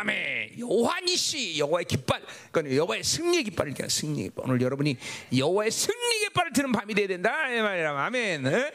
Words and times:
아멘. 0.00 0.56
니시 1.04 1.58
여호와의 1.58 1.84
깃발. 1.84 2.22
그러니까 2.50 2.74
여호와의 2.76 3.04
승리의 3.04 3.44
깃발을 3.44 3.72
얘기하는 3.72 3.90
승리의 3.90 4.28
깃발. 4.28 4.46
오늘 4.46 4.62
여러분이 4.62 4.96
여호와의 5.36 5.70
승리의 5.70 6.20
깃발을 6.28 6.52
드는 6.54 6.72
밤이 6.72 6.94
돼야 6.94 7.06
된다. 7.06 7.50
이 7.52 7.60
말이라. 7.60 8.06
아멘. 8.06 8.46
어? 8.46 8.72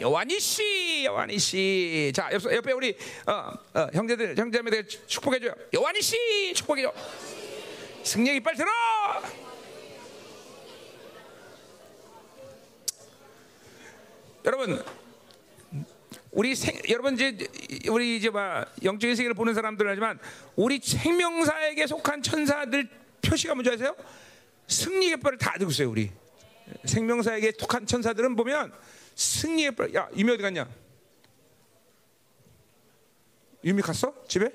여호와 0.00 0.24
니시 0.24 1.04
여호와 1.04 1.26
니시. 1.26 2.10
자, 2.12 2.30
옆, 2.32 2.52
옆에 2.52 2.72
우리 2.72 2.96
어, 3.26 3.52
어, 3.74 3.88
형제들 3.92 4.36
형제들 4.36 4.88
축복해 5.06 5.38
줘요. 5.38 5.54
여호와 5.72 5.92
니시 5.92 6.52
축복해 6.54 6.82
줘. 6.82 6.92
승리의 8.02 8.38
깃발 8.38 8.56
들어. 8.56 8.68
여러분 14.44 14.84
우리 16.36 16.54
생, 16.54 16.78
여러분 16.90 17.14
이제 17.14 17.34
우리 17.88 18.18
이제 18.18 18.28
막 18.28 18.70
영적인 18.82 19.16
세계를 19.16 19.32
보는 19.32 19.54
사람들은 19.54 19.90
하지만 19.90 20.18
우리 20.54 20.78
생명사에게 20.78 21.86
속한 21.86 22.22
천사들 22.22 22.90
표시가 23.22 23.54
뭔지 23.54 23.70
아세요? 23.70 23.96
승리 24.68 25.08
깃발을 25.08 25.38
다 25.38 25.54
들고 25.56 25.70
있어요 25.70 25.90
우리 25.90 26.10
생명사에게 26.84 27.52
속한 27.58 27.86
천사들은 27.86 28.36
보면 28.36 28.70
승리 29.14 29.62
깃발 29.62 29.94
야 29.94 30.10
유미 30.14 30.32
어디 30.32 30.42
갔냐? 30.42 30.68
유미 33.64 33.80
갔어 33.80 34.12
집에? 34.28 34.50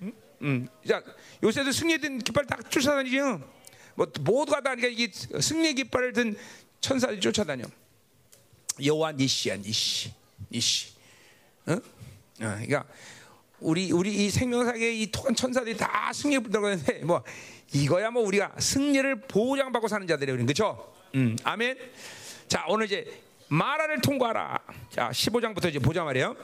응? 0.00 0.12
응. 0.40 0.68
자 0.88 1.02
요새도 1.42 1.70
승리된 1.70 2.20
깃발 2.20 2.46
다 2.46 2.56
쫓아다니지. 2.70 3.18
뭐 3.94 4.06
모두가 4.20 4.62
다 4.62 4.74
그러니까 4.74 4.88
이게 4.88 5.12
승리 5.12 5.74
깃발을 5.74 6.14
든 6.14 6.34
천사들이 6.80 7.20
쫓아다녀. 7.20 7.66
여호와 8.82 9.12
니시야 9.12 9.56
니시 9.56 10.12
니시. 10.50 10.94
어? 11.66 11.72
어, 11.72 11.80
그러니까 12.36 12.84
우리 13.60 13.90
우리 13.92 14.26
이 14.26 14.30
생명사계 14.30 14.92
이 14.92 15.10
토한 15.10 15.34
천사들이 15.34 15.76
다 15.76 16.12
승리에 16.12 16.40
들어가는데 16.40 17.00
뭐 17.04 17.22
이거야 17.72 18.10
뭐 18.10 18.22
우리가 18.22 18.52
승리를 18.58 19.22
보장받고 19.22 19.88
사는 19.88 20.06
자들이 20.06 20.32
우리 20.32 20.42
그렇죠? 20.42 20.92
음, 21.14 21.36
아멘. 21.42 21.78
자 22.48 22.64
오늘 22.68 22.86
이제 22.86 23.22
마라를 23.48 24.00
통과하라. 24.00 24.58
자 24.90 25.10
15장부터 25.10 25.68
이제 25.68 25.78
보자 25.78 26.04
말이에요. 26.04 26.36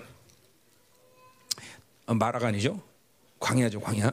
어, 2.06 2.14
마라가 2.14 2.48
아니죠? 2.48 2.80
광야죠 3.38 3.80
광야. 3.80 4.10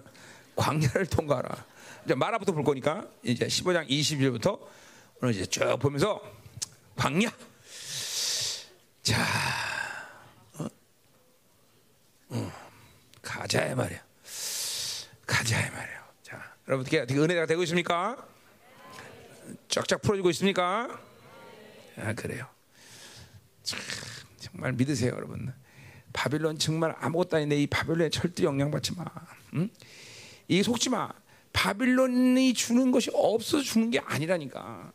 광야를 0.55 1.05
통과하라. 1.07 1.65
이제 2.05 2.15
마라부터 2.15 2.51
볼 2.51 2.63
거니까 2.63 3.07
이제 3.23 3.47
15장 3.47 3.87
20절부터 3.89 4.59
오늘 5.21 5.33
이제 5.33 5.45
쭉 5.45 5.77
보면서 5.79 6.21
광야. 6.95 7.29
자, 9.01 9.23
어? 10.57 10.67
어, 12.29 12.51
가자 13.21 13.65
이 13.67 13.75
말이야. 13.75 13.99
가자 15.25 15.67
이 15.67 15.71
말이야. 15.71 16.09
자, 16.21 16.55
여러분 16.67 16.81
어떻게, 16.81 16.99
어떻게 16.99 17.19
은혜가 17.19 17.45
되고 17.45 17.63
있습니까? 17.63 18.27
쫙쫙 19.69 20.01
풀어주고 20.01 20.29
있습니까? 20.31 20.99
아 21.97 22.13
그래요. 22.13 22.45
참, 23.63 23.79
정말 24.37 24.73
믿으세요, 24.73 25.13
여러분. 25.13 25.53
바빌론 26.13 26.57
정말 26.59 26.95
아무것도 26.99 27.37
아닌데 27.37 27.61
이 27.61 27.67
바빌론에 27.67 28.09
절대 28.09 28.43
영향받지 28.43 28.95
마. 28.95 29.05
응? 29.55 29.69
이 30.47 30.61
속지 30.63 30.89
마. 30.89 31.09
바빌론이 31.53 32.53
주는 32.53 32.91
것이 32.91 33.09
없어서 33.13 33.63
주는 33.63 33.89
게 33.89 33.99
아니라니까. 33.99 34.91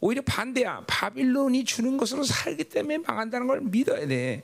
오히려 0.00 0.22
반대야. 0.22 0.84
바빌론이 0.86 1.64
주는 1.64 1.96
것으로 1.96 2.22
살기 2.22 2.64
때문에 2.64 2.98
망한다는 2.98 3.46
걸 3.46 3.60
믿어야 3.62 4.06
돼. 4.06 4.42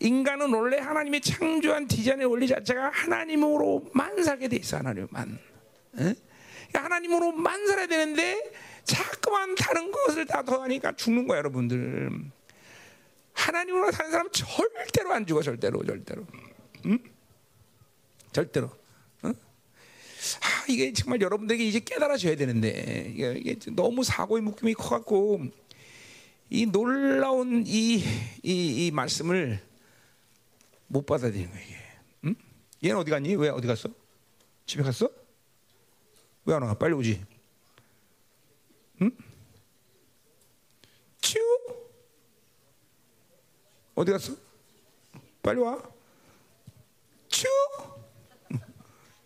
인간은 0.00 0.52
원래 0.52 0.78
하나님의 0.78 1.20
창조한 1.20 1.86
디자인의 1.86 2.26
원리 2.26 2.48
자체가 2.48 2.90
하나님으로만 2.90 4.24
살게 4.24 4.48
돼 4.48 4.56
있어. 4.56 4.78
하나님만. 4.78 5.38
에? 6.00 6.14
하나님으로만 6.74 7.66
살아야 7.66 7.86
되는데 7.86 8.52
자꾸만 8.84 9.54
다른 9.54 9.92
것을 9.92 10.26
다 10.26 10.42
더하니까 10.42 10.92
죽는 10.92 11.28
거야, 11.28 11.38
여러분들. 11.38 12.10
하나님으로 13.34 13.92
사는 13.92 14.10
사람 14.10 14.28
절대로 14.30 15.12
안 15.12 15.26
죽어, 15.26 15.42
절대로, 15.42 15.84
절대로. 15.84 16.26
응? 16.86 16.98
절대로. 18.32 18.81
응? 20.36 20.40
아, 20.42 20.64
이게 20.68 20.92
정말 20.92 21.20
여러분들에게 21.20 21.64
이제 21.64 21.80
깨달아져야 21.80 22.36
되는데 22.36 23.10
이게, 23.14 23.32
이게 23.38 23.56
너무 23.72 24.04
사고의 24.04 24.42
묶임이 24.42 24.74
커갖고 24.74 25.42
이 26.50 26.66
놀라운 26.66 27.64
이, 27.66 28.02
이, 28.42 28.86
이 28.86 28.90
말씀을 28.90 29.60
못 30.88 31.06
받아들이는 31.06 31.50
거예요. 31.50 31.64
이게. 31.66 31.76
응? 32.26 32.34
얘는 32.84 32.96
어디 32.98 33.10
갔니? 33.10 33.34
왜 33.36 33.48
어디 33.48 33.66
갔어? 33.66 33.88
집에 34.66 34.82
갔어? 34.82 35.08
왜 36.44 36.54
안 36.54 36.62
와? 36.62 36.74
빨리 36.74 36.92
오지. 36.94 37.24
응? 39.02 39.10
츄? 41.20 41.38
어디 43.94 44.10
갔어? 44.12 44.34
빨리 45.42 45.60
와. 45.60 45.80
츄? 47.28 47.48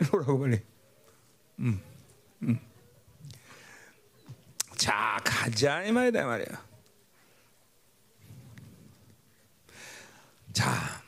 이리 0.01 0.09
오라고 0.13 0.39
빨리. 0.39 0.61
음, 1.59 1.81
음. 2.43 2.61
자, 4.77 5.19
가자 5.25 5.83
이 5.85 5.93
말이다 5.93 6.23
이 6.23 6.25
말이야. 6.25 6.67
자, 10.53 11.03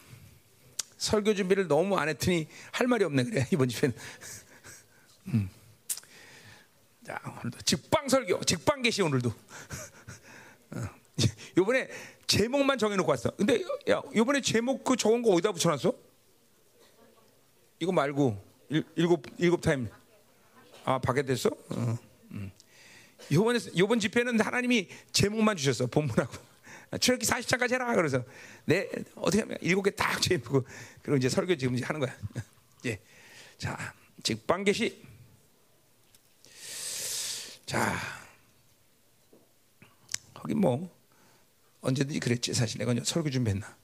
설교 0.96 1.34
준비를 1.34 1.68
너무 1.68 1.96
안 1.96 2.08
했더니 2.08 2.48
할 2.72 2.86
말이 2.86 3.04
없네 3.04 3.24
그래 3.24 3.46
이번 3.52 3.68
집에는. 3.68 3.96
음. 5.28 5.50
자, 7.04 7.20
오늘도 7.24 7.60
직방 7.62 8.08
설교, 8.08 8.44
직방 8.44 8.82
계시 8.82 9.02
오늘도. 9.02 9.30
어. 10.72 10.88
요번에 11.56 11.88
제목만 12.26 12.78
정해놓고 12.78 13.10
왔어. 13.10 13.30
근데 13.36 13.62
야, 13.90 14.02
요번에 14.14 14.40
제목 14.40 14.84
그 14.84 14.96
적은 14.96 15.22
거 15.22 15.30
어디다 15.30 15.52
붙여놨어? 15.52 15.94
이거 17.80 17.92
말고 17.92 18.44
일, 18.68 18.84
일곱 18.96 19.24
일곱 19.38 19.60
타임. 19.62 19.88
아 20.88 20.98
밖에 20.98 21.22
됐어? 21.22 21.50
어, 21.50 21.98
음. 22.30 22.50
요번에 23.30 23.58
요번 23.76 24.00
집회는 24.00 24.40
하나님이 24.40 24.88
제목만 25.12 25.58
주셨어 25.58 25.86
본문하고 25.86 26.32
출애기 26.98 27.26
40장까지 27.26 27.74
해라 27.74 27.94
그래서 27.94 28.24
내 28.64 28.88
어떻게 29.16 29.42
하면 29.42 29.58
일곱 29.60 29.82
개딱 29.82 30.22
제목고 30.22 30.66
그리고 31.02 31.18
이제 31.18 31.28
설교 31.28 31.56
지금 31.56 31.74
이제 31.74 31.84
하는 31.84 32.00
거야. 32.00 32.16
예. 32.86 32.98
자 33.58 33.94
직방 34.22 34.64
계시. 34.64 35.04
자 37.66 37.94
거기 40.32 40.54
뭐 40.54 40.90
언제든지 41.82 42.18
그랬지 42.18 42.54
사실 42.54 42.78
내가 42.78 42.94
설교 43.04 43.28
준비했나. 43.28 43.76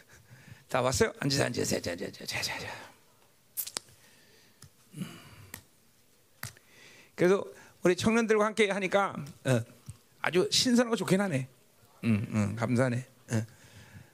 다 0.70 0.80
왔어요? 0.80 1.12
앉으세요 1.20 1.44
앉으세요 1.44 1.82
자자자자자. 1.82 2.91
그래서 7.22 7.44
우리 7.84 7.94
청년들과 7.94 8.44
함께 8.44 8.68
하니까 8.68 9.14
어, 9.44 9.60
아주 10.22 10.48
신선하고 10.50 10.96
좋긴 10.96 11.20
하네. 11.20 11.46
음, 12.02 12.26
음, 12.34 12.56
감사하네. 12.56 13.06
어. 13.30 13.46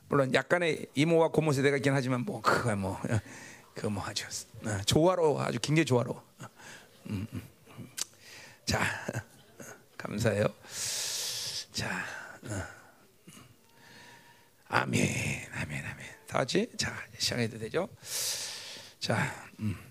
물론 0.09 0.35
약간의 0.35 0.89
이모와 0.95 1.29
고모 1.29 1.53
세대가 1.53 1.79
있긴 1.79 1.95
하지만 1.95 2.21
뭐 2.27 2.43
그거 2.43 2.77
뭐 2.77 3.01
어, 3.09 3.21
그거 3.75 3.89
뭐 3.89 4.05
아주 4.05 4.27
어, 4.63 4.83
조화로 4.85 5.41
아주 5.41 5.59
굉장히 5.59 5.87
조화로. 5.87 6.23
음, 7.07 7.27
음, 7.33 7.43
음. 7.79 7.89
자 8.67 8.79
감사해요. 9.97 10.45
자 11.73 12.05
아멘 14.69 15.49
아멘 15.55 15.83
아멘. 15.83 16.07
다 16.27 16.39
같이 16.41 16.71
자 16.77 16.95
시작해도 17.17 17.59
되죠? 17.59 17.89
자. 19.01 19.49
음. 19.61 19.88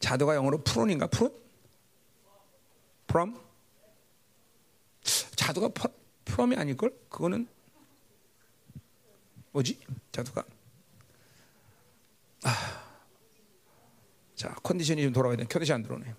자도가 0.00 0.34
영어로 0.34 0.58
프론인가 0.64 1.06
프론? 1.06 1.32
프롬? 3.06 3.40
자도가 5.36 5.68
프, 5.68 5.88
프롬이 6.24 6.56
아닐걸? 6.56 6.90
그거는 7.08 7.46
뭐지? 9.52 9.78
자도가 10.12 10.44
아, 12.44 12.84
자 14.34 14.54
컨디션이 14.62 15.02
좀 15.02 15.12
돌아와야 15.12 15.36
돼. 15.36 15.44
켜듯이 15.44 15.72
안 15.72 15.82
들어오네. 15.82 16.14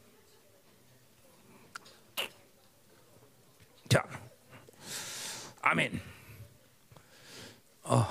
자, 3.89 4.07
아멘. 5.61 5.99
어. 7.83 8.05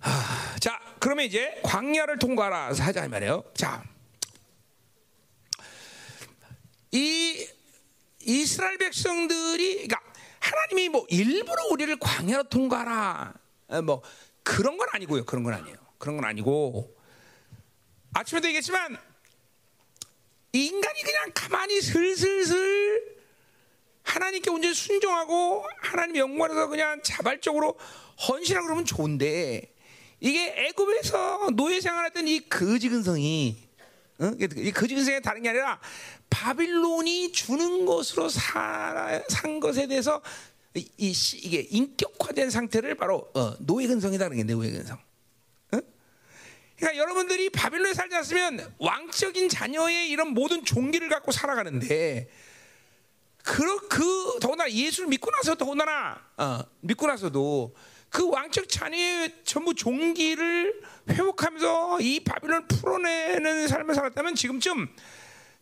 아, 0.00 0.56
자, 0.60 0.80
그러면 1.08 1.24
이제 1.24 1.58
광야를 1.62 2.18
통과하라 2.18 2.74
하자 2.74 3.06
이 3.06 3.08
말이에요. 3.08 3.42
자, 3.54 3.82
이 6.92 7.48
이스라엘 8.20 8.76
백성들이 8.76 9.86
그러니까 9.86 10.02
하나님이 10.38 10.90
뭐 10.90 11.06
일부러 11.08 11.64
우리를 11.70 11.98
광야로 11.98 12.50
통과하라 12.50 13.32
뭐 13.84 14.02
그런 14.42 14.76
건 14.76 14.86
아니고요. 14.92 15.24
그런 15.24 15.44
건 15.44 15.54
아니에요. 15.54 15.78
그런 15.96 16.16
건 16.16 16.26
아니고 16.26 16.94
아침에도 18.12 18.48
얘기했지만 18.48 18.98
인간이 20.52 21.00
그냥 21.00 21.30
가만히 21.32 21.80
슬슬슬 21.80 23.16
하나님께 24.02 24.50
온전히 24.50 24.74
순종하고 24.74 25.64
하나님 25.80 26.16
영광에서 26.16 26.66
그냥 26.66 27.00
자발적으로 27.02 27.78
헌신하고 28.28 28.66
그러면 28.66 28.84
좋은데 28.84 29.77
이게 30.20 30.54
애굽에서 30.56 31.50
노예 31.54 31.80
생활했던 31.80 32.26
이 32.26 32.40
거지 32.48 32.88
근성이 32.88 33.68
어? 34.18 34.32
이 34.38 34.72
거지 34.72 34.94
근성이 34.94 35.20
다른 35.22 35.42
게 35.42 35.50
아니라 35.50 35.80
바빌론이 36.28 37.32
주는 37.32 37.86
것으로 37.86 38.28
사, 38.28 39.22
산 39.28 39.60
것에 39.60 39.86
대해서 39.86 40.20
이, 40.74 40.88
이, 40.98 41.14
이게 41.42 41.66
인격화된 41.70 42.50
상태를 42.50 42.96
바로 42.96 43.30
어, 43.34 43.54
노예 43.58 43.86
근성이다 43.86 44.28
그런 44.28 44.36
게 44.36 44.52
노예 44.52 44.70
근성. 44.70 44.98
그러니까 46.78 46.96
여러분들이 46.96 47.50
바빌론에 47.50 47.92
살지 47.92 48.14
않으면 48.14 48.72
왕적인 48.78 49.48
자녀의 49.48 50.10
이런 50.10 50.28
모든 50.28 50.64
종기를 50.64 51.08
갖고 51.08 51.32
살아가는데 51.32 52.30
그, 53.42 53.88
그 53.88 54.38
더구나 54.40 54.70
예수를 54.70 55.08
믿고 55.08 55.30
나서 55.32 55.56
더구나 55.56 56.20
어, 56.36 56.60
믿고 56.80 57.06
나서도 57.06 57.74
그 58.10 58.28
왕적 58.28 58.68
자녀의 58.68 59.34
전부 59.44 59.74
종기를 59.74 60.82
회복하면서 61.08 62.00
이 62.00 62.20
바빌론 62.20 62.66
풀어내는 62.68 63.68
삶을 63.68 63.94
살았다면 63.94 64.34
지금쯤 64.34 64.88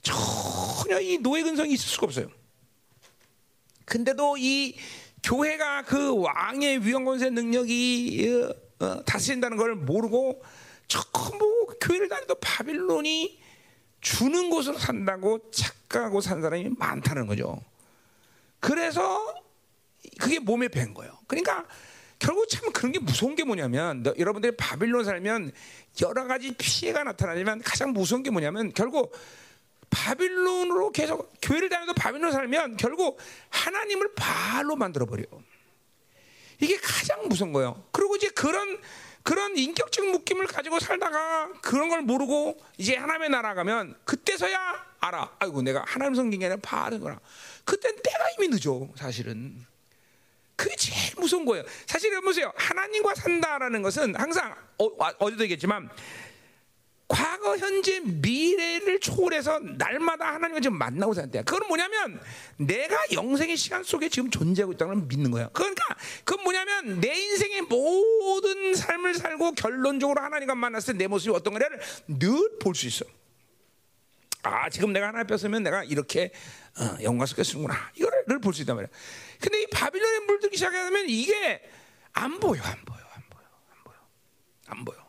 전혀 0.02 1.00
이 1.00 1.19
노예 1.19 1.43
근성이 1.43 1.72
있을 1.72 1.88
수가 1.88 2.06
없어요. 2.06 2.28
근데도 3.84 4.37
이 4.38 4.76
교회가 5.22 5.82
그 5.82 6.20
왕의 6.20 6.87
위험 6.87 7.04
권세 7.04 7.31
능력이 7.31 8.28
어, 8.81 8.84
어, 8.84 9.04
다스린다는 9.04 9.56
걸 9.56 9.75
모르고 9.75 10.43
전부 10.87 11.66
교회를 11.81 12.08
다니도 12.08 12.37
바빌론이 12.37 13.40
주는 14.00 14.50
곳으로 14.50 14.78
산다고 14.78 15.50
착각하고 15.50 16.20
산 16.20 16.43
사람이 16.43 16.70
많다는 16.78 17.26
거죠. 17.26 17.60
그래서 18.60 19.34
그게 20.19 20.38
몸에 20.38 20.69
밴 20.69 20.94
거예요. 20.94 21.19
그러니까 21.26 21.66
결국 22.19 22.49
참 22.49 22.73
그런 22.73 22.93
게 22.93 22.99
무서운 22.99 23.35
게 23.35 23.45
뭐냐면 23.45 24.05
여러분들이 24.19 24.57
바빌론 24.57 25.05
살면 25.05 25.53
여러 26.03 26.27
가지 26.27 26.53
피해가 26.57 27.05
나타나지만 27.05 27.61
가장 27.63 27.93
무서운 27.93 28.23
게 28.23 28.31
뭐냐면 28.31 28.73
결국 28.73 29.15
바빌론으로 29.91 30.93
계속 30.93 31.33
교회를 31.43 31.69
다녀도 31.69 31.93
바빌론 31.95 32.33
살면 32.33 32.77
결국 32.77 33.19
하나님을 33.51 34.15
발로 34.15 34.77
만들어 34.77 35.07
버려. 35.07 35.25
이게 36.61 36.77
가장 36.77 37.29
무서운 37.29 37.53
거예요. 37.53 37.85
그리고 37.93 38.17
이제 38.17 38.29
그런 38.29 38.79
그런 39.23 39.57
인격적 39.57 40.07
묶임을 40.07 40.47
가지고 40.47 40.79
살다가 40.79 41.51
그런 41.61 41.89
걸 41.89 42.03
모르고 42.03 42.57
이제 42.79 42.95
하나님의 42.95 43.31
나라 43.31 43.55
가면 43.55 43.97
그때서야 44.05 44.87
알아. 45.01 45.37
아이고 45.41 45.63
내가 45.63 45.85
하나님 45.85 46.21
아니라 46.21 46.57
바르구나. 46.63 47.19
그땐 47.65 47.97
때가 48.03 48.25
이미 48.39 48.49
늦어 48.49 48.89
사실은. 48.97 49.66
그게 50.56 50.75
제일 50.76 51.12
무서운 51.17 51.44
거예요. 51.44 51.64
사실 51.87 52.12
여 52.12 52.20
보세요. 52.20 52.53
하나님과 52.56 53.14
산다라는 53.14 53.82
것은 53.82 54.14
항상 54.17 54.55
어, 54.79 54.87
어제도 55.19 55.43
얘기했지만 55.44 55.88
과거, 57.08 57.56
현재, 57.56 58.00
미래를 58.00 58.99
초월해서 58.99 59.61
날마다 59.61 60.35
하나님과 60.35 60.58
지금 60.61 60.76
만나고 60.76 61.14
사는 61.14 61.31
때야. 61.31 61.44
그건 61.44 61.69
뭐냐면 61.69 62.20
내가 62.56 62.97
영생의 63.12 63.56
시간 63.56 63.85
속에 63.85 64.08
지금 64.08 64.29
존재하고 64.29 64.73
있다는 64.73 64.94
걸 64.94 65.03
믿는 65.06 65.31
거야. 65.31 65.49
그러니까 65.53 65.85
그건 66.25 66.43
뭐냐면 66.43 67.00
내 67.00 67.14
인생의 67.14 67.62
모든 67.62 68.75
삶을 68.75 69.14
살고 69.14 69.53
결론적으로 69.53 70.20
하나님과 70.20 70.56
만났을 70.56 70.94
때 70.94 70.99
내 70.99 71.06
모습이 71.06 71.32
어떤 71.32 71.53
거냐를 71.53 71.79
늘 72.08 72.58
볼 72.58 72.75
수 72.75 72.87
있어. 72.88 73.05
아, 74.43 74.69
지금 74.70 74.93
내가 74.93 75.08
하나 75.08 75.23
뺐으면 75.25 75.62
내가 75.62 75.85
이렇게 75.85 76.32
어, 76.78 76.96
영광 77.02 77.26
속에 77.26 77.43
쓰는구나. 77.43 77.75
이거를 77.94 78.25
늘볼수 78.28 78.62
있단 78.62 78.76
말이야. 78.76 78.90
근데 79.40 79.62
이 79.62 79.67
바빌론에 79.69 80.26
물들기 80.26 80.56
시작하면 80.56 81.06
이게 81.08 81.62
안 82.12 82.38
보여, 82.40 82.61
안 82.62 82.84
보여, 82.84 82.99
안 83.14 83.23
보여, 83.31 83.44
안 83.70 83.84
보여, 83.84 83.96
안 84.69 84.84
보여. 84.84 85.06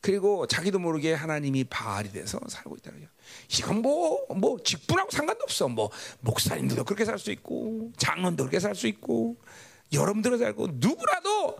그리고 0.00 0.46
자기도 0.46 0.78
모르게 0.78 1.14
하나님이 1.14 1.64
바알이 1.64 2.12
돼서 2.12 2.38
살고 2.46 2.76
있다는 2.76 3.00
거죠. 3.00 3.12
이건 3.58 3.80
뭐, 3.80 4.26
뭐, 4.36 4.58
직분하고 4.62 5.10
상관도 5.10 5.42
없어. 5.44 5.66
뭐, 5.68 5.90
목사님들도 6.20 6.84
그렇게 6.84 7.04
살 7.06 7.18
수 7.18 7.30
있고, 7.32 7.90
장로도 7.96 8.36
그렇게 8.36 8.60
살 8.60 8.74
수 8.74 8.86
있고, 8.86 9.36
여러분들도 9.92 10.36
살고, 10.38 10.68
누구라도 10.74 11.56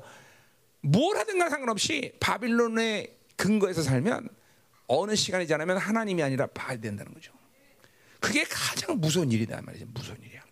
뭘 0.82 1.16
하든 1.16 1.38
간 1.38 1.48
상관없이 1.48 2.12
바빌론의 2.20 3.16
근거에서 3.36 3.82
살면 3.82 4.28
어느 4.88 5.14
시간이 5.16 5.46
지나면 5.46 5.78
하나님이 5.78 6.22
아니라 6.22 6.46
바알이 6.48 6.82
된다는 6.82 7.14
거죠. 7.14 7.32
그게 8.24 8.42
가장 8.44 8.98
무서운 8.98 9.30
일이다 9.30 9.60
말이죠. 9.60 9.84
무서운 9.92 10.18
일이야. 10.22 10.42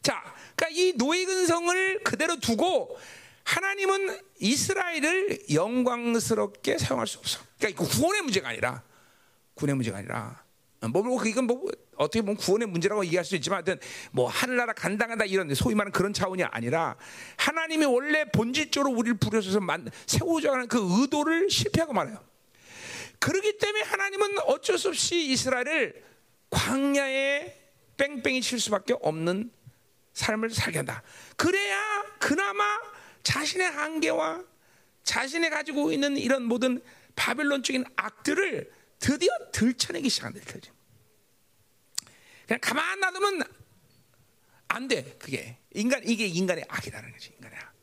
자, 0.00 0.22
그러니까 0.54 0.80
이 0.80 0.92
노예 0.96 1.24
근성을 1.24 2.04
그대로 2.04 2.38
두고 2.38 2.96
하나님은 3.42 4.16
이스라엘을 4.38 5.40
영광스럽게 5.52 6.78
사용할 6.78 7.08
수 7.08 7.18
없어. 7.18 7.40
그러니까 7.58 7.82
이거 7.82 7.92
구원의 7.92 8.22
문제가 8.22 8.50
아니라 8.50 8.84
구원의 9.54 9.74
문제가 9.74 9.98
아니라 9.98 10.44
뭐, 10.92 11.02
뭐 11.02 11.24
이건 11.24 11.48
뭐 11.48 11.64
어떻게 11.96 12.22
보면 12.22 12.36
구원의 12.36 12.68
문제라고 12.68 13.04
얘기할 13.04 13.24
수 13.24 13.34
있지만 13.34 13.56
하여튼 13.56 13.80
뭐 14.12 14.28
하늘나라 14.28 14.72
간당하다 14.72 15.24
이런 15.24 15.52
소위 15.56 15.74
말하는 15.74 15.90
그런 15.90 16.12
차원이 16.12 16.44
아니라 16.44 16.96
하나님이 17.36 17.86
원래 17.86 18.24
본질적으로 18.30 18.94
우리를 18.96 19.18
부르셔서 19.18 19.58
만, 19.58 19.90
세우자 20.06 20.52
하는 20.52 20.68
그 20.68 20.78
의도를 20.80 21.50
실패하고 21.50 21.92
말아요. 21.92 22.24
그렇기 23.18 23.58
때문에 23.58 23.82
하나님은 23.82 24.38
어쩔 24.46 24.78
수 24.78 24.88
없이 24.88 25.26
이스라엘을 25.26 26.09
광야에 26.50 27.56
뺑뺑이 27.96 28.42
칠 28.42 28.60
수밖에 28.60 28.94
없는 29.00 29.50
삶을 30.12 30.50
살게 30.50 30.78
한다. 30.78 31.02
그래야 31.36 32.04
그나마 32.18 32.64
자신의 33.22 33.70
한계와 33.70 34.44
자신이 35.04 35.48
가지고 35.50 35.92
있는 35.92 36.16
이런 36.16 36.44
모든 36.44 36.82
바빌론적인 37.16 37.84
악들을 37.96 38.70
드디어 38.98 39.30
들춰내기 39.52 40.08
시작한다. 40.08 40.40
그냥 42.46 42.60
가만 42.60 43.00
놔두면 43.00 43.42
안 44.68 44.88
돼. 44.88 45.16
그게 45.18 45.58
인간 45.72 46.02
이게 46.06 46.26
인간의 46.26 46.64
악이라는 46.68 47.12
거지. 47.12 47.32
인간의 47.36 47.58
악. 47.58 47.74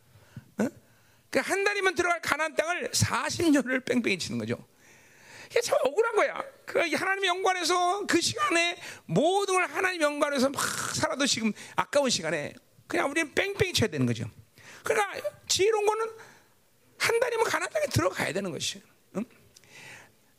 어? 0.62 0.70
그러니까 1.30 1.54
한 1.54 1.64
달이면 1.64 1.96
들어갈 1.96 2.22
가나안 2.22 2.56
땅을 2.56 2.92
40년을 2.92 3.86
뺑뺑이 3.86 4.18
치는 4.20 4.40
거죠. 4.40 4.66
이게 5.50 5.62
참 5.62 5.78
억울한 5.84 6.16
거야. 6.16 6.44
그 6.66 6.80
하나님 6.96 7.26
영광에서 7.26 8.06
그 8.06 8.20
시간에 8.22 8.78
모든 9.06 9.56
걸 9.56 9.66
하나님 9.66 10.02
영광에서 10.02 10.50
막 10.50 10.62
살아도 10.96 11.26
지금 11.26 11.52
아까운 11.76 12.10
시간에 12.10 12.54
그냥 12.88 13.10
우리는 13.10 13.34
뺑뺑이 13.34 13.74
쳐야 13.74 13.90
되는 13.90 14.06
거죠. 14.06 14.26
그러니까 14.84 15.30
지혜로운 15.48 15.86
거는 15.86 16.06
한 16.98 17.20
달이면 17.20 17.46
가나안 17.46 17.70
땅에 17.72 17.86
들어가야 17.88 18.34
되는 18.34 18.52
것이. 18.52 18.82
응? 19.16 19.26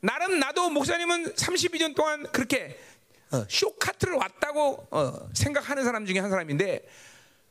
나름 0.01 0.39
나도 0.39 0.71
목사님은 0.71 1.35
32년 1.35 1.95
동안 1.95 2.31
그렇게 2.33 2.79
어, 3.31 3.45
쇼카트를 3.49 4.15
왔다고 4.15 4.89
어, 4.91 5.29
생각하는 5.35 5.85
사람 5.85 6.07
중에 6.07 6.19
한 6.19 6.31
사람인데 6.31 6.87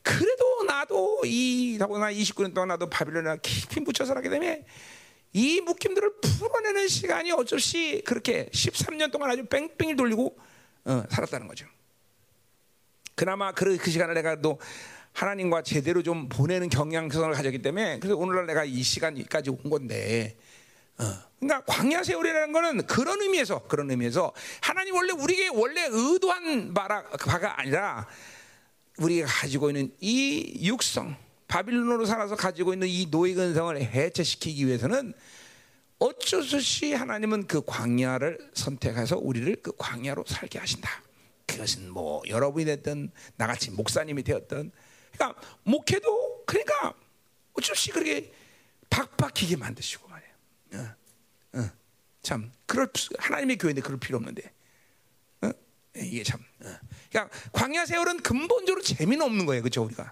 그래도 0.01 0.63
나도 0.63 1.21
이 1.25 1.77
더구나 1.77 2.11
29년 2.11 2.53
동안 2.53 2.69
나도 2.69 2.89
바빌론에 2.89 3.37
깊이 3.41 3.79
묻혀 3.81 4.05
살았기 4.05 4.29
때문에 4.29 4.65
이 5.37 5.61
묶임들을 5.61 6.13
풀어내는 6.19 6.87
시간이 6.87 7.31
어쩔 7.31 7.59
수 7.59 7.77
그렇게 8.03 8.49
13년 8.51 9.11
동안 9.11 9.29
아주 9.29 9.45
뺑뺑이 9.45 9.95
돌리고 9.95 10.35
어, 10.85 11.03
살았다는 11.11 11.47
거죠. 11.47 11.67
그나마 13.13 13.51
그, 13.51 13.77
그 13.77 13.91
시간을 13.91 14.15
내가 14.15 14.41
또 14.41 14.59
하나님과 15.13 15.61
제대로 15.61 16.01
좀 16.01 16.27
보내는 16.27 16.69
경향성을 16.69 17.31
가졌기 17.33 17.61
때문에 17.61 17.99
그래서 17.99 18.17
오늘날 18.17 18.47
내가 18.47 18.63
이 18.63 18.81
시간까지 18.81 19.51
온 19.51 19.69
건데 19.69 20.35
어. 20.97 21.03
그러니까 21.39 21.63
광야 21.71 22.01
세월이라는 22.01 22.51
거는 22.51 22.87
그런 22.87 23.21
의미에서 23.21 23.67
그런 23.67 23.91
의미에서 23.91 24.33
하나님 24.61 24.95
원래 24.95 25.13
우리에게 25.13 25.49
원래 25.53 25.87
의도한 25.87 26.73
바라, 26.73 27.03
바가 27.03 27.59
아니라 27.61 28.07
우리가 28.97 29.27
가지고 29.27 29.69
있는 29.69 29.91
이 29.99 30.67
육성 30.67 31.15
바빌론으로 31.47 32.05
살아서 32.05 32.35
가지고 32.35 32.73
있는 32.73 32.87
이 32.87 33.09
노예 33.09 33.33
근성을 33.33 33.79
해체시키기 33.81 34.67
위해서는 34.67 35.13
어쩔 35.99 36.43
수 36.43 36.57
없이 36.57 36.93
하나님은 36.93 37.47
그 37.47 37.61
광야를 37.65 38.51
선택해서 38.53 39.17
우리를 39.17 39.55
그 39.63 39.71
광야로 39.77 40.25
살게 40.27 40.59
하신다. 40.59 41.01
그것은 41.47 41.89
뭐 41.89 42.21
여러분이 42.27 42.65
됐든 42.65 43.11
나같이 43.37 43.71
목사님이 43.71 44.23
되었든 44.23 44.71
그러니까 45.13 45.41
목회도 45.63 46.43
그러니까 46.45 46.93
어쩔 47.53 47.75
수 47.75 47.91
그렇게 47.91 48.31
박박히게 48.89 49.55
만드시고 49.55 50.07
말이에요. 50.07 50.33
어, 50.75 51.59
어, 51.59 51.71
참 52.21 52.51
그럴 52.65 52.89
하나님의 53.17 53.57
교회인데 53.57 53.81
그럴 53.81 53.99
필요 53.99 54.17
없는데 54.17 54.51
어? 55.41 55.51
이게 55.95 56.23
참. 56.23 56.39
어. 56.63 56.77
그러니까 57.09 57.35
광야 57.53 57.85
세월은 57.85 58.21
근본적으로 58.21 58.83
재미는 58.83 59.25
없는 59.25 59.45
거예요, 59.45 59.63
그렇죠 59.63 59.83
우리가 59.83 60.11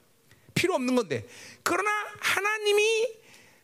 필요 0.55 0.73
없는 0.73 0.95
건데 0.95 1.27
그러나 1.61 1.91
하나님이 2.19 3.07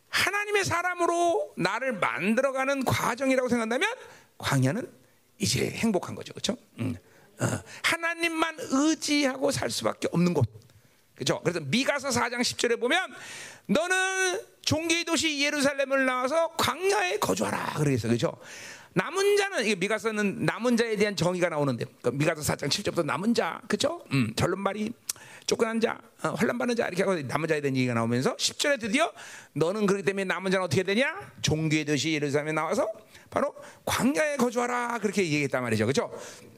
하나님의 0.10 0.65
사람으로 0.65 1.53
나를 1.57 1.93
만들어가는 1.93 2.86
과정이라고 2.86 3.50
생각한다면 3.50 3.89
광야는 4.38 4.91
이제 5.39 5.71
행복한 5.71 6.13
거죠, 6.13 6.33
그렇죠? 6.33 6.57
음. 6.79 6.95
어, 7.39 7.45
하나님만 7.83 8.57
의지하고 8.60 9.51
살 9.51 9.71
수밖에 9.71 10.07
없는 10.12 10.33
곳. 10.33 10.45
그죠? 11.15 11.39
그래서 11.43 11.60
미가서 11.62 12.10
4장 12.10 12.41
10절에 12.41 12.79
보면 12.79 13.13
너는 13.67 14.41
종교의 14.63 15.05
도시 15.05 15.41
예루살렘을 15.41 16.05
나와서 16.05 16.55
광야에 16.57 17.17
거주하라. 17.17 17.74
그러겠어. 17.77 18.10
그죠? 18.10 18.33
남은 18.93 19.38
자는 19.38 19.65
이게 19.65 19.75
미가서는 19.75 20.45
남은 20.45 20.75
자에 20.75 20.98
대한 20.98 21.15
정의가 21.15 21.50
나오는데 21.50 21.86
그 22.01 22.10
미가서 22.10 22.41
4장 22.53 22.67
7절부터 22.67 23.05
남은 23.05 23.33
자. 23.33 23.62
그죠? 23.67 24.03
음, 24.12 24.33
결론말이 24.36 24.91
쫓겨난 25.51 25.81
자, 25.81 26.00
어, 26.24 26.29
환란 26.29 26.58
받는 26.58 26.77
자 26.77 26.88
이렇게 26.88 27.03
하고 27.03 27.22
남은 27.22 27.50
자에 27.50 27.60
대한 27.60 27.75
얘기가 27.75 27.93
나오면서 27.93 28.38
10절에 28.38 28.79
드디어 28.79 29.12
너는 29.51 29.86
그렇기 29.86 30.03
때문에 30.03 30.24
남은 30.24 30.50
자는 30.50 30.63
어떻게 30.63 30.81
되냐? 30.81 31.13
종교의 31.41 31.84
도시 31.84 32.13
예루살렘에 32.13 32.53
나와서 32.53 32.88
바로 33.29 33.53
광야에 33.86 34.38
거주하라. 34.38 35.00
그렇게 35.00 35.24
얘기했단 35.24 35.62
말이죠. 35.62 35.86
그죠? 35.88 36.10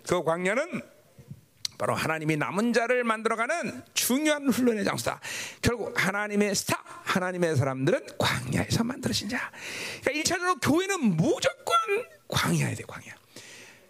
그 0.07 0.23
광야는 0.23 0.83
바로 1.79 1.95
하나님이 1.95 2.37
남은 2.37 2.71
자를 2.73 3.03
만들어가는 3.03 3.83
중요한 3.95 4.47
훈련의 4.49 4.85
장소다. 4.85 5.19
결국 5.63 5.91
하나님의 5.99 6.53
스타, 6.53 6.83
하나님의 6.85 7.55
사람들은 7.55 8.05
광야에서 8.19 8.83
만들어진 8.83 9.27
자. 9.27 9.51
그러니까 10.03 10.23
1차적으로 10.35 10.59
교회는 10.61 11.17
무조건 11.17 11.75
광야에 12.27 12.75
돼, 12.75 12.83
광야. 12.87 13.11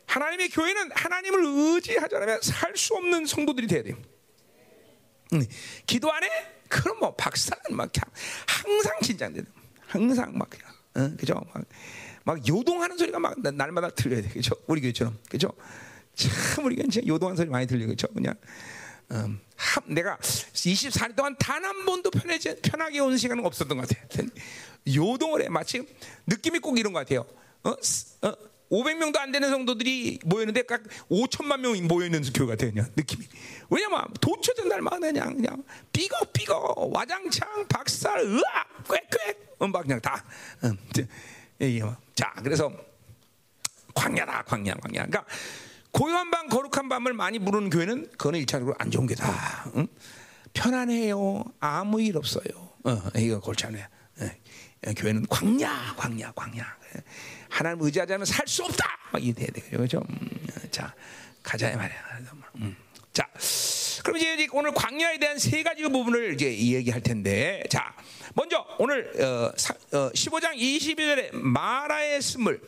하나님의 0.06 0.48
교회는 0.50 0.92
하나님을 0.94 1.42
의지하지 1.44 2.16
않으면 2.16 2.40
살 2.42 2.74
수 2.78 2.96
없는 2.96 3.26
성도들이 3.26 3.68
돼야 3.68 3.84
돼. 3.84 3.96
응. 5.34 5.46
기도 5.86 6.12
안 6.12 6.24
해? 6.24 6.30
그럼 6.70 7.00
뭐 7.00 7.16
박사는 7.16 7.62
막 7.72 7.92
항상 8.48 9.00
긴장돼. 9.02 9.44
항상 9.88 10.38
막, 10.38 10.50
어, 10.96 11.12
그죠? 11.18 11.36
막, 11.54 11.64
막 12.24 12.48
요동하는 12.48 12.98
소리가 12.98 13.20
막 13.20 13.40
날마다 13.40 13.90
들려야 13.90 14.22
돼, 14.22 14.30
그죠? 14.30 14.56
우리 14.68 14.82
교회처럼, 14.82 15.18
그죠? 15.30 15.52
참 16.16 16.66
우리가 16.66 16.84
이제 16.88 17.02
요동한 17.06 17.36
소리 17.36 17.50
많이 17.50 17.66
들리고 17.66 17.90
그죠 17.92 18.08
그냥 18.14 18.36
음, 19.12 19.40
내가 19.88 20.18
24년 20.18 21.16
동안 21.16 21.36
단 21.38 21.64
한 21.64 21.86
번도 21.86 22.12
편하게, 22.12 22.56
편하게 22.62 23.00
온 23.00 23.18
시간은 23.18 23.46
없었던 23.46 23.78
것 23.78 23.88
같아요. 23.88 24.28
요동을 24.88 25.44
해. 25.44 25.50
마치 25.50 25.86
느낌이 26.28 26.60
꼭 26.60 26.78
이런 26.80 26.94
것 26.94 27.00
같아요. 27.00 27.26
어? 27.64 27.72
어? 27.72 28.34
500명도 28.74 29.18
안 29.18 29.32
되는 29.32 29.50
성도들이 29.50 30.20
모였는데 30.26 30.64
각 30.64 30.82
5천만 31.10 31.60
명이 31.60 31.82
모여있는 31.82 32.24
교회 32.34 32.48
같아요. 32.48 32.72
그냥 32.72 32.90
느낌이. 32.96 33.26
왜냐면 33.70 34.02
도처든 34.20 34.68
날마다 34.68 35.00
그냥, 35.00 35.36
그냥 35.36 35.64
삐걱삐걱, 35.92 36.92
와장창, 36.92 37.68
박살, 37.68 38.22
으악, 38.26 38.84
꽥꽥, 38.88 39.62
음, 39.62 39.72
막 39.72 39.84
그냥 39.84 40.02
다. 40.02 40.24
음, 40.64 40.76
자, 42.16 42.34
그래서 42.44 42.72
광야다, 43.94 44.44
광야, 44.44 44.74
광야. 44.74 45.06
그러니까 45.06 45.26
고요한 45.92 46.32
밤, 46.32 46.50
거룩한 46.50 46.90
밤을 46.90 47.14
많이 47.14 47.38
부르는 47.38 47.70
교회는 47.70 48.10
그거는 48.14 48.40
일차적으로 48.40 48.76
안 48.80 48.90
좋은 48.90 49.06
게다. 49.06 49.72
응? 49.76 49.88
편안해요. 50.54 51.44
아무 51.60 52.02
일 52.02 52.18
없어요. 52.18 52.44
어, 52.86 53.02
이거 53.18 53.40
골치 53.40 53.68
않아요. 53.68 53.86
예. 54.22 54.94
교회는 54.94 55.26
광야, 55.28 55.96
광야, 55.98 56.32
광야. 56.34 56.78
하나님 57.50 57.82
의지하지 57.84 58.14
않으면 58.14 58.26
살 58.26 58.46
수 58.48 58.64
없다. 58.64 58.86
막 59.12 59.24
이래 59.24 59.46
돼요. 59.46 59.66
그렇죠? 59.72 60.04
음, 60.10 60.48
자, 60.72 60.94
가자 61.42 61.76
말이야. 61.76 61.98
음. 62.56 62.76
자, 63.14 63.30
그럼 64.04 64.18
이제 64.18 64.48
오늘 64.52 64.74
광야에 64.74 65.18
대한 65.20 65.38
세 65.40 65.64
가지 65.64 65.84
부분을 65.84 66.34
이제 66.34 66.48
얘기할 66.48 67.02
텐데, 67.02 67.64
자, 67.70 67.96
먼저 68.34 68.66
오늘 68.80 69.12
어, 69.22 69.52
어, 69.98 70.12
15장 70.12 70.56
22절에 70.58 71.36
마라의 71.36 72.22
스물 72.22 72.60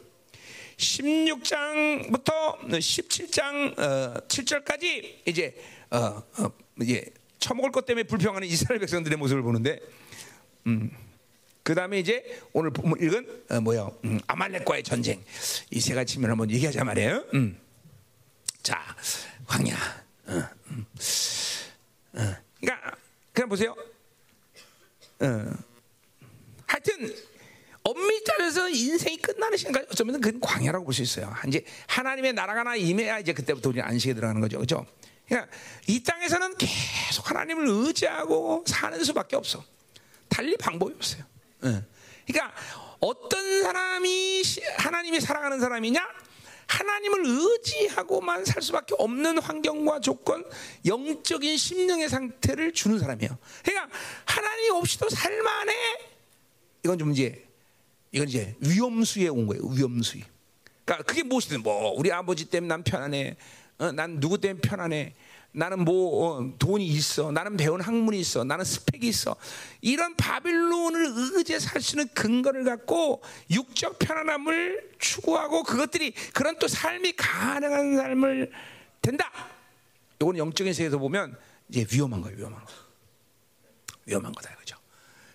16장부터 0.77 2.59
17장 2.69 3.79
어, 3.79 4.13
7절까지 4.27 5.15
이제 5.25 5.55
어, 5.91 5.97
어, 6.37 6.51
이제 6.81 7.05
처먹을 7.39 7.71
것 7.71 7.85
때문에 7.85 8.03
불평하는 8.03 8.47
이스라엘 8.47 8.79
백성들의 8.79 9.17
모습을 9.17 9.41
보는데 9.41 9.79
음, 10.67 10.91
그 11.65 11.73
다음에 11.73 11.97
이제 11.97 12.23
오늘 12.53 12.71
읽은 13.01 13.43
어, 13.49 13.59
뭐야 13.59 13.89
음, 14.03 14.19
아말렉과의 14.27 14.83
전쟁 14.83 15.19
이 15.71 15.79
세 15.79 15.95
가지 15.95 16.13
측면 16.13 16.29
한번 16.29 16.51
얘기하자 16.51 16.83
말이에요. 16.83 17.25
음. 17.33 17.59
자 18.61 18.95
광야. 19.47 19.73
어, 20.27 20.43
음. 20.67 20.85
어. 22.13 22.35
그러니까 22.61 22.91
그냥 23.33 23.49
보세요. 23.49 23.75
어. 25.21 25.53
하여튼 26.67 27.15
엄밀히 27.81 28.23
따져서 28.23 28.69
인생이 28.69 29.17
끝나는 29.17 29.57
시간까지 29.57 29.87
어쩌면 29.91 30.21
그건 30.21 30.39
광야라고 30.39 30.85
볼 30.85 30.93
수 30.93 31.01
있어요. 31.01 31.33
이제 31.47 31.65
하나님의 31.87 32.33
나라가 32.33 32.61
나 32.61 32.75
임해야 32.75 33.17
이제 33.17 33.33
그때부터 33.33 33.69
우리 33.69 33.81
안식에 33.81 34.13
들어가는 34.13 34.39
거죠. 34.39 34.59
그죠? 34.59 34.85
그러니까 35.27 35.51
이 35.87 36.03
땅에서는 36.03 36.57
계속 36.59 37.27
하나님을 37.27 37.65
의지하고 37.67 38.63
사는 38.67 39.03
수밖에 39.03 39.35
없어. 39.35 39.65
달리 40.29 40.55
방법이 40.57 40.93
없어요. 40.93 41.23
그러니까 42.27 42.53
어떤 42.99 43.63
사람이 43.63 44.43
하나님이 44.77 45.19
사랑하는 45.19 45.59
사람이냐? 45.59 46.07
하나님을 46.67 47.23
의지하고만 47.25 48.43
살 48.45 48.61
수밖에 48.61 48.95
없는 48.97 49.37
환경과 49.37 49.99
조건, 49.99 50.43
영적인 50.85 51.57
심령의 51.57 52.09
상태를 52.09 52.73
주는 52.73 52.97
사람이에요. 52.97 53.37
그러니까 53.63 53.95
하나님 54.25 54.73
없이도 54.73 55.09
살만해. 55.09 55.73
이건 56.83 56.97
좀 56.97 57.11
이제 57.11 57.47
이건 58.11 58.29
이제 58.29 58.55
위험수에 58.59 59.27
온 59.27 59.45
거예요. 59.45 59.63
위험수위. 59.67 60.23
그러니까 60.85 61.05
그게 61.05 61.23
무엇이든 61.23 61.61
뭐 61.61 61.91
우리 61.97 62.11
아버지 62.11 62.45
때문에 62.45 62.69
난 62.69 62.83
편안해. 62.83 63.35
어, 63.77 63.91
난 63.91 64.19
누구 64.19 64.39
때문에 64.39 64.61
편안해. 64.61 65.13
나는 65.55 65.85
뭐 65.85 66.39
어, 66.39 66.53
돈이 66.59 66.85
있어. 66.85 67.31
나는 67.31 67.55
배운 67.55 67.79
학문이 67.79 68.19
있어. 68.19 68.43
나는 68.43 68.65
스펙이 68.65 69.07
있어. 69.07 69.35
이런 69.81 70.15
바빌론을 70.15 71.13
의지해 71.37 71.59
살 71.59 71.81
수 71.81 71.95
있는 71.95 72.07
근거를 72.13 72.63
갖고 72.63 73.21
육적 73.49 73.99
편안함을 73.99 74.95
추구하고 74.99 75.63
그것들이 75.63 76.13
그런 76.33 76.57
또 76.59 76.67
삶이 76.67 77.13
가능한 77.13 77.95
삶을 77.95 78.51
된다. 79.01 79.31
이거는 80.19 80.39
영적인 80.39 80.73
세계에서 80.73 80.97
보면 80.97 81.37
이제 81.69 81.85
위험한 81.91 82.21
거예요. 82.21 82.37
위험한 82.37 82.63
거. 82.65 82.73
위험한 84.05 84.31
거다. 84.33 84.55
그죠? 84.57 84.75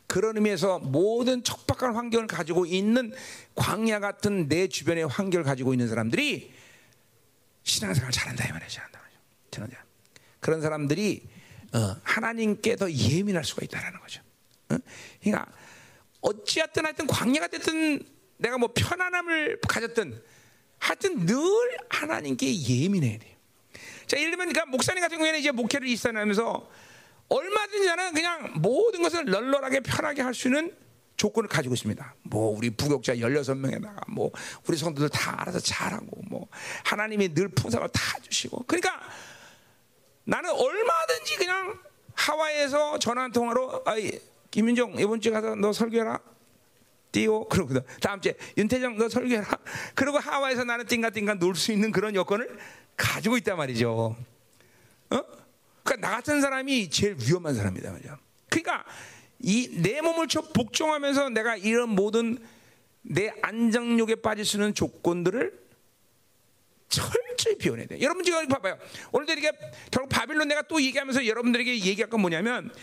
그런 0.06 0.36
의미에서 0.36 0.80
모든 0.80 1.42
척박한 1.44 1.94
환경을 1.94 2.26
가지고 2.26 2.66
있는 2.66 3.12
광야 3.54 4.00
같은 4.00 4.48
내 4.48 4.66
주변의 4.68 5.06
환경을 5.06 5.44
가지고 5.44 5.72
있는 5.72 5.88
사람들이 5.88 6.52
신앙생활 7.62 8.10
잘한다 8.10 8.48
이 8.48 8.52
말이죠. 8.52 8.82
잘한다. 9.50 9.89
그런 10.40 10.60
사람들이 10.60 11.28
어, 11.72 11.96
하나님께 12.02 12.76
더 12.76 12.90
예민할 12.90 13.44
수가 13.44 13.62
있다라는 13.64 14.00
거죠. 14.00 14.22
어? 14.70 14.76
그러니까 15.22 15.46
어찌하든 16.20 16.84
하여튼 16.84 17.06
광야가 17.06 17.48
됐든 17.48 18.02
내가 18.38 18.58
뭐 18.58 18.70
편안함을 18.74 19.60
가졌든 19.68 20.22
하여튼 20.78 21.26
늘 21.26 21.36
하나님께 21.90 22.62
예민해야 22.68 23.18
돼요. 23.18 23.36
자, 24.06 24.18
예를 24.18 24.32
들면 24.32 24.48
그러니까 24.48 24.66
목사님 24.66 25.00
같은 25.02 25.18
경우에는 25.18 25.38
이제 25.38 25.52
목회를 25.52 25.86
일산하면서 25.86 26.70
얼마든지 27.28 27.86
나는 27.86 28.12
그냥 28.12 28.54
모든 28.56 29.02
것을 29.02 29.24
널널하게 29.26 29.80
편하게 29.80 30.22
할 30.22 30.34
수 30.34 30.48
있는 30.48 30.74
조건을 31.16 31.50
가지고 31.50 31.74
있습니다. 31.74 32.14
뭐 32.22 32.56
우리 32.56 32.70
부격자 32.70 33.16
16명에다가 33.16 34.10
뭐 34.10 34.32
우리 34.66 34.78
성도들 34.78 35.10
다 35.10 35.40
알아서 35.42 35.60
잘하고 35.60 36.22
뭐 36.30 36.48
하나님이 36.84 37.34
늘 37.34 37.48
풍성을 37.48 37.86
다 37.90 38.18
주시고 38.22 38.64
그러니까 38.66 38.98
나는 40.30 40.50
얼마든지 40.50 41.36
그냥 41.38 41.76
하와이에서 42.14 43.00
전화 43.00 43.22
한 43.24 43.32
통화로 43.32 43.82
아이 43.84 44.12
김윤정 44.52 44.94
이번 45.00 45.20
주에 45.20 45.32
가서 45.32 45.56
너 45.56 45.72
설교해라 45.72 46.20
띄워 47.10 47.46
그러고 47.50 47.74
다음 48.00 48.20
주에 48.20 48.34
윤태정 48.56 48.96
너 48.96 49.08
설교해라 49.08 49.44
그리고 49.96 50.18
하와이에서 50.18 50.62
나는 50.62 50.86
띵가띵가 50.86 51.34
놀 51.34 51.56
수 51.56 51.72
있는 51.72 51.90
그런 51.90 52.14
여건을 52.14 52.56
가지고 52.96 53.38
있단 53.38 53.56
말이죠. 53.56 54.16
어? 55.10 55.22
그러니까 55.82 56.08
나 56.08 56.14
같은 56.14 56.40
사람이 56.40 56.90
제일 56.90 57.16
위험한 57.18 57.56
사람이다 57.56 57.90
말이야. 57.90 58.16
그러니까 58.48 58.84
이 59.40 59.82
내 59.82 60.00
몸을 60.00 60.28
쳐 60.28 60.42
복종하면서 60.42 61.30
내가 61.30 61.56
이런 61.56 61.88
모든 61.88 62.38
내 63.02 63.32
안정욕에 63.42 64.16
빠질 64.16 64.44
수 64.44 64.58
있는 64.58 64.74
조건들을 64.74 65.59
철저히 66.90 67.56
비워내야 67.56 67.86
돼. 67.86 68.00
여러분 68.00 68.24
지금 68.24 68.46
봐봐요. 68.48 68.76
오늘도 69.12 69.32
이게 69.34 69.52
결국 69.90 70.08
바빌론 70.08 70.48
내가 70.48 70.62
또 70.62 70.82
얘기하면서 70.82 71.24
여러분들에게 71.24 71.72
얘기할 71.72 72.10
건 72.10 72.20
뭐냐면 72.20 72.74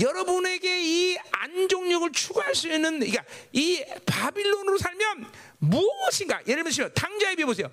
여러분에게 0.00 0.82
이 0.82 1.18
안정욕을 1.32 2.12
추구할 2.12 2.54
수 2.54 2.72
있는 2.72 3.00
그러니까 3.00 3.24
이 3.52 3.84
바빌론으로 4.06 4.78
살면 4.78 5.26
무엇인가 5.58 6.40
예를 6.46 6.62
들면 6.64 6.94
당자에 6.94 7.34
비해 7.34 7.44
보세요. 7.44 7.68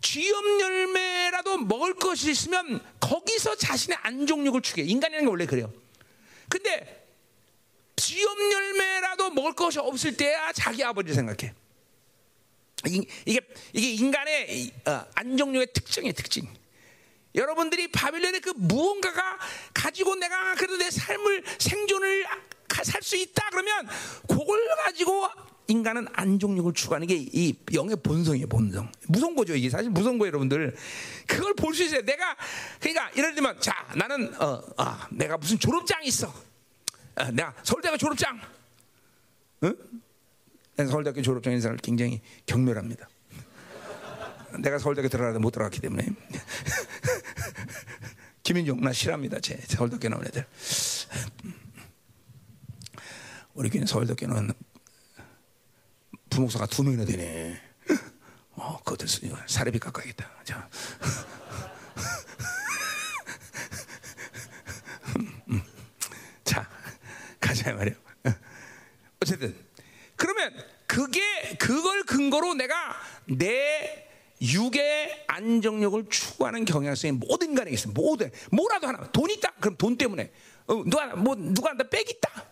쥐염 0.00 0.60
열매라도 0.60 1.58
먹을 1.58 1.94
것이 1.94 2.32
있으면 2.32 2.80
거기서 2.98 3.54
자신의 3.54 3.98
안종력을 4.02 4.60
추게. 4.60 4.82
인간이라는 4.82 5.24
게 5.26 5.30
원래 5.30 5.46
그래요. 5.46 5.72
근데 6.48 7.06
지업 7.94 8.36
열매라도 8.52 9.30
먹을 9.30 9.54
것이 9.54 9.78
없을 9.78 10.16
때야 10.16 10.52
자기 10.52 10.82
아버지 10.82 11.14
생각해. 11.14 11.54
이, 12.88 13.06
게 13.24 13.40
이게 13.72 13.92
인간의 13.92 14.70
어, 14.86 15.04
안정력의 15.14 15.68
특징의 15.72 16.12
특징. 16.14 16.46
여러분들이 17.34 17.88
바빌론의 17.90 18.40
그 18.40 18.50
무언가가 18.56 19.38
가지고 19.72 20.16
내가 20.16 20.54
그래도 20.54 20.76
내 20.76 20.90
삶을 20.90 21.44
생존을 21.58 22.26
살 22.84 23.02
수 23.02 23.16
있다 23.16 23.48
그러면 23.50 23.86
그걸 24.28 24.58
가지고 24.84 25.28
인간은 25.68 26.06
안정력을 26.12 26.72
추구하는 26.74 27.06
게 27.06 27.14
이 27.16 27.54
영의 27.72 27.96
본성이에요, 28.02 28.46
본성. 28.48 28.90
무서운 29.08 29.36
거죠, 29.36 29.54
이게 29.54 29.70
사실 29.70 29.90
무서운 29.90 30.18
거예요, 30.18 30.28
여러분들. 30.28 30.74
그걸 31.26 31.54
볼 31.54 31.74
수 31.74 31.84
있어요. 31.84 32.02
내가 32.02 32.36
그러니까 32.80 33.10
예를 33.16 33.34
들면 33.34 33.60
자, 33.60 33.72
나는 33.94 34.34
어, 34.40 34.62
아, 34.76 35.06
내가 35.10 35.36
무슨 35.38 35.58
졸업장이 35.58 36.06
있어. 36.08 36.32
아, 37.14 37.30
내가 37.30 37.54
서울대가 37.62 37.96
졸업장. 37.96 38.40
응? 39.64 39.76
서울대학교 40.76 41.22
졸업장 41.22 41.52
인사를 41.52 41.76
굉장히 41.78 42.20
경멸합니다. 42.46 43.08
내가 44.58 44.78
서울대학교 44.78 45.08
들어가도 45.08 45.40
못 45.40 45.50
들어갔기 45.50 45.80
때문에. 45.80 46.06
김인종 48.42 48.80
나 48.80 48.92
싫어합니다. 48.92 49.40
제 49.40 49.56
서울대학교 49.68 50.08
나온 50.08 50.26
애들. 50.26 50.46
우리 53.54 53.70
교회 53.70 53.84
서울대학교는 53.84 54.52
부목사가 56.30 56.66
두 56.66 56.82
명이나 56.82 57.04
되네. 57.04 57.60
어, 58.52 58.78
그것들 58.78 59.06
사례비 59.46 59.78
깎아야겠다. 59.78 60.30
자. 60.44 60.68
자, 66.44 66.68
가자 67.40 67.74
말이야. 67.74 67.94
어쨌든 69.20 69.54
그게 70.92 71.22
그걸 71.58 72.02
근거로 72.02 72.52
내가 72.52 72.94
내 73.24 74.06
육의 74.42 75.24
안정력을 75.26 76.10
추구하는 76.10 76.66
경향성이 76.66 77.12
모든 77.12 77.48
인간에게 77.48 77.72
있어. 77.76 77.88
모든 77.92 78.30
뭐라도 78.50 78.88
하나 78.88 79.10
돈 79.10 79.30
있다. 79.30 79.54
그럼 79.58 79.74
돈 79.78 79.96
때문에 79.96 80.30
어, 80.66 80.74
누가 80.84 81.16
뭐 81.16 81.34
누가 81.34 81.70
한다 81.70 81.88
빽 81.88 82.06
있다. 82.10 82.46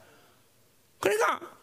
그러니까 1.00 1.58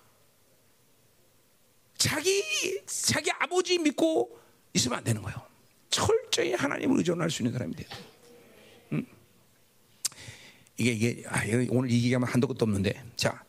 자기 1.98 2.44
자기 2.86 3.32
아버지 3.32 3.80
믿고 3.80 4.40
있으면 4.76 5.00
안 5.00 5.04
되는 5.04 5.20
거예요. 5.24 5.42
철저히 5.90 6.54
하나님을 6.54 7.00
의존할 7.00 7.32
수 7.32 7.42
있는 7.42 7.54
사람이 7.54 7.76
돼. 7.76 7.88
음? 8.92 9.08
이게 10.78 10.92
이게 10.92 11.24
아, 11.28 11.42
오늘 11.72 11.90
이 11.90 11.96
얘기하면 11.96 12.30
한도 12.30 12.48
끝도 12.48 12.66
없는데 12.66 13.04
자 13.16 13.44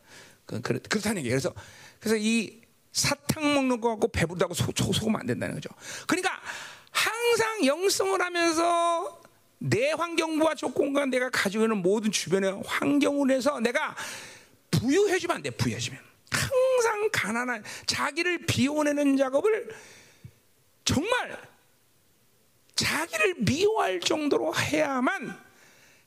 그, 0.47 0.59
그, 0.61 0.79
그렇다는 0.79 1.17
얘기예요. 1.19 1.35
그래서 1.35 1.53
그래서 1.99 2.17
이 2.17 2.59
사탕 2.91 3.53
먹는 3.53 3.81
거 3.81 3.89
갖고 3.89 4.07
배부르다고 4.07 4.53
소, 4.53 4.71
속으면 4.75 5.21
안 5.21 5.25
된다는 5.25 5.55
거죠. 5.55 5.69
그러니까 6.07 6.39
항상 6.91 7.65
영성을 7.65 8.19
하면서 8.21 9.21
내 9.59 9.91
환경부와 9.91 10.55
조건과 10.55 11.05
내가 11.07 11.29
가지고 11.29 11.65
있는 11.65 11.77
모든 11.81 12.11
주변의 12.11 12.63
환경을 12.65 13.31
해서 13.31 13.59
내가 13.59 13.95
부유해지면 14.71 15.37
안 15.37 15.43
돼. 15.43 15.49
부유해지면 15.51 15.99
항상 16.31 17.09
가난한 17.11 17.63
자기를 17.85 18.45
비워내는 18.45 19.17
작업을 19.17 19.75
정말 20.85 21.37
자기를 22.75 23.35
미워할 23.39 23.99
정도로 23.99 24.55
해야만 24.55 25.48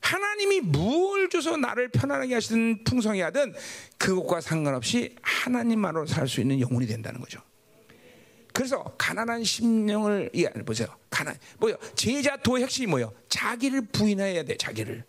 하나님이 0.03 0.59
무엇을 0.61 1.29
줘서 1.29 1.55
나를 1.57 1.87
편안하게 1.87 2.33
하시든 2.35 2.83
풍성히 2.83 3.21
하든 3.21 3.53
그것과 3.97 4.41
상관없이 4.41 5.15
하나님만으로 5.21 6.05
살 6.05 6.27
수 6.27 6.41
있는 6.41 6.59
영혼이 6.59 6.85
된다는 6.87 7.19
거죠. 7.21 7.39
그래서 8.51 8.83
가난한 8.97 9.43
심령을 9.43 10.29
예, 10.35 10.49
보세요. 10.49 10.87
가난 11.09 11.35
뭐요? 11.57 11.75
제자도의 11.95 12.63
핵심이 12.63 12.87
뭐요? 12.87 13.13
자기를 13.29 13.87
부인해야 13.87 14.43
돼. 14.43 14.57
자기를 14.57 15.03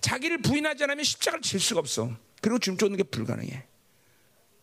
자기를 0.00 0.42
부인하지 0.42 0.84
않으면 0.84 1.04
십자가를 1.04 1.40
질 1.40 1.58
수가 1.60 1.80
없어. 1.80 2.10
그리고 2.42 2.58
줌 2.58 2.76
쫓는 2.76 2.96
게 2.96 3.02
불가능해. 3.04 3.64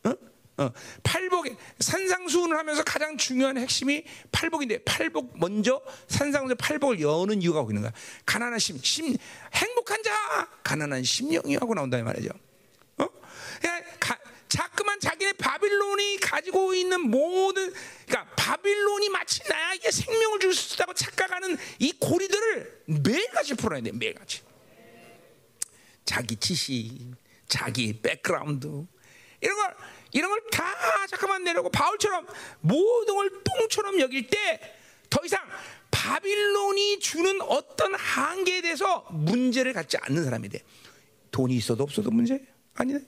어? 0.03 0.13
어. 0.59 0.71
팔복에 1.03 1.55
산상수훈을 1.79 2.57
하면서 2.57 2.83
가장 2.83 3.15
중요한 3.17 3.57
핵심이 3.57 4.03
팔복인데 4.31 4.83
팔복 4.83 5.39
먼저 5.39 5.81
산상수 6.09 6.55
팔복을 6.55 6.99
여는 6.99 7.41
이유가 7.41 7.61
있는 7.61 7.81
거야. 7.81 7.93
가난한 8.25 8.59
심, 8.59 8.77
심 8.83 9.15
행복한 9.53 10.03
자, 10.03 10.49
가난한 10.63 11.03
심령이 11.03 11.55
하고 11.55 11.73
나온다 11.73 11.97
이 11.97 12.03
말이죠. 12.03 12.29
어? 12.97 13.07
그냥 13.61 13.83
가, 14.01 14.17
자꾸만 14.49 14.99
자기네 14.99 15.33
바빌론이 15.33 16.17
가지고 16.17 16.73
있는 16.73 17.09
모든 17.09 17.71
그러니까 18.05 18.35
바빌론이 18.35 19.07
마치 19.09 19.41
나에게 19.47 19.91
생명을 19.91 20.39
줄 20.39 20.53
수 20.53 20.75
있다고 20.75 20.93
착각하는 20.93 21.57
이 21.77 21.93
고리들을 21.93 22.83
매일같이 22.85 23.53
풀어야 23.53 23.79
돼 23.79 23.91
매일같이 23.93 24.41
자기 26.03 26.35
지식 26.35 27.13
자기 27.47 27.93
백그라운드 28.01 28.85
이런 29.41 29.55
걸 29.55 29.75
이런 30.11 30.29
걸 30.31 30.39
다 30.51 30.65
잠깐만 31.07 31.43
내려놓고 31.43 31.69
바울처럼 31.69 32.25
모든 32.61 33.15
걸 33.15 33.29
똥처럼 33.43 33.99
여길 33.99 34.27
때 34.27 34.75
더 35.09 35.19
이상 35.25 35.39
바빌론이 35.89 36.99
주는 36.99 37.41
어떤 37.41 37.95
한계에 37.95 38.61
대해서 38.61 39.05
문제를 39.09 39.73
갖지 39.73 39.97
않는 39.97 40.23
사람이 40.23 40.49
돼. 40.49 40.61
돈이 41.31 41.55
있어도 41.55 41.83
없어도 41.83 42.11
문제 42.11 42.39
아니네. 42.75 42.99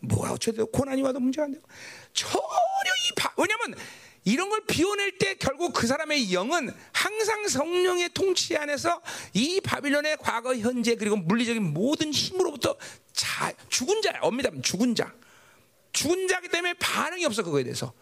뭐가 0.00 0.32
어쩌도 0.32 0.66
고난이 0.66 1.02
와도 1.02 1.20
문제가 1.20 1.44
안 1.44 1.52
되고 1.52 1.66
전혀 2.14 2.38
이 2.40 3.14
바, 3.16 3.32
왜냐면 3.36 3.78
이런 4.24 4.48
걸 4.48 4.64
비워낼 4.66 5.18
때 5.18 5.34
결국 5.34 5.72
그 5.74 5.86
사람의 5.86 6.32
영은 6.32 6.74
항상 6.92 7.46
성령의 7.48 8.10
통치 8.14 8.56
안에서 8.56 9.02
이 9.34 9.60
바빌론의 9.60 10.16
과거, 10.20 10.54
현재 10.56 10.94
그리고 10.94 11.16
물리적인 11.16 11.62
모든 11.74 12.12
힘으로부터 12.12 12.76
자, 13.12 13.52
죽은 13.68 14.00
자야. 14.00 14.20
엄밀히 14.22 14.48
하면 14.48 14.62
죽은 14.62 14.94
자. 14.94 15.12
죽은 15.92 16.28
자기 16.28 16.48
때문에 16.48 16.74
반응이 16.74 17.24
없어 17.24 17.42
그거에 17.42 17.62
대해서. 17.62 17.92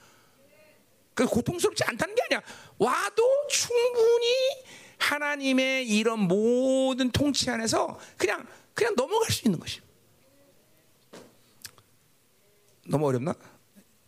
그 1.14 1.26
고통스럽지 1.26 1.84
않다는 1.84 2.14
게 2.14 2.22
아니야. 2.30 2.42
와도 2.78 3.22
충분히 3.48 4.26
하나님의 4.98 5.88
이런 5.88 6.20
모든 6.20 7.10
통치 7.10 7.50
안에서 7.50 7.98
그냥 8.16 8.46
그냥 8.74 8.94
넘어갈 8.96 9.30
수 9.30 9.46
있는 9.46 9.58
것이. 9.58 9.80
너무 12.86 13.08
어렵나? 13.08 13.34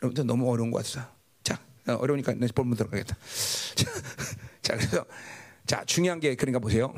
여러분들 0.00 0.26
너무 0.26 0.50
어려운 0.50 0.70
것 0.70 0.78
같아서. 0.78 1.08
자, 1.42 1.60
어려우니까 1.86 2.34
내 2.34 2.46
본문 2.46 2.76
들어가겠다. 2.76 3.16
자, 4.62 4.76
그래서 4.76 5.04
자 5.66 5.84
중요한 5.84 6.20
게 6.20 6.34
그러니까 6.34 6.58
보세요. 6.58 6.94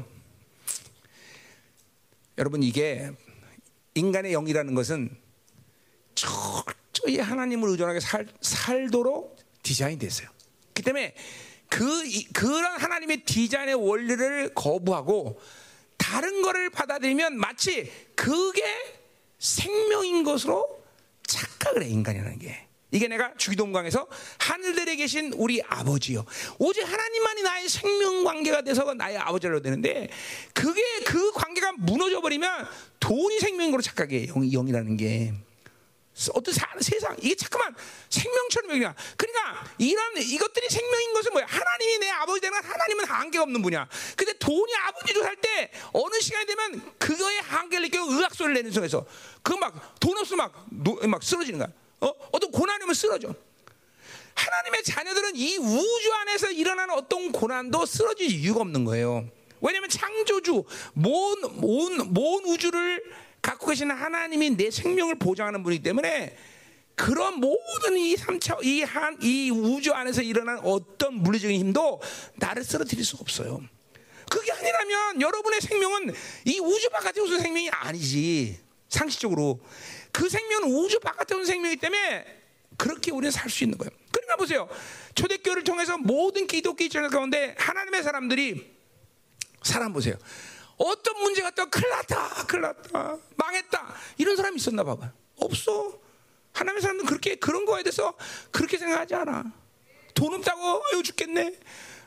여러분 2.39 2.63
이게 2.63 3.11
인간의 3.95 4.33
영이라는 4.33 4.75
것은 4.75 5.24
철저히 6.15 7.19
하나님을 7.19 7.69
의존하게 7.71 8.01
살, 8.01 8.27
살도록 8.41 9.37
디자인됐어요. 9.63 10.29
그 10.73 10.83
때문에 10.83 11.15
그 11.69 12.03
그런 12.33 12.81
하나님의 12.81 13.25
디자인의 13.25 13.75
원리를 13.75 14.55
거부하고 14.55 15.41
다른 15.97 16.43
거를 16.43 16.71
받아들이면 16.71 17.39
마치 17.39 17.91
그게 18.15 18.63
생명인 19.39 20.23
것으로 20.25 20.83
착각을 21.27 21.83
해 21.83 21.89
인간이라는 21.89 22.39
게. 22.39 22.67
이게 22.95 23.09
내가 23.09 23.35
주기동강에서 23.37 24.07
하늘들에 24.39 24.95
계신 24.95 25.33
우리 25.35 25.61
아버지요. 25.67 26.25
오직 26.59 26.83
하나님만이 26.83 27.43
나의 27.43 27.69
생명 27.69 28.23
관계가 28.23 28.63
돼서 28.63 28.95
나의 28.95 29.19
아버지로 29.19 29.61
되는데 29.63 30.09
그게 30.53 30.81
그 31.05 31.33
관계가 31.33 31.73
무너져 31.73 32.21
버리면 32.21 32.67
돈이 33.01 33.41
생명인 33.41 33.73
걸로 33.73 33.83
착각해 33.83 34.29
영, 34.29 34.49
영이라는 34.49 34.97
게. 34.97 35.35
어떤 36.33 36.55
사, 36.55 36.67
세상 36.81 37.17
이게 37.21 37.35
자꾸만 37.35 37.75
생명처럼 38.09 38.71
여기냐. 38.71 38.95
그러니까 39.17 39.67
이런 39.79 40.17
이것들이 40.17 40.69
생명인 40.69 41.13
것은 41.13 41.33
뭐야? 41.33 41.47
하나님이 41.49 41.99
내 41.99 42.11
아버지 42.11 42.41
되는 42.41 42.57
하나님은 42.63 43.05
한계가 43.05 43.43
없는 43.43 43.63
분이야. 43.63 43.89
근데 44.17 44.33
돈이 44.35 44.75
아버지로 44.77 45.23
살 45.23 45.35
때 45.37 45.71
어느 45.93 46.21
시간이 46.21 46.47
되면 46.47 46.93
그거의 46.99 47.41
한계를 47.41 47.83
느끼고 47.87 48.13
의학 48.13 48.35
소리를 48.35 48.55
내는 48.55 48.71
속에서 48.71 49.05
그 49.43 49.55
막 49.55 49.75
돈 50.01 50.17
없으면 50.19 50.51
막, 50.71 51.09
막 51.09 51.23
쓰러지는 51.23 51.59
거야. 51.59 51.69
어? 52.01 52.13
어떤 52.33 52.51
고난이 52.51 52.85
면 52.85 52.95
쓰러져. 52.95 53.35
하나님의 54.35 54.83
자녀들은 54.85 55.37
이 55.37 55.57
우주 55.59 56.13
안에서 56.13 56.51
일어나는 56.51 56.95
어떤 56.95 57.33
고난도 57.33 57.87
쓰러질 57.87 58.31
이유가 58.31 58.61
없는 58.61 58.85
거예요. 58.85 59.29
왜냐하면 59.61 59.89
창조주, 59.89 60.65
모든, 60.93 61.61
모든, 61.61 62.13
모든 62.13 62.51
우주를 62.51 63.03
갖고 63.45 63.67
계시는 63.67 63.95
하나님이 63.95 64.57
내 64.57 64.71
생명을 64.71 65.17
보장하는 65.17 65.63
분이기 65.63 65.83
때문에 65.83 66.35
그런 66.95 67.41
모든 67.41 67.99
이 67.99 68.17
삼차 68.17 68.57
이한이 68.63 69.51
우주 69.51 69.93
안에서 69.93 70.23
일어난 70.23 70.59
어떤 70.61 71.15
물리적인 71.15 71.61
힘도 71.61 72.01
나를 72.37 72.65
쓰러뜨릴 72.65 73.05
수 73.05 73.19
없어요. 73.21 73.61
그게 74.31 74.51
아니라면 74.51 75.21
여러분의 75.21 75.61
생명은 75.61 76.15
이 76.47 76.59
우주 76.59 76.89
바깥에 76.89 77.21
우주 77.21 77.39
생명이 77.39 77.69
아니지 77.69 78.59
상식적으로 78.89 79.61
그 80.11 80.31
생명은 80.31 80.75
우주 80.75 80.99
바깥에 81.01 81.35
온 81.35 81.45
생명이기 81.45 81.81
때문에 81.83 82.25
그렇게 82.79 83.11
우리는 83.11 83.31
살 83.31 83.51
수 83.51 83.65
있는 83.65 83.77
거예요. 83.77 83.91
그러니까 84.11 84.37
보세요. 84.37 84.69
초대교회를 85.15 85.65
통해서 85.65 85.99
모든 85.99 86.47
기독교 86.47 86.83
입장 86.83 87.07
가운데 87.11 87.55
하나님의 87.59 88.03
사람들이 88.03 88.73
사람 89.63 89.93
보세요. 89.93 90.15
어떤 90.77 91.23
문제가 91.23 91.51
또 91.51 91.69
큰일 91.71 91.89
났다, 91.91 92.47
큰일 92.47 92.63
났다, 92.63 93.19
망했다 93.37 93.95
이런 94.19 94.37
사람이 94.37 94.57
있었나 94.57 94.83
봐봐. 94.85 95.13
없어. 95.37 95.99
하나님의 96.53 96.83
사람들은 96.83 97.09
그렇게 97.09 97.35
그런 97.37 97.65
거에 97.65 97.83
대해서 97.83 98.15
그렇게 98.51 98.79
생각하지 98.79 99.15
않아. 99.15 99.45
돈 100.15 100.35
없다고 100.35 100.83
아유 100.93 101.03
죽겠네. 101.03 101.59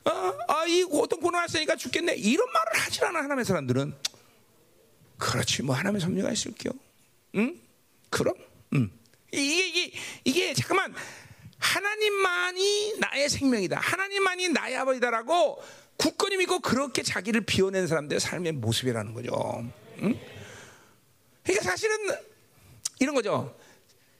어, 0.05 0.37
아이 0.47 0.83
어떤 0.89 1.19
고난 1.19 1.41
왔으니까 1.41 1.75
죽겠네. 1.75 2.15
이런 2.15 2.49
말을 2.51 2.79
하지 2.79 3.03
않아 3.03 3.19
하나님의 3.19 3.45
사람들은. 3.45 3.93
그렇지 5.17 5.63
뭐 5.63 5.75
하나님의 5.75 5.99
섭리가 6.01 6.31
있을게요. 6.31 6.71
응? 7.35 7.59
그럼? 8.09 8.35
응. 8.73 8.89
이게 9.33 9.67
이게 9.67 9.97
이게 10.23 10.53
잠깐만 10.53 10.95
하나님만이 11.59 12.99
나의 12.99 13.29
생명이다. 13.29 13.79
하나님만이 13.79 14.49
나의 14.49 14.77
아버지다라고 14.77 15.61
굳건히 15.97 16.37
믿고 16.37 16.59
그렇게 16.59 17.01
자기를 17.03 17.41
비워낸 17.41 17.87
사람들의 17.87 18.19
삶의 18.19 18.53
모습이라는 18.53 19.13
거죠. 19.13 19.65
응? 20.01 20.19
그러니까 21.43 21.63
사실은 21.69 21.95
이런 22.99 23.15
거죠. 23.15 23.55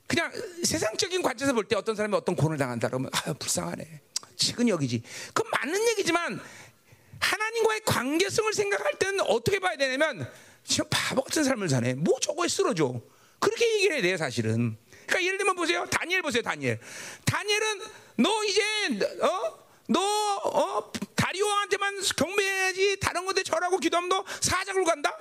그냥 0.08 0.32
세상적인 0.64 1.22
관점에서 1.22 1.54
볼 1.54 1.68
때 1.68 1.76
어떤 1.76 1.96
사람이 1.96 2.16
어떤 2.16 2.36
고난을 2.36 2.58
당한다 2.58 2.88
그러면 2.88 3.12
아유 3.14 3.34
불쌍하네. 3.34 4.02
지금 4.38 4.70
여기지. 4.70 5.04
그건 5.34 5.52
맞는 5.52 5.88
얘기지만 5.90 6.40
하나님과의 7.20 7.82
관계성을 7.86 8.54
생각할 8.54 8.94
때는 9.00 9.22
어떻게 9.22 9.60
봐야 9.60 9.76
되냐면 9.76 10.32
지금 10.64 10.86
바보 10.90 11.24
같은 11.24 11.44
삶을 11.44 11.70
사네. 11.70 11.96
뭐 11.96 12.20
저거에 12.20 12.48
쓰러져. 12.48 13.02
그렇게 13.40 13.76
얘기를 13.76 13.96
해야 13.96 14.02
돼요, 14.02 14.18
사실은. 14.18 14.78
그러니까 15.06 15.26
예를 15.26 15.38
들면 15.38 15.56
보세요. 15.56 15.86
다니엘 15.90 16.22
보세요, 16.22 16.42
다니엘. 16.42 16.80
다니엘은 17.26 17.82
너 18.18 18.44
이제 18.46 18.62
어? 19.22 19.67
너 19.88 20.00
어? 20.00 20.92
다리오한테만 21.16 22.02
경배해야지 22.16 23.00
다른 23.00 23.26
건데 23.26 23.44
절하고 23.44 23.78
기도하면 23.78 24.10
너 24.10 24.24
사자굴 24.42 24.84
간다? 24.84 25.18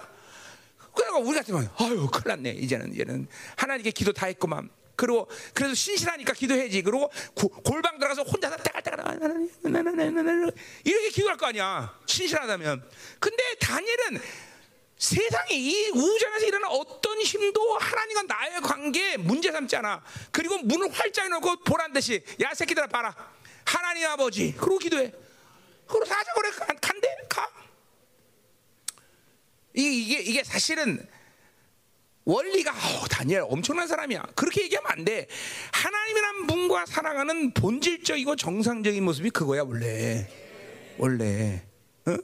그래가 0.95 1.19
우리 1.19 1.35
같으면 1.37 1.71
아유 1.79 2.09
큰일 2.11 2.29
났네. 2.29 2.51
이제는 2.51 2.93
이제는. 2.95 3.29
하나님께 3.57 3.91
기도 3.91 4.13
다 4.13 4.27
했구만. 4.27 4.71
그리고 4.97 5.29
그래서 5.53 5.75
신실하니까 5.75 6.33
기도해야지. 6.33 6.83
그리고 6.83 7.11
고, 7.35 7.49
골방 7.49 7.99
들어가서 7.99 8.23
혼자서 8.23 8.57
따갈따갈 8.57 8.99
이렇게 10.85 11.11
기도할 11.11 11.37
거 11.37 11.47
아니야. 11.47 11.95
신실하다면. 12.07 12.83
근데 13.21 13.55
다니엘은 13.61 14.21
세상에 14.99 15.51
이 15.51 15.91
우주에서 15.91 16.47
일어난 16.47 16.71
어떤 16.71 17.21
힘도 17.21 17.77
하나님과 17.77 18.23
나의 18.23 18.61
관계에 18.63 19.17
문제 19.19 19.53
삼지 19.53 19.77
않아. 19.77 20.03
그리고 20.33 20.57
문을 20.59 20.91
활짝 20.91 21.31
열고 21.31 21.57
보란 21.65 21.93
듯이 21.93 22.25
야 22.41 22.55
새끼들아 22.55 22.87
봐라 22.87 23.15
하나님 23.67 24.07
아버지 24.07 24.53
그러고 24.53 24.79
기도해 24.79 25.13
그리고 25.87 26.05
사자굴에 26.05 26.51
간대 26.81 27.17
가 27.29 27.51
이게, 29.75 30.21
이게 30.21 30.43
사실은 30.43 31.07
원리가 32.25 32.73
어, 32.73 33.07
다니엘 33.09 33.45
엄청난 33.49 33.87
사람이야. 33.87 34.21
그렇게 34.35 34.63
얘기하면 34.63 34.91
안 34.91 35.05
돼. 35.05 35.29
하나님이란 35.73 36.47
분과 36.49 36.87
살아가는 36.87 37.53
본질적이고 37.53 38.35
정상적인 38.35 39.05
모습이 39.05 39.31
그거야 39.31 39.63
원래. 39.63 40.29
원래. 40.99 41.63
어? 42.07 42.17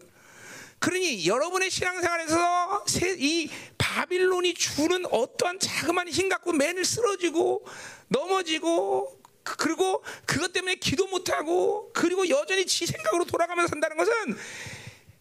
그러니 0.80 1.24
여러분의 1.28 1.70
신앙생활에서 1.70 2.84
이 3.18 3.48
바빌론이 3.78 4.54
주는 4.54 5.06
어떠한 5.06 5.60
자그마한 5.60 6.08
힘 6.08 6.28
갖고 6.28 6.52
맨을 6.52 6.84
쓰러지고 6.84 7.64
넘어지고 8.08 9.21
그리고 9.44 10.02
그것 10.26 10.52
때문에 10.52 10.76
기도 10.76 11.06
못하고 11.06 11.90
그리고 11.92 12.28
여전히 12.28 12.66
지 12.66 12.86
생각으로 12.86 13.24
돌아가면서 13.24 13.68
산다는 13.68 13.96
것은 13.96 14.12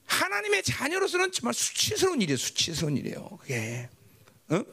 하나님의 0.06 0.64
자녀로서는 0.64 1.32
정말 1.32 1.54
수치스러운 1.54 2.22
일이에요. 2.22 2.38
수치스러운 2.38 2.98
일이에요. 2.98 3.38
그게. 3.42 3.90
어? 4.50 4.64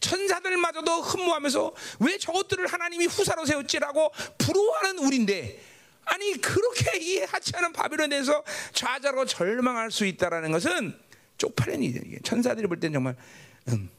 천사들마저도 0.00 1.00
흠모하면서 1.02 1.74
왜 2.00 2.18
저것들을 2.18 2.66
하나님이 2.66 3.06
후사로 3.06 3.46
세웠지라고 3.46 4.12
부러워하는 4.38 4.98
우리인데 4.98 5.60
아니 6.04 6.32
그렇게 6.40 6.98
이 6.98 7.18
하찮은 7.18 7.72
바빌론에 7.72 8.08
대해서 8.08 8.42
좌절하고 8.72 9.26
절망할 9.26 9.90
수 9.90 10.06
있다라는 10.06 10.52
것은 10.52 10.98
쪽팔린 11.36 11.82
일이에요. 11.82 12.18
천사들이 12.22 12.66
볼 12.66 12.80
때는 12.80 12.94
정말 12.94 13.16
음. 13.68 13.90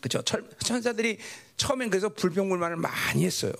그렇죠. 0.00 0.22
천사들이 0.58 1.18
처음엔 1.56 1.90
그래서 1.90 2.08
불평불만을 2.08 2.76
많이 2.76 3.24
했어요. 3.24 3.52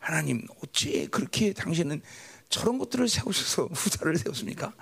하나님 0.00 0.46
어찌 0.62 1.08
그렇게 1.10 1.52
당신은 1.52 2.02
저런 2.48 2.78
것들을 2.78 3.08
세우셔서 3.08 3.68
후사를 3.72 4.16
세웠습니까? 4.16 4.72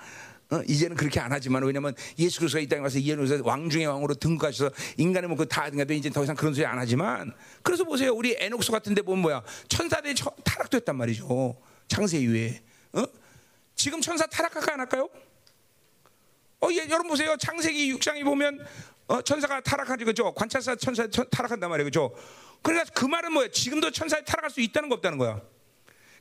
어, 0.51 0.61
이제는 0.67 0.95
그렇게 0.95 1.19
안 1.19 1.31
하지만 1.31 1.63
왜냐면 1.63 1.93
예수 2.17 2.39
그리스도가 2.39 2.61
이 2.61 2.67
땅에 2.67 2.81
와서 2.81 2.97
이해노서 2.97 3.41
왕 3.43 3.69
중의 3.69 3.85
왕으로 3.85 4.15
등극하셔서 4.15 4.73
인간의 4.97 5.27
뭐그 5.27 5.47
다 5.47 5.69
등가도 5.69 5.93
이제 5.93 6.09
더 6.09 6.23
이상 6.23 6.35
그런 6.35 6.55
소리 6.55 6.65
안 6.65 6.79
하지만 6.79 7.31
그래서 7.61 7.83
보세요 7.83 8.11
우리 8.13 8.35
에녹스 8.39 8.71
같은데 8.71 9.03
보면 9.03 9.21
뭐야 9.21 9.43
천사들이 9.67 10.15
타락됐단 10.43 10.95
말이죠 10.95 11.55
창세 11.87 12.17
이후에 12.17 12.63
어? 12.93 13.03
지금 13.75 14.01
천사 14.01 14.25
타락할까 14.25 14.73
안 14.73 14.79
할까요? 14.79 15.07
어, 16.61 16.69
예, 16.71 16.77
여러분 16.89 17.09
보세요 17.09 17.37
창세기 17.37 17.93
6장에 17.93 18.23
보면 18.23 18.65
어, 19.09 19.21
천사가 19.23 19.59
타락하지 19.61 20.05
그죠? 20.05 20.31
관찰사 20.33 20.75
천사 20.75 21.05
타락한단 21.07 21.67
말이에요 21.69 21.85
그죠? 21.87 22.15
그러니까 22.61 22.91
그 22.93 23.05
말은 23.05 23.33
뭐예요? 23.33 23.51
지금도 23.51 23.89
천사에 23.91 24.23
타락할 24.23 24.51
수 24.51 24.61
있다는 24.61 24.87
거 24.87 24.95
없다는 24.95 25.17
거야 25.17 25.41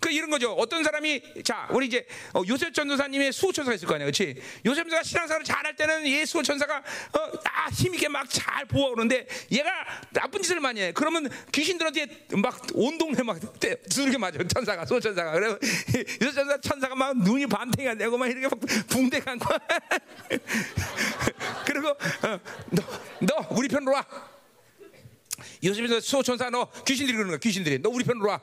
그 0.01 0.11
이런 0.11 0.31
거죠. 0.31 0.53
어떤 0.53 0.85
사람이 0.85 1.43
자 1.45 1.69
우리 1.71 1.87
이제 1.87 2.07
어, 2.35 2.43
요셉 2.49 2.75
전도사님의 2.75 3.33
수호 3.33 3.53
천사가 3.53 3.75
있을 3.75 3.87
거 3.89 3.95
아니야, 3.95 4.07
그렇지? 4.07 4.41
요셉 4.67 4.85
전도사 4.85 5.03
신앙생활을 5.03 5.45
잘할 5.45 5.77
때는 5.77 6.07
예 6.07 6.25
수호 6.25 6.43
천사가 6.43 6.79
어, 6.79 7.19
아, 7.45 7.69
힘있게 7.71 8.09
막 8.09 8.29
잘 8.29 8.65
보호하는데 8.67 9.27
얘가 9.53 9.71
나쁜 10.11 10.43
짓을 10.43 10.61
많이 10.61 10.81
해. 10.81 10.93
그러면 10.93 11.29
귀신들한테 11.53 12.27
막 12.37 12.59
온 12.75 12.99
동네 12.99 13.23
막 13.23 13.39
두들겨 13.89 14.19
맞아 14.19 14.39
천사가 14.47 14.85
수호 14.87 15.01
천사가. 15.01 15.33
그래 15.33 15.49
요셉 16.23 16.35
전도사 16.35 16.61
천사가 16.61 16.95
막 16.95 17.17
눈이 17.19 17.47
반탱이가 17.47 17.95
되고 17.97 18.17
막 18.19 18.27
이렇게 18.29 18.47
막 18.47 18.59
붕대 18.89 19.21
감고 19.21 19.47
그리고 21.67 21.89
어, 21.89 22.41
너, 22.71 22.83
너 23.21 23.47
우리 23.51 23.69
편으로 23.69 23.93
와. 23.93 24.05
전도사 25.63 26.01
수호 26.01 26.23
천사 26.23 26.51
너 26.51 26.71
귀신들이 26.87 27.17
그러는 27.17 27.33
거야. 27.33 27.39
귀신들이 27.39 27.79
너 27.81 27.89
우리 27.91 28.05
편으로 28.05 28.29
와. 28.29 28.41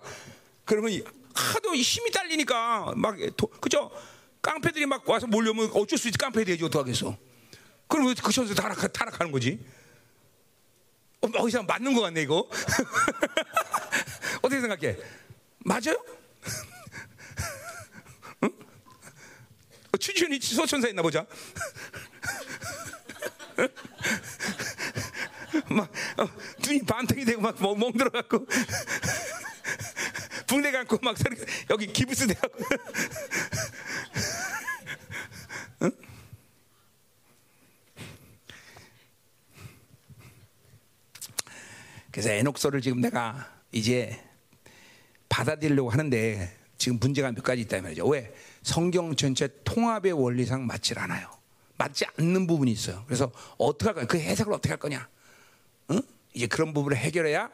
그러면 0.65 1.01
하도 1.35 1.75
힘이 1.75 2.09
딸리니까 2.11 2.93
막 2.95 3.17
도, 3.35 3.47
그죠? 3.47 3.91
깡패들이 4.41 4.85
막 4.85 5.07
와서 5.09 5.27
몰려오면 5.27 5.71
어쩔 5.73 5.99
수 5.99 6.07
있지 6.07 6.17
깡패 6.17 6.43
되지 6.43 6.63
어떡하겠어? 6.63 7.17
그럼 7.87 8.13
그 8.15 8.31
천사 8.31 8.53
타락 8.53 8.93
타락하는 8.93 9.31
거지? 9.31 9.59
어, 11.21 11.27
어 11.35 11.47
이상 11.47 11.65
맞는 11.65 11.93
거 11.93 12.01
같네 12.01 12.21
이거. 12.21 12.47
어떻게 14.41 14.61
생각해? 14.61 14.97
맞아요? 15.59 16.03
응? 18.43 18.49
어, 19.91 19.97
추지현이 19.97 20.39
소천사 20.39 20.87
있나 20.87 21.01
보자. 21.01 21.25
막 25.69 25.91
어, 26.17 26.27
눈이 26.65 26.85
반탱이 26.85 27.25
되고 27.25 27.41
막멍 27.41 27.91
들어갖고 27.93 28.45
붕대 30.55 30.71
감고 30.71 30.99
막 31.01 31.17
여기 31.69 31.87
기부스 31.87 32.27
대갖고 32.27 32.63
응? 35.83 35.91
그래서 42.09 42.29
에녹서를 42.29 42.79
지금 42.79 43.01
내가 43.01 43.53
이제 43.73 44.17
받아들이려고 45.27 45.89
하는데 45.89 46.57
지금 46.77 46.99
문제가 46.99 47.33
몇 47.33 47.43
가지 47.43 47.63
있다 47.63 47.81
말이죠. 47.81 48.07
왜? 48.07 48.33
성경 48.63 49.13
전체 49.17 49.49
통합의 49.65 50.13
원리상 50.13 50.65
맞질 50.65 50.97
않아요. 50.99 51.29
맞지 51.77 52.05
않는 52.17 52.47
부분이 52.47 52.71
있어요. 52.71 53.03
그래서 53.07 53.29
어떻게 53.57 53.87
할 53.87 53.95
거냐? 53.95 54.07
그 54.07 54.17
해석을 54.17 54.53
어떻게 54.53 54.69
할 54.69 54.79
거냐? 54.79 55.09
응? 55.91 56.01
이제 56.33 56.47
그런 56.47 56.73
부분을 56.73 56.95
해결해야 56.95 57.51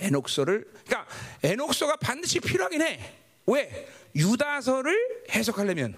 에녹서를 0.00 0.66
그러니까 0.86 1.06
에녹서가 1.42 1.96
반드시 1.96 2.40
필요하긴 2.40 2.82
해. 2.82 3.00
왜? 3.46 3.88
유다서를 4.14 5.24
해석하려면 5.30 5.96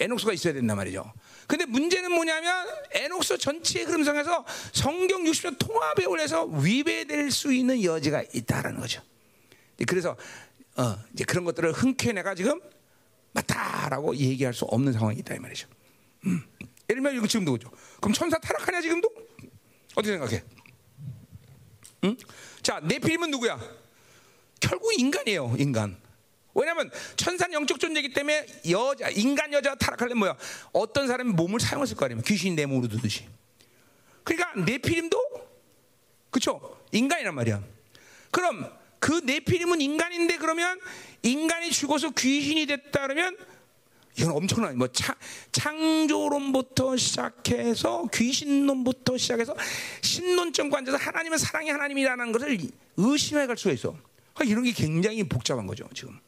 에녹서가 0.00 0.32
있어야 0.32 0.52
된단 0.52 0.76
말이죠. 0.76 1.12
근데 1.46 1.64
문제는 1.66 2.10
뭐냐면 2.12 2.66
에녹서 2.92 3.36
전체의 3.36 3.86
흐름상에서 3.86 4.44
성경 4.72 5.22
60년 5.24 5.58
통합에 5.58 6.06
올려서 6.06 6.46
위배될 6.46 7.30
수 7.30 7.52
있는 7.52 7.82
여지가 7.82 8.24
있다라는 8.34 8.80
거죠. 8.80 9.02
그래서 9.86 10.16
어, 10.76 10.96
이제 11.12 11.24
그런 11.24 11.44
것들을 11.44 11.72
흔쾌히 11.72 12.14
내가 12.14 12.34
지금 12.34 12.60
맞다라고 13.32 14.16
얘기할 14.16 14.54
수 14.54 14.64
없는 14.64 14.92
상황이 14.92 15.18
있다 15.18 15.34
이 15.34 15.38
말이죠. 15.38 15.68
음. 16.26 16.42
예를 16.88 17.02
들면 17.02 17.16
이거 17.16 17.26
지금도 17.26 17.52
그죠. 17.52 17.70
그럼 18.00 18.12
천사 18.12 18.38
타락하냐 18.38 18.80
지금도? 18.80 19.08
어떻게 19.94 20.12
생각해? 20.12 20.42
응? 22.04 22.16
자, 22.62 22.80
네피림은 22.80 23.30
누구야? 23.30 23.58
결국 24.60 24.98
인간이에요, 24.98 25.56
인간. 25.58 25.96
왜냐하면 26.54 26.90
천사는 27.16 27.52
영적 27.52 27.80
존재이기 27.80 28.12
때문에 28.12 28.46
여자, 28.70 29.08
인간 29.08 29.52
여자가 29.52 29.76
타락하려면 29.76 30.18
뭐야? 30.18 30.36
어떤 30.72 31.08
사람이 31.08 31.32
몸을 31.32 31.58
사용했을 31.60 31.96
거 31.96 32.04
아니에요. 32.04 32.22
귀신이 32.22 32.54
내 32.54 32.66
몸으로 32.66 32.88
두듯이. 32.88 33.26
그러니까 34.22 34.60
네피림도 34.60 35.18
그쵸? 36.30 36.78
인간이란 36.92 37.34
말이야. 37.34 37.62
그럼 38.30 38.70
그 38.98 39.12
네피림은 39.24 39.80
인간인데 39.80 40.36
그러면 40.36 40.78
인간이 41.22 41.70
죽어서 41.70 42.10
귀신이 42.10 42.66
됐다 42.66 43.02
그러면 43.02 43.36
이건 44.16 44.32
엄청난 44.32 44.76
뭐 44.76 44.88
차, 44.88 45.14
창조론부터 45.52 46.96
시작해서 46.96 48.06
귀신론부터 48.12 49.16
시작해서 49.16 49.56
신론적 50.02 50.70
관점에서 50.70 51.02
하나님은 51.02 51.38
사랑의 51.38 51.72
하나님이라는 51.72 52.32
것을 52.32 52.58
의심해 52.96 53.46
갈 53.46 53.56
수가 53.56 53.72
있어. 53.72 53.96
그러니까 54.34 54.52
이런 54.52 54.64
게 54.64 54.72
굉장히 54.72 55.24
복잡한 55.24 55.66
거죠 55.66 55.88
지금. 55.94 56.18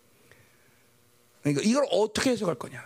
그러니까 1.43 1.63
이걸 1.65 1.85
어떻게 1.91 2.31
해석할 2.31 2.55
거냐? 2.55 2.83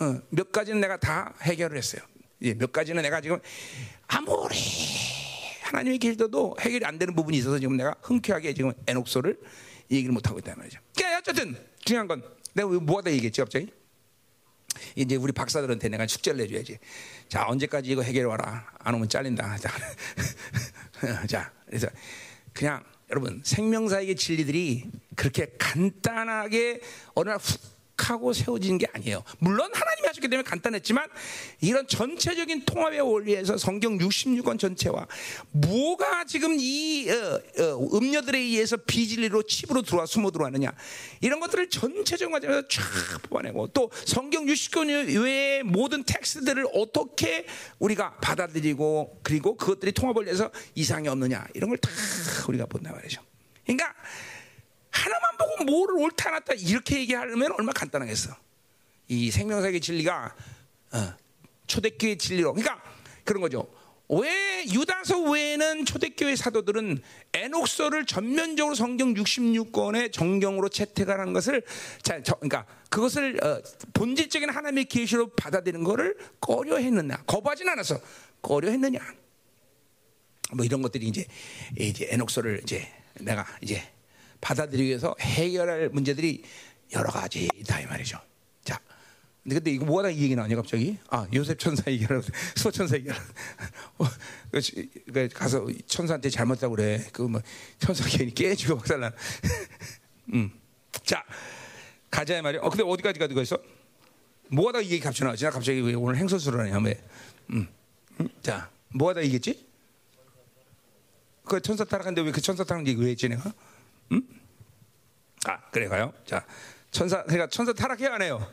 어, 0.00 0.20
몇 0.30 0.50
가지는 0.50 0.80
내가 0.80 0.96
다 0.96 1.34
해결을 1.42 1.78
했어요. 1.78 2.02
예, 2.42 2.54
몇 2.54 2.72
가지는 2.72 3.02
내가 3.02 3.20
지금 3.20 3.38
아무리 4.08 4.56
하나님의 5.62 5.98
길도도 5.98 6.56
해결이 6.60 6.84
안 6.84 6.98
되는 6.98 7.14
부분이 7.14 7.38
있어서 7.38 7.58
지금 7.58 7.76
내가 7.76 7.94
흔쾌하게 8.02 8.52
지금 8.54 8.72
에녹소를 8.86 9.38
얘기를 9.90 10.12
못 10.12 10.26
하고 10.28 10.38
있다는 10.38 10.58
말이죠. 10.58 10.80
그러니까 10.94 11.18
어쨌든 11.18 11.56
중요한 11.84 12.08
건 12.08 12.22
내가 12.52 12.68
뭐하다 12.68 13.12
얘기했지 13.12 13.40
갑자기? 13.40 13.68
이제 14.94 15.16
우리 15.16 15.32
박사들한테 15.32 15.88
내가 15.88 16.06
숙제를 16.06 16.38
내줘야지. 16.38 16.78
자 17.28 17.46
언제까지 17.48 17.90
이거 17.90 18.02
해결해 18.02 18.26
와라. 18.26 18.66
안 18.78 18.94
오면 18.94 19.08
잘린다. 19.08 19.56
자, 19.58 19.70
자 21.26 21.52
그래서 21.66 21.88
그냥 22.52 22.82
여러분 23.10 23.40
생명사역의 23.44 24.16
진리들이 24.16 24.90
그렇게 25.14 25.52
간단하게 25.58 26.80
어느 27.14 27.30
날 27.30 27.38
훅 27.38 27.75
하고 27.98 28.32
세워진 28.32 28.78
게 28.78 28.86
아니에요. 28.92 29.22
물론 29.38 29.70
하나님이 29.72 30.06
하셨기 30.08 30.28
때문에 30.28 30.42
간단했지만 30.42 31.08
이런 31.60 31.86
전체적인 31.86 32.64
통합의 32.66 33.00
원리에서 33.00 33.56
성경 33.56 33.96
66권 33.98 34.58
전체와 34.58 35.06
뭐가 35.52 36.24
지금 36.24 36.56
이 36.58 37.08
어, 37.10 37.40
어, 37.62 37.96
음녀들에 37.96 38.38
의해서 38.38 38.76
비진리로 38.76 39.44
칩으로 39.44 39.82
들어와 39.82 40.04
숨어 40.04 40.30
들어왔느냐 40.30 40.72
이런 41.22 41.40
것들을 41.40 41.70
전체적인 41.70 42.32
과정에서 42.32 42.68
쫙 42.68 42.82
뽑아내고 43.22 43.68
또 43.68 43.90
성경 44.04 44.44
60권 44.46 45.22
외의 45.22 45.62
모든 45.62 46.04
텍스트들을 46.04 46.66
어떻게 46.74 47.46
우리가 47.78 48.16
받아들이고 48.16 49.20
그리고 49.22 49.56
그것들이 49.56 49.92
통합을 49.92 50.28
해서 50.28 50.50
이상이 50.74 51.08
없느냐 51.08 51.46
이런 51.54 51.70
걸 51.70 51.76
다 51.78 51.90
우리가 52.48 52.66
본다 52.66 52.92
말이죠. 52.92 53.22
그러니까 53.64 53.94
하나만 54.96 55.36
보고 55.38 55.64
뭐를 55.64 55.96
옳다 56.04 56.30
놨다 56.30 56.54
이렇게 56.54 57.00
얘기하려면 57.00 57.52
얼마나 57.52 57.72
간단하겠어. 57.72 58.34
이 59.08 59.30
생명사의 59.30 59.80
진리가 59.80 60.34
어, 60.92 61.14
초대교회 61.66 62.16
진리로. 62.16 62.52
그러니까 62.54 62.82
그런 63.24 63.40
거죠. 63.40 63.68
왜 64.08 64.64
유다서 64.72 65.20
외에는 65.20 65.84
초대교회 65.84 66.36
사도들은 66.36 67.02
에녹서를 67.32 68.06
전면적으로 68.06 68.74
성경 68.76 69.14
66권의 69.14 70.12
정경으로 70.12 70.68
채택하는 70.68 71.32
것을 71.32 71.62
자, 72.02 72.22
저, 72.22 72.34
그러니까 72.34 72.66
그것을 72.88 73.44
어, 73.44 73.60
본질적인 73.94 74.48
하나님의 74.48 74.84
계시로 74.84 75.28
받아들이는 75.30 75.82
것을 75.82 76.16
꺼려했느냐 76.40 77.24
거부하진 77.26 77.68
않았어 77.68 78.00
꺼려했느냐 78.42 79.00
뭐 80.52 80.64
이런 80.64 80.82
것들이 80.82 81.08
이제 81.08 81.26
이제 81.76 82.06
에녹서를 82.10 82.60
이제 82.62 82.88
내가 83.18 83.44
이제 83.60 83.82
받아들이기 84.40 84.88
위해서 84.88 85.14
해결할 85.20 85.88
문제들이 85.90 86.42
여러 86.92 87.10
가지 87.10 87.48
있다 87.54 87.80
이 87.80 87.86
말이죠. 87.86 88.18
자, 88.64 88.80
근데 89.48 89.70
이거 89.70 89.84
뭐가 89.84 90.04
다이 90.04 90.18
얘기 90.18 90.34
나오냐 90.36 90.56
갑자기? 90.56 90.98
아 91.08 91.26
요셉 91.34 91.58
천사 91.58 91.90
얘기하라 91.90 92.20
수호 92.54 92.70
천사 92.72 92.96
얘기하라. 92.96 93.20
어, 93.98 94.06
그 94.50 95.28
가서 95.32 95.66
천사한테 95.86 96.30
잘못했다고 96.30 96.76
그래. 96.76 97.04
그뭐 97.12 97.40
천사 97.78 98.04
괜히 98.08 98.32
깨지고 98.34 98.78
박살나. 98.78 99.12
음, 100.34 100.50
자 101.04 101.24
가자 102.10 102.40
말이야. 102.42 102.60
어 102.62 102.70
근데 102.70 102.84
어디까지 102.84 103.18
가지고 103.18 103.40
있어? 103.42 103.58
뭐가 104.48 104.72
다이 104.72 104.84
얘기 104.84 105.00
갑자기 105.00 105.24
나오지? 105.24 105.44
나 105.44 105.50
갑자기 105.50 105.80
왜 105.80 105.94
오늘 105.94 106.16
행소수를 106.16 106.60
하냐 106.60 106.78
왜? 106.78 107.02
음, 107.50 107.68
음, 108.20 108.28
자 108.42 108.70
뭐가 108.90 109.14
다 109.14 109.20
이겠지? 109.20 109.66
그 111.44 111.60
천사 111.60 111.84
타락한데 111.84 112.22
왜 112.22 112.32
그 112.32 112.40
천사 112.40 112.64
타락 112.64 112.86
얘기 112.86 113.00
왜 113.00 113.10
했지 113.10 113.28
내가? 113.28 113.52
음? 114.12 114.22
아, 115.46 115.60
그래 115.70 115.88
가요. 115.88 116.12
자, 116.24 116.44
천사 116.90 117.22
그러니까 117.22 117.48
천사 117.48 117.72
타락해야 117.72 118.14
안 118.14 118.22
해요. 118.22 118.46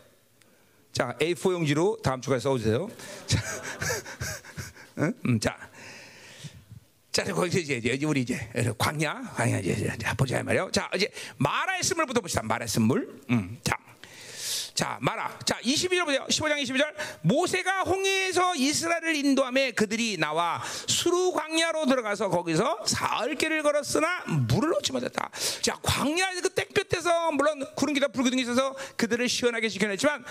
자, 0.91 1.15
A4 1.19 1.53
용지로 1.53 1.99
다음 2.03 2.21
주까지 2.21 2.43
써 2.43 2.57
주세요. 2.57 2.87
자, 3.25 3.39
응? 4.99 5.13
음, 5.25 5.39
자, 5.39 5.57
자, 7.11 7.23
거기서 7.23 7.59
이제, 7.59 7.75
이제 7.75 8.05
우리 8.05 8.21
이제 8.21 8.49
광야, 8.77 9.21
광야 9.35 9.59
이제, 9.59 9.71
이제 9.71 9.95
보자 10.17 10.41
말이요. 10.43 10.69
자, 10.71 10.89
이제 10.95 11.09
마라의 11.37 11.83
쓴물부터 11.83 12.21
봅시다. 12.21 12.41
마라의 12.43 12.67
쓴물. 12.67 13.21
음, 13.29 13.57
자. 13.63 13.82
자, 14.73 14.97
말아. 15.01 15.37
자, 15.45 15.59
22절 15.61 16.05
보세요. 16.05 16.25
15장 16.27 16.61
22절. 16.63 16.93
모세가 17.21 17.83
홍해에서 17.83 18.55
이스라엘을 18.55 19.15
인도함에 19.15 19.71
그들이 19.71 20.17
나와 20.17 20.63
수루 20.87 21.31
광야로 21.31 21.85
들어가서 21.85 22.29
거기서 22.29 22.85
사흘길을 22.85 23.61
걸었으나 23.61 24.23
물을 24.49 24.73
얻지 24.75 24.91
못했다. 24.91 25.29
자, 25.61 25.77
광야에서 25.83 26.41
그 26.41 26.49
땡볕에서 26.49 27.31
물론 27.33 27.63
구름 27.75 27.93
기다 27.93 28.07
불기둥이 28.07 28.41
있어서 28.41 28.75
그들을 28.97 29.29
시원하게 29.29 29.69
지켜냈지만 29.69 30.25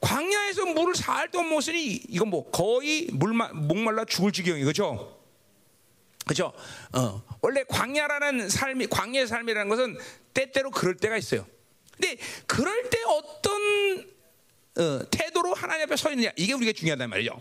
광야에서 0.00 0.66
물을 0.66 0.94
사흘 0.94 1.30
동안 1.30 1.48
못으니 1.48 2.02
이건 2.08 2.28
뭐 2.28 2.50
거의 2.50 3.08
물마, 3.12 3.48
목말라 3.48 4.04
죽을 4.04 4.32
지경이 4.32 4.62
그죠? 4.64 5.18
그죠? 6.26 6.52
어, 6.92 7.22
원래 7.40 7.64
광야라는 7.64 8.50
삶이 8.50 8.88
광야의 8.88 9.26
삶이라는 9.26 9.68
것은 9.70 9.98
때때로 10.34 10.70
그럴 10.70 10.96
때가 10.96 11.16
있어요. 11.16 11.46
근데 12.00 12.16
그럴 12.46 12.88
때 12.88 13.02
어떤 13.04 14.10
어, 14.78 15.10
태도로 15.10 15.52
하나님 15.52 15.84
앞에 15.84 15.96
서 15.96 16.10
있느냐 16.12 16.30
이게 16.36 16.54
우리가 16.54 16.72
중요하단 16.72 17.10
말이죠. 17.10 17.38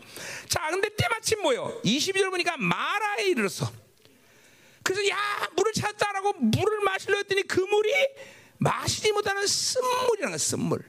자, 0.50 0.70
근데 0.70 0.90
때마침 0.94 1.42
뭐요? 1.42 1.80
22절 1.86 2.30
보니까 2.30 2.58
마라에 2.58 3.24
이르렀어. 3.28 3.72
그래서 4.84 5.08
야 5.08 5.18
물을 5.56 5.72
찾았다라고 5.72 6.34
물을 6.34 6.80
마시려 6.82 7.18
했더니 7.18 7.44
그 7.44 7.62
물이 7.62 7.94
마시지 8.58 9.14
못하는 9.14 9.48
쓴물이라는 9.48 10.32
거야, 10.32 10.38
쓴물. 10.38 10.84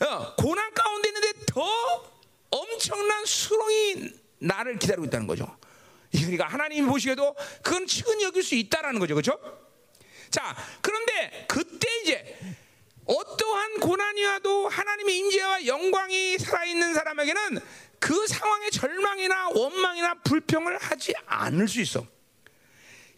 어, 0.00 0.36
고난 0.36 0.72
가운데 0.72 1.08
있는데 1.08 1.32
더 1.46 2.12
엄청난 2.50 3.24
수렁이 3.24 4.12
나를 4.38 4.78
기다리고 4.78 5.06
있다는 5.06 5.26
거죠. 5.26 5.56
그러니까 6.12 6.46
하나님이 6.46 6.86
보시기에도 6.86 7.34
그건 7.62 7.86
측은 7.86 8.20
여길 8.20 8.42
수 8.42 8.54
있다라는 8.54 9.00
거죠, 9.00 9.14
그렇죠? 9.14 9.40
자, 10.30 10.54
그런데 10.80 11.46
그때 11.48 11.88
이제 12.02 12.38
어떠한 13.04 13.80
고난이 13.80 14.24
와도 14.24 14.68
하나님의 14.68 15.18
임재와 15.18 15.66
영광이 15.66 16.38
살아있는 16.38 16.94
사람에게는 16.94 17.60
그 17.98 18.26
상황의 18.26 18.70
절망이나 18.70 19.48
원망이나 19.50 20.14
불평을 20.22 20.78
하지 20.78 21.14
않을 21.26 21.68
수 21.68 21.80
있어. 21.80 22.06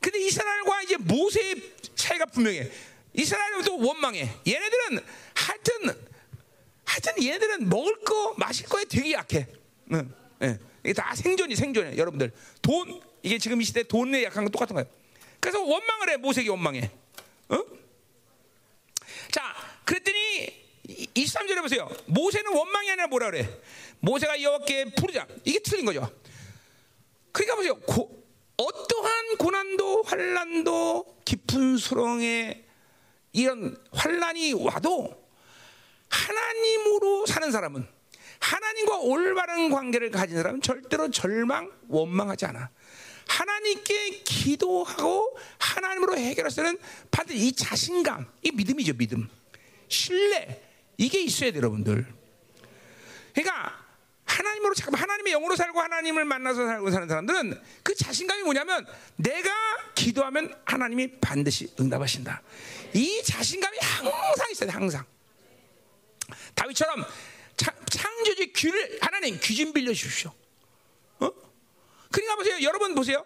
근데 0.00 0.18
이스라엘과 0.20 0.82
이제 0.82 0.96
모세의 0.96 1.72
차이가 1.94 2.26
분명해. 2.26 2.70
이스라엘도 3.14 3.78
원망해. 3.78 4.28
얘네들은 4.46 5.04
하여튼 5.34 6.04
하여튼 6.84 7.22
얘네들은 7.22 7.68
먹을 7.68 8.00
거 8.00 8.34
마실 8.36 8.66
거에 8.66 8.84
되게 8.84 9.12
약해. 9.12 9.46
응, 9.92 10.12
응. 10.42 10.58
이게 10.84 10.92
다 10.92 11.14
생존이 11.14 11.56
생존이야. 11.56 11.96
여러분들 11.96 12.32
돈 12.60 13.00
이게 13.22 13.38
지금 13.38 13.60
이 13.62 13.64
시대 13.64 13.82
돈에 13.82 14.24
약한 14.24 14.44
건 14.44 14.52
똑같은 14.52 14.74
거예요. 14.74 14.88
그래서 15.40 15.62
원망을 15.62 16.10
해 16.10 16.16
모세기 16.18 16.48
원망해. 16.50 16.90
어? 17.48 17.64
자, 19.84 19.94
그랬더니 19.94 20.64
23절에 21.14 21.60
보세요. 21.62 21.88
모세는 22.06 22.52
원망이 22.52 22.90
아니라 22.90 23.06
뭐라 23.06 23.30
그래? 23.30 23.48
모세가 24.00 24.40
여호와께 24.40 24.92
부르자. 24.96 25.26
이게 25.44 25.60
틀린 25.60 25.84
거죠. 25.84 26.10
그러니까 27.32 27.56
보세요. 27.56 27.78
고, 27.80 28.24
어떠한 28.56 29.36
고난도 29.38 30.02
환란도 30.04 31.16
깊은 31.24 31.76
수렁에 31.76 32.64
이런 33.32 33.76
환란이 33.92 34.52
와도 34.54 35.24
하나님으로 36.08 37.26
사는 37.26 37.50
사람은 37.50 37.86
하나님과 38.38 38.98
올바른 38.98 39.70
관계를 39.70 40.10
가진 40.10 40.36
사람은 40.36 40.60
절대로 40.60 41.10
절망, 41.10 41.70
원망하지 41.88 42.46
않아. 42.46 42.70
하나님께 43.26 44.22
기도하고 44.22 45.36
하나님으로 45.58 46.16
해결할 46.16 46.52
때는 46.54 46.78
반드시 47.10 47.46
이 47.46 47.52
자신감, 47.52 48.30
이 48.42 48.52
믿음이죠, 48.52 48.92
믿음. 48.94 49.28
신뢰 49.88 50.62
이게 50.96 51.20
있어야 51.22 51.50
돼요, 51.50 51.58
여러분들. 51.58 52.06
그러니까 53.34 53.84
하나님으로 54.24 54.74
잠깐 54.74 55.00
하나님의 55.00 55.32
영으로 55.34 55.54
살고 55.56 55.80
하나님을 55.80 56.24
만나서 56.24 56.66
살고 56.66 56.90
사는 56.90 57.08
사람들은 57.08 57.60
그 57.82 57.94
자신감이 57.94 58.42
뭐냐면 58.42 58.86
내가 59.16 59.50
기도하면 59.94 60.54
하나님이 60.64 61.20
반드시 61.20 61.72
응답하신다. 61.78 62.42
이 62.94 63.22
자신감이 63.24 63.76
항상 63.80 64.50
있어요. 64.50 64.70
항상. 64.70 65.04
다윗처럼 66.54 67.04
창, 67.56 67.74
창조주 67.90 68.52
귀를 68.54 68.98
하나님 69.00 69.38
귀 69.40 69.54
좀 69.56 69.72
빌려 69.72 69.92
주십시오. 69.92 70.32
어? 71.20 71.30
그러니까 72.10 72.36
보세요. 72.36 72.58
여러분 72.62 72.94
보세요. 72.94 73.24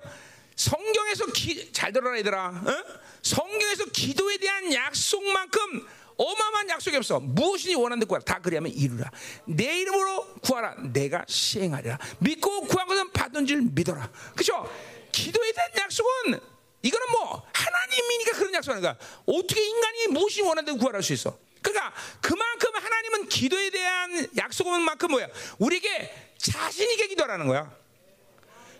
성경에서 0.56 1.26
기, 1.26 1.72
잘 1.72 1.92
들어라 1.92 2.18
얘들아. 2.18 2.48
어? 2.48 2.84
성경에서 3.22 3.86
기도에 3.86 4.38
대한 4.38 4.72
약속만큼 4.72 5.86
어마어마한 6.18 6.68
약속이 6.68 6.96
없어. 6.96 7.20
무엇이니 7.20 7.76
원하는 7.76 8.00
데 8.00 8.06
구하라. 8.06 8.24
다 8.24 8.40
그리하면 8.40 8.72
이루라. 8.72 9.10
내 9.46 9.80
이름으로 9.80 10.34
구하라. 10.42 10.74
내가 10.92 11.24
시행하리라. 11.26 11.98
믿고 12.18 12.62
구한 12.62 12.86
것은 12.88 13.12
받은 13.12 13.46
줄 13.46 13.62
믿어라. 13.62 14.10
그죠? 14.36 14.68
기도에 15.12 15.52
대한 15.52 15.70
약속은 15.78 16.40
이거는 16.82 17.06
뭐 17.12 17.46
하나님이니까 17.52 18.32
그런 18.36 18.54
약속하는 18.54 18.82
거야. 18.82 18.96
어떻게 19.26 19.64
인간이 19.64 20.08
무엇이 20.08 20.42
원하는 20.42 20.64
데 20.64 20.78
구하라 20.78 20.98
할수 20.98 21.12
있어? 21.12 21.38
그러니까 21.62 21.92
그만큼 22.20 22.70
하나님은 22.74 23.28
기도에 23.28 23.70
대한 23.70 24.28
약속은 24.36 24.82
만큼 24.82 25.10
뭐야? 25.10 25.28
우리에게 25.58 26.32
자신 26.38 26.90
있게 26.90 27.08
기도하라는 27.08 27.46
거야. 27.46 27.77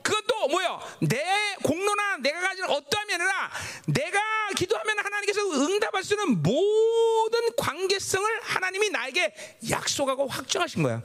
그것도 0.09 0.49
뭐요? 0.49 0.81
내 1.01 1.23
공로나 1.63 2.17
내가 2.19 2.41
가지는 2.41 2.71
어떠함이 2.71 3.15
아니라 3.15 3.51
내가 3.87 4.19
기도하면 4.57 4.99
하나님께서 4.99 5.41
응답할 5.51 6.03
수 6.03 6.15
있는 6.15 6.43
모든 6.43 7.55
관계성을 7.57 8.41
하나님이 8.41 8.89
나에게 8.89 9.35
약속하고 9.69 10.27
확정하신 10.27 10.83
거야. 10.83 11.03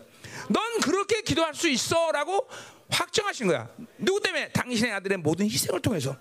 넌 0.50 0.80
그렇게 0.80 1.22
기도할 1.22 1.54
수 1.54 1.68
있어라고 1.68 2.48
확정하신 2.90 3.48
거야. 3.48 3.70
누구 3.98 4.22
때문에? 4.22 4.54
당신의 4.54 4.94
아들의 4.94 5.18
모든 5.18 5.50
희생을 5.50 5.82
통해서. 5.82 6.16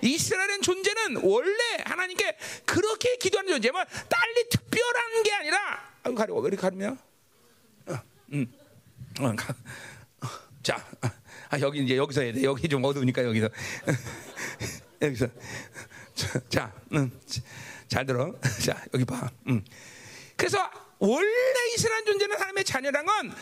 이스라엘의 0.00 0.60
존재는 0.60 1.22
원래 1.24 1.82
하나님께 1.84 2.38
그렇게 2.64 3.16
기도하는 3.16 3.54
존재. 3.54 3.72
뭐 3.72 3.84
딸리 3.84 4.48
특별한 4.50 5.22
게 5.24 5.32
아니라 5.32 5.92
가려워 6.16 6.40
왜 6.42 6.48
이렇게 6.48 6.60
가르며? 6.60 6.96
어, 7.86 7.98
음, 8.32 8.52
어, 9.18 9.34
가, 9.34 9.52
어, 10.22 10.28
자. 10.62 10.86
아, 11.50 11.58
여기 11.60 11.82
이제 11.82 11.96
여기서 11.96 12.20
해야 12.22 12.32
돼. 12.32 12.42
여기 12.42 12.68
좀 12.68 12.84
어두우니까 12.84 13.24
여기서. 13.24 13.48
여기서. 15.02 15.28
자, 16.48 16.72
음, 16.92 17.10
잘 17.88 18.04
들어. 18.04 18.34
자, 18.64 18.84
여기 18.92 19.04
봐. 19.04 19.30
음. 19.48 19.64
그래서 20.36 20.58
원래 20.98 21.28
이스라엘 21.74 22.04
존재는 22.04 22.36
하나님의 22.36 22.64
자녀란 22.64 23.06
건 23.06 23.34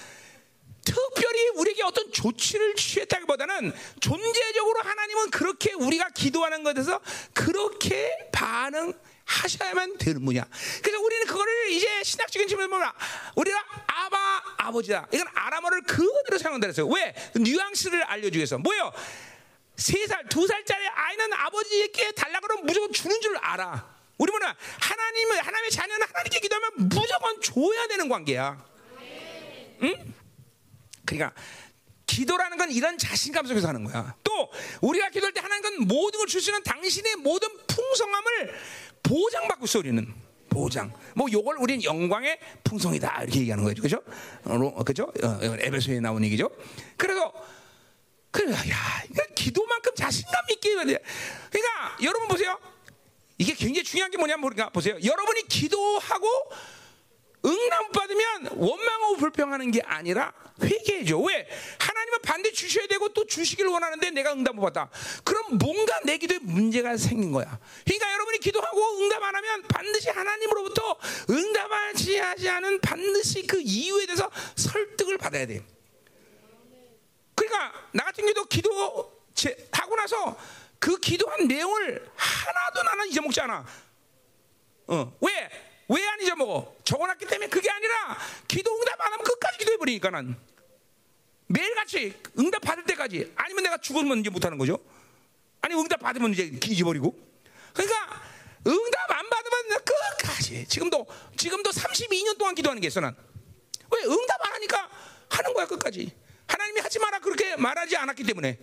특별히 0.84 1.48
우리에게 1.56 1.82
어떤 1.82 2.12
조치를 2.12 2.76
취했다기보다는 2.76 3.72
존재적으로 4.00 4.80
하나님은 4.82 5.30
그렇게 5.30 5.72
우리가 5.72 6.10
기도하는 6.10 6.62
것에서 6.62 7.00
그렇게 7.34 8.16
반응 8.32 8.92
하셔야만 9.26 9.98
되는 9.98 10.24
분이야. 10.24 10.46
그래서 10.82 11.00
우리는 11.00 11.26
그거를 11.26 11.70
이제 11.70 12.02
신학적인 12.04 12.48
측면에서 12.48 12.70
보면 12.70 12.92
우리가 13.34 13.64
아바 13.86 14.42
아버지다. 14.58 15.08
이건 15.12 15.26
아람어를 15.34 15.82
그대로 15.82 16.38
사용한다 16.38 16.68
그랬어요. 16.68 16.86
왜? 16.86 17.14
뉘앙스를 17.34 18.04
알려주기 18.04 18.38
위해서. 18.38 18.56
뭐예요? 18.58 18.92
세 19.76 20.06
살, 20.06 20.26
두 20.28 20.46
살짜리 20.46 20.86
아이는 20.86 21.32
아버지에게 21.32 22.12
달라 22.12 22.40
그러면 22.40 22.64
무조건 22.64 22.92
주는 22.92 23.20
줄 23.20 23.36
알아. 23.36 23.96
우리 24.16 24.30
뭐냐? 24.30 24.56
하나님을 24.80 25.46
하나님의 25.46 25.70
자녀는 25.70 26.06
하나님께 26.06 26.40
기도하면 26.40 26.70
무조건 26.76 27.40
줘야 27.42 27.86
되는 27.88 28.08
관계야. 28.08 28.64
응? 29.82 30.14
그러니까 31.04 31.34
기도라는 32.06 32.56
건 32.56 32.70
이런 32.70 32.96
자신감 32.96 33.46
속에서 33.46 33.68
하는 33.68 33.84
거야. 33.84 34.14
또 34.24 34.50
우리가 34.80 35.10
기도할 35.10 35.32
때 35.34 35.40
하나님은 35.40 35.86
모든 35.86 36.18
걸 36.18 36.26
주시는 36.26 36.62
당신의 36.62 37.16
모든 37.16 37.48
풍성함을 37.66 38.54
보장받고 39.06 39.64
있어 39.64 39.78
우리는 39.78 40.12
보장. 40.48 40.92
뭐 41.14 41.26
요걸 41.30 41.56
우리는 41.58 41.84
영광의 41.84 42.38
풍성이다 42.64 43.22
이렇게 43.22 43.40
얘기하는 43.40 43.64
거죠, 43.64 43.82
그죠? 43.82 44.02
어, 44.44 44.84
그죠? 44.84 45.12
어, 45.22 45.38
에베소에 45.42 46.00
나온 46.00 46.24
얘기죠. 46.24 46.50
그래서 46.96 47.32
그래, 48.30 48.52
야, 48.52 48.76
기도만큼 49.34 49.94
자신감 49.94 50.44
있게 50.50 50.70
해야 50.70 50.84
돼. 50.84 50.98
그러니까 51.50 51.96
여러분 52.02 52.28
보세요. 52.28 52.58
이게 53.38 53.54
굉장히 53.54 53.84
중요한 53.84 54.10
게 54.10 54.18
뭐냐면 54.18 54.40
모르니까 54.42 54.70
보세요. 54.70 54.96
여러분이 55.02 55.46
기도하고 55.48 56.26
응답 57.46 57.92
받으면 57.92 58.48
원망하고 58.56 59.16
불평하는 59.16 59.70
게 59.70 59.80
아니라 59.82 60.32
회개죠. 60.60 61.22
왜? 61.22 61.48
하나님은 61.78 62.20
반대 62.22 62.50
주셔야 62.50 62.86
되고 62.86 63.08
또 63.10 63.24
주시길 63.26 63.66
원하는데 63.66 64.10
내가 64.10 64.32
응답 64.32 64.56
못 64.56 64.62
받다. 64.62 64.90
그럼 65.22 65.58
뭔가 65.58 66.00
내 66.04 66.18
기도에 66.18 66.38
문제가 66.42 66.96
생긴 66.96 67.30
거야. 67.30 67.58
그러니까 67.84 68.12
여러분이 68.12 68.38
기도하고 68.38 68.98
응답 69.00 69.22
안 69.22 69.36
하면 69.36 69.62
반드시 69.62 70.10
하나님으로부터 70.10 70.96
응답하지 71.30 72.16
하지 72.18 72.48
않은 72.48 72.80
반드시 72.80 73.46
그 73.46 73.60
이유에 73.60 74.06
대해서 74.06 74.30
설득을 74.56 75.18
받아야 75.18 75.46
돼. 75.46 75.64
그러니까 77.34 77.72
나 77.92 78.04
같은 78.04 78.24
경우도 78.24 78.46
기도 78.46 79.16
하고 79.72 79.96
나서 79.96 80.36
그 80.78 80.98
기도한 80.98 81.46
내용을 81.46 82.10
하나도 82.16 82.82
나는 82.82 83.08
잊어먹지 83.08 83.40
않아. 83.42 83.66
어, 84.88 85.16
왜? 85.20 85.50
왜 85.88 86.04
안 86.08 86.20
잊어먹어? 86.20 86.74
적어놨기 86.84 87.26
때문에 87.26 87.48
그게 87.48 87.70
아니라 87.70 88.18
기도 88.48 88.76
응답 88.76 89.00
안 89.00 89.12
하면 89.12 89.24
끝까지 89.24 89.58
기도해버리니까 89.58 90.10
난 90.10 90.36
매일같이 91.46 92.20
응답 92.38 92.60
받을 92.62 92.84
때까지. 92.84 93.32
아니면 93.36 93.62
내가 93.64 93.78
죽으면 93.78 94.18
이제 94.18 94.30
못하는 94.30 94.58
거죠. 94.58 94.78
아니 95.60 95.74
응답 95.74 96.00
받으면 96.00 96.32
이제 96.32 96.50
잊어버리고. 96.64 97.16
그러니까 97.72 98.22
응답 98.66 99.10
안 99.12 99.30
받으면 99.30 99.78
끝까지. 99.84 100.66
지금도 100.66 101.06
지금도 101.36 101.70
32년 101.70 102.36
동안 102.36 102.54
기도하는 102.56 102.80
게 102.80 102.88
있어 102.88 103.00
난. 103.00 103.14
왜 103.94 104.02
응답 104.04 104.44
안 104.44 104.54
하니까 104.54 104.90
하는 105.28 105.54
거야 105.54 105.66
끝까지. 105.66 106.12
하나님이 106.48 106.80
하지 106.80 106.98
마라 106.98 107.20
그렇게 107.20 107.54
말하지 107.56 107.96
않았기 107.96 108.24
때문에. 108.24 108.58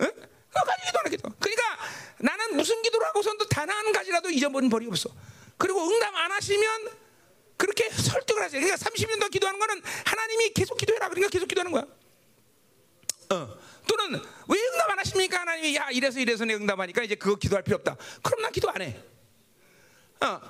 응? 0.00 0.06
끝까지 0.50 0.86
기도하는 0.86 1.10
기도. 1.12 1.30
그러니까 1.38 1.78
나는 2.18 2.56
무슨 2.56 2.82
기도를 2.82 3.06
하고선도 3.06 3.46
단 3.48 3.70
한 3.70 3.92
가지라도 3.92 4.30
잊어버린 4.30 4.68
벌이 4.68 4.86
없어 4.88 5.08
그리고 5.60 5.86
응답 5.86 6.16
안 6.16 6.32
하시면 6.32 6.88
그렇게 7.58 7.90
설득을 7.90 8.42
하세요. 8.42 8.62
그러니까 8.62 8.82
30년 8.82 9.12
동안 9.12 9.30
기도하는 9.30 9.60
거는 9.60 9.82
하나님이 10.06 10.54
계속 10.54 10.78
기도해라. 10.78 11.10
그러니까 11.10 11.28
계속 11.28 11.46
기도하는 11.46 11.70
거야. 11.70 11.82
어. 13.30 13.60
또는 13.86 14.22
왜 14.48 14.58
응답 14.58 14.90
안 14.90 14.98
하십니까? 15.00 15.40
하나님이 15.40 15.76
야 15.76 15.90
이래서 15.90 16.18
이래서 16.18 16.46
내 16.46 16.54
응답하니까 16.54 17.02
이제 17.02 17.14
그거 17.14 17.36
기도할 17.36 17.62
필요 17.62 17.76
없다. 17.76 17.94
그럼 18.22 18.40
난 18.40 18.52
기도 18.52 18.70
안 18.70 18.80
해. 18.80 18.98
어. 20.22 20.40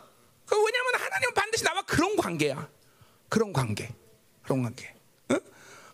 그 0.46 0.64
왜냐하면 0.64 0.94
하나님은 0.94 1.35
반드시 1.35 1.64
나와 1.64 1.83
그런 1.83 2.16
관계야. 2.16 2.68
그런 3.29 3.53
관계. 3.53 3.92
그런 4.44 4.62
관계. 4.62 4.94
어? 5.31 5.37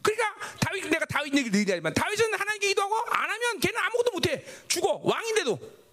그러니까 0.03 0.37
다윗 0.61 0.87
내가 0.89 1.07
다윗 1.07 1.35
얘기를 1.35 1.59
얘기하지만 1.61 1.95
다윗은 1.95 2.35
하나님께 2.35 2.69
기도하고 2.69 2.95
안 3.09 3.31
하면 3.31 3.61
걔는 3.61 3.79
아무것도 3.79 4.11
못해. 4.13 4.45
죽어. 4.69 5.01
왕인데도. 5.03 5.86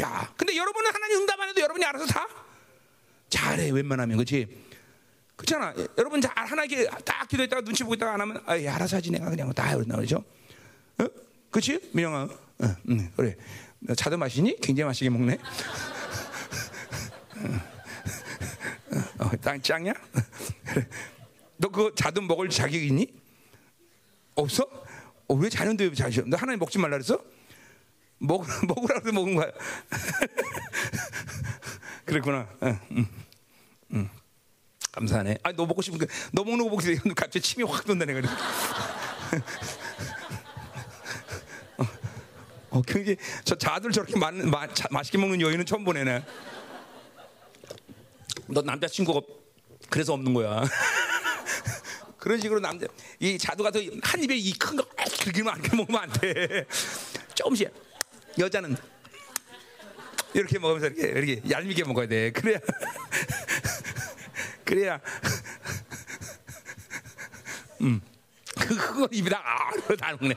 야, 0.00 0.32
근데 0.36 0.56
여러분은 0.56 0.92
하나님 0.92 1.20
응답 1.20 1.40
안 1.40 1.48
해도 1.48 1.60
여러분이 1.60 1.84
알아서 1.84 2.06
다 2.06 2.28
잘해 3.30 3.70
웬만하면 3.70 4.16
그렇지? 4.16 4.46
그렇잖아. 5.36 5.72
여러분 5.96 6.20
잘 6.20 6.32
하나님께 6.34 6.88
딱 7.04 7.28
기도했다가 7.28 7.62
눈치 7.62 7.84
보고 7.84 7.94
있다가 7.94 8.14
안 8.14 8.20
하면 8.20 8.42
아, 8.44 8.52
알아서 8.54 8.96
하지 8.96 9.10
내가 9.10 9.30
그냥 9.30 9.52
다 9.52 9.72
그런다 9.74 9.96
그러죠? 9.96 10.24
어? 10.98 11.06
그렇지? 11.50 11.90
민영아, 11.92 12.22
어, 12.24 12.76
응, 12.90 13.12
그래. 13.16 13.36
너 13.78 13.94
차도 13.94 14.16
마시니? 14.16 14.56
굉장히 14.60 14.88
맛있게 14.88 15.08
먹네. 15.10 15.38
어, 19.18 19.30
땅 19.40 19.60
짱이야? 19.60 19.92
너 21.56 21.68
그거 21.68 21.94
자도 21.94 22.20
먹을 22.22 22.48
자격 22.48 22.74
있니? 22.82 23.06
없어? 24.34 24.64
어, 25.28 25.34
왜 25.34 25.48
자는데 25.48 25.84
왜 25.84 25.94
자셔? 25.94 26.22
너 26.26 26.36
하나님 26.36 26.58
먹지 26.58 26.78
말라 26.78 26.96
그랬어? 26.96 27.22
먹, 28.18 28.44
먹으라고 28.66 29.12
먹은 29.12 29.34
거야. 29.36 29.50
그랬구나. 32.04 32.48
응, 32.62 32.78
응, 32.92 33.06
응. 33.94 34.10
감사하네. 34.92 35.38
아, 35.42 35.52
너 35.52 35.66
먹고 35.66 35.82
싶은 35.82 35.98
거, 35.98 36.06
너 36.32 36.44
먹는 36.44 36.64
거 36.64 36.70
보고 36.70 36.82
갑자기 37.14 37.40
침이 37.40 37.64
확 37.64 37.84
돈다네. 37.84 38.12
그래. 38.14 38.28
어, 41.78 41.84
어, 42.70 42.82
그게 42.82 43.16
저 43.44 43.54
자들 43.54 43.92
저렇게 43.92 44.18
마, 44.18 44.30
마, 44.30 44.66
자, 44.72 44.88
맛있게 44.90 45.18
먹는 45.18 45.40
여인은 45.40 45.66
처음 45.66 45.84
보내네. 45.84 46.24
너 48.48 48.62
남자친구가 48.62 49.20
그래서 49.90 50.14
없는 50.14 50.32
거야. 50.34 50.64
그런 52.16 52.40
식으로 52.40 52.58
남자 52.60 52.86
이 53.20 53.38
자두 53.38 53.62
같은 53.62 54.00
한 54.02 54.22
입에 54.24 54.34
이 54.36 54.52
큰 54.58 54.76
거 54.76 54.84
그렇게만 55.20 55.54
안 55.54 55.62
먹으면 55.76 56.02
안 56.02 56.10
돼. 56.12 56.64
조금씩. 57.34 57.70
여자는 58.38 58.76
이렇게 60.34 60.58
먹으면서 60.58 60.86
이렇게 60.88 61.08
이렇게 61.08 61.50
얄밉게 61.50 61.84
먹어야 61.84 62.06
돼. 62.06 62.30
그래야 62.30 62.58
그래야 64.64 65.00
음. 67.80 68.00
그, 68.60 68.76
그걸 68.76 69.08
입에다 69.12 69.38
아, 69.38 69.70
그거 69.70 69.96
다 69.96 70.16
먹네. 70.20 70.34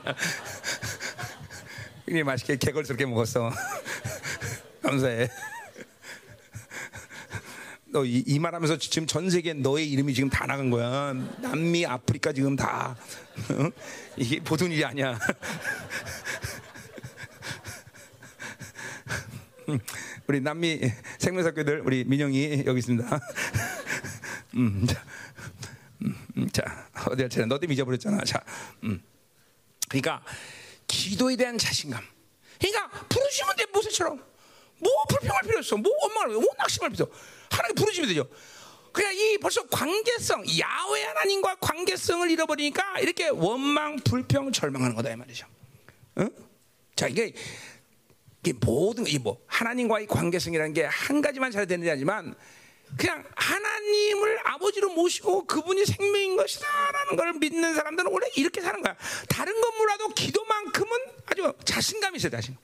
굉장히 2.06 2.22
맛있게 2.24 2.56
개걸스럽게 2.56 3.06
먹었어. 3.06 3.52
감사해. 4.82 5.28
너이 7.86 8.38
말하면서 8.38 8.78
지금 8.78 9.06
전 9.06 9.28
세계 9.28 9.52
너의 9.52 9.90
이름이 9.90 10.14
지금 10.14 10.30
다 10.30 10.46
나간 10.46 10.70
거야. 10.70 11.12
남미, 11.40 11.84
아프리카 11.84 12.32
지금 12.32 12.56
다 12.56 12.96
어? 13.50 13.70
이게 14.16 14.40
보통 14.40 14.72
일이 14.72 14.82
아니야. 14.84 15.18
우리 20.26 20.40
남미 20.40 20.80
생명사교들 21.18 21.82
우리 21.84 22.04
민영이 22.04 22.64
여기 22.66 22.78
있습니다. 22.78 23.20
음, 24.54 24.86
자, 24.86 25.04
음, 26.02 26.26
음, 26.36 26.48
자 26.50 26.88
어디 27.08 27.22
할너 27.22 27.58
때문에 27.58 27.74
잊어버렸잖아. 27.74 28.24
자, 28.24 28.42
음. 28.84 29.02
그러니까 29.88 30.22
기도에 30.86 31.36
대한 31.36 31.58
자신감. 31.58 32.02
그러니까 32.58 32.88
부르시면 33.08 33.56
돼 33.56 33.66
모세처럼. 33.72 34.22
뭐 34.78 34.90
불평할 35.08 35.42
필요 35.42 35.58
없어. 35.58 35.76
뭐 35.76 35.92
원망할 36.02 36.28
뭐 36.30 36.44
낙심할 36.58 36.90
필요 36.90 37.04
없어. 37.04 37.18
하나님 37.50 37.74
부르시면 37.76 38.08
되죠. 38.08 38.28
그냥 38.92 39.14
이 39.14 39.38
벌써 39.38 39.66
관계성, 39.68 40.44
야외 40.58 41.04
하나님과 41.04 41.56
관계성을 41.56 42.30
잃어버리니까 42.30 43.00
이렇게 43.00 43.28
원망, 43.28 43.96
불평, 44.04 44.52
절망하는 44.52 44.94
거다 44.94 45.10
이 45.10 45.16
말이죠. 45.16 45.46
응? 46.18 46.30
자 46.94 47.08
이게 47.08 47.32
모든 48.50 49.06
이 49.06 49.18
뭐 49.18 49.40
하나님과의 49.46 50.06
관계성이라는 50.08 50.74
게 50.74 50.84
한 50.84 51.20
가지만 51.22 51.52
잘 51.52 51.66
되는 51.66 51.84
게 51.84 51.90
아니지만 51.92 52.34
그냥 52.98 53.24
하나님을 53.36 54.40
아버지로 54.48 54.92
모시고 54.92 55.46
그분이 55.46 55.86
생명인 55.86 56.36
것이다라는 56.36 57.16
걸 57.16 57.32
믿는 57.34 57.74
사람들은 57.74 58.10
원래 58.12 58.26
이렇게 58.36 58.60
사는 58.60 58.82
거야. 58.82 58.96
다른 59.28 59.58
건 59.60 59.78
몰라도 59.78 60.08
기도만큼은 60.08 60.90
아주 61.26 61.52
자신감이 61.64 62.16
있어요, 62.18 62.30
자신. 62.32 62.56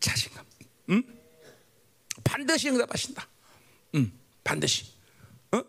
자신감. 0.00 0.44
응? 0.90 1.02
반드시 2.22 2.70
응답하신다. 2.70 3.28
응, 3.96 4.12
반드시. 4.42 4.86
어? 5.52 5.62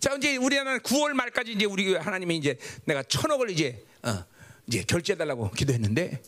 자, 0.00 0.14
이제 0.14 0.36
우리 0.36 0.56
하나 0.56 0.78
9월 0.78 1.12
말까지 1.12 1.52
이제 1.52 1.66
우리 1.66 1.94
하나님이 1.94 2.36
이제 2.38 2.58
내가 2.86 3.02
천억을 3.04 3.50
이제 3.50 3.84
어, 4.02 4.24
이제 4.66 4.82
결제해 4.82 5.16
달라고 5.16 5.50
기도했는데 5.52 6.22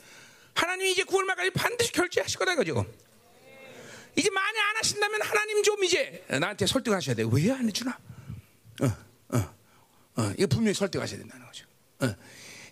하나님이 0.55 0.93
이제 0.93 1.03
9월 1.05 1.25
말까지 1.25 1.51
반드시 1.51 1.93
결제하실 1.93 2.39
거다 2.39 2.53
이거죠. 2.55 2.85
이제 4.17 4.29
많이 4.31 4.59
안 4.59 4.77
하신다면 4.77 5.23
하나님 5.23 5.63
좀 5.63 5.83
이제 5.85 6.25
나한테 6.29 6.67
설득하셔야 6.67 7.15
돼. 7.15 7.25
왜 7.31 7.51
안 7.51 7.67
해주나? 7.67 7.99
어, 8.83 8.87
어, 9.37 9.55
어, 10.17 10.33
이거 10.37 10.47
분명히 10.49 10.75
설득하셔야 10.75 11.19
된다는 11.19 11.47
거죠. 11.47 11.67
어. 12.01 12.15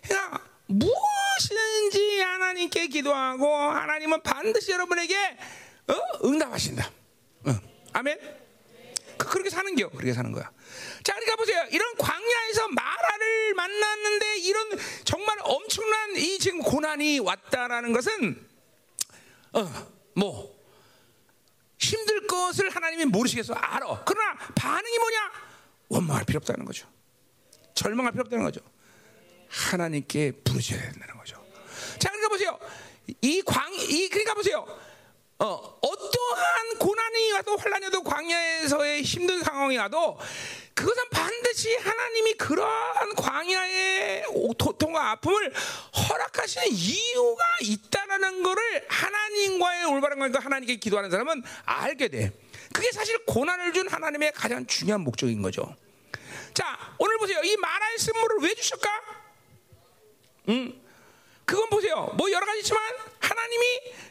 그러니까 0.03 0.43
무엇이든지 0.67 2.19
하나님께 2.21 2.87
기도하고 2.87 3.47
하나님은 3.55 4.21
반드시 4.21 4.71
여러분에게 4.71 5.15
어? 5.87 6.27
응답하신다. 6.27 6.91
어. 7.45 7.59
아멘. 7.93 8.19
그, 9.17 9.27
그렇게 9.27 9.49
사는 9.49 9.75
겨. 9.75 9.89
그렇게 9.89 10.13
사는 10.13 10.31
거야. 10.31 10.51
자, 11.03 11.13
그러니까 11.13 11.35
보세요. 11.35 11.65
이런 11.71 11.95
광야에서 11.97 12.67
마라를 12.69 13.53
만났는데 13.55 14.37
이런 14.39 14.79
정말 15.03 15.37
엄청난 15.41 16.15
이 16.15 16.39
지금 16.39 16.59
고난이 16.59 17.19
왔다라는 17.19 17.93
것은 17.93 18.47
어, 19.53 19.89
뭐 20.15 20.61
힘들 21.77 22.27
것을 22.27 22.69
하나님이 22.69 23.05
모르시겠어 23.05 23.53
알아. 23.53 24.03
그러나 24.05 24.37
반응이 24.55 24.97
뭐냐? 24.97 25.31
원망할 25.89 26.25
필요 26.25 26.37
없다는 26.37 26.65
거죠. 26.65 26.87
절망할 27.73 28.11
필요 28.11 28.21
없다는 28.21 28.45
거죠. 28.45 28.61
하나님께 29.49 30.31
부르셔야 30.43 30.79
된다는 30.79 31.17
거죠. 31.17 31.43
자, 31.99 32.09
그러니까 32.09 32.29
보세요. 32.29 32.59
이 33.21 33.41
광, 33.41 33.73
이 33.73 34.07
그러니까 34.09 34.33
보세요. 34.33 34.65
어, 35.41 35.79
어떠한 35.81 36.77
고난이 36.77 37.31
와도 37.31 37.57
환란이 37.57 37.85
와도 37.85 38.03
광야에서의 38.03 39.01
힘든 39.01 39.41
상황이 39.41 39.75
와도 39.75 40.19
그것은 40.75 41.09
반드시 41.09 41.75
하나님이 41.77 42.33
그러한 42.35 43.15
광야의 43.15 44.25
고통과 44.59 45.11
아픔을 45.11 45.51
허락하시는 46.09 46.67
이유가 46.71 47.43
있다라는 47.61 48.43
것을 48.43 48.85
하나님과의 48.87 49.85
올바른 49.85 50.19
관계 50.19 50.37
하나님께 50.37 50.75
기도하는 50.75 51.09
사람은 51.09 51.41
알게 51.65 52.09
돼. 52.09 52.31
그게 52.71 52.91
사실 52.91 53.17
고난을 53.25 53.73
준 53.73 53.87
하나님의 53.87 54.33
가장 54.33 54.67
중요한 54.67 55.01
목적인 55.01 55.41
거죠. 55.41 55.75
자, 56.53 56.77
오늘 56.99 57.17
보세요. 57.17 57.41
이 57.43 57.57
마라의 57.57 57.97
쓴물을 57.97 58.37
왜 58.43 58.53
주실까? 58.53 58.89
음, 60.49 60.81
그건 61.51 61.69
보세요. 61.69 62.09
뭐 62.15 62.31
여러 62.31 62.45
가지 62.45 62.59
있지만 62.59 62.81
하나님이 63.19 63.65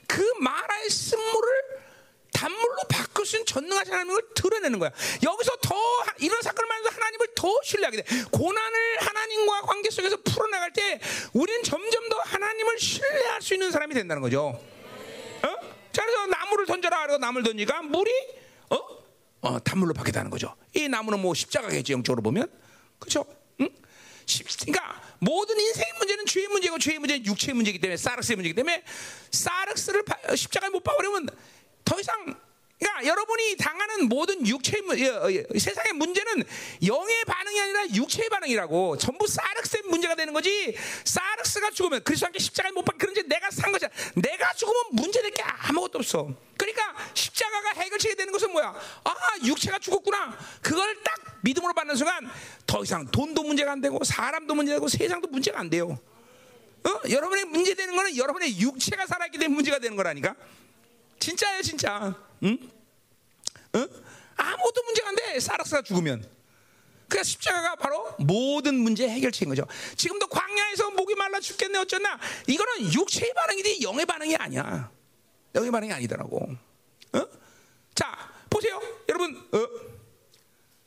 그 0.06 0.20
마라의 0.40 0.90
쓴물을 0.90 1.48
단물로 2.34 2.76
바꿀 2.86 3.24
수 3.24 3.36
있는 3.36 3.46
전능하신 3.46 3.94
하나님을 3.94 4.34
드러내는 4.34 4.78
거야. 4.78 4.90
여기서 5.22 5.56
더 5.62 5.74
이런 6.18 6.42
사건을 6.42 6.68
만나서 6.68 6.96
하나님을 6.96 7.28
더 7.34 7.48
신뢰하게 7.64 8.02
돼. 8.02 8.24
고난을 8.30 8.98
하나님과 9.00 9.62
관계 9.62 9.88
속에서 9.88 10.18
풀어나갈 10.18 10.70
때 10.74 11.00
우리는 11.32 11.62
점점 11.62 12.10
더 12.10 12.18
하나님을 12.18 12.78
신뢰할 12.78 13.40
수 13.40 13.54
있는 13.54 13.70
사람이 13.70 13.94
된다는 13.94 14.20
거죠. 14.20 14.62
어? 15.42 15.48
자, 15.92 16.04
그래서 16.04 16.26
나무를 16.26 16.66
던져라. 16.66 17.00
그래서 17.04 17.18
나무를 17.18 17.42
던지니까 17.42 17.80
물이 17.80 18.10
어? 18.68 18.78
어, 19.40 19.60
단물로 19.60 19.94
바뀌다는 19.94 20.30
거죠. 20.30 20.54
이 20.74 20.88
나무는 20.88 21.20
뭐 21.20 21.32
십자가겠지 21.32 21.94
영적으로 21.94 22.20
보면, 22.20 22.52
그렇죠? 22.98 23.24
응? 23.60 23.70
그러니까 24.66 25.09
모든 25.20 25.58
인생의 25.58 25.92
문제는 25.98 26.26
죄의 26.26 26.48
문제고 26.48 26.78
죄의 26.78 26.98
문제는 26.98 27.26
육체의 27.26 27.54
문제이기 27.54 27.78
때문에 27.78 27.96
사르스의 27.96 28.36
문제이기 28.36 28.56
때문에 28.56 28.82
사르스를 29.30 30.02
십자가에 30.34 30.70
못 30.70 30.82
박으려면 30.82 31.28
더 31.84 32.00
이상 32.00 32.34
그러니까 32.80 33.04
여러분이 33.04 33.56
당하는 33.58 34.08
모든 34.08 34.46
육체의 34.46 34.82
어, 34.88 35.26
어, 35.26 35.58
세상의 35.58 35.92
문제는 35.92 36.42
영의 36.86 37.24
반응이 37.26 37.60
아니라 37.60 37.86
육체의 37.94 38.30
반응이라고. 38.30 38.96
전부 38.96 39.26
사르스의 39.26 39.82
문제가 39.86 40.14
되는 40.14 40.32
거지. 40.32 40.74
사르스가 41.04 41.70
죽으면 41.70 42.02
그리스도 42.02 42.26
함께 42.26 42.38
십자가에 42.38 42.72
못 42.72 42.82
박히 42.82 42.98
그런 42.98 43.14
지 43.14 43.22
내가 43.28 43.50
산 43.50 43.70
것이야 43.70 43.90
내가 44.14 44.54
죽으면 44.54 44.82
문제될 44.92 45.30
게 45.32 45.42
아무것도 45.42 45.98
없어. 45.98 46.34
그러니까 46.56 46.96
십자가가 47.12 47.72
해결책이 47.74 48.16
되는 48.16 48.32
것은 48.32 48.50
뭐야? 48.50 48.74
아 49.04 49.12
육체가 49.44 49.78
죽었구나. 49.78 50.38
그걸 50.62 50.96
딱 51.02 51.38
믿음으로 51.42 51.74
받는 51.74 51.96
순간 51.96 52.30
더 52.66 52.82
이상 52.82 53.06
돈도 53.10 53.42
문제가 53.42 53.72
안 53.72 53.82
되고 53.82 54.02
사람도 54.02 54.54
문제되고 54.54 54.88
세상도 54.88 55.28
문제가 55.28 55.60
안 55.60 55.68
돼요. 55.68 55.98
어? 56.84 57.00
여러분의 57.10 57.44
문제되는 57.44 57.94
거는 57.94 58.16
여러분의 58.16 58.58
육체가 58.58 59.06
살아있기 59.06 59.36
때문에 59.36 59.54
문제가 59.54 59.78
되는 59.78 59.96
거라니까. 59.98 60.34
진짜예요, 61.18 61.60
진짜. 61.60 62.29
응? 62.44 62.58
응? 63.74 63.88
아무것도 64.36 64.82
문제가 64.84 65.08
안 65.08 65.16
돼. 65.16 65.40
사락스가 65.40 65.82
죽으면. 65.82 66.26
그러니까 67.08 67.24
십자가가 67.24 67.74
바로 67.76 68.14
모든 68.20 68.76
문제 68.76 69.08
해결책인 69.08 69.48
거죠. 69.48 69.66
지금도 69.96 70.28
광야에서 70.28 70.90
목이 70.92 71.16
말라 71.16 71.40
죽겠네 71.40 71.78
어쩌나 71.78 72.18
이거는 72.46 72.92
육체의 72.92 73.34
반응이지 73.34 73.82
영의 73.82 74.06
반응이 74.06 74.36
아니야. 74.36 74.90
영의 75.56 75.70
반응이 75.72 75.92
아니더라고. 75.92 76.56
어? 77.12 77.26
자 77.94 78.32
보세요, 78.48 78.80
여러분. 79.08 79.36
어? 79.52 79.68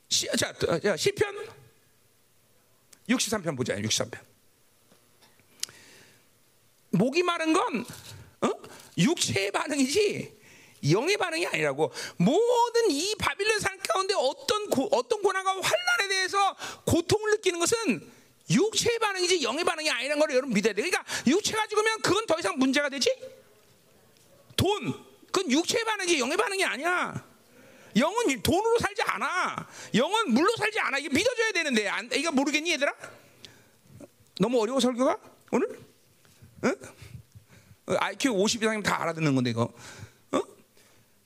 시, 0.08 0.26
자, 0.38 0.52
자 0.82 0.96
시편 0.96 1.46
63편 3.10 3.56
보자. 3.56 3.74
63편. 3.76 4.18
목이 6.90 7.22
마른 7.22 7.52
건 7.52 7.84
어? 8.40 8.50
육체의 8.96 9.50
반응이지 9.50 10.43
영의 10.90 11.16
반응이 11.16 11.46
아니라고 11.46 11.92
모든 12.16 12.90
이 12.90 13.14
바빌론 13.16 13.58
산 13.60 13.78
가운데 13.78 14.14
어떤 14.14 14.68
고, 14.68 14.88
어떤 14.92 15.22
고난과 15.22 15.50
환란에 15.50 16.08
대해서 16.08 16.56
고통을 16.84 17.32
느끼는 17.32 17.58
것은 17.58 18.12
육체의 18.50 18.98
반응이지 18.98 19.42
영의 19.42 19.64
반응이 19.64 19.90
아니라는 19.90 20.20
걸 20.20 20.30
여러분 20.30 20.52
믿어야 20.52 20.74
돼. 20.74 20.82
그러니까 20.82 21.04
육체가 21.26 21.66
죽으면 21.66 22.00
그건 22.02 22.26
더 22.26 22.38
이상 22.38 22.58
문제가 22.58 22.88
되지? 22.88 23.10
돈 24.56 24.92
그건 25.32 25.50
육체의 25.50 25.84
반응이지 25.84 26.18
영의 26.18 26.36
반응이 26.36 26.64
아니야. 26.64 27.34
영은 27.96 28.42
돈으로 28.42 28.78
살지 28.78 29.02
않아. 29.02 29.68
영은 29.94 30.32
물로 30.32 30.54
살지 30.56 30.80
않아. 30.80 30.98
이게 30.98 31.08
믿어줘야 31.08 31.52
되는데 31.52 31.88
안, 31.88 32.10
이거 32.12 32.32
모르겠니 32.32 32.72
얘들아? 32.72 32.92
너무 34.40 34.60
어려워 34.60 34.80
설교가 34.80 35.18
오늘? 35.52 35.78
응? 36.64 36.74
IQ 37.86 38.30
50 38.30 38.62
이상이면 38.62 38.82
다 38.82 39.00
알아듣는 39.02 39.34
건데 39.34 39.50
이거. 39.50 39.72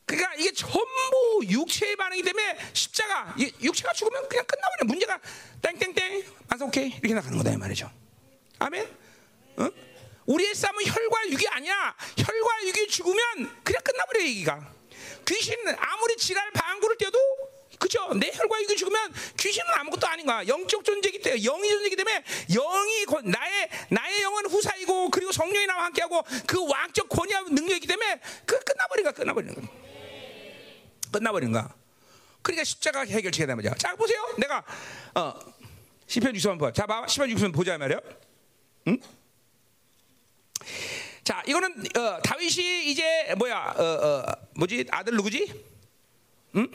어? 0.09 0.11
그러니까 0.11 0.35
이게 0.37 0.53
전부 0.53 1.41
육체의 1.47 1.97
반응이기 1.97 2.25
때문에 2.25 2.59
십자가 2.73 3.35
육체가 3.63 3.93
죽으면 3.93 4.27
그냥 4.29 4.45
끝나버려. 4.47 4.87
문제가 4.87 5.21
땡땡땡 5.63 6.25
오케이 6.63 6.89
이렇게 6.89 7.15
나가는 7.15 7.37
거다 7.37 7.53
이 7.53 7.57
말이죠. 7.57 7.91
아멘. 8.59 8.89
어? 9.59 9.69
우리의 10.27 10.55
싸움은 10.55 10.85
혈과 10.85 11.29
육이 11.31 11.47
아니야. 11.49 11.95
혈과 12.17 12.67
육이 12.67 12.89
죽으면 12.89 13.61
그냥 13.63 13.83
끝나버려 13.83 14.23
얘기가. 14.23 14.73
귀신 15.27 15.55
아무리 15.79 16.17
지랄 16.17 16.51
방구를 16.53 16.97
떼도 16.97 17.19
그죠? 17.79 18.13
내 18.15 18.31
혈과 18.35 18.63
육이 18.63 18.77
죽으면 18.77 19.13
귀신은 19.39 19.67
아무것도 19.75 20.07
아닌 20.07 20.27
거야. 20.27 20.47
영적 20.47 20.85
존재이기 20.85 21.21
때문에 21.21 21.43
영이 21.43 21.69
존재이기 21.71 21.97
때문에 21.97 22.25
영이 22.51 23.05
권- 23.07 23.25
나의 23.31 23.69
나의 23.91 24.23
영은 24.23 24.47
후사이고 24.47 25.11
그리고 25.11 25.33
성령이 25.33 25.67
나와 25.67 25.85
함께하고 25.85 26.23
그 26.47 26.67
왕적 26.67 27.09
권위와 27.09 27.43
능력이기 27.43 27.87
때문에 27.87 28.21
그 28.47 28.59
끝나버린 28.65 29.05
거야. 29.05 29.13
끝나버리는 29.13 29.55
거야. 29.55 29.88
끝나버리는 31.11 31.53
거야. 31.53 31.73
그러니까 32.43 32.65
십자가 32.65 33.01
해결책이 33.01 33.47
된 33.47 33.57
말이야. 33.57 33.75
자 33.75 33.95
보세요. 33.97 34.21
내가 34.39 34.65
어 35.15 35.35
시편 36.07 36.33
60편 36.33 36.59
봐. 36.59 36.73
자 36.73 36.87
봐. 36.87 37.07
시편 37.07 37.29
60편 37.31 37.55
보자 37.55 37.77
말이야. 37.79 38.01
응? 38.89 38.99
자 41.25 41.43
이거는 41.47 41.85
어, 41.97 42.23
다윗이 42.23 42.91
이제 42.91 43.35
뭐야 43.37 43.75
어, 43.77 43.83
어, 43.83 44.33
뭐지 44.55 44.87
아들 44.91 45.15
누구지? 45.15 45.65
응? 46.57 46.69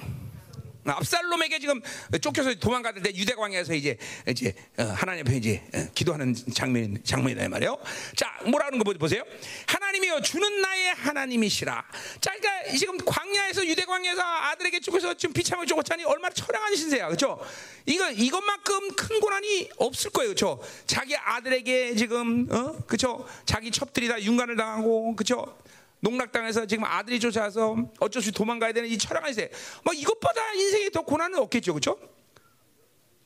압살롬에게 0.85 1.59
지금 1.59 1.81
쫓겨서 2.21 2.53
도망가던 2.55 3.03
때 3.03 3.11
유대 3.15 3.33
광야에서 3.35 3.73
이제 3.73 3.97
이제 4.27 4.53
어, 4.77 4.83
하나님 4.83 5.25
앞에 5.25 5.37
이제 5.37 5.61
어, 5.73 5.87
기도하는 5.93 6.35
장면 6.53 6.97
장면이다 7.03 7.49
말이에요. 7.49 7.77
자, 8.15 8.39
뭐라는 8.45 8.79
거 8.79 8.93
보세요. 8.93 9.23
하나님이여 9.67 10.21
주는 10.21 10.61
나의 10.61 10.93
하나님이시라. 10.93 11.85
자, 12.21 12.31
그러니까 12.35 12.77
지금 12.77 12.97
광야에서 12.97 13.65
유대 13.65 13.85
광야에서 13.85 14.21
아들에게 14.21 14.79
쫓겨서 14.79 15.13
지금 15.15 15.33
비참하게 15.33 15.67
쫓았자니 15.67 16.03
얼마나 16.03 16.33
처량한 16.33 16.75
신세야, 16.75 17.07
그렇죠? 17.07 17.39
이거 17.85 18.09
이것만큼 18.11 18.95
큰 18.95 19.19
고난이 19.19 19.69
없을 19.77 20.11
거예요, 20.11 20.29
그렇죠? 20.29 20.61
자기 20.85 21.15
아들에게 21.15 21.95
지금 21.95 22.47
어, 22.51 22.77
그렇죠? 22.87 23.27
자기 23.45 23.71
첩들이 23.71 24.07
다 24.07 24.21
윤관을 24.21 24.55
당하고, 24.55 25.15
그렇죠? 25.15 25.57
농락당해서 26.03 26.65
지금 26.65 26.83
아들이 26.83 27.17
쫓아와서 27.19 27.77
어쩔 27.99 28.21
수 28.21 28.27
없이 28.29 28.31
도망가야 28.33 28.73
되는 28.73 28.89
이 28.89 28.97
철학한 28.97 29.31
시대. 29.31 29.49
뭐 29.85 29.93
이것보다 29.93 30.53
인생에 30.53 30.89
더 30.89 31.01
고난은 31.01 31.39
없겠죠, 31.39 31.73
그렇죠? 31.73 31.97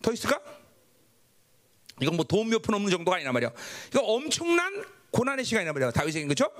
더 0.03 0.13
있을까? 0.13 0.39
이건 1.99 2.15
뭐 2.15 2.23
도움 2.23 2.49
몇 2.49 2.61
푼 2.61 2.75
없는 2.75 2.91
정도가 2.91 3.17
아니란 3.17 3.33
말이야. 3.33 3.51
이거 3.89 4.01
엄청난 4.01 4.85
고난의 5.09 5.43
시간이란 5.43 5.73
말이야. 5.73 5.91
다윗에게 5.91 6.25
그렇죠? 6.25 6.51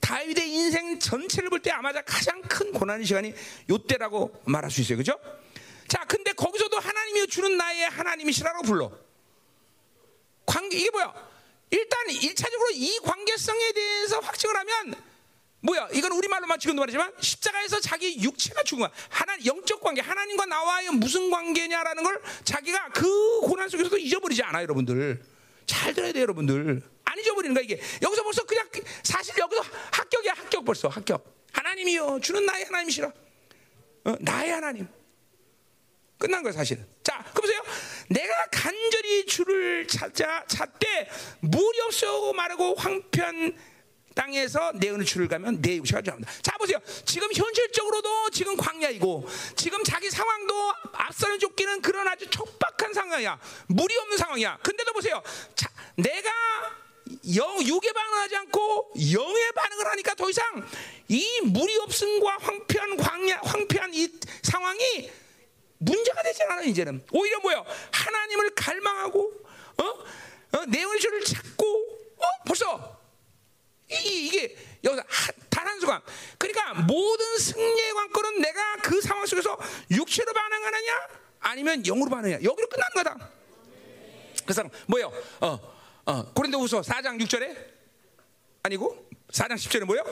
다윗의 0.00 0.50
인생 0.50 0.98
전체를 0.98 1.48
볼 1.48 1.60
때 1.62 1.70
아마 1.70 1.90
가장 1.92 2.42
큰 2.42 2.70
고난의 2.72 3.06
시간이 3.06 3.32
요때라고 3.70 4.42
말할 4.44 4.70
수 4.70 4.82
있어요, 4.82 4.98
그렇죠? 4.98 5.18
자, 5.88 6.04
근데 6.04 6.32
거기서도 6.32 6.78
하나님이 6.78 7.26
주는 7.28 7.56
나의 7.56 7.88
하나님이시라고 7.88 8.62
불러. 8.62 8.92
관계 10.44 10.76
이게 10.76 10.90
뭐야? 10.90 11.14
일단 11.70 12.10
일차적으로 12.10 12.70
이 12.74 12.98
관계성에 12.98 13.72
대해서 13.72 14.18
확증을 14.20 14.54
하면 14.54 14.94
뭐야? 15.60 15.88
이건 15.92 16.12
우리 16.12 16.28
말로만 16.28 16.58
지금도 16.58 16.80
말하지만 16.80 17.12
십자가에서 17.20 17.80
자기 17.80 18.22
육체가 18.22 18.62
죽은 18.62 18.86
거야. 18.86 18.92
하나 19.08 19.36
영적 19.44 19.80
관계, 19.80 20.00
하나님과 20.00 20.46
나와의 20.46 20.90
무슨 20.90 21.30
관계냐라는 21.30 22.02
걸 22.04 22.22
자기가 22.44 22.90
그 22.90 23.40
고난 23.40 23.68
속에서도 23.68 23.96
잊어버리지 23.98 24.42
않아, 24.42 24.62
여러분들. 24.62 25.22
잘 25.66 25.94
들어야 25.94 26.12
돼요, 26.12 26.22
여러분들. 26.22 26.82
안 27.04 27.18
잊어버리는 27.18 27.54
거야 27.54 27.64
이게. 27.64 27.80
여기서 28.02 28.22
벌써 28.22 28.44
그냥 28.44 28.68
사실 29.02 29.34
여기서 29.38 29.62
합격이야, 29.92 30.32
합격 30.34 30.64
벌써 30.64 30.88
합격. 30.88 31.46
하나님이요, 31.52 32.20
주는 32.22 32.44
나의 32.44 32.64
하나님이시라. 32.64 33.08
어, 33.08 34.14
나의 34.20 34.52
하나님. 34.52 34.86
끝난 36.18 36.42
거야 36.42 36.52
사실은. 36.52 36.86
자, 37.02 37.24
그 37.34 37.42
보세요. 37.42 37.60
내가 38.08 38.46
간절히 38.50 39.26
주를 39.26 39.86
찾자 39.86 40.44
찾되 40.46 41.08
물이 41.40 41.80
없어 41.86 42.32
마르고 42.32 42.74
황폐한 42.74 43.56
땅에서 44.16 44.72
내 44.74 44.90
은을 44.90 45.04
주를 45.04 45.28
가면 45.28 45.60
내 45.60 45.76
육체가 45.76 46.02
죄합니다. 46.02 46.32
자 46.42 46.56
보세요. 46.56 46.78
지금 47.04 47.28
현실적으로도 47.32 48.30
지금 48.30 48.56
광야이고 48.56 49.28
지금 49.54 49.84
자기 49.84 50.10
상황도 50.10 50.72
앞서는 50.92 51.38
쫓기는 51.38 51.82
그런 51.82 52.08
아주 52.08 52.28
촉박한 52.30 52.94
상황이야. 52.94 53.38
물이 53.68 53.96
없는 53.96 54.16
상황이야. 54.16 54.58
근데도 54.62 54.92
보세요. 54.94 55.22
자, 55.54 55.68
내가 55.96 56.30
영, 57.36 57.62
육의 57.62 57.92
반응을 57.92 58.18
하지 58.18 58.36
않고 58.36 58.92
영의 59.12 59.52
반응을 59.52 59.86
하니까 59.86 60.14
더 60.14 60.28
이상 60.30 60.66
이 61.08 61.40
물이 61.42 61.76
없음과 61.78 62.38
황폐한 62.40 62.96
광야, 62.96 63.40
황폐한 63.44 63.94
이 63.94 64.08
상황이 64.42 65.10
문제가 65.78 66.22
되지 66.22 66.42
않아 66.44 66.62
이제는 66.62 67.04
오히려 67.12 67.38
뭐요 67.40 67.64
하나님을 67.92 68.54
갈망하고 68.54 69.32
어? 69.78 69.84
어? 69.84 70.64
내 70.66 70.82
은혜를 70.82 71.22
찾고 71.22 71.66
어? 72.16 72.24
벌써 72.46 72.95
이, 73.90 74.26
이게 74.26 74.56
여기서 74.82 75.02
단한 75.48 75.80
수간 75.80 76.00
그러니까 76.38 76.74
모든 76.82 77.38
승리의 77.38 77.92
관건은 77.92 78.40
내가 78.40 78.76
그 78.82 79.00
상황 79.00 79.26
속에서 79.26 79.56
육체로 79.90 80.32
반응하느냐 80.32 80.92
아니면 81.40 81.82
영으로 81.82 82.10
반응하냐 82.10 82.42
여기로 82.42 82.68
끝나는 82.68 82.94
거다 82.94 83.30
그래서 84.44 84.64
뭐요 84.86 85.12
어, 85.40 85.74
어, 86.06 86.32
고린도후서 86.32 86.82
4장 86.82 87.20
6절에 87.22 87.56
아니고 88.62 89.08
4장 89.30 89.54
10절에 89.54 89.84
뭐요 89.84 90.04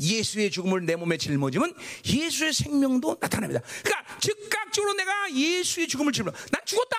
예수의 0.00 0.50
죽음을 0.50 0.84
내 0.86 0.96
몸에 0.96 1.16
짊어지면 1.16 1.74
예수의 2.04 2.52
생명도 2.52 3.18
나타납니다. 3.18 3.60
그러니까 3.82 4.18
즉각적으로 4.20 4.94
내가 4.94 5.32
예수의 5.32 5.88
죽음을 5.88 6.12
짊어. 6.12 6.30
난 6.52 6.60
죽었다. 6.64 6.98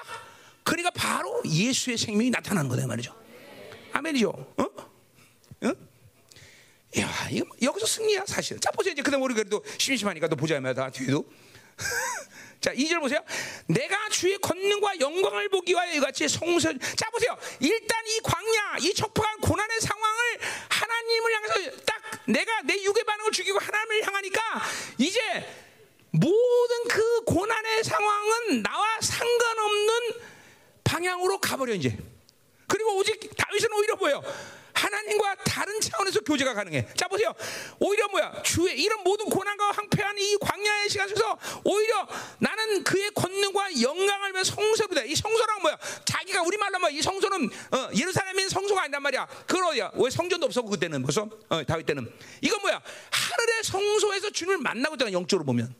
그러니까 0.63 0.91
바로 0.91 1.41
예수의 1.45 1.97
생명이 1.97 2.29
나타나는 2.29 2.69
거다 2.69 2.85
말이죠. 2.87 3.15
아멘이죠. 3.93 4.29
어? 4.29 4.65
어? 5.63 5.73
야, 6.99 7.27
이거 7.29 7.45
뭐 7.45 7.57
여기서 7.61 7.85
승리야 7.85 8.25
사실. 8.25 8.59
자 8.59 8.71
보세요 8.71 8.93
이제 8.93 9.01
그다음 9.01 9.21
우리 9.21 9.33
그래도 9.33 9.63
심심하니까 9.77 10.27
또 10.27 10.35
보자마자 10.35 10.89
뒤에도. 10.89 11.25
자, 12.59 12.73
2절 12.73 12.99
보세요. 12.99 13.23
내가 13.67 14.09
주의 14.09 14.37
권능과 14.37 14.99
영광을 14.99 15.47
보기 15.47 15.71
위하여 15.71 15.93
이같이 15.93 16.27
성서. 16.27 16.73
자, 16.73 17.09
보세요. 17.09 17.37
일단 17.61 17.97
이 18.05 18.19
광야, 18.21 18.77
이 18.81 18.93
척박한 18.93 19.39
고난의 19.39 19.79
상황을 19.79 20.39
하나님을 20.67 21.35
향해서 21.35 21.77
딱 21.85 22.01
내가 22.27 22.61
내 22.63 22.83
육의 22.83 23.05
반응을 23.05 23.31
죽이고 23.31 23.59
하나님을 23.59 24.05
향하니까 24.05 24.61
이제 24.97 25.19
모든 26.11 26.87
그 26.89 27.23
고난의 27.23 27.83
상황은 27.83 28.61
나와 28.61 28.99
상관없는 28.99 29.93
방향으로 30.83 31.39
가버려, 31.39 31.73
이제. 31.75 31.97
그리고 32.67 32.97
오직 32.97 33.35
다윗은 33.37 33.71
오히려 33.71 33.95
뭐예요? 33.95 34.21
하나님과 34.79 35.35
다른 35.45 35.79
차원에서 35.81 36.21
교제가 36.21 36.53
가능해. 36.53 36.87
자 36.95 37.07
보세요. 37.07 37.33
오히려 37.79 38.07
뭐야? 38.09 38.41
주의 38.43 38.79
이런 38.79 39.03
모든 39.03 39.25
고난과 39.25 39.71
황폐한 39.71 40.17
이 40.17 40.37
광야의 40.37 40.89
시간 40.89 41.07
속에서 41.07 41.37
오히려 41.63 42.07
나는 42.39 42.83
그의 42.83 43.11
권능과 43.11 43.81
영광을 43.81 44.33
위해 44.33 44.43
성소로다. 44.43 45.03
이 45.03 45.15
성소란 45.15 45.61
뭐야? 45.61 45.77
자기가 46.05 46.43
우리 46.43 46.57
말로 46.57 46.79
뭐이 46.79 47.01
성소는 47.01 47.49
어, 47.71 47.89
예루살렘인 47.95 48.49
성소가 48.49 48.83
아니란 48.83 49.01
말이야. 49.01 49.27
어디야? 49.79 49.91
왜 49.95 50.09
성전도 50.09 50.45
없었고 50.47 50.69
그때는 50.69 51.01
벌써 51.03 51.29
어, 51.49 51.63
다윗 51.63 51.85
때는 51.85 52.11
이건 52.41 52.59
뭐야? 52.61 52.81
하늘의 53.11 53.63
성소에서 53.63 54.29
주님을 54.31 54.57
만나고 54.59 54.95
있다는 54.95 55.13
영적으로 55.13 55.45
보면. 55.45 55.73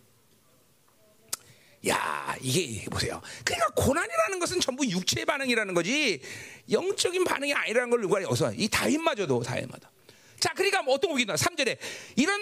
야, 1.87 2.35
이게 2.41 2.85
보세요. 2.89 3.21
그러니까 3.45 3.69
고난이라는 3.75 4.39
것은 4.39 4.59
전부 4.59 4.85
육체의 4.85 5.25
반응이라는 5.25 5.73
거지 5.73 6.21
영적인 6.69 7.23
반응이 7.23 7.53
아니라는 7.53 7.89
걸 7.89 8.01
누가 8.01 8.19
어서 8.27 8.51
이 8.53 8.67
다윗마저도 8.67 9.43
다윗마다. 9.43 9.89
자, 10.39 10.53
그러니까 10.53 10.81
뭐 10.81 10.95
어떤 10.95 11.11
거기나 11.11 11.35
3절에 11.35 11.77
이런 12.15 12.41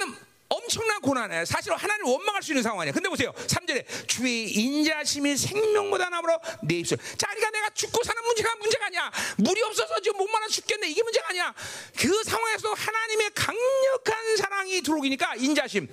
엄청난 0.50 1.02
고난에 1.02 1.44
사실 1.46 1.74
하나님을 1.74 2.12
원망할 2.12 2.42
수 2.42 2.52
있는 2.52 2.64
상황이야. 2.64 2.94
근데 2.94 3.10
보세요. 3.10 3.32
3절에 3.34 4.08
주의 4.08 4.50
인자심이 4.50 5.36
생명보다 5.36 6.10
나므로 6.10 6.40
내 6.64 6.76
입술. 6.76 6.98
자, 7.18 7.28
그러니까 7.28 7.52
내가 7.52 7.70
죽고 7.72 8.02
사는 8.04 8.24
문제가 8.24 8.56
문제가 8.56 8.86
아니야. 8.86 9.12
물이 9.38 9.62
없어서 9.64 10.00
지금 10.02 10.18
못 10.18 10.28
말아 10.28 10.48
죽겠네. 10.48 10.90
이게 10.90 11.04
문제가 11.04 11.30
아니야. 11.30 11.54
그 11.98 12.24
상황에서 12.24 12.74
하나님의 12.74 13.32
강력한 13.36 14.38
사랑이 14.38 14.82
들어오니까 14.82 15.36
인자심. 15.36 15.88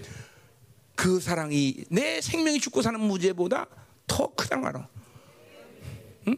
그 0.94 1.20
사랑이 1.20 1.84
내 1.88 2.20
생명이 2.20 2.60
죽고 2.60 2.82
사는 2.82 2.98
문제보다 2.98 3.66
더 4.06 4.32
크다는 4.34 4.66
알아. 4.66 4.88
응? 6.28 6.36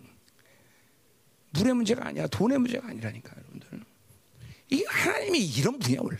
물의 1.51 1.75
문제가 1.75 2.07
아니야. 2.07 2.27
돈의 2.27 2.59
문제가 2.59 2.89
아니라니까, 2.89 3.33
여러분들. 3.37 3.85
이 4.71 4.85
하나님이 4.85 5.45
이런 5.45 5.79
분이야 5.79 6.01
원래. 6.03 6.19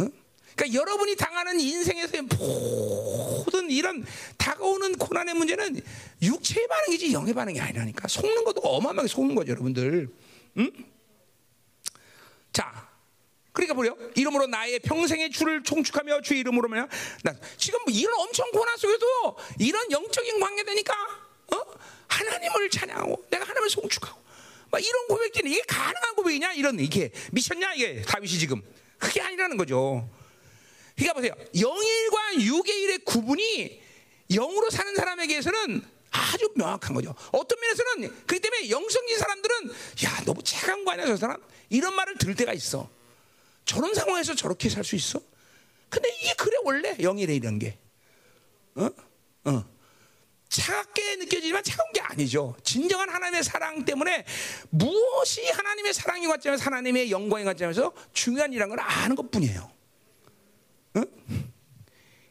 응? 0.00 0.10
그러니까 0.56 0.80
여러분이 0.80 1.16
당하는 1.16 1.60
인생에서의 1.60 2.22
모든 2.22 3.70
이런 3.70 4.04
다가오는 4.36 4.96
고난의 4.96 5.34
문제는 5.34 5.80
육체의 6.22 6.66
반응이지 6.66 7.12
영의 7.12 7.34
반응이 7.34 7.60
아니라니까. 7.60 8.08
속는 8.08 8.44
것도 8.44 8.60
어마어마하게 8.62 9.08
속는 9.08 9.34
거죠, 9.34 9.52
여러분들. 9.52 10.08
응? 10.58 10.70
자, 12.52 12.87
그러니까 13.58 13.74
뭐요? 13.74 13.96
이름으로 14.14 14.46
나의 14.46 14.78
평생의 14.78 15.30
주를 15.32 15.64
총축하며 15.64 16.20
주의 16.20 16.40
이름으로 16.40 16.68
면나 16.68 16.88
지금 17.56 17.80
뭐 17.84 17.92
이런 17.92 18.14
엄청 18.20 18.48
고난 18.52 18.76
속에도 18.76 19.36
이런 19.58 19.90
영적인 19.90 20.38
관계 20.38 20.62
되니까 20.62 20.94
어? 21.52 21.64
하나님을 22.06 22.70
찬양하고 22.70 23.26
내가 23.30 23.42
하나님을 23.44 23.68
송축하고 23.68 24.20
막 24.70 24.80
이런 24.80 25.08
고백들이 25.08 25.50
이게 25.50 25.62
가능한 25.62 26.14
고백이냐 26.14 26.52
이런 26.52 26.78
이게 26.78 27.10
미쳤냐 27.32 27.74
이게 27.74 28.02
다윗이 28.02 28.38
지금 28.38 28.62
그게 28.96 29.20
아니라는 29.20 29.56
거죠. 29.56 30.08
그러니까 30.94 31.14
보세요. 31.14 31.32
영일과 31.60 32.34
육의 32.40 32.80
일의 32.82 32.98
구분이 32.98 33.82
영으로 34.30 34.70
사는 34.70 34.94
사람에게서는 34.94 35.82
아주 36.12 36.48
명확한 36.54 36.94
거죠. 36.94 37.12
어떤 37.32 37.58
면에서는 37.60 38.24
그렇기 38.26 38.40
때문에 38.40 38.70
영성진 38.70 39.18
사람들은 39.18 39.68
야 40.04 40.22
너무 40.24 40.44
차가운 40.44 40.84
거 40.84 40.92
아니야 40.92 41.06
저 41.06 41.16
사람 41.16 41.42
이런 41.70 41.94
말을 41.96 42.18
들을 42.18 42.36
때가 42.36 42.52
있어. 42.52 42.97
저런 43.68 43.94
상황에서 43.94 44.34
저렇게 44.34 44.70
살 44.70 44.82
수 44.82 44.96
있어? 44.96 45.20
근데 45.90 46.08
이게 46.22 46.32
그래 46.34 46.56
원래 46.64 46.96
영이래 46.96 47.34
이런 47.34 47.58
게. 47.58 47.78
어? 48.74 48.88
어. 49.44 49.64
차갑게 50.48 51.16
느껴지지만 51.16 51.62
차가운 51.62 51.92
게 51.92 52.00
아니죠. 52.00 52.56
진정한 52.64 53.10
하나님의 53.10 53.44
사랑 53.44 53.84
때문에 53.84 54.24
무엇이 54.70 55.46
하나님의 55.50 55.92
사랑이 55.92 56.26
같자면 56.26 56.58
하나님의 56.58 57.10
영광이 57.10 57.44
같자면서 57.44 57.92
중요한 58.14 58.50
일이라는 58.52 58.74
걸 58.74 58.80
아는 58.82 59.14
것 59.14 59.30
뿐이에요. 59.30 59.70
어? 60.94 61.02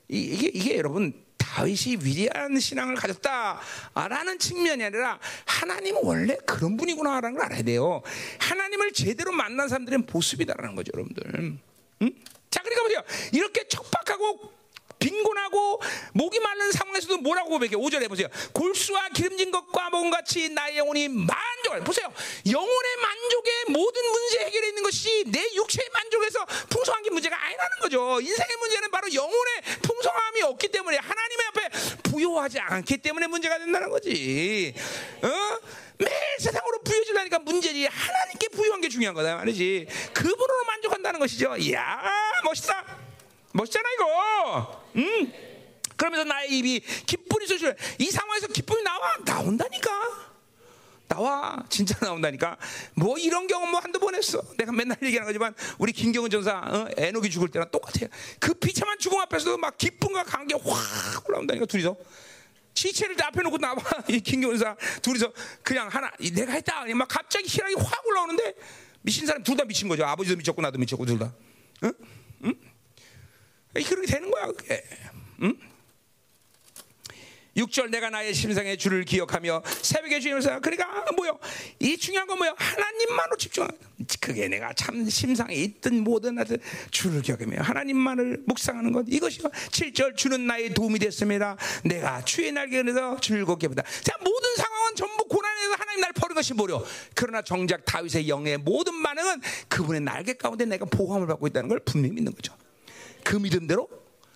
이게, 0.07 0.47
이게 0.47 0.77
여러분 0.77 1.23
다윗이 1.53 1.97
위대한 2.03 2.59
신앙을 2.59 2.95
가졌다라는 2.95 4.39
측면이 4.39 4.83
아니라 4.83 5.19
하나님은 5.45 6.01
원래 6.03 6.35
그런 6.45 6.77
분이구나라는 6.77 7.37
걸 7.37 7.45
알아야 7.45 7.63
돼요. 7.63 8.01
하나님을 8.39 8.91
제대로 8.93 9.31
만난 9.31 9.67
사람들은 9.67 10.05
보습이다라는 10.05 10.75
거죠, 10.75 10.91
여러분들. 10.93 11.59
응? 12.01 12.13
자, 12.49 12.61
그러니까 12.61 12.83
보세요. 12.83 13.03
이렇게 13.31 13.67
척박하고 13.67 14.56
빈곤하고 14.99 15.81
목이 16.13 16.39
마른 16.39 16.71
상황에서도 16.71 17.17
뭐라고 17.17 17.49
고백해? 17.49 17.75
5절에 17.75 18.07
보세요. 18.09 18.27
골수와 18.53 19.09
기름진 19.09 19.51
것과 19.51 19.89
먹은 19.89 20.09
같이 20.09 20.49
나의 20.49 20.77
영혼이 20.77 21.07
만족을 21.07 21.83
보세요. 21.83 22.11
영혼의 22.49 22.97
만족의 23.01 23.53
모든 23.69 24.11
문제 24.11 24.39
해결해 24.39 24.67
있는 24.69 24.83
것이 24.83 25.23
내 25.27 25.39
육체의 25.55 25.89
만족에서 25.93 26.45
풍성한 26.69 27.03
게 27.03 27.09
문제가 27.09 27.35
아니라는 27.43 27.79
거죠. 27.81 28.21
인생의 28.21 28.57
문제는 28.57 28.91
바로 28.91 29.13
영혼의 29.13 29.61
풍성함이 29.81 30.41
없기 30.43 30.69
때문에 30.69 30.97
하나님의 30.97 31.45
앞에 31.47 31.69
부여하지 32.03 32.59
않기 32.59 32.97
때문에 32.97 33.27
문제가 33.27 33.57
된다는 33.59 33.89
거지. 33.89 34.73
어? 35.21 35.59
매일 35.99 36.13
세상으로 36.39 36.79
부여질라니까 36.83 37.39
문제지 37.39 37.85
하나님께 37.85 38.49
부여한 38.49 38.81
게 38.81 38.89
중요한 38.89 39.15
거다 39.15 39.35
말이지. 39.35 39.87
그분으로 40.13 40.63
만족한다는 40.65 41.19
것이죠. 41.19 41.55
이야 41.57 42.03
멋있다. 42.43 43.06
멋있잖아 43.53 43.87
이거. 43.95 44.83
음. 44.95 45.33
그러면서 45.95 46.23
나의 46.25 46.57
입이 46.59 46.79
기쁨이 47.05 47.47
소식을 47.47 47.75
이 47.99 48.05
상황에서 48.11 48.47
기쁨이 48.47 48.83
나와 48.83 49.17
나온다니까. 49.25 50.27
나와 51.07 51.63
진짜 51.69 51.97
나온다니까 52.01 52.57
뭐 52.93 53.17
이런 53.17 53.47
경험 53.47 53.71
뭐 53.71 53.79
한두 53.79 53.97
번 53.97 54.13
했어 54.13 54.41
내가 54.57 54.73
맨날 54.73 54.97
얘기하는 55.01 55.25
거지만 55.25 55.55
우리 55.77 55.93
김경은 55.93 56.29
전사 56.29 56.57
어? 56.59 56.85
에녹이 56.97 57.29
죽을 57.29 57.47
때랑 57.47 57.71
똑같아요 57.71 58.09
그 58.41 58.53
비참한 58.53 58.99
죽음 58.99 59.17
앞에서도 59.21 59.57
막 59.57 59.77
기쁨과 59.77 60.25
감개 60.25 60.53
확 60.53 61.29
올라온다니까 61.29 61.65
둘이서 61.65 61.95
시체를 62.73 63.15
앞에 63.23 63.41
놓고 63.41 63.57
나와 63.57 63.77
이 64.09 64.19
김경은 64.19 64.57
전사 64.57 64.75
둘이서 65.01 65.31
그냥 65.63 65.87
하나 65.87 66.11
내가 66.19 66.51
했다 66.51 66.83
막 66.93 67.07
갑자기 67.07 67.47
희락이 67.47 67.75
확 67.75 68.05
올라오는데 68.05 68.55
미친 69.01 69.25
사람 69.25 69.41
둘 69.43 69.55
다 69.55 69.63
미친 69.63 69.87
거죠 69.87 70.03
아버지도 70.05 70.35
미쳤고 70.35 70.61
나도 70.61 70.77
미쳤고 70.77 71.05
둘다 71.05 71.33
응? 71.83 71.93
응? 72.43 72.53
그렇게 73.83 74.07
되는 74.07 74.29
거야, 74.31 74.47
그게. 74.47 74.83
응? 75.43 75.57
6절 77.57 77.89
내가 77.89 78.09
나의 78.09 78.33
심상의 78.33 78.77
주를 78.77 79.03
기억하며 79.03 79.63
새벽에 79.81 80.19
주님을 80.19 80.41
그러니까 80.61 81.11
뭐요? 81.15 81.39
이 81.79 81.97
중요한 81.97 82.27
건 82.27 82.37
뭐요? 82.37 82.53
하나님만으로 82.55 83.37
집중하는 83.37 83.75
그게 84.21 84.47
내가 84.47 84.73
참 84.73 85.09
심상에 85.09 85.55
있든 85.55 86.03
뭐든 86.03 86.37
하든 86.39 86.59
주를 86.91 87.21
기억하며 87.21 87.61
하나님만을 87.61 88.43
묵상하는 88.45 88.91
것 88.91 89.05
이것이요. 89.09 89.49
7절 89.49 90.15
주는 90.15 90.45
나의 90.45 90.73
도움이 90.73 90.99
됐습니다. 90.99 91.57
내가 91.83 92.23
주의 92.23 92.51
날개 92.51 92.77
에서 92.77 93.17
즐겁게 93.19 93.67
보다. 93.67 93.81
자 94.03 94.15
모든 94.19 94.55
상황은 94.55 94.95
전부 94.95 95.25
고난에서 95.25 95.73
하나님 95.79 96.01
날 96.01 96.13
버린 96.13 96.35
것이 96.35 96.53
뭐려? 96.53 96.85
그러나 97.15 97.41
정작 97.41 97.83
다윗의 97.85 98.29
영의 98.29 98.57
모든 98.59 99.01
반응은 99.01 99.41
그분의 99.67 100.01
날개 100.01 100.33
가운데 100.33 100.65
내가 100.65 100.85
보호함을 100.85 101.25
받고 101.25 101.47
있다는 101.47 101.69
걸 101.69 101.79
분명히 101.79 102.13
믿는 102.13 102.33
거죠. 102.35 102.53
그 103.27 103.35
믿음대로 103.35 103.89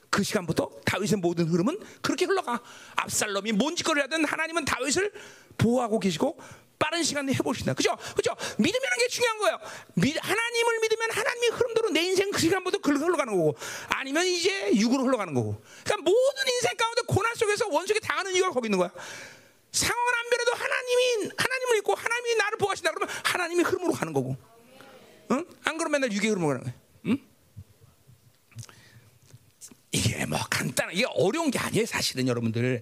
그 0.10 0.22
시간부터 0.22 0.70
다윗의 0.86 1.20
모든 1.20 1.48
흐름은 1.48 1.80
그렇게 2.02 2.26
흘러가. 2.26 2.62
압살롬이 2.98 3.54
뭔 3.54 3.74
짓거리를 3.78 4.04
하든 4.04 4.26
하나님은 4.26 4.66
다윗을 4.66 5.14
보호하고 5.58 5.98
계시고 5.98 6.38
빠른 6.78 7.02
시간에 7.02 7.32
해보신다. 7.32 7.74
그죠? 7.74 7.96
그죠? 8.18 8.36
믿음이라는 8.58 8.98
게 8.98 9.08
중요한 9.08 9.38
거예요. 9.38 9.60
하나님을 10.20 10.80
믿으면 10.82 11.10
하나님의 11.10 11.50
흐름대로 11.52 11.90
내 11.92 12.02
인생 12.02 12.32
그 12.32 12.40
시간부터 12.40 12.80
흘러가는 12.84 13.34
거고 13.34 13.56
아니면 13.88 14.26
이제 14.26 14.72
육으로 14.76 15.06
흘러가는 15.06 15.34
거고. 15.34 15.64
그러니까 15.86 16.12
모든 16.12 16.54
인생 16.54 16.76
가운데 16.76 17.02
고난 17.08 17.34
속에서 17.36 17.70
원수에게 17.70 18.02
당하는 18.02 18.36
이유가 18.36 18.50
거기 18.52 18.68
있는 18.68 18.78
거야. 18.78 18.92
상황은 19.72 20.14
안 20.20 20.30
변해도 20.30 20.52
하나님이 20.52 21.32
하나님을 21.38 21.76
믿고 21.78 21.96
하나님이 21.96 22.36
나를 22.36 22.58
보호하신다 22.58 22.92
그러면 22.92 23.16
하나님의 23.24 23.64
흐름으로 23.64 23.94
가는 23.94 24.12
거고. 24.12 24.36
응? 25.32 25.46
안 25.64 25.78
그러면 25.78 26.02
맨날 26.02 26.12
육의 26.12 26.32
흐름으로 26.32 26.60
가는 26.60 26.64
거야. 26.64 26.74
응? 27.06 27.32
이게 29.94 30.26
뭐 30.26 30.40
간단한 30.50 30.96
이게 30.96 31.06
어려운 31.16 31.52
게 31.52 31.60
아니에요 31.60 31.86
사실은 31.86 32.28
여러분들. 32.28 32.82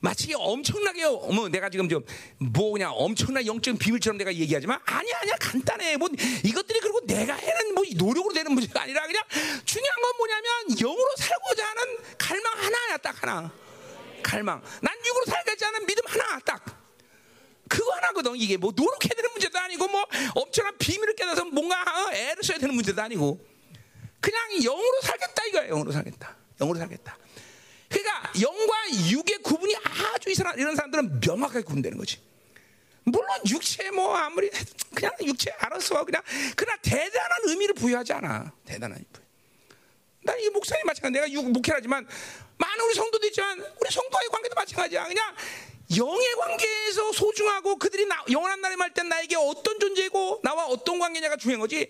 마치 0.00 0.34
엄청나게 0.34 1.06
뭐 1.06 1.48
내가 1.48 1.70
지금 1.70 1.88
좀 1.88 2.04
뭐 2.38 2.72
그냥 2.72 2.92
엄청난 2.94 3.46
영적 3.46 3.78
비밀처럼 3.78 4.18
내가 4.18 4.34
얘기하지만 4.34 4.80
아니야 4.84 5.18
아니야 5.22 5.36
간단해. 5.36 5.96
뭐 5.96 6.08
이것들이 6.44 6.80
그리고 6.80 7.00
내가 7.06 7.34
해는 7.34 7.74
뭐 7.74 7.84
노력으로 7.94 8.34
되는 8.34 8.50
문제가 8.52 8.82
아니라 8.82 9.06
그냥 9.06 9.22
중요한 9.64 10.02
건 10.02 10.16
뭐냐면 10.16 10.76
영으로 10.78 11.14
살고자 11.16 11.66
하는 11.68 11.96
갈망 12.18 12.52
하나야 12.58 12.96
딱 12.98 13.22
하나. 13.22 13.52
갈망. 14.22 14.60
난 14.82 14.96
육으로 15.06 15.24
살겠지 15.26 15.64
않은 15.64 15.86
믿음 15.86 16.02
하나 16.06 16.40
딱. 16.40 16.64
그거 17.68 17.92
하나거든 17.92 18.34
이게. 18.34 18.56
뭐 18.56 18.72
노력해야 18.74 19.14
되는 19.14 19.30
문제도 19.30 19.56
아니고 19.58 19.86
뭐 19.86 20.04
엄청난 20.34 20.76
비밀을 20.78 21.14
깨달아서 21.14 21.44
뭔가 21.46 21.80
어, 21.82 22.12
애를 22.12 22.42
써야 22.42 22.58
되는 22.58 22.74
문제도 22.74 23.00
아니고. 23.00 23.38
그냥 24.20 24.40
영으로 24.60 25.00
살겠다 25.02 25.44
이거야 25.46 25.66
영으로 25.68 25.92
살겠다 25.92 26.36
영으로 26.58 26.78
살겠다. 26.78 27.16
그러니까 27.88 28.32
영과 28.40 28.74
육의 29.10 29.38
구분이 29.42 29.74
아주 29.76 30.30
이 30.30 30.34
사람 30.34 30.58
이런 30.58 30.76
사람들은 30.76 31.20
명확하게 31.20 31.62
구분되는 31.62 31.96
거지. 31.96 32.20
물론 33.04 33.26
육체 33.48 33.90
뭐 33.90 34.14
아무리 34.14 34.50
그냥 34.94 35.12
육체 35.22 35.50
알았어 35.58 36.04
그냥 36.04 36.22
그러나 36.54 36.78
대단한 36.82 37.38
의미를 37.44 37.74
부여하지 37.74 38.12
않아 38.12 38.52
대단한 38.66 39.02
부여. 39.12 39.24
난이 40.24 40.50
목사님 40.50 40.84
마찬가지 40.84 41.12
내가 41.12 41.30
육 41.32 41.50
목회하지만 41.50 42.06
많은 42.58 42.84
우리 42.84 42.94
성도도 42.94 43.26
있지만 43.28 43.58
우리 43.80 43.90
성도와의 43.90 44.28
관계도 44.28 44.54
마찬가지야 44.54 45.06
그냥 45.06 45.34
영의 45.96 46.34
관계에서 46.38 47.12
소중하고 47.12 47.76
그들이 47.76 48.06
나, 48.06 48.22
영원한 48.30 48.60
날에 48.60 48.76
말때 48.76 49.02
나에게 49.02 49.36
어떤 49.36 49.78
존재고 49.80 50.40
나와 50.42 50.66
어떤 50.66 50.98
관계냐가 50.98 51.36
중요한 51.36 51.60
거지. 51.60 51.88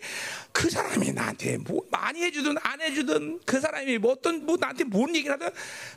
그 0.52 0.70
사람이 0.70 1.12
나한테 1.12 1.56
뭐 1.58 1.84
많이 1.90 2.22
해주든 2.22 2.56
안 2.62 2.80
해주든 2.80 3.40
그 3.44 3.60
사람이 3.60 3.98
뭐 3.98 4.12
어떤 4.12 4.46
뭐 4.46 4.56
나한테 4.58 4.84
뭔 4.84 5.14
얘기를 5.16 5.34
하든 5.34 5.50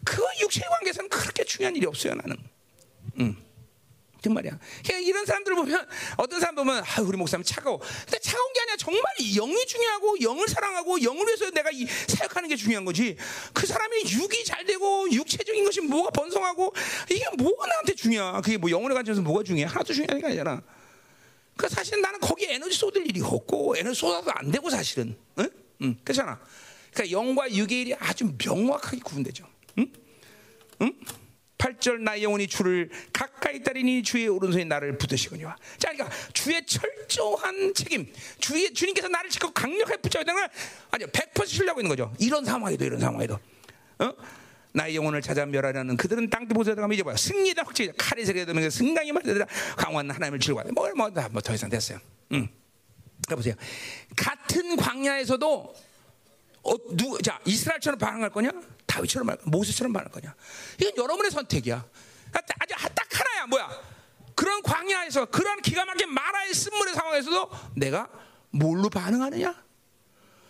그 0.03 0.23
육체의 0.41 0.67
관계에서는 0.69 1.09
그렇게 1.09 1.43
중요한 1.43 1.75
일이 1.75 1.85
없어요 1.85 2.15
나는. 2.15 2.37
응. 4.21 4.31
정말이야. 4.31 4.59
이런 5.03 5.25
사람들을 5.25 5.55
보면 5.55 5.87
어떤 6.17 6.39
사람 6.39 6.55
보면 6.55 6.83
아, 6.83 7.01
우리 7.01 7.17
목사님 7.17 7.43
차가워. 7.43 7.79
근데 7.79 8.19
차가운 8.19 8.53
게 8.53 8.61
아니라 8.61 8.77
정말 8.77 9.03
영이 9.35 9.65
중요하고 9.65 10.21
영을 10.21 10.47
사랑하고 10.47 11.01
영을 11.01 11.25
위해서 11.25 11.49
내가 11.51 11.71
이 11.71 11.85
사역하는 12.07 12.49
게 12.49 12.55
중요한 12.55 12.85
거지. 12.85 13.17
그 13.53 13.65
사람이 13.65 14.03
육이 14.03 14.45
잘 14.45 14.65
되고 14.65 15.11
육체적인 15.11 15.65
것이 15.65 15.81
뭐가 15.81 16.11
번성하고 16.11 16.73
이게 17.09 17.25
뭐가 17.37 17.67
나한테 17.67 17.95
중요해? 17.95 18.41
그게 18.41 18.57
뭐 18.57 18.69
영혼의 18.69 18.95
관점에서 18.95 19.21
뭐가 19.21 19.43
중요해? 19.43 19.65
하나도 19.65 19.93
중요한 19.93 20.19
게 20.19 20.27
아니잖아. 20.27 20.61
그 21.57 21.67
사실은 21.69 22.01
나는 22.01 22.19
거기에 22.19 22.55
에너지 22.55 22.77
쏟을 22.77 23.07
일이 23.07 23.21
없고 23.21 23.75
에너지 23.77 23.99
쏟아도 23.99 24.31
안 24.33 24.51
되고 24.51 24.69
사실은. 24.69 25.17
응? 25.39 25.49
응. 25.81 25.97
그렇잖아. 26.03 26.39
그러니까 26.93 27.17
영과 27.17 27.51
육의 27.51 27.81
일이 27.81 27.95
아주 27.95 28.31
명확하게 28.43 28.99
구분되죠. 28.99 29.45
응? 29.79 29.91
응? 30.81 30.93
8절 31.61 32.01
나의 32.01 32.23
영혼이 32.23 32.47
주를 32.47 32.89
가까이 33.13 33.61
따리니 33.61 34.01
주의 34.01 34.27
오른손이 34.27 34.65
나를 34.65 34.97
붙드시거니와. 34.97 35.55
자, 35.77 35.91
그러니까 35.91 36.15
주의 36.33 36.65
철저한 36.65 37.73
책임, 37.75 38.11
주의 38.39 38.73
주님께서 38.73 39.07
나를 39.07 39.29
지켜 39.29 39.51
강력하게 39.51 39.97
붙잡는 40.01 40.33
걸 40.33 40.49
아주 40.89 41.05
100% 41.07 41.45
신뢰하고 41.45 41.81
있는 41.81 41.89
거죠. 41.89 42.11
이런 42.19 42.43
상황에도 42.43 42.83
이런 42.83 42.99
상황에도. 42.99 43.39
어? 43.99 44.13
나의 44.73 44.95
영혼을 44.95 45.21
찾아 45.21 45.45
멸하려는 45.45 45.97
그들은 45.97 46.29
땅도 46.29 46.55
보세다가 46.55 46.91
잊어봐요. 46.91 47.15
승리다 47.15 47.63
확실히 47.63 47.91
칼이 47.95 48.25
세게 48.25 48.45
되면 48.45 48.69
승강이 48.69 49.11
말되더라 49.11 49.45
강한 49.77 50.09
하나님을 50.09 50.39
즐거워하네. 50.39 50.71
뭐뭐더 50.71 51.29
뭐, 51.29 51.41
이상 51.53 51.69
됐어요. 51.69 51.99
응. 52.31 52.47
가 53.27 53.35
보세요. 53.35 53.53
같은 54.15 54.77
광야에서도 54.77 55.75
어, 56.63 56.73
누, 56.95 57.21
자 57.21 57.39
이스라엘처럼 57.45 57.99
반응할 57.99 58.29
거냐? 58.29 58.51
다윗처럼 58.91 59.27
말, 59.27 59.37
모세처럼 59.43 59.93
말할 59.93 60.11
거냐? 60.11 60.35
이건 60.79 60.97
여러분의 60.97 61.31
선택이야. 61.31 61.85
아주 62.33 62.73
딱 62.93 63.07
하나야. 63.09 63.47
뭐야? 63.47 63.69
그런 64.35 64.61
광야에서 64.61 65.25
그런 65.25 65.61
기가 65.61 65.85
막힌 65.85 66.13
마라의 66.13 66.53
쓴물의 66.53 66.93
상황에서도 66.93 67.51
내가 67.75 68.09
뭘로 68.49 68.89
반응하느냐? 68.89 69.53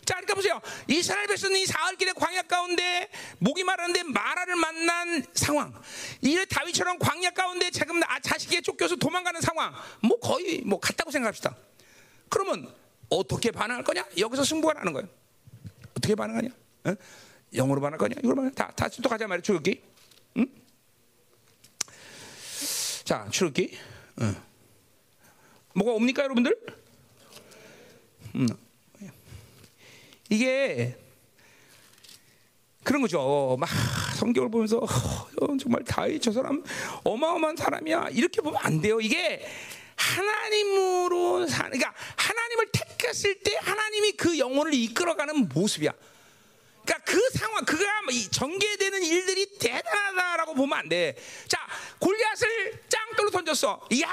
자, 0.03 0.15
그러니까 0.15 0.33
보세요. 0.33 0.59
이스라엘 0.87 1.27
백성이 1.27 1.65
사흘 1.67 1.95
길의 1.95 2.15
광야 2.15 2.41
가운데 2.43 3.09
목이 3.37 3.63
마르는데 3.63 4.03
마라를 4.03 4.55
만난 4.55 5.23
상황. 5.35 5.73
이 6.21 6.43
다윗처럼 6.49 6.97
광야 6.97 7.31
가운데 7.31 7.69
지금 7.69 8.01
아, 8.03 8.19
자식에 8.19 8.61
쫓겨서 8.61 8.95
도망가는 8.95 9.39
상황. 9.41 9.73
뭐 10.01 10.19
거의 10.19 10.61
뭐 10.65 10.79
같다고 10.79 11.11
생각합시다. 11.11 11.55
그러면 12.29 12.73
어떻게 13.09 13.51
반응할 13.51 13.83
거냐? 13.83 14.03
여기서 14.17 14.43
승부가 14.43 14.73
나는 14.73 14.93
거예요. 14.93 15.07
어떻게 15.95 16.15
반응하냐? 16.15 16.49
어? 16.85 16.95
영어로 17.53 17.81
반할 17.81 17.97
거냐? 17.97 18.15
이걸 18.23 18.35
반할 18.35 18.51
다, 18.53 18.71
다, 18.75 18.87
또 19.01 19.09
가자 19.09 19.27
말이야, 19.27 19.41
출기. 19.41 19.81
응? 20.37 20.47
자, 23.03 23.27
출기. 23.29 23.77
응. 24.21 24.35
뭐가 25.73 25.93
옵니까, 25.93 26.23
여러분들? 26.23 26.55
음. 28.35 28.47
이게 30.29 30.97
그런 32.83 33.01
거죠. 33.01 33.57
막 33.59 33.69
성경을 34.15 34.49
보면서 34.49 34.77
어, 34.77 35.57
정말 35.59 35.83
다윗 35.83 36.21
저 36.21 36.31
사람 36.31 36.63
어마어마한 37.03 37.57
사람이야. 37.57 38.09
이렇게 38.11 38.41
보면 38.41 38.59
안 38.63 38.81
돼요. 38.81 38.99
이게 39.01 39.45
하나님으로 39.95 41.47
사, 41.47 41.65
그러니까 41.65 41.93
하나님을 42.15 42.67
택했을 42.71 43.39
때 43.41 43.57
하나님이 43.61 44.13
그 44.13 44.39
영혼을 44.39 44.73
이끌어가는 44.73 45.49
모습이야. 45.49 45.91
그러니까 46.83 46.97
그 47.05 47.29
상황, 47.37 47.63
그가 47.65 48.01
전개되는 48.31 49.03
일들이 49.03 49.57
대단하다라고 49.57 50.55
보면 50.55 50.79
안 50.79 50.89
돼. 50.89 51.15
자, 51.47 51.59
골리앗을 51.99 52.83
짱돌로 52.89 53.31
던졌어. 53.31 53.87
이야, 53.91 54.09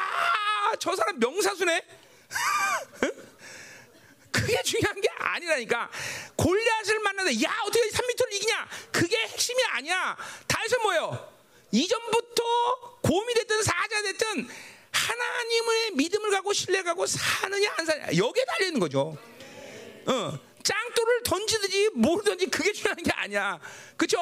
저 0.79 0.95
사람 0.95 1.19
명사수네. 1.19 1.83
그게 4.31 4.63
중요한 4.63 5.01
게 5.01 5.09
아니라니까. 5.19 5.91
골리앗을 6.37 7.01
만나서 7.01 7.43
야 7.43 7.57
어떻게 7.65 7.89
3미터를 7.89 8.33
이기냐? 8.35 8.69
그게 8.93 9.17
핵심이 9.17 9.61
아니야. 9.71 10.17
다윗은 10.47 10.83
뭐요? 10.83 11.33
이전부터 11.73 12.99
곰이 13.03 13.35
됐든 13.35 13.63
사자 13.63 14.03
됐든 14.03 14.49
하나님의 14.91 15.91
믿음을 15.93 16.31
갖고 16.31 16.53
신뢰하고 16.53 17.07
사느냐 17.07 17.75
안 17.77 17.87
사느냐 17.87 18.17
여기에 18.17 18.45
달려 18.45 18.67
있는 18.67 18.81
거죠. 18.81 19.17
어, 20.07 20.39
던지든지 21.29 21.91
모르든지 21.95 22.47
그게 22.47 22.73
중요한 22.73 22.97
게 23.03 23.11
아니야. 23.13 23.61
그렇죠? 23.97 24.19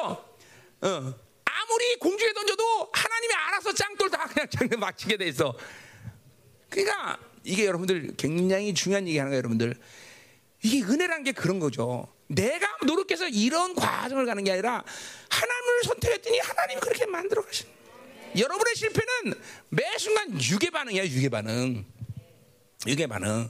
어, 0.81 1.13
아무리 1.45 1.95
공중에 1.99 2.33
던져도 2.33 2.89
하나님이 2.91 3.33
알아서 3.33 3.73
짱돌 3.73 4.09
다 4.09 4.27
그냥 4.27 4.47
장난 4.49 4.79
맞히게 4.79 5.15
돼 5.15 5.27
있어. 5.27 5.57
그러니까 6.69 7.17
이게 7.45 7.65
여러분들 7.65 8.15
굉장히 8.17 8.73
중요한 8.73 9.07
얘기 9.07 9.17
하는 9.17 9.31
거예요, 9.31 9.37
여러분들. 9.37 9.75
이게 10.63 10.83
은혜란 10.83 11.23
게 11.23 11.31
그런 11.31 11.59
거죠. 11.59 12.13
내가 12.27 12.67
노력해서 12.85 13.29
이런 13.29 13.73
과정을 13.73 14.25
가는 14.25 14.43
게 14.43 14.51
아니라 14.51 14.83
하나님을 15.29 15.83
선택했더니 15.85 16.39
하나님이 16.39 16.81
그렇게 16.81 17.05
만들어 17.05 17.41
가신. 17.41 17.67
여러분의 18.37 18.75
실패는 18.75 19.41
매 19.69 19.97
순간 19.97 20.41
유괴 20.41 20.69
반응이야, 20.71 21.05
유괴 21.05 21.29
반응. 21.29 21.85
유괴 22.85 23.07
반응. 23.07 23.49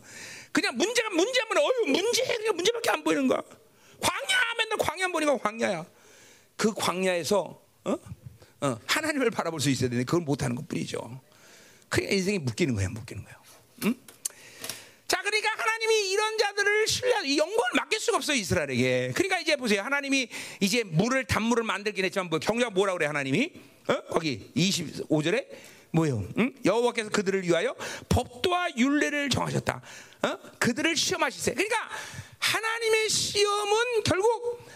그냥 0.58 0.76
문제가 0.76 1.08
문제면 1.12 1.58
어유 1.58 1.92
문제 1.92 2.24
그냥 2.36 2.56
문제밖에 2.56 2.90
안 2.90 3.04
보이는 3.04 3.28
거야. 3.28 3.40
광야 4.02 4.38
맨날 4.58 4.78
광야 4.80 5.08
보니까 5.10 5.38
광야야. 5.38 5.86
그 6.56 6.74
광야에서 6.74 7.62
어? 7.84 7.98
어, 8.62 8.80
하나님을 8.88 9.30
바라볼 9.30 9.60
수 9.60 9.70
있어야 9.70 9.88
되는데 9.90 10.04
그걸 10.04 10.22
못 10.22 10.42
하는 10.42 10.56
것뿐이죠. 10.56 11.22
그게 11.90 12.16
인생이 12.16 12.40
묶이는 12.40 12.74
거야, 12.74 12.90
묶이는 12.90 13.24
거야. 13.24 13.36
응? 13.84 13.96
자, 15.08 15.22
그러니까 15.22 15.52
하나님이 15.56 16.10
이런 16.10 16.38
자들을 16.40 16.88
신뢰, 16.88 17.38
영광을 17.38 17.70
맡길 17.76 18.00
수가 18.00 18.18
없어요 18.18 18.38
이스라엘에게. 18.38 19.12
그러니까 19.14 19.40
이제 19.40 19.56
보세요, 19.58 19.84
하나님이 19.84 20.28
이제 20.60 20.84
물을 20.84 21.24
단물을 21.24 21.64
만들긴 21.66 22.04
했지만 22.06 22.30
뭐 22.30 22.40
경작 22.40 22.74
뭐라 22.74 22.94
그래 22.94 23.06
하나님이? 23.06 23.52
어? 23.90 24.02
거기 24.10 24.52
25절에 24.56 25.46
뭐예요? 25.92 26.28
응? 26.38 26.54
여호와께서 26.66 27.10
그들을 27.10 27.44
위하여 27.44 27.76
법도와 28.10 28.78
율례를 28.78 29.30
정하셨다. 29.30 29.82
어? 30.24 30.38
그들을 30.60 30.96
시험하시세. 30.96 31.54
그러니까 31.54 31.90
하나님의 32.40 33.10
시험은 33.10 34.04
결국 34.04 34.68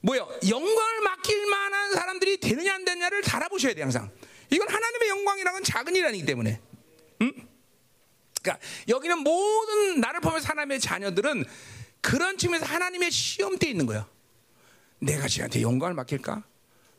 뭐요? 0.00 0.28
영광을 0.48 1.00
맡길 1.02 1.46
만한 1.46 1.92
사람들이 1.92 2.38
되느냐 2.38 2.74
안 2.74 2.84
되느냐를 2.84 3.22
달아보셔야 3.22 3.74
돼 3.74 3.82
항상. 3.82 4.10
이건 4.50 4.68
하나님의 4.68 5.08
영광이라는 5.08 5.52
건 5.52 5.64
작은 5.64 5.94
일이기 5.94 6.24
때문에. 6.26 6.60
응? 7.22 7.32
그러니까 8.42 8.66
여기는 8.88 9.18
모든 9.18 10.00
나를 10.00 10.20
보면서 10.20 10.48
하나님의 10.48 10.80
자녀들은 10.80 11.44
그런 12.00 12.36
측면에서 12.36 12.66
하나님의 12.66 13.10
시험대에 13.10 13.70
있는 13.70 13.86
거야. 13.86 14.08
내가 14.98 15.28
쟤한테 15.28 15.62
영광을 15.62 15.94
맡길까? 15.94 16.42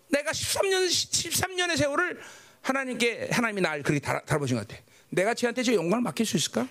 내가 0.10 0.32
13년 0.32 0.88
13년의 0.88 1.78
세월을 1.78 2.22
하나님께 2.64 3.30
하나님이 3.32 3.62
날 3.62 3.84
그렇게 3.84 4.00
달아보신 4.00 4.58
것 4.58 4.68
같아. 4.68 4.82
내가 5.10 5.34
쟤한테 5.34 5.62
저 5.62 5.74
영광을 5.74 6.02
맡길 6.02 6.26
수 6.26 6.38
있을까? 6.38 6.68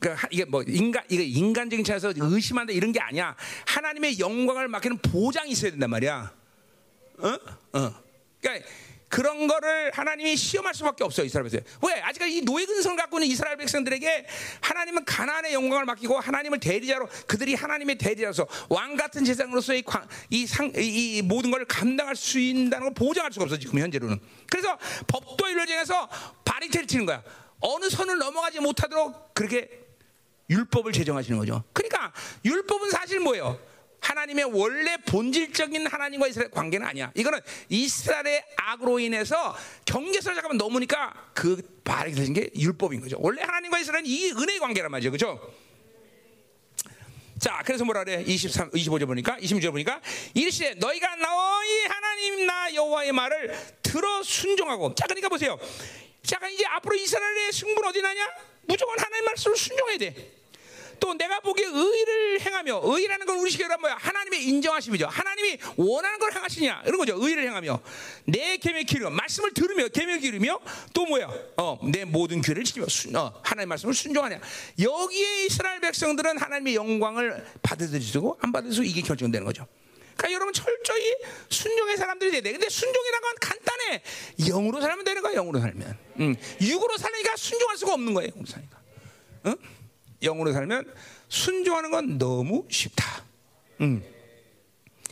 그러니까 0.00 0.28
이게 0.30 0.44
뭐 0.46 0.64
인간 0.66 1.04
이게 1.08 1.22
인간적인 1.22 1.84
차에서 1.84 2.12
의심한다 2.16 2.72
이런 2.72 2.90
게 2.90 2.98
아니야. 2.98 3.36
하나님의 3.66 4.18
영광을 4.18 4.66
맡기는 4.68 4.98
보장이 4.98 5.50
있어야 5.50 5.70
된단 5.70 5.90
말이야. 5.90 6.32
어? 7.18 7.28
어. 7.78 7.94
그러니까 8.40 8.66
그런 9.10 9.48
거를 9.48 9.90
하나님이 9.92 10.36
시험할 10.36 10.72
수밖에 10.72 11.02
없어요 11.02 11.26
이스라엘 11.26 11.50
백성. 11.50 11.60
왜? 11.86 12.00
아직까지 12.00 12.36
이 12.38 12.42
노예 12.42 12.64
근성을 12.64 12.96
갖고 12.96 13.18
있는 13.18 13.28
이스라엘 13.28 13.56
백성들에게 13.56 14.26
하나님은 14.60 15.04
가나안의 15.04 15.52
영광을 15.52 15.84
맡기고 15.84 16.18
하나님을 16.20 16.60
대리자로 16.60 17.08
그들이 17.26 17.54
하나님의 17.54 17.98
대리자로서 17.98 18.46
왕 18.68 18.96
같은 18.96 19.24
제사장으로서의 19.24 19.82
이, 20.30 20.46
상, 20.46 20.72
이 20.76 21.22
모든 21.22 21.50
걸 21.50 21.64
감당할 21.64 22.14
수 22.14 22.38
있다는 22.38 22.80
걸 22.86 22.94
보장할 22.94 23.32
수가 23.32 23.44
없어 23.44 23.58
지금 23.58 23.80
현재로는. 23.80 24.20
그래서 24.48 24.78
법도 25.08 25.48
일로정해서 25.48 26.08
바리테를 26.44 26.86
치는 26.86 27.04
거야. 27.04 27.22
어느 27.58 27.90
선을 27.90 28.16
넘어가지 28.16 28.60
못하도록 28.60 29.34
그렇게 29.34 29.68
율법을 30.48 30.92
제정하시는 30.92 31.36
거죠. 31.36 31.64
그러니까 31.72 32.12
율법은 32.44 32.90
사실 32.90 33.18
뭐예요? 33.18 33.58
하나님의 34.00 34.44
원래 34.52 34.96
본질적인 35.06 35.86
하나님과 35.86 36.28
이스라엘 36.28 36.50
관계는 36.50 36.86
아니야. 36.86 37.12
이거는 37.14 37.40
이스라엘의 37.68 38.44
악으로 38.56 38.98
인해서 38.98 39.56
경계선을 39.84 40.34
잠깐만 40.34 40.58
넘으니까 40.58 41.30
그 41.34 41.60
발이 41.84 42.12
되신 42.12 42.34
게 42.34 42.50
율법인 42.54 43.00
거죠. 43.00 43.16
원래 43.20 43.42
하나님과 43.42 43.78
이스라엘은 43.78 44.06
이 44.06 44.30
은혜의 44.32 44.58
관계란 44.58 44.90
말이죠. 44.90 45.10
그죠? 45.10 45.40
자, 47.38 47.62
그래서 47.64 47.84
뭐라 47.84 48.04
그래? 48.04 48.22
23, 48.26 48.70
25절 48.70 49.06
보니까, 49.06 49.38
26절 49.38 49.70
보니까, 49.70 50.02
이르시되 50.34 50.74
너희가 50.74 51.16
너희 51.16 51.86
하나님 51.86 52.44
나 52.46 52.74
여호와의 52.74 53.12
말을 53.12 53.58
들어 53.82 54.22
순종하고. 54.22 54.94
자, 54.94 55.06
그러니까 55.06 55.30
보세요. 55.30 55.58
자, 56.22 56.38
이제 56.48 56.66
앞으로 56.66 56.94
이스라엘의 56.96 57.52
승부는 57.52 57.88
어디 57.88 58.02
나냐? 58.02 58.28
무조건 58.66 58.98
하나님 58.98 59.24
말씀을 59.24 59.56
순종해야 59.56 59.96
돼. 59.96 60.39
또 61.00 61.14
내가 61.14 61.40
보기에 61.40 61.66
의를 61.66 62.40
행하며 62.40 62.82
의라는 62.84 63.26
건 63.26 63.38
우리 63.38 63.50
시계로 63.50 63.76
뭐야? 63.78 63.96
하나님의 63.98 64.44
인정하심이죠. 64.44 65.06
하나님이 65.06 65.58
원하는 65.76 66.18
걸 66.18 66.32
행하시냐 66.32 66.82
이런 66.86 66.98
거죠. 66.98 67.16
의를 67.18 67.44
행하며 67.44 67.80
내 68.26 68.56
계명 68.58 68.84
기르며 68.84 69.10
말씀을 69.10 69.52
들으며 69.52 69.88
계명 69.88 70.20
기르며 70.20 70.60
또 70.92 71.06
뭐야? 71.06 71.30
어, 71.56 71.78
내 71.90 72.04
모든 72.04 72.40
귀를 72.42 72.64
지키며 72.64 72.86
순, 72.88 73.16
어, 73.16 73.32
하나님의 73.42 73.66
말씀을 73.66 73.94
순종하냐. 73.94 74.40
여기에 74.78 75.46
이스라엘 75.46 75.80
백성들은 75.80 76.38
하나님의 76.38 76.74
영광을 76.74 77.44
받아들이고 77.62 78.38
안 78.42 78.52
받아들이고 78.52 78.84
이게 78.84 79.00
결정되는 79.00 79.44
거죠. 79.44 79.66
그러니까 80.16 80.34
여러분 80.34 80.52
철저히 80.52 81.16
순종의 81.48 81.96
사람들이 81.96 82.30
돼야 82.30 82.42
돼. 82.42 82.52
근데 82.52 82.68
순종이라는 82.68 83.22
건 83.22 83.34
간단해. 83.40 84.02
영으로 84.48 84.80
살면 84.82 85.04
되는 85.04 85.22
거야. 85.22 85.32
영으로 85.32 85.60
살면. 85.60 85.98
음, 86.20 86.36
육으로 86.60 86.98
살니까 86.98 87.36
순종할 87.36 87.78
수가 87.78 87.94
없는 87.94 88.12
거예요. 88.12 88.30
영으로 88.30 88.46
사니까. 88.46 88.78
응? 89.46 89.56
영으로 90.22 90.52
살면 90.52 90.92
순종하는 91.28 91.90
건 91.90 92.18
너무 92.18 92.66
쉽다. 92.68 93.24
음. 93.80 94.02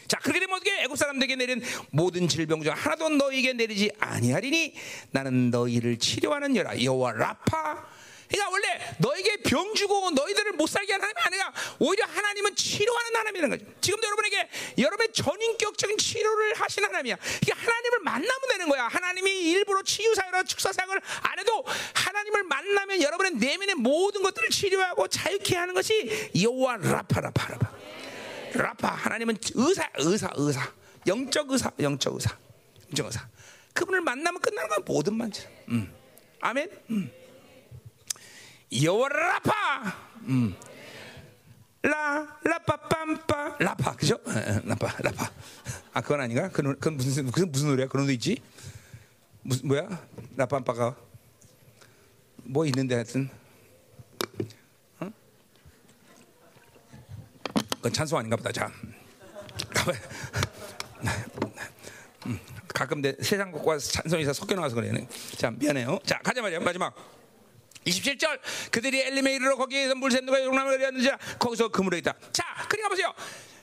자, 0.07 0.19
그렇게 0.19 0.41
되면 0.41 0.55
어떻게 0.57 0.83
애굽 0.83 0.97
사람들에게 0.97 1.37
내린 1.37 1.63
모든 1.91 2.29
질병 2.29 2.63
중 2.63 2.73
하나도 2.73 3.11
너희에게 3.11 3.53
내리지 3.53 3.91
아니하리니 4.01 4.75
나는 5.11 5.51
너희를 5.51 5.99
치료하는 5.99 6.57
여라 6.57 6.83
여호와 6.83 7.13
라파 7.13 7.87
그러니까 8.29 8.51
원래 8.51 8.95
너에게 8.99 9.39
병 9.39 9.75
주고 9.75 10.11
너희들을 10.11 10.53
못 10.53 10.69
살게 10.69 10.93
하는 10.93 11.05
하나님이 11.07 11.23
아니라 11.25 11.53
오히려 11.79 12.05
하나님은 12.07 12.55
치료하는 12.55 13.17
하나님이라는 13.17 13.59
거죠. 13.59 13.71
지금도 13.81 14.07
여러분에게 14.07 14.49
여러분의 14.77 15.13
전인격적인 15.13 15.97
치료를 15.97 16.55
하신 16.55 16.85
하나님이야. 16.85 17.17
그러니까 17.17 17.67
하나님을 17.67 17.99
만나면 18.01 18.49
되는 18.51 18.69
거야. 18.69 18.89
하나님이 18.89 19.31
일부러 19.51 19.83
치유사회나 19.83 20.43
축사사역을 20.45 21.01
안 21.23 21.39
해도 21.39 21.65
하나님을 21.95 22.43
만나면 22.45 23.03
여러분의 23.03 23.33
내면의 23.37 23.75
모든 23.77 24.23
것들을 24.23 24.51
치료하고 24.51 25.09
자유케 25.09 25.57
하는 25.57 25.75
것이 25.75 26.31
여호와 26.41 26.77
라파라파 26.77 27.49
라파. 27.49 27.73
라파 28.55 28.89
하나님은 28.89 29.39
의사 29.55 29.89
의사 29.97 30.31
의사 30.35 30.73
영적 31.07 31.51
의사 31.51 31.71
영적 31.81 32.15
의사 32.15 32.37
영적 32.89 33.07
의사 33.07 33.29
그분을 33.73 34.01
만나면 34.01 34.41
끝나는 34.41 34.69
건 34.69 34.85
모든 34.85 35.15
만지. 35.17 35.47
음. 35.69 35.95
아멘. 36.41 36.71
음. 36.91 37.18
여호와 38.73 39.09
라파. 39.09 39.95
음. 40.25 40.55
라 41.83 42.39
라빠빰빠 42.43 43.57
라파 43.61 43.97
그죠? 43.97 44.19
에, 44.29 44.31
에, 44.31 44.61
라파 44.65 44.97
라파 45.01 45.31
아 45.95 46.01
그건 46.01 46.21
아닌가? 46.21 46.49
그건, 46.49 46.75
그건 46.75 46.97
무슨 46.97 47.31
그건 47.31 47.53
무슨 47.53 47.69
노래야? 47.69 47.87
그런 47.87 48.05
노래 48.05 48.15
있지? 48.15 48.43
무슨 49.43 49.69
뭐야? 49.69 49.89
라빰빠가 50.37 50.97
뭐 52.45 52.67
있는데 52.67 52.97
하여튼 52.97 53.31
어? 54.99 55.11
그건 57.77 57.93
찬송 57.93 58.19
아닌가 58.19 58.37
보다 58.37 58.51
자 58.51 58.71
음, 62.27 62.41
가끔 62.67 63.01
내 63.01 63.15
세상 63.21 63.53
것과 63.53 63.79
찬송이 63.79 64.25
섞여 64.35 64.57
나와서 64.57 64.75
그래 64.75 65.07
자 65.37 65.51
미안해요 65.53 66.01
자 66.05 66.19
가자 66.19 66.43
말이야 66.43 66.59
마지막 66.59 66.93
27절 67.89 68.39
그들이 68.71 69.01
엘림에 69.01 69.35
이르러 69.35 69.57
거기에서 69.57 69.95
물샘과 69.95 70.45
용남을 70.45 70.79
그리었는지 70.79 71.11
거기서 71.39 71.69
그물에 71.69 71.99
있다. 71.99 72.15
자, 72.33 72.45
그러니까 72.69 72.89
보세요. 72.89 73.15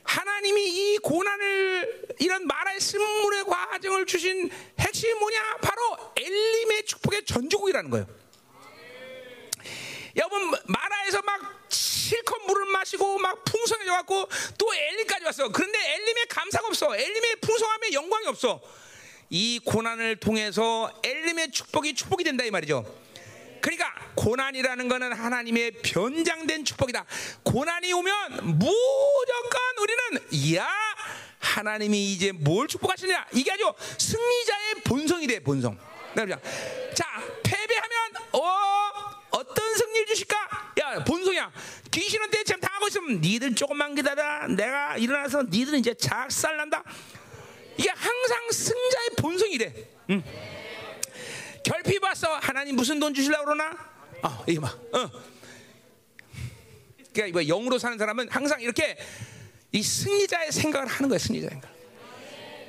하나님이 0.03 0.63
이 0.67 0.97
고난을 0.99 2.15
이런 2.19 2.45
마라의 2.45 2.79
쓴물의 2.79 3.43
과정을 3.45 4.05
주신 4.05 4.49
핵심이 4.79 5.13
뭐냐? 5.13 5.57
바로 5.61 6.13
엘림의 6.15 6.85
축복의 6.85 7.25
전주국이라는 7.25 7.89
거예요. 7.89 8.07
여러분 10.15 10.51
마라에서 10.67 11.21
막 11.23 11.67
실컷 11.69 12.37
물을 12.45 12.65
마시고 12.67 13.17
막 13.17 13.43
풍성해져 13.43 13.91
갖고 13.91 14.29
또 14.57 14.73
엘림까지 14.73 15.25
왔어. 15.25 15.49
그런데 15.49 15.77
엘림의 15.95 16.27
감사가 16.29 16.67
없어. 16.67 16.95
엘림의 16.95 17.37
풍성함에 17.41 17.91
영광이 17.93 18.27
없어. 18.27 18.61
이 19.29 19.59
고난을 19.65 20.17
통해서 20.17 20.93
엘림의 21.03 21.51
축복이 21.51 21.95
축복이 21.95 22.23
된다 22.23 22.43
이 22.45 22.51
말이죠. 22.51 23.04
그러니까 23.65 23.95
고난이라는 24.13 24.87
것은 24.87 25.11
하나님의 25.11 25.71
변장된 25.81 26.65
축복이다. 26.65 27.03
고난이 27.41 27.91
오면 27.93 28.59
무조건 28.59 29.59
우리는 29.79 30.55
야 30.55 30.67
하나님이 31.39 32.13
이제 32.13 32.31
뭘 32.31 32.67
축복하시냐 32.67 33.25
이게 33.33 33.51
아주 33.51 33.73
승리자의 33.97 34.75
본성이 34.83 35.25
돼 35.25 35.39
본성. 35.39 35.79
자 36.93 37.05
패배하면 37.41 37.97
어 38.33 38.39
어떤 39.31 39.73
승리를 39.73 40.05
주실까? 40.09 40.73
야 40.81 41.03
본성이야. 41.03 41.51
귀신한테 41.89 42.43
참 42.43 42.59
당하고 42.59 42.87
있으면 42.89 43.19
니들 43.19 43.55
조금만 43.55 43.95
기다려. 43.95 44.47
내가 44.47 44.95
일어나서 44.97 45.41
니들은 45.41 45.79
이제 45.79 45.91
작살난다. 45.95 46.83
이게 47.77 47.89
항상 47.89 48.51
승자의 48.51 49.09
본성이래. 49.17 49.73
응. 50.11 50.54
결핍 51.65 52.03
왔어. 52.03 52.37
하나님 52.37 52.75
무슨 52.75 52.99
돈 52.99 53.13
주실라고 53.13 53.45
그러나? 53.45 53.75
아, 54.21 54.43
이거 54.47 54.61
봐. 54.61 54.67
어. 54.93 55.09
그러니까 57.11 57.41
이거 57.41 57.41
영으로 57.41 57.79
사는 57.79 57.97
사람은 57.97 58.29
항상 58.29 58.61
이렇게 58.61 58.95
이 59.71 59.81
승리자의 59.81 60.51
생각을 60.51 60.87
하는 60.87 61.09
거야. 61.09 61.17
승리자 61.17 61.49
생각. 61.49 61.71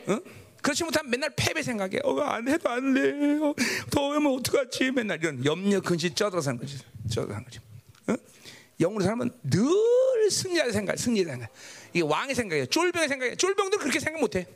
어? 0.09 0.21
그렇지 0.63 0.85
못하면 0.85 1.11
맨날 1.11 1.31
패배 1.37 1.63
생각해. 1.63 1.99
어, 2.05 2.19
안 2.21 2.49
해도 2.49 2.71
안 2.71 2.95
돼. 2.95 3.39
어, 3.43 3.55
더우면 3.91 4.39
어떡하지? 4.39 4.93
맨날 4.93 5.19
이런 5.19 5.45
염려, 5.45 5.81
근심 5.81 6.15
쪄들어 6.15 6.41
사는 6.41 6.59
거지. 6.59 6.79
쪄들어 7.11 7.35
사는 7.35 7.45
거지. 7.45 7.61
어? 8.07 8.15
영으로 8.81 9.05
살면 9.05 9.31
늘 9.43 10.31
승리자의 10.31 10.73
생각, 10.73 10.99
승리자 10.99 11.33
생각. 11.33 11.51
이게 11.93 12.03
왕의 12.03 12.35
생각이에요. 12.35 12.67
쫄병의 12.67 13.09
생각이에요. 13.11 13.37
쫄병들 13.37 13.79
그렇게 13.79 14.01
생각 14.01 14.21
못 14.21 14.37
해. 14.37 14.47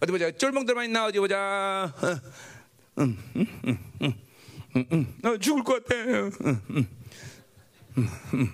어디 0.00 0.10
보자. 0.10 0.32
쫄병들만 0.32 0.86
있나 0.86 1.06
어디 1.06 1.20
보자. 1.20 1.94
어. 1.94 2.49
응, 3.00 3.16
응, 3.36 5.06
응, 5.24 5.40
죽을 5.40 5.64
것 5.64 5.84
같아. 5.84 5.96
응, 5.96 6.30
응, 6.44 6.86
응, 7.98 8.48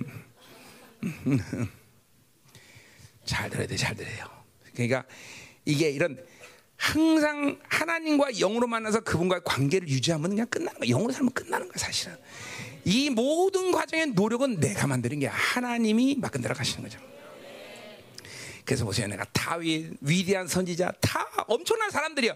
응. 1.27 1.69
잘 3.25 3.51
들어야 3.51 3.67
돼, 3.67 3.77
잘 3.77 3.95
들어요. 3.95 4.27
그러니까 4.73 5.05
이게 5.65 5.91
이런 5.91 6.17
항상 6.77 7.59
하나님과 7.69 8.33
영으로 8.33 8.67
만나서 8.67 9.01
그분과의 9.01 9.43
관계를 9.45 9.89
유지하면 9.89 10.31
그냥 10.31 10.47
끝나는 10.47 10.79
거야. 10.79 10.89
영으로 10.91 11.13
살면 11.13 11.33
끝나는 11.33 11.69
거야, 11.69 11.77
사실은. 11.77 12.17
이 12.85 13.11
모든 13.11 13.73
과정의 13.73 14.09
노력은 14.09 14.61
내가 14.61 14.87
만드는 14.87 15.19
게 15.19 15.27
하나님이 15.27 16.17
막근들어 16.21 16.55
가시는 16.55 16.85
거죠. 16.85 17.01
그래서 18.67 18.85
보세요. 18.85 19.07
내가 19.07 19.25
다윗 19.33 19.97
위대한 20.01 20.49
선지자 20.49 20.93
다 21.01 21.27
엄청난 21.47 21.89
사람들이요. 21.89 22.35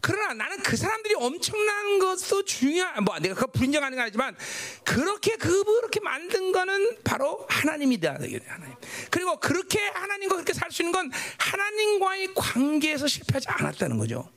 그러나 0.00 0.32
나는 0.32 0.62
그 0.62 0.76
사람들이 0.76 1.14
엄청난 1.16 1.98
것도 1.98 2.44
중요한 2.44 3.02
뭐 3.02 3.18
내가 3.18 3.34
그거 3.34 3.48
불인정하는 3.48 3.96
건 3.96 4.04
아니지만 4.04 4.36
그렇게 4.84 5.36
그렇게 5.36 5.98
만든 5.98 6.52
거는 6.52 6.98
바로 7.02 7.44
하나님이다. 7.48 8.12
하나님. 8.12 8.76
그리고 9.10 9.38
그렇게 9.40 9.80
하나님과 9.80 10.36
그렇게 10.36 10.52
살 10.52 10.70
수 10.70 10.82
있는 10.82 10.92
건 10.92 11.10
하나님과의 11.38 12.34
관계에서 12.34 13.06
실패하지 13.06 13.48
않았다는 13.48 13.98
거죠. 13.98 14.28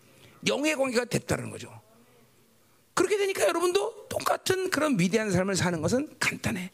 영의 0.47 0.75
관계가 0.75 1.05
됐다는 1.05 1.49
거죠. 1.49 1.76
그렇게 2.97 3.15
되니까 3.15 3.47
여러분도 3.47 4.07
똑같은 4.09 4.71
그런 4.71 4.99
위대한 4.99 5.29
삶을 5.29 5.55
사는 5.55 5.79
것은 5.83 6.17
간단해. 6.19 6.71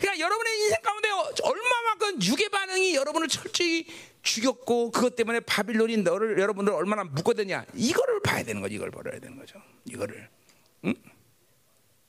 그러니까 0.00 0.24
여러분의 0.24 0.58
인생 0.58 0.80
가운데 0.80 1.10
얼마만큼 1.42 2.22
유괴 2.22 2.48
반응이 2.48 2.94
여러분을 2.94 3.28
철저히 3.28 3.86
죽였고 4.22 4.90
그것 4.90 5.16
때문에 5.16 5.40
바빌론이 5.40 5.98
너를 5.98 6.38
여러분들 6.40 6.72
얼마나 6.72 7.04
묶어대냐 7.04 7.66
이거를 7.74 8.20
봐야 8.22 8.42
되는 8.42 8.62
거죠. 8.62 8.74
이걸 8.74 8.90
벌어야 8.90 9.20
되는 9.20 9.36
거죠. 9.36 9.60
이거를. 9.84 10.30
응? 10.86 10.94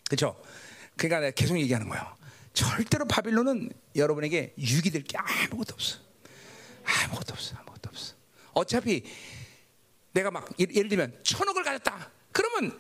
그렇죠? 0.08 0.42
그러니까 0.96 1.20
내가 1.20 1.32
계속 1.32 1.60
얘기하는 1.60 1.90
거예요. 1.90 2.16
절대로 2.54 3.04
바빌론은 3.06 3.70
여러분에게 3.98 4.54
유기될 4.58 5.04
게 5.04 5.18
아무것도 5.18 5.74
없어. 5.74 6.00
아무것도 6.86 7.34
없어. 7.34 7.58
아무것도 7.58 7.90
없어. 7.90 8.16
어차피 8.54 9.04
내가 10.14 10.32
막 10.32 10.50
예를 10.58 10.88
들면 10.88 11.20
천억을 11.24 11.64
가졌다. 11.64 12.12
그러면 12.32 12.80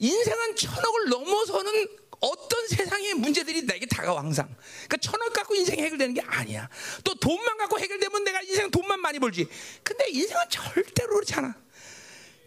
인생은 0.00 0.56
천억을 0.56 1.08
넘어서는 1.10 1.88
어떤 2.20 2.68
세상의 2.68 3.14
문제들이 3.14 3.62
나에게 3.62 3.86
다가와 3.86 4.20
항상. 4.20 4.46
그러니까 4.88 4.96
천억 4.98 5.32
갖고 5.32 5.54
인생이 5.54 5.80
해결되는 5.82 6.14
게 6.14 6.20
아니야. 6.22 6.68
또 7.04 7.14
돈만 7.14 7.56
갖고 7.58 7.78
해결되면 7.78 8.24
내가 8.24 8.40
인생 8.42 8.70
돈만 8.70 9.00
많이 9.00 9.18
벌지. 9.18 9.46
근데 9.82 10.08
인생은 10.08 10.44
절대로 10.50 11.14
그렇지 11.14 11.34
않아. 11.34 11.54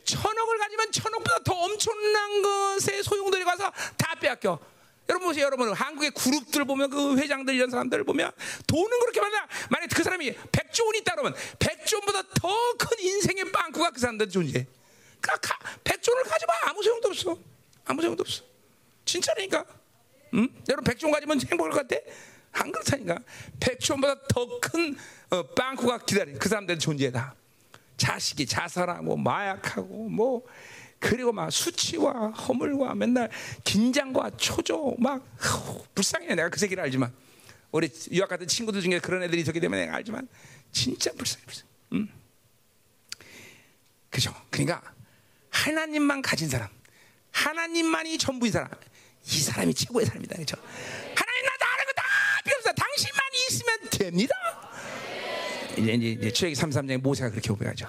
천억을 0.04 0.58
가지면 0.58 0.92
천억보다 0.92 1.40
더 1.44 1.54
엄청난 1.54 2.42
것에 2.42 3.02
소용돌이 3.02 3.44
가서 3.46 3.72
다 3.98 4.16
빼앗겨. 4.20 4.60
여러분 5.10 5.28
보세요, 5.28 5.46
여러분 5.46 5.74
한국의 5.74 6.12
그룹들 6.12 6.66
보면 6.66 6.90
그 6.90 7.18
회장들 7.18 7.54
이런 7.56 7.70
사람들을 7.70 8.04
보면 8.04 8.32
돈은 8.68 9.00
그렇게 9.00 9.22
많아. 9.22 9.48
만약 9.70 9.90
그 9.94 10.04
사람이 10.04 10.34
백조 10.52 10.86
원이 10.86 11.00
있다 11.00 11.14
그러면 11.16 11.36
백조 11.60 11.98
원보다 11.98 12.22
더 12.42 12.74
큰 12.78 13.00
인생의 13.00 13.52
빵꾸가 13.52 13.92
그 13.92 14.00
사람들 14.00 14.30
존재. 14.30 14.66
그 14.66 14.83
러니까 15.32 15.58
백종을 15.84 16.24
가져봐 16.24 16.54
아무 16.70 16.84
소용도 16.84 17.10
없어. 17.10 17.38
아무 17.86 18.02
소용도 18.02 18.22
없어. 18.22 18.44
진짜라니까. 19.06 19.66
응? 20.36 20.50
여러분 20.70 20.84
백종 20.84 21.12
가지면 21.12 21.40
행복할 21.42 21.72
것 21.72 21.88
같아? 21.88 22.02
안 22.54 22.72
그렇다니까. 22.72 23.20
백종보다 23.60 24.28
더큰 24.28 24.96
어, 25.32 25.44
빵꾸가 25.54 26.00
기다려. 26.00 26.38
그 26.38 26.50
사람들 26.50 26.80
존재다. 26.80 27.36
자식이 27.98 28.46
자살하고 28.46 29.18
마약하고 29.18 30.10
뭐 30.10 30.44
그리고 31.00 31.32
막 31.32 31.52
수치와 31.52 32.30
허물과 32.30 32.96
맨날 32.96 33.30
긴장과 33.64 34.32
초조 34.38 34.96
막 35.00 35.26
후, 35.38 35.84
불쌍해. 35.94 36.34
내가 36.36 36.50
그 36.50 36.60
새끼를 36.60 36.84
알지만 36.84 37.14
우리 37.72 37.90
유학 38.12 38.30
같은 38.30 38.48
친구들 38.48 38.82
중에 38.82 39.00
그런 39.00 39.24
애들이 39.24 39.42
있었기 39.42 39.60
때문에 39.60 39.86
내가 39.86 39.98
알지만 39.98 40.28
진짜 40.72 41.12
불쌍해. 41.12 41.46
불쌍해. 41.46 41.70
응? 41.94 42.08
그죠? 44.10 44.34
그러니까 44.50 44.82
하나님만 45.64 46.22
가진 46.22 46.50
사람, 46.50 46.68
하나님만이 47.32 48.18
전부인 48.18 48.52
사람, 48.52 48.70
이 49.26 49.40
사람이 49.40 49.74
최고의 49.74 50.06
사람이다. 50.06 50.36
그렇죠? 50.36 50.58
하나님 50.58 51.46
나 51.46 51.52
다른 51.58 51.86
거다 51.86 52.04
필요 52.44 52.56
없어. 52.58 52.74
당신만 52.74 53.22
있으면 53.50 53.80
됩니다. 53.90 54.36
이제 55.78 55.94
이제 55.94 56.32
출애기 56.32 56.60
33장에 56.60 56.98
모세가 56.98 57.30
그렇게 57.30 57.48
고백하죠. 57.48 57.88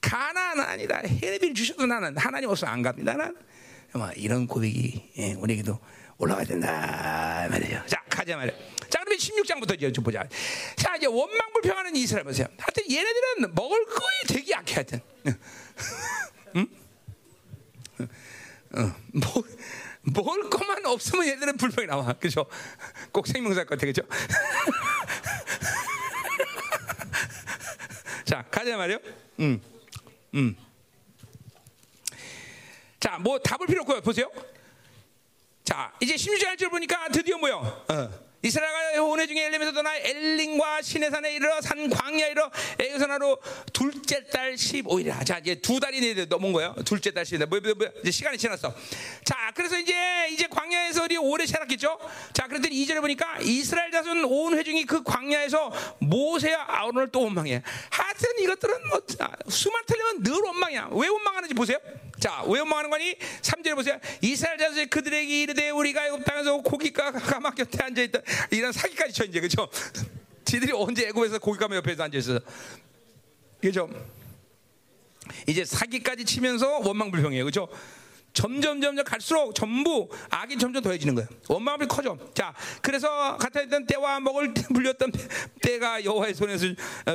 가나는 0.00 0.64
아니다. 0.64 1.00
헤레비를 1.04 1.54
주셔도 1.54 1.86
나는 1.86 2.16
하나님 2.18 2.50
없으면 2.50 2.74
안 2.74 2.82
갑니다. 2.82 3.16
뭐 3.94 4.10
이런 4.16 4.48
고백이 4.48 5.12
예, 5.18 5.32
우리에게도 5.34 5.78
올라가야 6.18 6.44
된다 6.44 7.46
말이죠. 7.48 7.80
자 7.86 8.02
가자 8.08 8.36
말이야. 8.36 8.56
자 8.90 8.98
그러면 9.04 9.18
16장부터 9.18 9.76
이제 9.76 9.92
좀 9.92 10.02
보자. 10.02 10.26
자 10.74 10.96
이제 10.96 11.06
원망 11.06 11.52
불평하는 11.52 11.94
이스라엘 11.94 12.24
보세요. 12.24 12.48
하여튼 12.58 12.90
얘네들은 12.90 13.54
먹을 13.54 13.84
거에 13.86 14.26
되게 14.26 14.50
약해 14.50 14.74
하여튼. 14.74 15.00
응? 16.56 16.66
어, 18.74 18.94
뭐, 19.12 19.44
먹을 20.02 20.50
것만 20.50 20.84
없으면 20.86 21.26
얘들은 21.26 21.56
불평이 21.56 21.86
나와. 21.86 22.12
그죠? 22.14 22.46
꼭 23.12 23.26
생명살 23.26 23.66
것 23.66 23.78
같아. 23.78 23.86
그죠? 23.86 24.02
자, 28.24 28.42
가자 28.50 28.76
말이요. 28.76 28.98
음, 29.40 29.60
음. 30.34 30.56
자, 32.98 33.18
뭐 33.18 33.38
답을 33.38 33.66
필요 33.66 33.82
없고요. 33.82 34.00
보세요. 34.00 34.30
자, 35.64 35.92
이제 36.00 36.14
16절 36.14 36.70
보니까 36.70 37.08
드디어 37.08 37.38
뭐요? 37.38 37.84
어, 37.88 38.10
이스라엘과 38.42 39.00
혼회 39.00 39.26
중에 39.26 39.46
엘림에서 39.46 39.72
떠나 39.72 39.96
엘링과 39.96 40.82
시내산에 40.82 41.32
이르러 41.34 41.60
산 41.60 41.88
광야에 41.88 42.30
이르러 42.30 42.50
에요선하로 42.78 43.38
둘째 43.72 44.24
달 44.26 44.54
15일이라. 44.54 45.24
자, 45.24 45.38
이제 45.38 45.54
두 45.54 45.78
달이 45.78 46.26
넘은 46.26 46.52
거예요. 46.52 46.74
둘째 46.84 47.12
달 47.12 47.24
15일. 47.24 47.46
뭐, 47.46 47.60
뭐, 47.60 47.74
뭐, 47.74 48.00
이제 48.00 48.10
시간이 48.10 48.36
지났어. 48.36 48.74
자, 49.24 49.52
그래서 49.54 49.78
이제, 49.78 49.94
이제 50.30 50.46
광야에서 50.48 51.04
우리 51.04 51.16
오래 51.16 51.46
살았겠죠? 51.46 51.98
자, 52.32 52.48
그랬더니 52.48 52.74
2절에 52.84 53.00
보니까 53.00 53.38
이스라엘 53.40 53.90
자손 53.92 54.24
온 54.24 54.58
회중이 54.58 54.86
그 54.86 55.02
광야에서 55.02 55.72
모세와 56.00 56.64
아론을 56.68 57.10
또 57.12 57.22
원망해. 57.22 57.62
하여튼 57.90 58.28
이것들은 58.40 58.88
뭐, 58.88 59.00
수만 59.48 59.82
틀리면 59.86 60.22
늘 60.24 60.32
원망이야. 60.34 60.88
왜 60.92 61.08
원망하는지 61.08 61.54
보세요. 61.54 61.78
자, 62.22 62.44
왜 62.46 62.60
원망하는 62.60 62.88
거니? 62.88 63.16
3절에 63.40 63.74
보세요. 63.74 63.98
이스라엘 64.20 64.56
자손이 64.56 64.86
그들에게 64.86 65.42
이르되 65.42 65.70
우리가 65.70 66.06
애굽 66.06 66.24
땅에서 66.24 66.58
고기가 66.58 67.10
가마 67.10 67.50
곁에 67.50 67.82
앉아 67.82 68.00
있다. 68.00 68.20
이런 68.52 68.70
사기까지 68.70 69.12
쳐 69.12 69.24
이제 69.24 69.40
그죠? 69.40 69.68
지들이 70.44 70.70
언제 70.72 71.08
애굽에서 71.08 71.40
고기가마 71.40 71.74
옆에서 71.74 72.04
앉아 72.04 72.18
있어? 72.18 72.38
그죠? 73.60 73.90
이제 75.48 75.64
사기까지 75.64 76.24
치면서 76.24 76.78
원망 76.78 77.10
불평이에요, 77.10 77.44
그죠? 77.44 77.68
점점 78.32 78.80
점점 78.80 79.04
갈수록 79.04 79.54
전부 79.54 80.08
악이 80.30 80.58
점점 80.58 80.82
더해지는 80.82 81.14
거예요. 81.14 81.28
원망이 81.48 81.86
커져. 81.86 82.16
자, 82.34 82.54
그래서 82.80 83.36
같아있던 83.36 83.86
때와 83.86 84.20
먹을 84.20 84.54
불렸던 84.54 85.12
때가 85.62 86.04
여호와의 86.04 86.34
손에서 86.34 86.66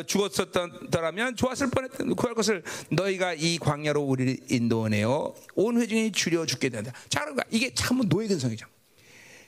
죽었었더라면 0.06 1.36
좋았을 1.36 1.70
뻔했던 1.70 2.16
구할 2.16 2.36
것을 2.36 2.64
너희가 2.90 3.34
이 3.34 3.58
광야로 3.58 4.02
우리를 4.02 4.38
인도하네요. 4.50 5.34
온 5.56 5.82
회중이 5.82 6.12
줄여 6.12 6.46
죽게 6.46 6.70
된다. 6.70 6.92
자, 7.10 7.22
그러니까 7.22 7.44
이게 7.50 7.74
참 7.74 8.02
노예 8.08 8.28
근성이죠. 8.28 8.68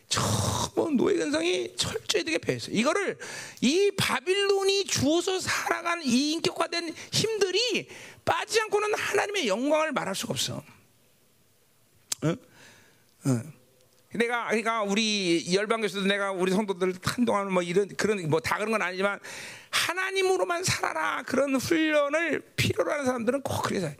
전부 0.09 0.89
노예 0.89 1.15
근성이 1.17 1.71
철저히 1.75 2.23
되게 2.23 2.39
배했어요. 2.39 2.75
이거를 2.75 3.17
이 3.61 3.91
바빌론이 3.95 4.85
주어서 4.85 5.39
살아가는 5.39 6.03
이 6.03 6.31
인격화된 6.33 6.95
힘들이 7.11 7.87
빠지지 8.25 8.59
않고는 8.61 8.95
하나님의 8.95 9.47
영광을 9.47 9.91
말할 9.91 10.15
수가 10.15 10.31
없어. 10.31 10.63
응? 12.23 12.35
응. 13.27 13.53
내가 14.13 14.47
그러니까 14.47 14.81
우리 14.81 15.53
열방교에서도 15.53 16.05
내가 16.07 16.31
우리 16.31 16.51
성도들 16.51 16.95
한동안 17.03 17.51
뭐 17.53 17.61
이런 17.61 17.87
그런 17.95 18.27
뭐 18.27 18.39
다 18.39 18.57
그런 18.57 18.71
건 18.71 18.81
아니지만 18.81 19.19
하나님으로만 19.69 20.63
살아라 20.63 21.21
그런 21.23 21.55
훈련을 21.55 22.41
필요로 22.55 22.91
하는 22.91 23.05
사람들은 23.05 23.41
꼭 23.41 23.61
그래서 23.61 23.91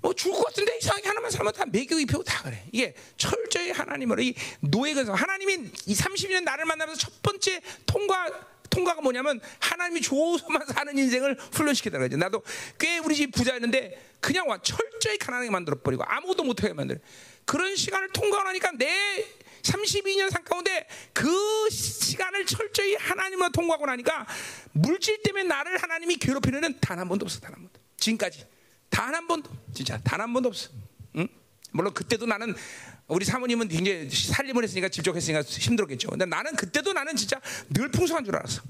뭐 0.00 0.14
죽을 0.14 0.38
것 0.38 0.46
같은데 0.46 0.78
이상하게 0.78 1.08
하나만 1.08 1.30
살면 1.30 1.52
다 1.52 1.64
매교 1.66 1.98
입히고 1.98 2.22
다 2.24 2.42
그래. 2.42 2.62
이게 2.72 2.94
철저히 3.16 3.70
하나님으로 3.70 4.22
이 4.22 4.34
노예 4.60 4.94
근성 4.94 5.14
하나님이 5.14 5.70
이 5.86 5.94
30년 5.94 6.44
나를 6.44 6.64
만나면서 6.64 7.00
첫 7.00 7.22
번째 7.22 7.60
통과 7.86 8.28
통과가 8.70 9.02
뭐냐면 9.02 9.40
하나님이 9.60 10.00
좋아서만 10.00 10.66
사는 10.66 10.98
인생을 10.98 11.38
훈련시키더라 11.52 12.08
고 12.08 12.16
나도 12.16 12.42
꽤 12.78 12.98
우리 12.98 13.14
집 13.14 13.30
부자였는데 13.30 14.16
그냥 14.20 14.48
와 14.48 14.58
철저히 14.62 15.16
가난하게 15.16 15.50
만들어 15.50 15.76
버리고 15.82 16.02
아무것도 16.04 16.44
못하게 16.44 16.72
만들어. 16.72 16.98
그런 17.44 17.76
시간을 17.76 18.10
통과하니까 18.12 18.72
내 18.72 19.24
32년 19.62 20.30
산 20.30 20.44
가운데 20.44 20.86
그 21.12 21.68
시간을 21.70 22.44
철저히 22.46 22.94
하나님으로 22.96 23.50
통과하고 23.50 23.86
나니까 23.86 24.26
물질 24.72 25.22
때문에 25.22 25.44
나를 25.44 25.78
하나님이 25.82 26.16
괴롭히는 26.16 26.80
단한 26.80 27.08
번도 27.08 27.24
없어, 27.24 27.40
단 27.40 27.52
한 27.54 27.62
번도. 27.62 27.80
지금까지. 27.96 28.46
단 28.90 29.14
한 29.14 29.26
번도. 29.26 29.50
진짜 29.74 29.98
단 30.04 30.20
한 30.20 30.32
번도 30.32 30.48
없어. 30.50 30.70
응? 31.16 31.26
물론 31.72 31.94
그때도 31.94 32.26
나는 32.26 32.54
우리 33.06 33.24
사모님은 33.24 33.68
굉장히 33.68 34.08
살림을 34.10 34.62
했으니까 34.64 34.88
집적했으니까 34.88 35.42
힘들었겠죠. 35.42 36.08
근데 36.10 36.24
나는 36.26 36.54
그때도 36.56 36.92
나는 36.92 37.16
진짜 37.16 37.40
늘 37.70 37.90
풍성한 37.90 38.24
줄 38.24 38.36
알았어. 38.36 38.62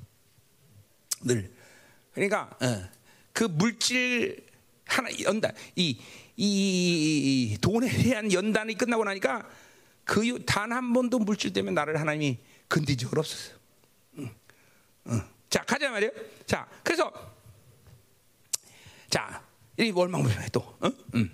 늘. 1.22 1.52
그러니까 2.12 2.50
어, 2.60 2.88
그 3.32 3.44
물질 3.44 4.44
하나 4.86 5.08
연단 5.22 5.52
이, 5.76 5.98
이, 6.36 7.52
이 7.52 7.58
돈에 7.60 7.88
대한 7.88 8.32
연단이 8.32 8.74
끝나고 8.74 9.04
나니까 9.04 9.48
그 10.04 10.38
단 10.44 10.72
한 10.72 10.92
번도 10.92 11.18
물질 11.20 11.52
때문에 11.52 11.72
나를 11.74 11.98
하나님이 12.00 12.38
건드린 12.68 12.98
적은 12.98 13.18
없었어요. 13.18 13.56
응. 14.18 14.30
응. 15.08 15.22
자 15.48 15.62
가자 15.64 15.90
말이에요. 15.90 16.12
자 16.46 16.66
그래서 16.82 17.10
자이 19.08 19.90
월망불평해 19.92 20.48
또. 20.52 20.76
응? 20.84 20.92
응. 21.14 21.30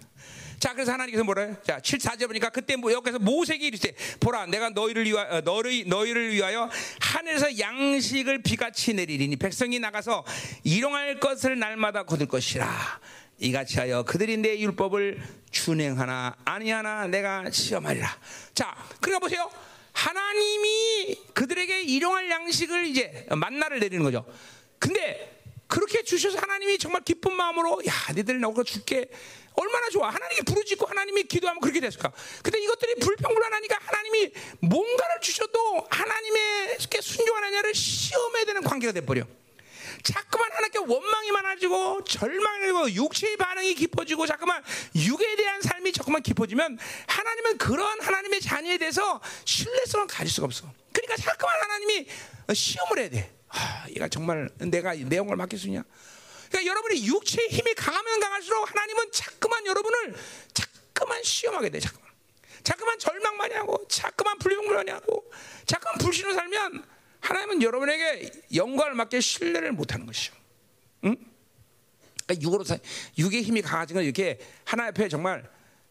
자, 0.59 0.75
그래서 0.75 0.93
하나님께서 0.93 1.25
뭐래요? 1.25 1.57
자, 1.63 1.81
7, 1.81 1.99
4절 1.99 2.27
보니까 2.27 2.51
그때 2.51 2.77
뭐 2.77 2.93
여기서 2.93 3.19
모세에게 3.19 3.67
이르되 3.69 3.95
보라, 4.21 4.45
내가 4.45 4.69
너희를 4.69 5.07
위하여, 5.07 5.41
너희, 5.41 5.85
너희를 5.85 6.35
위하여 6.35 6.69
하늘에서 7.01 7.59
양식을 7.59 8.43
비같이 8.43 8.93
내리리니 8.93 9.37
백성이 9.37 9.79
나가서 9.79 10.23
일용할 10.65 11.19
것을 11.19 11.59
날마다 11.59 12.03
거둘 12.03 12.27
것이라. 12.27 12.69
이같이 13.41 13.79
하여 13.79 14.03
그들이 14.03 14.37
내 14.37 14.59
율법을 14.59 15.21
준행하나 15.51 16.37
아니하나 16.45 17.07
내가 17.09 17.51
시험하리라. 17.51 18.09
자, 18.55 18.77
그러니까 19.01 19.19
보세요. 19.19 19.51
하나님이 19.93 21.17
그들에게 21.35 21.83
일용할 21.83 22.31
양식을 22.31 22.87
이제 22.87 23.27
만나를 23.31 23.81
내리는 23.81 24.05
거죠. 24.05 24.25
근데 24.79 25.43
그렇게 25.67 26.03
주셔서 26.03 26.39
하나님이 26.39 26.79
정말 26.79 27.03
기쁜 27.03 27.33
마음으로 27.33 27.81
야, 27.87 27.93
니들 28.15 28.41
나오고 28.41 28.65
줄게. 28.65 29.09
얼마나 29.55 29.89
좋아. 29.89 30.09
하나님이 30.11 30.43
부르짖고 30.43 30.87
하나님이 30.87 31.25
기도하면 31.25 31.61
그렇게 31.61 31.81
됐을까. 31.81 32.13
근데 32.43 32.61
이것들이 32.63 32.95
불평불안하니까 32.97 33.79
하나님이 33.81 34.33
뭔가를 34.61 35.21
주셔도 35.21 35.87
하나님에게 35.91 37.01
순종하느냐를 37.01 37.75
시험해야 37.75 38.45
되는 38.45 38.63
관계가 38.63 38.93
돼 38.93 39.01
버려. 39.05 39.25
자꾸만 40.03 40.51
하나님께 40.53 40.79
원망이 40.79 41.31
많아지고 41.33 42.05
절망이 42.05 42.67
되고 42.67 42.91
육체의 42.93 43.37
반응이 43.37 43.75
깊어지고 43.75 44.27
자꾸만 44.27 44.63
육에 44.95 45.37
대한 45.37 45.61
삶이 45.61 45.93
자꾸만 45.93 46.23
깊어지면 46.23 46.79
하나님은 47.07 47.59
그런 47.59 48.01
하나님의 48.01 48.41
자녀에 48.41 48.79
대해서 48.79 49.21
신뢰성을 49.45 50.07
가질 50.07 50.33
수가 50.33 50.47
없어. 50.47 50.73
그러니까 50.93 51.17
자꾸만 51.17 51.61
하나님이 51.63 52.07
시험을 52.53 52.99
해야 52.99 53.11
돼. 53.11 53.33
아, 53.49 53.87
얘가 53.91 54.09
정말 54.09 54.49
내가 54.59 54.95
내용을 54.95 55.37
맡길 55.37 55.59
수 55.59 55.67
있냐? 55.67 55.83
그러니까 56.49 56.71
여러분이 56.71 57.07
육체의 57.07 57.49
힘이 57.49 57.75
강하면 57.75 58.21
강할수록 58.21 58.71
하나님은 58.71 59.13
자꾸만 59.13 59.67
여러분을 59.67 60.15
자꾸만 60.53 61.23
시험하게 61.23 61.71
돼. 61.71 61.81
자꾸만. 61.81 62.11
자꾸만 62.63 62.99
절망 62.99 63.37
많이 63.37 63.55
하고, 63.55 63.87
자꾸만 63.89 64.39
불평 64.39 64.67
많이 64.67 64.91
하고, 64.91 65.25
자꾸만 65.65 65.99
불신을 65.99 66.35
살면 66.35 66.85
하나님은 67.21 67.63
여러분에게 67.63 68.31
영광을 68.55 68.95
맡게 68.95 69.21
신뢰를 69.21 69.73
못하는 69.73 70.07
것이죠. 70.07 70.35
응? 71.05 71.17
그러니까 72.27 72.79
육의 73.19 73.43
힘이 73.43 73.63
강해진 73.63 73.95
건 73.95 74.05
이렇게 74.05 74.39
하나 74.65 74.87
옆에 74.87 75.09
정말 75.09 75.49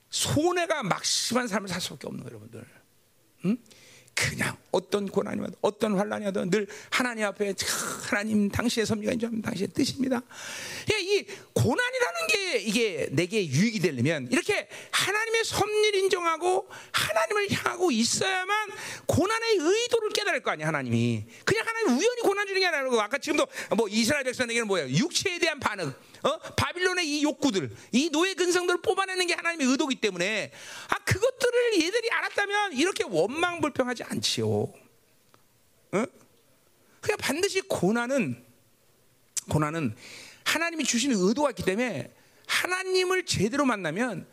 손해가 0.10 0.84
막심한 0.84 1.48
삶을 1.48 1.68
살 1.68 1.82
수밖에 1.82 2.08
없는 2.08 2.24
거예요, 2.24 2.38
여러분들. 2.38 2.66
응? 3.46 3.58
그냥 4.20 4.58
어떤 4.72 5.08
고난이 5.08 5.40
와도 5.40 5.54
어떤 5.62 5.98
환란이 5.98 6.26
와도 6.26 6.44
늘 6.50 6.68
하나님 6.90 7.24
앞에 7.26 7.54
하나님 8.10 8.50
당신의 8.50 8.86
섭리가 8.86 9.14
인정하면 9.14 9.42
당신의 9.42 9.70
뜻입니다. 9.74 10.22
그러니까 10.86 11.14
이 11.14 11.26
고난이라는 11.54 12.28
게 12.28 12.58
이게 12.58 13.08
내게 13.12 13.48
유익이 13.48 13.80
되려면 13.80 14.28
이렇게 14.30 14.68
하나님의 14.92 15.46
섭리를 15.46 16.00
인정하고 16.02 16.68
하나님을 16.92 17.52
향하고 17.52 17.92
있어야만 17.92 18.72
고난의 19.06 19.58
의도를 19.58 20.10
깨달을 20.10 20.44
거 20.44 20.52
아니야 20.52 20.68
하나님이. 20.68 21.24
그냥 21.46 21.66
하나님 21.66 21.98
우연히 21.98 22.22
고난 22.22 22.46
주는 22.46 22.60
게 22.60 22.68
아니라 22.68 23.02
아까 23.02 23.18
지금도 23.18 23.48
뭐 23.78 23.88
이스라엘 23.88 24.26
백성에게는 24.26 24.68
뭐예요? 24.68 24.90
육체에 24.90 25.40
대한 25.40 25.62
반응. 25.62 25.94
어? 26.24 26.38
바빌론의 26.38 27.08
이 27.08 27.24
욕구들, 27.24 27.76
이 27.92 28.10
노예 28.10 28.34
근성들을 28.34 28.82
뽑아내는 28.82 29.28
게 29.28 29.34
하나님의 29.34 29.68
의도기 29.68 29.96
때문에 29.96 30.52
아 30.90 30.96
그것들을 31.04 31.82
얘들이 31.82 32.10
알았다면 32.12 32.74
이렇게 32.74 33.04
원망불평하지 33.06 34.04
않지요. 34.04 34.48
어? 35.92 36.06
그냥 37.02 37.18
반드시 37.20 37.62
고난은 37.62 38.44
고난은 39.50 39.96
하나님이 40.44 40.84
주시는 40.84 41.16
의도가 41.18 41.52
있기 41.52 41.64
때문에 41.64 42.12
하나님을 42.48 43.26
제대로 43.26 43.66
만나면 43.66 44.28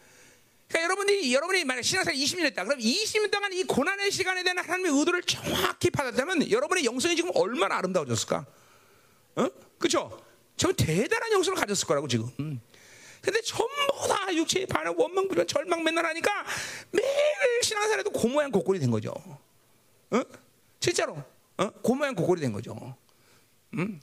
그러니까 0.69 0.85
여러분들이 0.85 1.33
여러분이 1.33 1.65
만약 1.65 1.83
신앙생활 1.83 2.19
20년 2.19 2.45
했다. 2.47 2.65
그럼 2.65 2.79
20년 2.81 3.31
동안 3.31 3.53
이 3.53 3.63
고난의 3.63 4.11
시간에 4.11 4.43
대한 4.43 4.59
하나님의 4.59 4.99
의도를 4.99 5.23
정확히 5.23 5.91
받았다면 5.91 6.51
여러분의 6.51 6.85
영성이 6.85 7.15
지금 7.15 7.31
얼마나 7.35 7.77
아름다워졌을까? 7.77 8.45
어? 9.37 9.49
그렇죠? 9.79 10.26
저 10.57 10.73
대단한 10.73 11.33
영성을 11.33 11.59
가졌을 11.59 11.87
거라고 11.87 12.09
지금. 12.09 12.31
음. 12.41 12.61
근데 13.21 13.41
전부 13.43 14.09
다 14.09 14.33
육체의 14.33 14.67
반응, 14.67 14.95
원망불변, 14.97 15.47
절망 15.47 15.83
맨날 15.83 16.07
하니까 16.07 16.45
매일 16.93 17.07
신앙생활에도 17.63 18.11
고모양 18.11 18.51
고꼴이 18.53 18.79
된 18.79 18.91
거죠. 18.91 19.13
어? 20.11 20.23
진짜로. 20.79 21.23
어? 21.59 21.71
고모양 21.83 22.15
고꼴이 22.15 22.41
된 22.41 22.53
거죠. 22.53 22.97
음? 23.75 24.01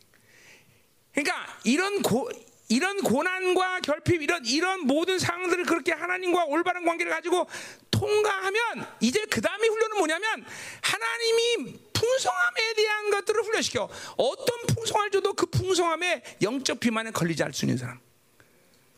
그러니까 1.13 1.59
이런 1.63 2.01
고, 2.01 2.29
이런 2.67 3.01
고난과 3.01 3.79
결핍, 3.81 4.21
이런 4.21 4.45
이런 4.45 4.81
모든 4.85 5.19
상황들을 5.19 5.65
그렇게 5.65 5.93
하나님과 5.93 6.45
올바른 6.45 6.85
관계를 6.85 7.11
가지고 7.11 7.47
통과하면 7.91 8.85
이제 8.99 9.25
그 9.29 9.41
다음에 9.41 9.67
훈련은 9.67 9.97
뭐냐면 9.97 10.45
하나님이 10.81 11.79
풍성함에 12.03 12.73
대한 12.75 13.09
것들을 13.11 13.43
훈련시켜. 13.43 13.89
어떤 14.17 14.67
풍성함을 14.67 15.11
줘도 15.11 15.33
그 15.33 15.45
풍성함에 15.45 16.21
영적 16.41 16.79
비만에 16.79 17.11
걸리지 17.11 17.43
않을 17.43 17.53
수 17.53 17.65
있는 17.65 17.77
사람. 17.77 17.99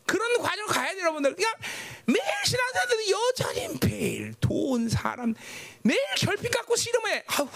그런 0.04 0.40
과정을 0.40 0.66
가야 0.66 0.92
돼요, 0.92 1.02
여러분들. 1.02 1.34
그러니까 1.34 1.58
매일 2.06 2.20
신앙생활도 2.44 3.10
여전히 3.10 3.78
매일 3.82 4.34
돈, 4.40 4.88
사람, 4.88 5.34
매일 5.82 6.00
결핍 6.16 6.50
갖고 6.50 6.76
씨름해. 6.76 7.24
아우, 7.26 7.48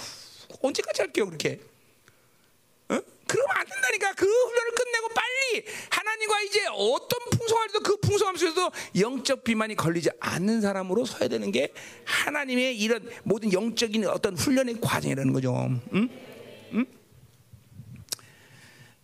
언제까지 0.63 1.03
할게요, 1.03 1.27
그렇게? 1.27 1.61
어? 2.89 3.01
그러면 3.31 3.57
안 3.57 3.67
된다니까. 3.67 4.15
그 4.15 4.27
훈련을 4.27 4.73
끝내고 4.73 5.09
빨리 5.09 5.65
하나님과 5.91 6.41
이제 6.43 6.67
어떤 6.73 7.19
풍성함도 7.31 7.81
그 7.81 7.97
풍성함 7.99 8.37
속에서도 8.37 8.73
영적 8.99 9.45
비만이 9.45 9.77
걸리지 9.77 10.11
않는 10.19 10.61
사람으로 10.61 11.05
서야 11.05 11.29
되는 11.29 11.53
게 11.53 11.73
하나님의 12.05 12.77
이런 12.77 13.09
모든 13.23 13.53
영적인 13.53 14.05
어떤 14.07 14.37
훈련의 14.37 14.81
과정이라는 14.81 15.33
거죠. 15.33 15.71
응? 15.95 16.09
응? 16.73 16.87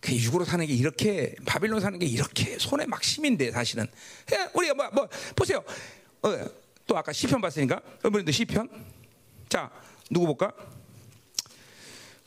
그 0.01 0.13
육으로 0.13 0.43
사는 0.43 0.65
게 0.65 0.73
이렇게 0.73 1.33
바빌론 1.45 1.79
사는 1.79 1.97
게 1.97 2.05
이렇게 2.05 2.59
손에 2.59 2.85
막 2.85 3.03
심인데 3.03 3.51
사실은 3.51 3.87
우리가 4.53 4.73
뭐, 4.73 4.89
뭐 4.89 5.09
보세요. 5.35 5.63
어, 6.21 6.45
또 6.85 6.97
아까 6.97 7.13
시편 7.13 7.39
봤으니까 7.39 7.81
이번에도 8.05 8.31
시편. 8.31 8.69
자 9.47 9.71
누구 10.09 10.25
볼까? 10.25 10.53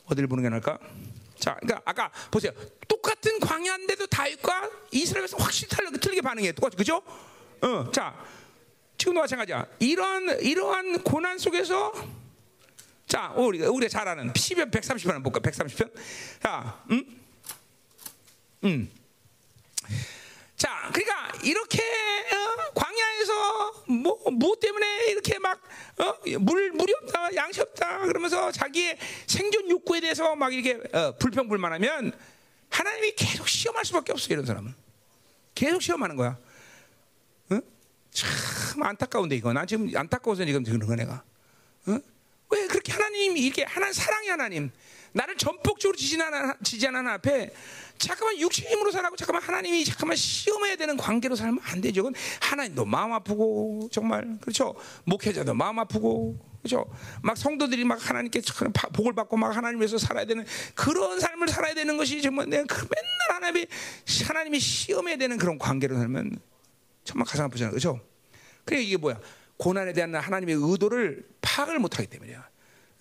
어디를 0.05 0.27
보는 0.27 0.43
게 0.43 0.49
나을까? 0.49 0.79
자, 1.41 1.55
그러니까 1.59 1.81
아까 1.83 2.11
보세요. 2.29 2.51
똑같은 2.87 3.39
광야인데도 3.39 4.05
다윗과 4.07 4.69
이스라엘에서 4.91 5.37
확실히 5.37 5.69
틀리게, 5.69 5.97
틀리게. 5.97 6.51
똑같이 6.53 6.77
그죠? 6.77 7.01
어, 7.61 7.91
자, 7.91 8.15
지금도 8.97 9.19
마찬가지야. 9.21 9.65
이런 9.79 10.39
이러한 10.39 11.03
고난 11.03 11.39
속에서 11.39 11.91
자, 13.07 13.33
우리가 13.35 13.69
우리가 13.71 13.89
잘 13.89 14.07
아는 14.07 14.31
10편 14.31 14.71
130편 14.71 15.13
한번 15.13 15.23
볼까? 15.33 15.39
130편. 15.39 15.91
자, 16.41 16.83
음. 16.91 17.21
음. 18.63 18.91
자, 20.61 20.91
그러니까 20.93 21.31
이렇게 21.43 21.81
어, 21.81 22.73
광야에서 22.75 23.83
뭐, 23.87 24.15
뭐 24.31 24.55
때문에 24.61 25.07
이렇게 25.07 25.39
막 25.39 25.59
어, 25.97 26.13
물, 26.39 26.71
물이 26.71 26.93
없다, 27.01 27.33
양식 27.33 27.61
없다 27.61 28.01
그러면서 28.01 28.51
자기의 28.51 28.95
생존 29.25 29.67
욕구에 29.71 30.01
대해서 30.01 30.35
막 30.35 30.53
이렇게 30.53 30.79
어, 30.95 31.15
불평불만하면 31.17 32.11
하나님이 32.69 33.15
계속 33.15 33.49
시험할 33.49 33.85
수밖에 33.85 34.11
없어 34.11 34.31
이런 34.31 34.45
사람은 34.45 34.75
계속 35.55 35.81
시험하는 35.81 36.15
거야. 36.15 36.37
어? 37.49 37.59
참 38.11 38.83
안타까운데 38.83 39.35
이거 39.37 39.53
난 39.53 39.65
지금 39.65 39.89
안타까워서 39.95 40.45
지금 40.45 40.63
그런 40.63 40.79
거 40.85 40.95
내가. 40.95 41.23
어? 41.87 41.97
왜 42.51 42.67
그렇게 42.67 42.91
하나님 42.91 43.35
이렇게 43.35 43.63
하나님 43.63 43.93
사랑의 43.93 44.29
하나님 44.29 44.71
나를 45.13 45.37
전폭적으로 45.37 45.97
지지하는 45.97 46.53
지지하는 46.63 47.07
앞에 47.07 47.51
잠깐만 47.97 48.39
육신 48.39 48.67
힘으로 48.67 48.91
살라고 48.91 49.15
잠깐만 49.15 49.43
하나님이 49.43 49.85
잠깐만 49.85 50.17
시험해야 50.17 50.75
되는 50.75 50.97
관계로 50.97 51.35
살면 51.35 51.59
안 51.63 51.81
되죠. 51.81 52.03
그건 52.03 52.15
하나님도 52.41 52.85
마음 52.85 53.13
아프고 53.13 53.89
정말 53.91 54.37
그렇죠. 54.41 54.75
목회자도 55.05 55.53
마음 55.53 55.79
아프고 55.79 56.39
그렇죠. 56.61 56.85
막 57.21 57.37
성도들이 57.37 57.83
막 57.83 58.09
하나님께 58.09 58.41
복을 58.93 59.13
받고 59.13 59.37
막 59.37 59.55
하나님 59.55 59.79
위해서 59.79 59.97
살아야 59.97 60.25
되는 60.25 60.45
그런 60.75 61.19
삶을 61.19 61.47
살아야 61.47 61.73
되는 61.73 61.97
것이 61.97 62.21
정말 62.21 62.49
내가 62.49 62.63
그 62.63 62.87
맨날 62.89 63.35
하나님이 63.35 63.67
하나님이 64.27 64.59
시험해야 64.59 65.17
되는 65.17 65.37
그런 65.37 65.57
관계로 65.57 65.97
살면 65.97 66.39
정말 67.03 67.25
가슴 67.27 67.45
아프잖아요. 67.45 67.71
그렇죠. 67.71 67.99
그래 68.63 68.81
이게 68.81 68.97
뭐야? 68.97 69.19
고난에 69.57 69.93
대한 69.93 70.15
하나님의 70.15 70.55
의도를 70.55 71.27
파악을 71.41 71.79
못 71.79 71.97
하기 71.97 72.07
때문이야. 72.07 72.49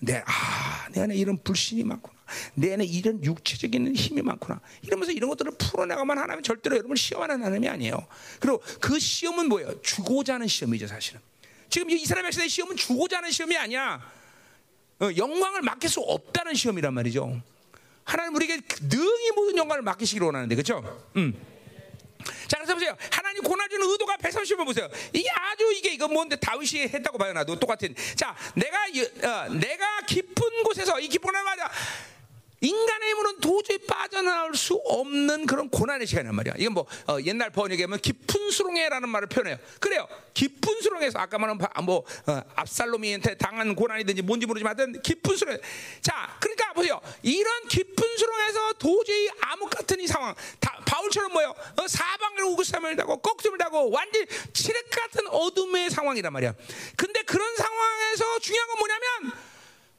내, 0.01 0.22
아, 0.26 0.88
내 0.92 1.03
안에 1.03 1.14
이런 1.14 1.38
불신이 1.42 1.84
많구나. 1.84 2.18
내 2.55 2.72
안에 2.72 2.84
이런 2.84 3.22
육체적인 3.22 3.94
힘이 3.94 4.22
많구나. 4.22 4.61
이러면서 4.82 5.12
이런 5.12 5.28
것들을 5.30 5.53
풀어내가만 5.59 6.18
하나님 6.18 6.42
절대로 6.42 6.76
여러분을 6.76 6.96
시험하는 6.96 7.44
하나님이 7.44 7.68
아니에요. 7.68 8.07
그리고 8.40 8.62
그 8.80 8.98
시험은 8.98 9.48
뭐예요? 9.48 9.80
주고자 9.82 10.34
하는 10.34 10.46
시험이죠, 10.46 10.86
사실은. 10.86 11.20
지금 11.68 11.90
이스라엘 11.90 12.24
백성의 12.24 12.48
시험은 12.48 12.76
주고자 12.76 13.18
하는 13.18 13.30
시험이 13.30 13.57
아니야. 13.57 14.01
어, 15.01 15.11
영광을 15.16 15.62
맡길 15.62 15.88
수 15.88 16.01
없다는 16.01 16.55
시험이란 16.55 16.92
말이죠. 16.94 17.40
하나님 18.05 18.34
우리에게 18.34 18.61
능히 18.88 19.30
모든 19.34 19.57
영광을 19.57 19.82
맡기시기를 19.82 20.24
원하는데, 20.24 20.55
그렇죠? 20.55 21.09
음. 21.16 21.34
자, 22.48 22.56
그래서 22.56 22.74
보세요. 22.74 22.96
하나님 23.10 23.42
고난 23.42 23.68
주는 23.68 23.86
의도가 23.88 24.16
130번 24.16 24.64
보세요. 24.64 24.88
이게 25.12 25.28
아주 25.30 25.72
이게 25.72 25.92
이거 25.92 26.08
뭔데 26.08 26.36
다윗이 26.36 26.88
했다고 26.88 27.18
봐요. 27.18 27.32
나도 27.32 27.58
똑같은. 27.58 27.94
자, 28.16 28.36
내가 28.54 28.78
어, 28.84 29.48
내가 29.54 30.00
깊은 30.06 30.62
곳에서 30.64 30.98
이 31.00 31.08
깊은 31.08 31.32
맞아. 31.32 31.70
인간의 32.61 33.08
힘으로는 33.11 33.40
도저히 33.40 33.78
빠져나올 33.78 34.54
수 34.54 34.74
없는 34.84 35.46
그런 35.46 35.70
고난의 35.70 36.06
시간이란 36.06 36.34
말이야. 36.34 36.54
이건 36.58 36.74
뭐 36.74 36.86
어, 37.08 37.18
옛날 37.24 37.50
번역에 37.50 37.84
하면 37.84 37.98
깊은 37.98 38.50
수렁에라는 38.50 39.08
말을 39.08 39.28
표현해요. 39.28 39.58
그래요. 39.80 40.06
깊은 40.34 40.82
수렁에서 40.82 41.18
아까 41.18 41.38
말한 41.38 41.58
뭐 41.84 42.04
어, 42.26 42.42
압살롬이한테 42.54 43.36
당한 43.36 43.74
고난이든지 43.74 44.22
뭔지 44.22 44.46
모르지만 44.46 45.00
깊은 45.02 45.36
수렁. 45.36 45.58
자, 46.02 46.36
그러니까 46.40 46.72
보세요. 46.74 47.00
이런 47.22 47.68
깊은 47.68 48.16
수렁에서 48.16 48.72
도저히 48.74 49.28
암흑 49.40 49.70
같은 49.70 50.00
이 50.00 50.06
상황, 50.06 50.34
다, 50.58 50.80
바울처럼 50.84 51.32
뭐요? 51.32 51.54
어, 51.76 51.88
사방을 51.88 52.44
우그쌈을 52.44 52.96
다고 52.96 53.16
꺽점을 53.18 53.56
다고 53.58 53.90
완전 53.90 54.26
칠흑 54.52 54.90
같은 54.90 55.26
어둠의 55.28 55.90
상황이란 55.90 56.32
말이야. 56.32 56.54
근데 56.96 57.22
그런 57.22 57.56
상황에서 57.56 58.38
중요한 58.40 58.68
건 58.68 58.78
뭐냐면 58.78 59.32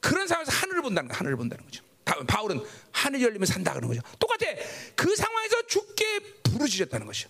그런 0.00 0.26
상황에서 0.26 0.52
하늘을 0.52 0.82
본다는 0.82 1.08
거, 1.08 1.16
하늘을 1.16 1.36
본다는 1.36 1.64
거죠. 1.64 1.91
바울은 2.26 2.62
하늘이 2.92 3.24
열리면 3.24 3.46
산다 3.46 3.72
그런 3.74 3.88
거죠. 3.88 4.00
똑같아. 4.18 4.46
그 4.94 5.14
상황에서 5.16 5.66
죽게 5.66 6.20
부르짖었다는 6.42 7.06
것이죠. 7.06 7.28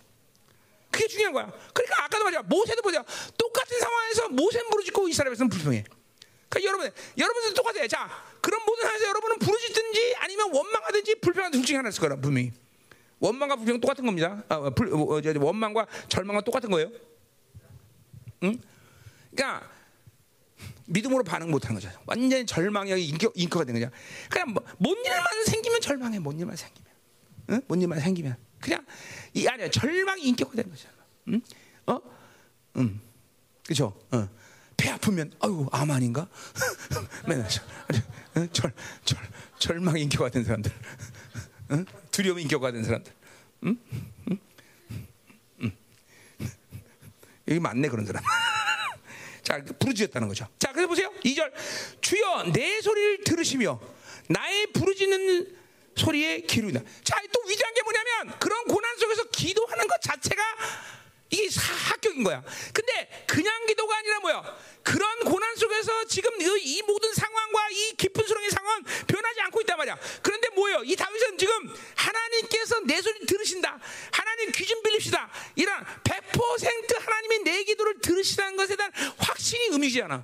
그게 0.91 1.07
중요한 1.09 1.33
거야. 1.33 1.53
그러니까 1.73 2.05
아까도 2.05 2.25
말이야. 2.25 2.43
모세도 2.43 2.83
보자. 2.83 3.03
똑같은 3.39 3.81
상황에서 3.81 4.29
모세 4.29 4.63
부르짖고 4.71 5.09
이스라엘에서는 5.09 5.49
불평해. 5.49 5.85
그러니까 6.49 6.69
여러분, 6.69 6.91
여러분도 7.17 7.55
똑같아요. 7.55 7.89
자, 7.89 8.11
그런 8.43 8.63
모든 8.67 8.83
상황에서 8.83 9.09
여러분은 9.09 9.39
부르짖든지 9.39 10.17
아니면 10.19 10.53
원망하든지 10.53 11.15
불평하든지 11.17 11.59
둘 11.59 11.67
중에 11.67 11.77
하나 11.79 11.89
있을 11.89 12.01
거라 12.01 12.17
분명히. 12.17 12.53
원망과 13.21 13.57
불평 13.57 13.81
똑같은 13.81 14.05
겁니다. 14.05 14.43
아, 14.49 14.69
불, 14.71 14.93
어, 14.93 15.21
원망과 15.41 15.87
절망과 16.09 16.43
똑같은 16.43 16.71
거예요. 16.71 16.91
응? 18.43 18.61
그러니까 19.31 19.72
믿음으로 20.87 21.25
반응 21.25 21.51
못하는 21.51 21.81
거죠. 21.81 21.91
완전히 22.07 22.45
절망이 22.47 22.91
인격, 23.05 23.33
인격화 23.35 23.65
된 23.65 23.75
거죠. 23.75 23.91
그냥 24.31 24.53
뭐, 24.53 24.63
뭔 24.79 24.97
일만 25.05 25.45
생기면 25.47 25.81
절망해. 25.81 26.19
뭔 26.19 26.39
일만 26.39 26.57
생기면. 26.57 26.93
응? 27.51 27.63
뭔 27.69 27.81
일만 27.81 28.01
생기면. 28.01 28.37
그냥 28.61 28.85
이 29.35 29.47
아니야. 29.47 29.71
절망이 29.71 30.23
인격화 30.23 30.55
된 30.55 30.69
거죠. 30.69 30.89
응? 31.29 31.41
어? 31.87 32.01
응. 32.77 33.01
그죠? 33.67 33.97
어. 34.11 34.29
배 34.77 34.91
아프면 34.91 35.33
아유 35.41 35.69
암 35.71 35.91
아닌가? 35.91 36.29
맨날 37.29 37.49
절, 37.49 37.65
절, 38.53 38.73
절, 39.05 39.19
절망 39.59 39.97
인격화 39.99 40.31
된 40.31 40.45
사람들. 40.45 40.73
응? 41.73 41.85
두려움 42.11 42.41
인격화 42.41 42.73
된 42.73 42.83
사람들. 42.83 43.13
응? 43.65 43.79
응? 44.31 44.39
응? 45.63 45.73
여기 47.49 47.61
많네 47.61 47.89
그런 47.89 48.05
사람. 48.07 48.23
자, 49.43 49.63
부르짖었다는 49.79 50.29
거죠. 50.29 50.47
자, 50.59 50.73
그래서 50.73 50.89
보세요. 50.89 51.13
2절. 51.25 51.53
주여 52.01 52.45
내 52.53 52.81
소리를 52.81 53.25
들으시며 53.25 53.81
나의 54.29 54.69
부르짖는 54.73 55.57
소리에 55.97 56.41
기울이다. 56.41 56.81
자, 57.05 57.17
또 57.33 57.41
위대한 57.49 57.75
게 57.75 57.83
뭐냐면 57.83 58.39
그런 58.39 58.65
고난 58.65 58.97
속에서 58.97 59.25
기도하는 59.25 59.87
것 59.87 60.01
자체가 60.01 60.43
이게 61.33 61.49
합격인 61.89 62.23
거야. 62.25 62.45
근데 62.75 63.25
그냥 63.27 63.67
기도가 63.67 63.97
아니라 63.97 64.21
뭐야? 64.21 64.57
그런 64.83 65.21
고난 65.21 65.57
속에서 65.57 66.05
지금 66.05 66.31
이 66.41 66.83
모든 66.83 67.13
상황과 67.15 67.71
이 67.71 67.95
깊은 67.97 68.27
수렁의 68.27 68.51
상황은 68.51 68.83
변하지 69.07 69.41
않고 69.41 69.61
있단 69.63 69.79
말이야. 69.79 69.99
그런데 70.23 70.49
뭐예요? 70.51 70.83
이 70.85 70.95
다윗은 70.95 71.39
지금 71.39 71.55
하나님께서 71.97 72.81
내 72.81 73.01
소리 73.01 73.25
들으신다. 73.27 73.79
하나님 74.13 74.53
귀 74.53 74.67
좀 74.67 74.83
빌립시다. 74.83 75.31
이런 75.57 75.85
100% 76.05 76.99
하나님이 77.01 77.39
내 77.45 77.65
기도를 77.65 78.01
들으시다는 78.01 78.57
것에 78.57 78.77
대한 78.77 78.93
확신이 79.19 79.65
의미지 79.71 80.03
않아. 80.03 80.23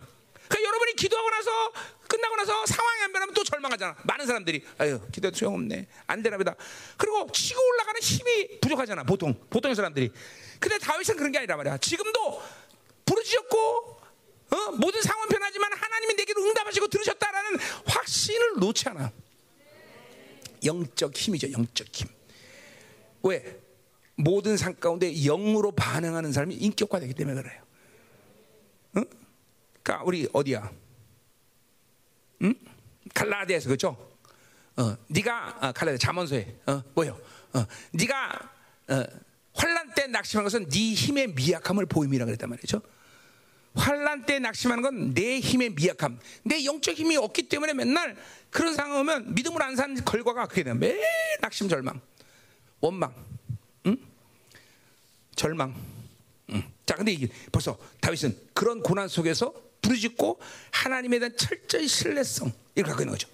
그러니까 0.48 0.68
여러분이 0.68 0.94
기도하고 0.96 1.30
나서 1.30 1.72
끝나고 2.08 2.36
나서 2.36 2.66
상황이 2.66 3.02
안 3.02 3.12
변하면 3.12 3.34
또 3.34 3.44
절망하잖아. 3.44 3.96
많은 4.04 4.26
사람들이 4.26 4.64
아유 4.78 5.00
기도도 5.12 5.36
소용없네. 5.36 5.86
안 6.06 6.22
되나 6.22 6.36
보다. 6.36 6.54
그리고 6.96 7.30
치고 7.32 7.60
올라가는 7.60 8.00
힘이 8.00 8.60
부족하잖아. 8.60 9.04
보통 9.04 9.34
보통의 9.50 9.74
사람들이. 9.76 10.10
근데 10.58 10.78
다윗은 10.78 11.16
그런 11.16 11.32
게 11.32 11.38
아니라 11.38 11.56
말이야. 11.56 11.78
지금도 11.78 12.42
부르짖었고 13.04 13.98
어? 14.50 14.72
모든 14.72 15.02
상황 15.02 15.28
변하지만 15.28 15.72
하나님이 15.72 16.14
내게로 16.14 16.42
응답하시고 16.42 16.88
들으셨다라는 16.88 17.58
확신을 17.86 18.54
놓지 18.58 18.88
않아. 18.88 19.12
영적 20.64 21.14
힘이죠. 21.14 21.52
영적 21.52 21.86
힘. 21.92 22.08
왜? 23.22 23.60
모든 24.16 24.56
상 24.56 24.74
가운데 24.74 25.12
영으로 25.12 25.70
반응하는 25.72 26.32
사람이 26.32 26.54
인격화되기 26.56 27.14
때문에 27.14 27.42
그래요. 27.42 27.62
응? 28.96 29.04
그러니까 29.82 30.04
우리 30.04 30.28
어디야? 30.32 30.72
응? 32.42 32.54
갈라디아서 33.14 33.68
그죠? 33.68 33.96
어, 34.76 34.96
네가 35.08 35.58
어, 35.60 35.72
갈라디아 35.72 35.98
잠언서에 35.98 36.56
어, 36.66 36.82
뭐요? 36.94 37.18
어, 37.52 37.64
네가 37.92 38.50
어, 38.88 39.04
환란 39.58 39.92
때 39.94 40.06
낙심한 40.06 40.44
것은 40.44 40.68
네 40.68 40.92
힘의 40.94 41.34
미약함을 41.34 41.86
보임이라 41.86 42.24
그랬단 42.24 42.48
말이죠. 42.48 42.80
환란 43.74 44.24
때 44.24 44.38
낙심하는 44.38 44.82
건 44.82 45.14
내 45.14 45.40
힘의 45.40 45.70
미약함, 45.70 46.18
내 46.44 46.64
영적 46.64 46.94
힘이 46.94 47.16
없기 47.16 47.48
때문에 47.48 47.74
맨날 47.74 48.16
그런 48.50 48.74
상황 48.74 49.00
오면 49.00 49.34
믿음을 49.34 49.60
안 49.62 49.76
사는 49.76 49.94
결과가 50.04 50.46
그게 50.46 50.62
돼. 50.62 50.74
매일 50.74 51.00
낙심, 51.40 51.68
절망, 51.68 52.00
원망, 52.80 53.12
응? 53.86 53.96
절망. 55.34 55.74
응. 56.50 56.62
자, 56.86 56.94
근데 56.94 57.12
이게 57.12 57.28
벌써 57.52 57.78
다윗은 58.00 58.36
그런 58.54 58.80
고난 58.82 59.08
속에서 59.08 59.52
부르짖고 59.82 60.40
하나님에 60.70 61.18
대한 61.18 61.36
철저히 61.36 61.86
신뢰성 61.86 62.52
이걸 62.74 62.84
갖고 62.84 63.02
있는 63.02 63.12
거죠. 63.12 63.28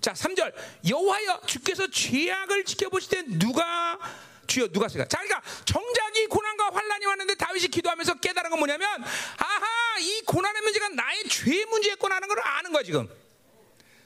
자, 0.00 0.12
3절 0.12 0.52
여호와여 0.88 1.42
주께서 1.46 1.88
죄악을 1.90 2.64
지켜보실 2.64 3.10
때 3.10 3.38
누가 3.38 3.98
주여 4.48 4.68
누가 4.68 4.88
쓰가? 4.88 5.06
자, 5.06 5.18
그러니까 5.18 5.42
정작이 5.64 6.26
고난과 6.26 6.70
환란이 6.72 7.06
왔는데 7.06 7.34
다윗이 7.36 7.68
기도하면서 7.68 8.14
깨달은 8.14 8.50
건 8.50 8.58
뭐냐면 8.58 8.88
아하 9.36 9.98
이 10.00 10.22
고난의 10.22 10.62
문제가 10.62 10.88
나의 10.88 11.28
죄 11.28 11.64
문제였구나 11.66 12.16
하는 12.16 12.28
걸 12.28 12.40
아는 12.42 12.72
거야 12.72 12.82
지금. 12.82 13.08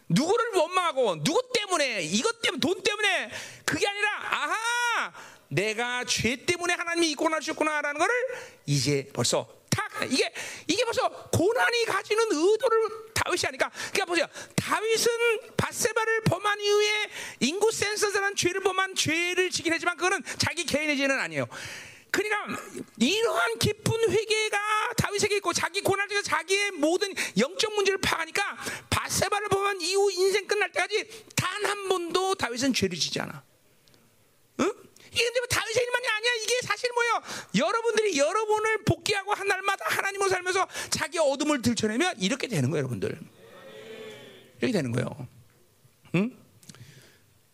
누구를 0.08 0.52
원망하고 0.54 1.22
누구 1.22 1.40
때문에 1.54 2.02
이것 2.02 2.42
때문에 2.42 2.60
돈 2.60 2.82
때문에 2.82 3.30
그게 3.64 3.86
아니라 3.86 4.10
아하 4.30 5.12
내가 5.48 6.04
죄 6.04 6.36
때문에 6.36 6.74
하나님이 6.74 7.12
이 7.12 7.14
고난을 7.14 7.40
주셨구나라는 7.40 7.98
것을 7.98 8.12
이제 8.66 9.08
벌써 9.14 9.46
탁 9.70 9.90
이게 10.10 10.30
이게 10.66 10.84
벌써 10.84 11.08
고난이 11.08 11.84
가지는 11.86 12.24
의도를 12.30 13.11
다윗이 13.24 13.40
하니까 13.44 13.70
그러니까 13.92 14.04
보세요 14.04 14.26
다윗은 14.56 15.10
바세바를 15.56 16.22
범한 16.22 16.60
이후에 16.60 17.10
인구 17.40 17.70
센서스라는 17.70 18.36
죄를 18.36 18.60
범한 18.60 18.94
죄를 18.94 19.50
지긴 19.50 19.72
하지만 19.72 19.96
그거는 19.96 20.22
자기 20.38 20.64
개인의 20.64 20.96
죄는 20.96 21.18
아니에요. 21.18 21.46
그러니까 22.10 22.60
이러한 22.98 23.58
깊은 23.58 24.10
회개가 24.10 24.58
다윗에게 24.98 25.36
있고 25.36 25.54
자기 25.54 25.80
고난 25.80 26.08
중에 26.10 26.20
자기의 26.20 26.72
모든 26.72 27.14
영적 27.38 27.74
문제를 27.74 27.98
파하니까 28.02 28.58
바세바를 28.90 29.48
보면 29.48 29.80
이후 29.80 30.10
인생 30.12 30.46
끝날 30.46 30.70
때까지 30.72 31.08
단 31.34 31.52
한 31.64 31.88
번도 31.88 32.34
다윗은 32.34 32.74
죄를 32.74 32.98
지지 32.98 33.20
않아. 33.20 33.42
응? 35.12 35.14
이게 35.14 35.24
근데 35.24 35.40
뭐 35.40 35.46
다윗의 35.46 35.82
일만이 35.82 36.08
아니야. 36.08 36.32
이게 36.42 36.60
사실 36.62 36.90
뭐예요? 36.94 37.22
여러분들이 37.56 38.18
여러분을 38.18 38.84
복귀하고 38.84 39.34
한 39.34 39.46
날마다 39.46 39.84
하나님을 39.88 40.28
살면서 40.28 40.66
자기 40.90 41.18
어둠을 41.18 41.62
들춰내면 41.62 42.16
이렇게 42.18 42.46
되는 42.46 42.70
거예요, 42.70 42.82
여러분들. 42.82 43.18
이렇게 44.60 44.72
되는 44.72 44.92
거예요. 44.92 45.28
응? 46.14 46.36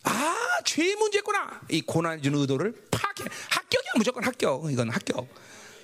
아, 0.05 0.61
죄의 0.65 0.97
문제구나. 0.97 1.63
이 1.71 1.83
고난 1.83 2.23
주는 2.23 2.39
의도를 2.39 2.75
파괴. 2.91 3.25
합격이야, 3.51 3.93
무조건 3.97 4.25
합격. 4.25 4.71
이건 4.71 4.91
합격. 4.91 5.29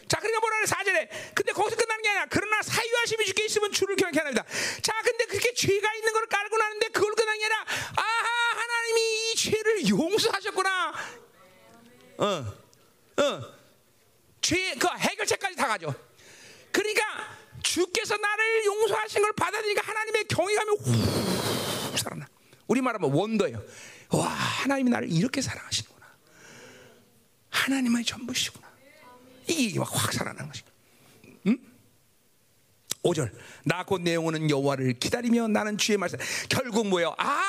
자, 0.06 0.18
그러니까 0.18 0.40
뭐라 0.40 0.56
그래, 0.58 0.66
4절에. 0.66 1.34
근데 1.34 1.52
거기서 1.52 1.76
끝나는 1.76 2.02
게 2.02 2.08
아니라, 2.10 2.26
그러나 2.30 2.62
사유하심이 2.62 3.24
주께 3.24 3.46
있으면 3.46 3.72
주를 3.72 3.96
경외케 3.96 4.18
합니다. 4.20 4.44
자, 4.82 4.92
근데 5.02 5.24
그렇게 5.24 5.52
죄가 5.54 5.94
있는 5.94 6.12
걸 6.12 6.26
깔고 6.26 6.56
나는데 6.56 6.88
그걸 6.88 7.14
끝나는 7.14 7.38
게 7.38 7.44
아니라, 7.46 7.64
아하, 7.96 8.60
하나님이 8.60 9.32
이 9.32 9.34
죄를 9.34 9.88
용서하셨구나. 9.88 11.23
어, 12.18 12.44
어. 13.22 13.54
죄, 14.40 14.74
그 14.74 14.86
해결책까지 14.88 15.56
다 15.56 15.66
가죠. 15.68 15.94
그러니까 16.70 17.02
주께서 17.62 18.16
나를 18.16 18.64
용서하신 18.66 19.22
걸 19.22 19.32
받아들이니까 19.32 19.82
하나님의 19.86 20.24
경외감이 20.24 20.70
훅 20.78 21.98
살아나. 21.98 22.26
우리 22.66 22.80
말하면 22.80 23.12
원더예요. 23.12 23.62
와, 24.10 24.26
하나님이 24.28 24.90
나를 24.90 25.10
이렇게 25.10 25.40
사랑하시는구나. 25.40 26.06
하나님의 27.50 28.04
전부시구나. 28.04 28.68
이게 29.46 29.78
막 29.78 29.94
확 29.94 30.12
살아나는 30.12 30.48
것이. 30.48 30.62
응? 31.46 31.58
5절. 33.02 33.30
나 33.64 33.84
곧 33.84 34.02
내용은 34.02 34.50
여호와를 34.50 34.94
기다리며 34.98 35.48
나는 35.48 35.78
주의 35.78 35.96
말씀. 35.96 36.18
결국 36.48 36.86
뭐예요? 36.88 37.14
아, 37.18 37.42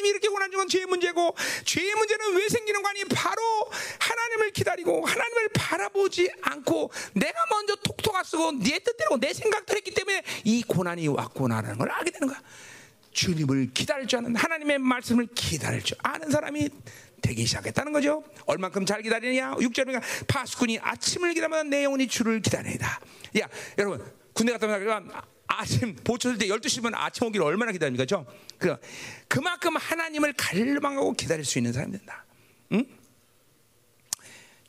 하나님이 0.00 0.08
이렇게 0.08 0.28
고난 0.28 0.50
중은 0.50 0.68
죄의 0.68 0.86
문제고 0.86 1.34
죄의 1.64 1.94
문제는 1.94 2.36
왜 2.36 2.48
생기는 2.48 2.82
거 2.82 2.88
아니? 2.88 3.04
바로 3.04 3.40
하나님을 3.98 4.50
기다리고 4.52 5.06
하나님을 5.06 5.48
바라보지 5.54 6.30
않고 6.42 6.90
내가 7.14 7.38
먼저 7.50 7.76
톡톡아 7.76 8.24
쓰고 8.24 8.52
내 8.52 8.78
뜻대로 8.78 9.18
내 9.18 9.32
생각대로 9.32 9.76
했기 9.76 9.92
때문에 9.92 10.22
이 10.44 10.62
고난이 10.62 11.08
왔구나라는 11.08 11.78
걸 11.78 11.90
알게 11.90 12.10
되는 12.10 12.28
거야. 12.28 12.40
주님을 13.12 13.70
기다릴 13.74 14.06
줄 14.06 14.20
아는 14.20 14.36
하나님의 14.36 14.78
말씀을 14.78 15.28
기다릴 15.34 15.82
줄 15.82 15.96
아는 16.02 16.30
사람이 16.30 16.68
되기 17.22 17.44
시작했다는 17.44 17.92
거죠. 17.92 18.24
얼만큼 18.46 18.86
잘 18.86 19.02
기다리느냐? 19.02 19.56
6절이니까 19.56 20.02
파수꾼이 20.26 20.78
아침을 20.80 21.34
기다리면 21.34 21.70
내 21.70 21.84
영혼이 21.84 22.08
주를 22.08 22.40
기다린다. 22.40 23.00
야, 23.40 23.48
여러분 23.78 24.02
군대 24.32 24.52
갔다 24.52 24.66
오면 24.66 25.10
아침 25.50 25.94
보초될 25.96 26.38
때 26.38 26.46
12시면 26.46 26.92
아침 26.94 27.26
오기를 27.26 27.44
얼마나 27.44 27.72
기다립니까? 27.72 28.06
죠? 28.06 28.24
그 28.58 28.76
그만큼 29.28 29.76
하나님을 29.76 30.32
갈망하고 30.34 31.12
기다릴 31.14 31.44
수 31.44 31.58
있는 31.58 31.72
사람이 31.72 31.92
된다. 31.92 32.24
응? 32.72 32.86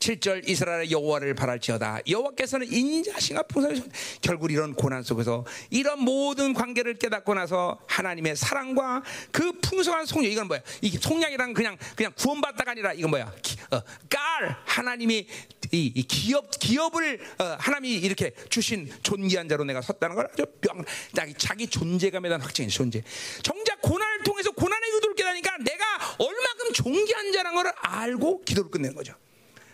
7절 0.02 0.48
이스라엘의 0.48 0.90
여호와를 0.90 1.34
바랄지어다. 1.34 2.00
여호와께서는 2.08 2.72
인자신가 2.72 3.44
풍성하셔 3.44 3.84
결국 4.20 4.50
이런 4.50 4.74
고난 4.74 5.04
속에서 5.04 5.46
이런 5.70 6.00
모든 6.00 6.54
관계를 6.54 6.94
깨닫고 6.94 7.34
나서 7.34 7.78
하나님의 7.86 8.34
사랑과 8.34 9.02
그 9.30 9.52
풍성한 9.60 10.06
속량 10.06 10.32
이건 10.32 10.48
뭐야? 10.48 10.60
이 10.80 10.90
속량이란 10.90 11.54
그냥 11.54 11.76
그냥 11.94 12.12
구원받다가 12.16 12.72
아니라 12.72 12.92
이건 12.92 13.10
뭐야? 13.10 13.32
기, 13.42 13.56
어, 13.70 13.80
깔. 14.10 14.56
하나님이 14.64 15.26
이, 15.70 15.92
이 15.94 16.02
기업 16.02 16.50
기업을 16.50 17.20
어, 17.38 17.56
하나님이 17.60 17.94
이렇게 17.98 18.32
주신 18.48 18.90
존귀한 19.04 19.48
자로 19.48 19.62
내가 19.64 19.80
섰다는 19.82 20.16
걸 20.16 20.28
아주 20.32 20.44
뿅. 20.60 20.84
자기 21.14 21.34
자기 21.34 21.66
존재감에 21.68 22.28
대한 22.28 22.40
확증이 22.40 22.68
존재. 22.68 23.02
정작 23.42 23.80
고난을 23.82 24.24
통해서 24.24 24.50
고난의 24.50 24.90
의도를 24.94 25.14
깨닫니까 25.14 25.58
내가 25.58 25.84
얼마큼 26.18 26.72
존귀한 26.74 27.32
자라는 27.32 27.62
걸 27.62 27.72
알고 27.76 28.42
기도를 28.42 28.70
끝내는 28.70 28.96
거죠. 28.96 29.14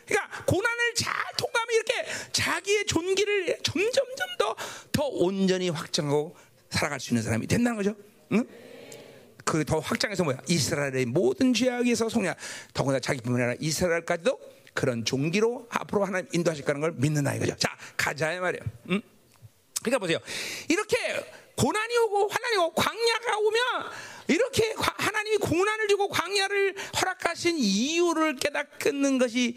그러니까 0.09 0.44
고난을 0.44 0.94
잘 0.94 1.14
통과하면 1.36 1.74
이렇게 1.74 2.06
자기의 2.32 2.86
존귀를 2.86 3.59
점점점 3.62 4.28
더, 4.39 4.56
더 4.90 5.05
온전히 5.06 5.68
확장하고 5.68 6.36
살아갈 6.70 6.98
수 6.98 7.10
있는 7.10 7.22
사람이 7.22 7.47
된다는 7.47 7.76
거죠. 7.76 7.94
응? 8.32 8.47
그 9.44 9.64
더 9.64 9.78
확장해서 9.78 10.24
뭐야? 10.24 10.39
이스라엘의 10.47 11.06
모든 11.06 11.55
죄악에서 11.55 12.09
속냐 12.10 12.35
더구나 12.74 13.01
자기뿐만 13.01 13.40
아니라 13.40 13.56
이스라엘까지도 13.60 14.39
그런 14.74 15.05
종기로 15.05 15.66
앞으로 15.70 16.05
하나님 16.05 16.28
인도하실 16.32 16.64
거라는 16.64 16.80
걸 16.82 16.93
믿는다 16.97 17.35
이거죠. 17.35 17.56
자, 17.56 17.76
가자 17.97 18.39
말이에요. 18.39 18.62
응? 18.90 19.01
그러니까 19.82 19.98
보세요. 19.98 20.18
이렇게 20.68 20.97
고난이 21.56 21.97
오고 21.97 22.28
환난이 22.28 22.56
오고 22.56 22.74
광야가 22.74 23.39
오면 23.39 23.62
이렇게 24.28 24.74
하나님이 24.76 25.39
고난을 25.39 25.89
주고 25.89 26.09
광야를 26.09 26.74
허락하신 27.01 27.56
이유를 27.59 28.36
깨닫는 28.36 29.18
것이 29.18 29.56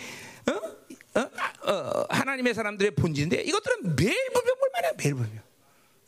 어? 0.50 1.20
어? 1.20 1.72
어, 1.72 2.06
하나님의 2.10 2.54
사람들의 2.54 2.92
본질인데 2.96 3.42
이것들은 3.42 3.96
매일 3.96 4.30
불평 4.34 4.56
볼만해 4.58 4.92
매일 4.98 5.16
불평. 5.16 5.40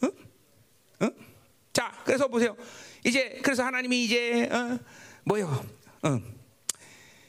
어? 0.03 1.05
어? 1.05 1.10
자, 1.73 2.01
그래서 2.05 2.27
보세요. 2.27 2.55
이제 3.05 3.39
그래서 3.43 3.64
하나님이 3.64 4.05
이제 4.05 4.49
어, 4.51 4.80
뭐요? 5.26 5.65
어. 6.03 6.22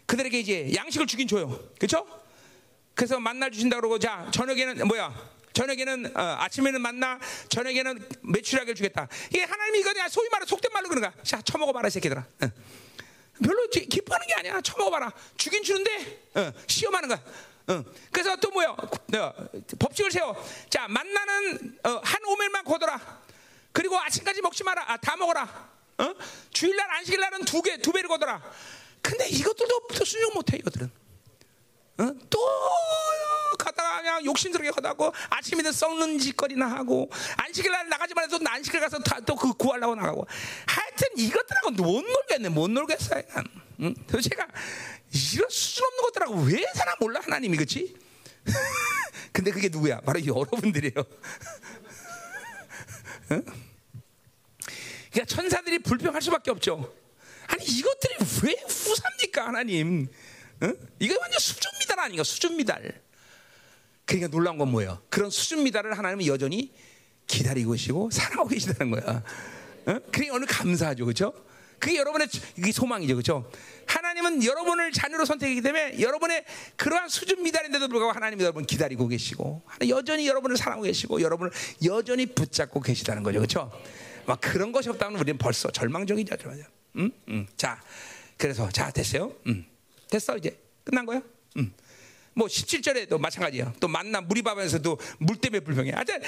그들에게 0.06 0.38
이제 0.38 0.72
양식을 0.74 1.06
주긴 1.06 1.26
줘요. 1.26 1.58
그렇죠? 1.78 2.06
그래서 2.94 3.18
만날 3.18 3.50
주신다 3.50 3.76
그러고 3.76 3.98
자 3.98 4.30
저녁에는 4.32 4.86
뭐야? 4.86 5.34
저녁에는 5.52 6.16
어, 6.16 6.20
아침에는 6.20 6.80
만나 6.80 7.18
저녁에는 7.48 8.08
매출하게 8.22 8.74
주겠다. 8.74 9.08
이게 9.30 9.42
하나님이 9.42 9.80
이거 9.80 9.92
그냥 9.92 10.08
소위 10.08 10.28
말해 10.28 10.46
속된 10.46 10.72
말로 10.72 10.88
그런 10.88 11.02
거야. 11.02 11.12
자 11.22 11.40
처먹어 11.42 11.72
봐라 11.72 11.88
새끼들아. 11.88 12.20
어. 12.20 12.50
별로 13.42 13.66
기뻐하는 13.68 14.26
게 14.26 14.34
아니야. 14.34 14.60
처먹어봐라. 14.60 15.12
주긴 15.36 15.62
주는데 15.62 16.30
어, 16.34 16.52
시험하는 16.66 17.08
거야. 17.08 17.22
어. 17.68 17.84
그래서 18.12 18.36
또 18.36 18.50
뭐요? 18.50 18.76
어, 18.78 19.32
법칙을 19.78 20.10
세워. 20.10 20.36
자 20.70 20.86
만나는 20.88 21.78
어, 21.84 22.00
한 22.04 22.24
오멜만 22.24 22.64
거둬라. 22.64 23.22
그리고 23.72 23.98
아침까지 23.98 24.40
먹지 24.42 24.62
마라. 24.62 24.84
아, 24.86 24.96
다 24.98 25.16
먹어라. 25.16 25.70
어? 25.98 26.14
주일날 26.50 26.90
안식일날은 26.90 27.44
두 27.44 27.62
개, 27.62 27.76
두 27.78 27.92
배를 27.92 28.08
거둬라. 28.08 28.40
근데 29.02 29.28
이것들도 29.28 29.88
수용 30.04 30.34
못해 30.34 30.56
이것들은. 30.56 31.03
어? 31.98 32.10
또 32.28 32.38
가다가 33.58 33.98
그냥 33.98 34.24
욕심스럽게 34.24 34.70
가다고 34.72 35.12
아침에는 35.30 35.70
썩는 35.72 36.18
짓거리나 36.18 36.66
하고 36.66 37.10
안식일 37.36 37.70
날 37.70 37.88
나가지만 37.88 38.24
해도 38.24 38.38
안식일 38.44 38.80
가서 38.80 38.98
또 39.26 39.36
그 39.36 39.52
구하려고 39.54 39.94
나가고 39.94 40.26
하여튼 40.66 41.08
이것들하고 41.16 41.70
못 41.72 42.02
놀겠네 42.02 42.48
못 42.48 42.68
놀겠어요 42.70 43.22
응? 43.80 43.94
도대체가 44.06 44.46
이런 45.32 45.48
수준 45.50 45.84
없는 45.84 46.02
것들하고 46.02 46.34
왜 46.42 46.64
사나 46.74 46.94
몰라 47.00 47.20
하나님이 47.22 47.56
그치? 47.56 47.94
근데 49.32 49.50
그게 49.50 49.68
누구야? 49.68 50.00
바로 50.00 50.24
여러분들이에요 50.24 50.94
응? 53.32 53.44
그러니까 55.10 55.36
천사들이 55.36 55.78
불평할 55.78 56.20
수밖에 56.22 56.50
없죠. 56.50 56.92
아니 57.46 57.64
이것들이 57.64 58.14
왜 58.42 58.56
후사입니까 58.66 59.46
하나님? 59.46 60.08
응? 60.62 60.76
이거 60.98 61.16
완전 61.20 61.38
수준 61.38 61.70
미달 61.80 62.00
아닌가 62.00 62.22
수준 62.22 62.56
미달. 62.56 63.02
그러니까 64.06 64.28
놀라운 64.28 64.58
건 64.58 64.70
뭐예요? 64.70 65.02
그런 65.08 65.30
수준 65.30 65.62
미달을 65.64 65.96
하나님은 65.96 66.26
여전히 66.26 66.72
기다리고 67.26 67.72
계시고 67.72 68.10
사랑하고 68.10 68.48
계시다는 68.48 68.90
거야. 68.90 69.22
응? 69.88 70.00
그러니까 70.10 70.34
오늘 70.34 70.46
감사하죠, 70.46 71.04
그렇죠? 71.04 71.32
그게 71.78 71.98
여러분의 71.98 72.28
이게 72.56 72.72
소망이죠, 72.72 73.14
그렇죠? 73.14 73.50
하나님은 73.86 74.44
여러분을 74.44 74.92
자녀로 74.92 75.24
선택했기 75.24 75.60
때문에 75.60 76.00
여러분의 76.00 76.44
그러한 76.76 77.08
수준 77.08 77.42
미달인데도 77.42 77.88
불구하고 77.88 78.14
하나님이 78.14 78.42
여러분 78.42 78.64
기다리고 78.64 79.06
계시고 79.08 79.62
여전히 79.88 80.26
여러분을 80.26 80.56
사랑하고 80.56 80.84
계시고 80.84 81.20
여러분을 81.20 81.52
여전히 81.84 82.26
붙잡고 82.26 82.80
계시다는 82.80 83.22
거죠, 83.22 83.38
그렇죠? 83.38 83.70
막 84.26 84.40
그런 84.40 84.72
것이 84.72 84.88
없다면 84.88 85.20
우리는 85.20 85.36
벌써 85.36 85.70
절망적이죠, 85.70 86.36
절망적. 86.36 86.72
음, 86.96 87.10
음. 87.28 87.46
자, 87.56 87.80
그래서 88.38 88.68
자 88.70 88.90
됐어요. 88.90 89.32
음. 89.46 89.66
됐어 90.10 90.36
이제 90.36 90.58
끝난 90.84 91.06
거야. 91.06 91.22
음. 91.56 91.72
뭐 92.34 92.46
17절에도 92.48 93.18
마찬가지야. 93.18 93.74
또 93.80 93.86
만나 93.88 94.20
무리밥에서도 94.20 94.98
물 95.18 95.36
때문에 95.36 95.60
불평해. 95.60 95.92
하여튼 95.92 96.20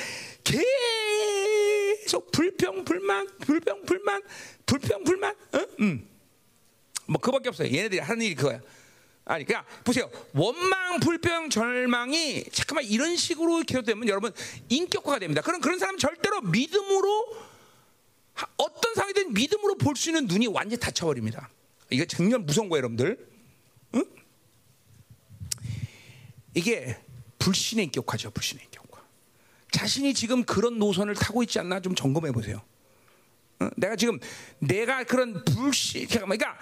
계속 0.45 2.31
불평 2.31 2.85
불만 2.85 3.27
불평 3.41 3.83
불만 3.85 4.23
불평 4.65 5.03
불만. 5.05 5.35
어? 5.53 5.67
음. 5.81 6.09
뭐 7.09 7.21
그밖에 7.21 7.49
없어요. 7.49 7.69
얘네들이 7.69 8.01
하는 8.01 8.25
일이 8.25 8.35
그거야. 8.35 8.61
아니, 9.29 9.45
그냥 9.45 9.65
보세요. 9.83 10.09
원망, 10.35 11.01
불평, 11.01 11.51
절망이 11.51 12.45
잠깐만 12.53 12.85
이런 12.85 13.17
식으로 13.17 13.63
계속되면 13.63 14.07
여러분 14.09 14.33
인격화가 14.69 15.19
됩니다. 15.19 15.43
그런 15.43 15.61
그런 15.61 15.81
사람 15.81 15.99
절대로 15.99 16.41
믿음으로 16.43 17.37
어떤 18.57 18.95
상황이든 18.95 19.33
믿음으로 19.35 19.77
볼 19.79 19.97
수 19.97 20.11
있는 20.11 20.27
눈이 20.27 20.47
완전히 20.47 20.79
닫혀버립니다. 20.79 21.51
이게 21.91 22.05
정말 22.07 22.39
무서운 22.41 22.69
거예요, 22.69 22.79
여러분들. 22.83 23.29
응? 23.95 24.05
이게 26.57 26.97
불신의 27.39 27.85
인격화죠, 27.87 28.31
불신의 28.31 28.65
인격화. 28.65 29.03
자신이 29.73 30.15
지금 30.15 30.43
그런 30.43 30.79
노선을 30.79 31.15
타고 31.15 31.43
있지 31.43 31.59
않나 31.59 31.81
좀 31.81 31.95
점검해 31.95 32.33
보세요. 32.33 32.63
응? 33.61 33.71
내가 33.77 33.95
지금 33.95 34.19
내가 34.59 35.05
그런 35.05 35.45
불신, 35.45 36.09
그러니까 36.09 36.59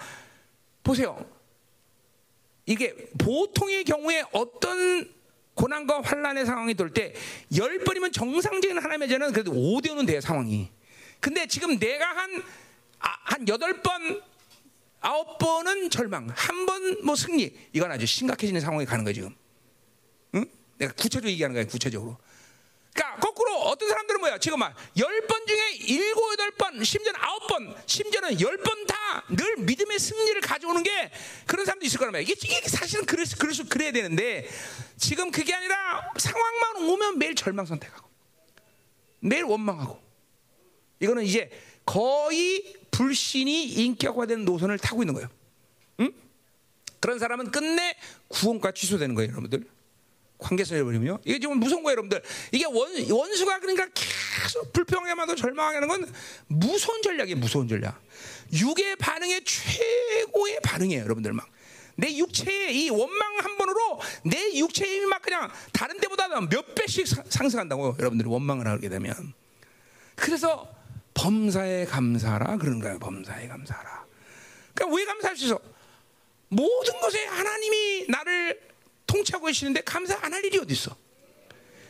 보세요. 0.83 1.25
이게 2.65 2.93
보통의 3.17 3.85
경우에 3.85 4.25
어떤 4.33 5.09
고난과 5.53 6.01
환란의 6.01 6.45
상황이 6.45 6.73
돌 6.73 6.89
때 6.93 7.13
열 7.57 7.79
번이면 7.79 8.11
정상적인 8.11 8.77
하나님의 8.77 9.07
죄는 9.07 9.31
그래도 9.31 9.53
5대 9.53 9.87
5는 9.91 10.05
돼요 10.05 10.19
상황이. 10.19 10.69
근데 11.21 11.47
지금 11.47 11.79
내가 11.79 12.05
한, 12.05 12.43
아, 12.99 13.15
한 13.23 13.47
여덟 13.47 13.81
번, 13.81 14.21
아홉 14.99 15.37
번은 15.37 15.89
절망, 15.89 16.27
한 16.35 16.65
번 16.65 16.75
뭐 17.05 17.15
승리. 17.15 17.55
이건 17.71 17.91
아주 17.91 18.05
심각해지는 18.05 18.59
상황에 18.59 18.83
가는 18.83 19.05
거야, 19.05 19.13
지금. 19.13 19.33
응? 20.75 20.77
내가 20.77 20.93
구체적으로 20.93 21.29
얘기하는 21.31 21.53
거야, 21.53 21.65
구체적으로. 21.65 22.17
그러니까 22.93 23.19
거꾸로 23.19 23.59
어떤 23.59 23.89
사람들은 23.89 24.21
뭐야? 24.21 24.37
지금 24.37 24.59
막 24.59 24.73
열 24.97 25.27
번 25.27 25.45
중에 25.45 25.71
일곱 25.87 26.31
여덟 26.31 26.51
번, 26.51 26.81
심지어는 26.83 27.19
아홉 27.21 27.47
번, 27.47 27.75
심지어는 27.85 28.39
열 28.41 28.57
번 28.57 28.85
다 28.87 28.95
늘 29.29 29.55
믿음의 29.57 29.97
승리를 29.99 30.39
가져오는 30.41 30.81
게 30.83 31.11
그런 31.45 31.65
사람도 31.65 31.85
있을 31.85 31.97
거란 31.99 32.11
말이야. 32.13 32.27
이게, 32.29 32.33
이게 32.33 32.67
사실은 32.67 33.05
그럴 33.05 33.25
수, 33.25 33.37
그럴 33.37 33.53
수 33.53 33.65
그래야 33.65 33.91
되는데 33.91 34.47
지금 34.97 35.31
그게 35.31 35.53
아니라 35.53 36.11
상황만 36.17 36.89
오면 36.89 37.17
매일 37.19 37.33
절망 37.35 37.65
선택하고 37.65 38.09
매일 39.21 39.43
원망하고 39.43 40.01
이거는 40.99 41.23
이제 41.23 41.49
거의 41.85 42.75
불신이 42.91 43.65
인격화된 43.67 44.43
노선을 44.45 44.79
타고 44.79 45.01
있는 45.03 45.13
거예요. 45.13 45.29
응? 46.01 46.11
그런 46.99 47.19
사람은 47.19 47.51
끝내 47.51 47.95
구원과 48.29 48.71
취소되는 48.73 49.15
거예요, 49.15 49.31
여러분들. 49.31 49.65
관계성을 50.37 50.83
버리면요. 50.83 51.19
이게 51.23 51.39
지금 51.39 51.59
무서운 51.59 51.83
거예요, 51.83 51.93
여러분들. 51.93 52.21
이게 52.51 52.65
원, 52.65 52.89
원수가 53.09 53.59
그러니까 53.59 53.87
계속 53.93 54.73
불평하게만도 54.73 55.35
절망하게 55.35 55.77
하는 55.77 55.87
건 55.87 56.13
무서운 56.47 57.01
전략이에요, 57.01 57.37
무서운 57.37 57.67
전략. 57.67 58.01
육의 58.53 58.97
반응의 58.97 59.43
최고의 59.43 60.59
반응이에요, 60.61 61.03
여러분들 61.03 61.33
막. 61.33 61.47
내 61.97 62.15
육체의 62.17 62.75
이 62.75 62.89
원망 62.89 63.37
한 63.39 63.57
번으로 63.57 64.01
내 64.23 64.57
육체의 64.57 64.97
힘이 64.97 65.05
막 65.05 65.21
그냥 65.21 65.49
다른 65.71 65.97
데보다 65.99 66.27
몇 66.41 66.75
배씩 66.75 67.07
상승한다고 67.07 67.95
여러분들이 67.97 68.27
원망을 68.29 68.67
하게 68.67 68.89
되면. 68.89 69.33
그래서 70.15 70.67
범사에 71.13 71.85
감사라 71.85 72.57
그런 72.57 72.79
거예요. 72.79 72.99
범사에 72.99 73.47
감사라. 73.47 74.05
그러니까 74.73 74.97
왜 74.97 75.05
감사할 75.05 75.37
수 75.37 75.45
있어? 75.45 75.59
모든 76.49 76.99
것에 76.99 77.25
하나님이 77.25 78.07
나를 78.09 78.64
통치하고 79.07 79.45
계시는데 79.47 79.81
감사 79.81 80.17
안 80.21 80.33
할 80.33 80.43
일이 80.45 80.57
어디 80.57 80.73
있어? 80.73 80.95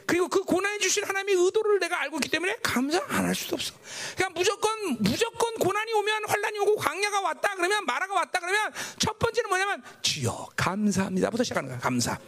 그리고 0.07 0.27
그 0.27 0.43
고난해 0.43 0.77
주신 0.77 1.03
하나님의 1.03 1.33
의도를 1.45 1.79
내가 1.79 1.99
알고 2.01 2.17
있기 2.17 2.29
때문에 2.29 2.57
감사 2.61 3.03
안 3.07 3.25
할 3.25 3.33
수도 3.33 3.55
없어. 3.55 3.73
그러니까 4.15 4.39
무조건 4.39 4.97
무조건 4.99 5.55
고난이 5.55 5.93
오면 5.93 6.25
환란이 6.27 6.59
오고 6.59 6.75
광야가 6.75 7.21
왔다 7.21 7.55
그러면 7.55 7.85
마라가 7.85 8.13
왔다 8.13 8.39
그러면 8.39 8.71
첫 8.99 9.17
번째는 9.17 9.49
뭐냐면 9.49 9.81
주여 10.03 10.49
감사합니다부터 10.55 11.43
시작하는 11.43 11.69
거야. 11.69 11.79
감사. 11.79 12.19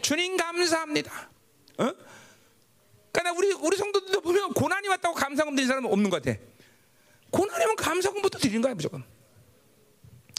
주님 0.00 0.36
감사합니다. 0.36 1.30
어? 1.78 1.92
그러니까 3.12 3.38
우리 3.38 3.52
우리 3.52 3.76
성도들도 3.76 4.20
보면 4.22 4.52
고난이 4.54 4.88
왔다고 4.88 5.14
감사금 5.14 5.54
드린 5.54 5.68
사람은 5.68 5.92
없는 5.92 6.10
것 6.10 6.22
같아. 6.22 6.36
고난이면 7.30 7.76
감사금부터 7.76 8.38
드리는 8.38 8.60
거야 8.62 8.74
무조건. 8.74 9.04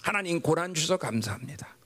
하나님 0.01 0.41
고난 0.41 0.73
주셔서 0.73 0.97
감사합니다. 0.97 1.77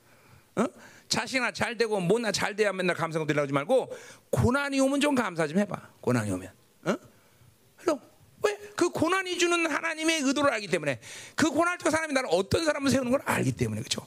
어? 0.55 0.65
자식이나 1.07 1.51
잘 1.51 1.77
되고 1.77 1.99
뭐나 1.99 2.31
잘 2.31 2.55
돼야 2.55 2.73
맨날 2.73 2.95
드리려고 2.95 3.41
하지 3.41 3.53
말고 3.53 3.91
고난이 4.29 4.79
오면 4.79 4.99
좀 5.01 5.15
감사 5.15 5.47
좀 5.47 5.59
해봐. 5.59 5.89
고난이 6.01 6.31
오면. 6.31 6.51
어? 6.85 6.97
왜? 8.43 8.57
그 8.75 8.89
고난이 8.89 9.37
주는 9.37 9.69
하나님의 9.69 10.21
의도를 10.21 10.51
알기 10.53 10.67
때문에 10.67 10.99
그 11.35 11.49
고난을 11.49 11.77
통해 11.79 11.91
사람이 11.91 12.13
나를 12.13 12.29
어떤 12.31 12.65
사람을 12.65 12.91
세우는 12.91 13.11
걸 13.11 13.21
알기 13.25 13.51
때문에 13.53 13.81
그렇죠. 13.81 14.05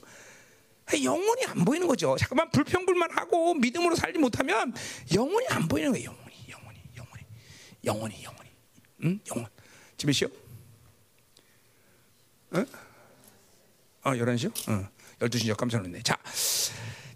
영혼이 1.03 1.45
안 1.47 1.63
보이는 1.63 1.87
거죠. 1.87 2.15
잠깐만 2.17 2.49
불평불만 2.51 3.11
하고 3.11 3.53
믿음으로 3.53 3.95
살지 3.95 4.19
못하면 4.19 4.73
영혼이 5.13 5.47
안 5.49 5.67
보이는 5.67 5.91
거예요. 5.91 6.11
영혼이, 6.11 6.35
영혼이, 6.49 6.79
영혼이, 6.97 7.23
영혼이, 7.85 8.23
영혼이. 8.23 8.49
응? 9.03 9.19
영혼. 9.29 9.47
집에 9.97 10.11
쉬어? 10.11 10.27
응? 12.55 12.65
어, 14.03 14.11
11시요? 14.11 14.69
어. 14.69 14.89
12시죠. 15.19 15.55
깜짝 15.55 15.77
놀랐네. 15.77 16.01
자. 16.03 16.17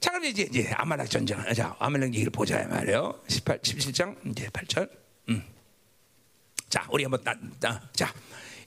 자, 0.06 0.12
그럼 0.12 0.26
이제, 0.26 0.44
이제 0.44 0.70
아말렉 0.76 1.10
전쟁. 1.10 1.44
자, 1.56 1.76
아말렉 1.80 2.14
얘기를 2.14 2.30
보자 2.30 2.64
말이에요. 2.68 3.24
18, 3.28 3.58
17장, 3.58 4.16
이제 4.30 4.48
8절. 4.50 4.88
음. 5.30 5.44
자, 6.70 6.88
우리 6.92 7.02
한번, 7.02 7.24
따, 7.24 7.36
따, 7.60 7.82
자, 7.92 8.14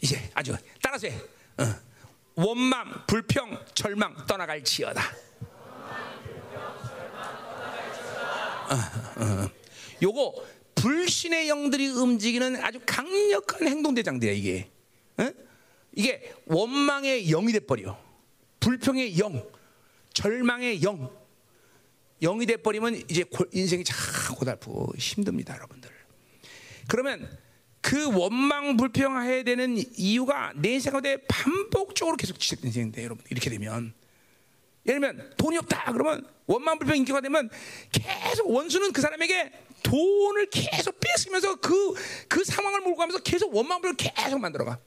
이제 0.00 0.20
아주 0.34 0.56
따라서 0.82 1.06
해. 1.06 1.14
어. 1.58 1.74
원망, 2.34 3.04
불평, 3.06 3.56
절망 3.72 4.16
떠나갈지어다. 4.26 5.00
어, 8.70 8.74
어. 9.22 9.50
요거 10.02 10.44
불신의 10.74 11.48
영들이 11.48 11.86
움직이는 11.90 12.56
아주 12.64 12.80
강력한 12.84 13.68
행동 13.68 13.94
대장들이야 13.94 14.34
이게. 14.34 14.70
어? 15.18 15.30
이게 15.92 16.34
원망의 16.46 17.26
영이 17.26 17.52
돼 17.52 17.60
버려. 17.60 17.96
불평의 18.58 19.20
영, 19.20 19.48
절망의 20.14 20.82
영, 20.82 21.16
영이 22.22 22.46
돼 22.46 22.56
버리면 22.56 22.96
이제 23.08 23.24
인생이 23.52 23.84
참 23.84 24.34
고달프고 24.34 24.94
힘듭니다, 24.96 25.54
여러분들. 25.54 25.90
그러면 26.88 27.28
그 27.80 28.12
원망 28.12 28.76
불평해야 28.76 29.44
되는 29.44 29.76
이유가 29.96 30.52
내 30.56 30.78
가운데 30.80 31.18
반복적으로 31.28 32.16
계속 32.16 32.38
지속된 32.38 32.68
인생인데 32.68 33.04
여러분 33.04 33.24
이렇게 33.30 33.50
되면 33.50 33.94
예를 34.86 35.00
들면 35.00 35.34
돈이 35.36 35.58
없다 35.58 35.92
그러면 35.92 36.26
원망 36.46 36.78
불평 36.78 36.96
인기가 36.96 37.20
되면 37.20 37.48
계속 37.92 38.50
원수는 38.50 38.92
그 38.92 39.00
사람에게 39.00 39.52
돈을 39.82 40.50
계속 40.50 40.98
뺏으면서 40.98 41.56
그, 41.56 41.94
그 42.26 42.44
상황을 42.44 42.80
몰고 42.80 42.96
가면서 42.96 43.22
계속 43.22 43.54
원망 43.54 43.80
불평 43.80 44.12
계속 44.14 44.40
만들어가 44.40 44.78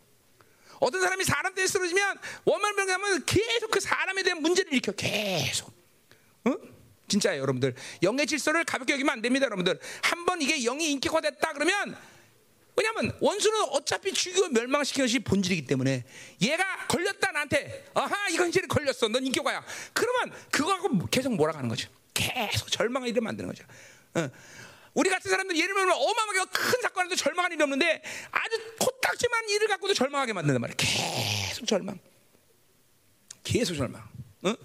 어떤 0.80 1.02
사람이 1.02 1.24
사람 1.24 1.54
때문에 1.54 1.68
쓰러지면 1.68 2.18
원망 2.46 2.76
불평하면 2.76 3.26
계속 3.26 3.72
그 3.72 3.80
사람에 3.80 4.24
대한 4.24 4.42
문제를 4.42 4.74
일으켜 4.74 4.92
계속 4.92 5.72
어? 6.46 6.56
진짜 7.12 7.38
여러분들 7.38 7.76
영의 8.04 8.26
질서를 8.26 8.64
가볍게 8.64 8.94
여기면 8.94 9.14
안 9.14 9.22
됩니다 9.22 9.46
여러분들 9.48 9.78
한번 10.02 10.42
이게 10.42 10.58
영이 10.64 10.92
인격화됐다 10.92 11.52
그러면 11.52 11.98
왜냐하면 12.78 13.14
원수는 13.20 13.64
어차피 13.72 14.14
죽이고 14.14 14.48
멸망시키는 14.48 15.08
것이 15.08 15.20
본질이기 15.20 15.66
때문에 15.66 16.06
얘가 16.42 16.88
걸렸다 16.88 17.32
나한테 17.34 17.92
아하 17.94 18.30
이건 18.30 18.48
이제 18.48 18.62
걸렸어 18.62 19.10
넌 19.10 19.26
인격화야 19.26 19.62
그러면 19.92 20.32
그거하고 20.52 21.06
계속 21.08 21.36
몰아가는 21.36 21.68
거죠 21.68 21.90
계속 22.14 22.72
절망을 22.72 23.10
일을 23.10 23.22
만드는 23.22 23.50
거죠 23.50 23.66
어. 24.16 24.30
우리 24.94 25.10
같은 25.10 25.30
사람들 25.30 25.58
예를 25.58 25.74
들면 25.74 25.92
어마어마하게 25.92 26.40
큰 26.52 26.82
사건에도 26.82 27.16
절망하는 27.16 27.56
일이 27.56 27.64
없는데 27.64 28.02
아주 28.32 28.76
코딱지만 28.80 29.50
일을 29.50 29.68
갖고도 29.68 29.94
절망하게 29.94 30.34
만든단 30.34 30.60
말이야. 30.60 30.76
계속 30.78 31.66
절망. 31.66 31.98
계속 33.44 33.76
절망. 33.76 34.04
응? 34.46 34.56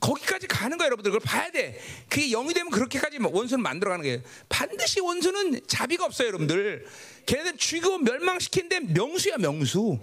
거기까지 0.00 0.46
가는 0.46 0.78
거야, 0.78 0.86
여러분들. 0.86 1.12
그걸 1.12 1.24
봐야 1.24 1.50
돼. 1.50 1.78
그게 2.08 2.30
영이 2.30 2.54
되면 2.54 2.70
그렇게까지 2.70 3.18
원수를 3.20 3.62
만들어가는 3.62 4.02
거예요. 4.02 4.22
반드시 4.48 5.00
원수는 5.00 5.60
자비가 5.66 6.06
없어요, 6.06 6.28
여러분들. 6.28 6.86
걔네들 7.26 7.56
죽이고 7.58 7.98
멸망시키는데 7.98 8.80
명수야, 8.94 9.36
명수. 9.36 10.00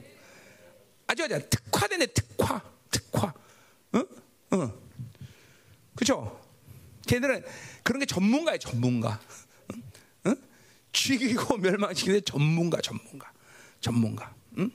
아주 1.07 1.23
아주 1.23 1.39
특화되네, 1.49 2.05
특화, 2.07 2.61
특화. 2.91 3.33
응? 3.95 4.05
응. 4.53 4.73
그죠? 5.95 6.39
걔네들은 7.07 7.43
그런 7.81 7.99
게 7.99 8.05
전문가예요, 8.05 8.59
전문가. 8.59 9.19
응? 9.73 9.83
응? 10.27 10.35
죽이고 10.91 11.57
멸망시키는데 11.57 12.21
전문가, 12.23 12.79
전문가, 12.81 13.31
전문가. 13.81 14.35
응? 14.59 14.69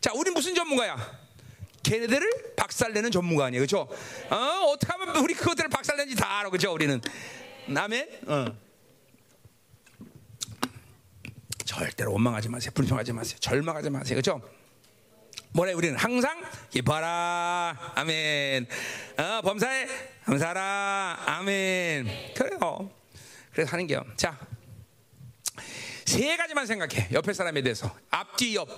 자, 0.00 0.12
우리 0.14 0.30
무슨 0.30 0.54
전문가야? 0.54 1.19
걔네들을 1.82 2.54
박살내는 2.56 3.10
전문가 3.10 3.46
아니에요, 3.46 3.60
그렇죠? 3.60 3.88
어, 4.30 4.36
어떻게 4.68 4.92
하면 4.92 5.16
우리 5.16 5.34
그것들을 5.34 5.70
박살내는지 5.70 6.16
다 6.16 6.40
알아, 6.40 6.50
그렇죠? 6.50 6.72
우리는 6.72 7.00
남의 7.66 8.20
어. 8.26 8.46
절대로 11.64 12.12
원망하지 12.12 12.48
마세요, 12.48 12.72
불평하지 12.74 13.12
마세요, 13.12 13.38
절망하지 13.40 13.90
마세요, 13.90 14.20
그렇죠? 14.20 14.40
뭐래 15.52 15.72
우리는 15.72 15.96
항상 15.96 16.42
기뻐라, 16.70 17.92
아멘. 17.94 18.66
어, 19.18 19.40
범사에 19.42 19.86
감사하라, 20.24 21.22
아멘. 21.26 22.34
그래요. 22.36 22.90
그래서 23.52 23.72
하는 23.72 23.86
게요. 23.86 24.04
자, 24.16 24.38
세 26.04 26.36
가지만 26.36 26.66
생각해. 26.66 27.08
옆에 27.12 27.32
사람에 27.32 27.62
대해서 27.62 27.94
앞뒤 28.10 28.54
옆 28.56 28.68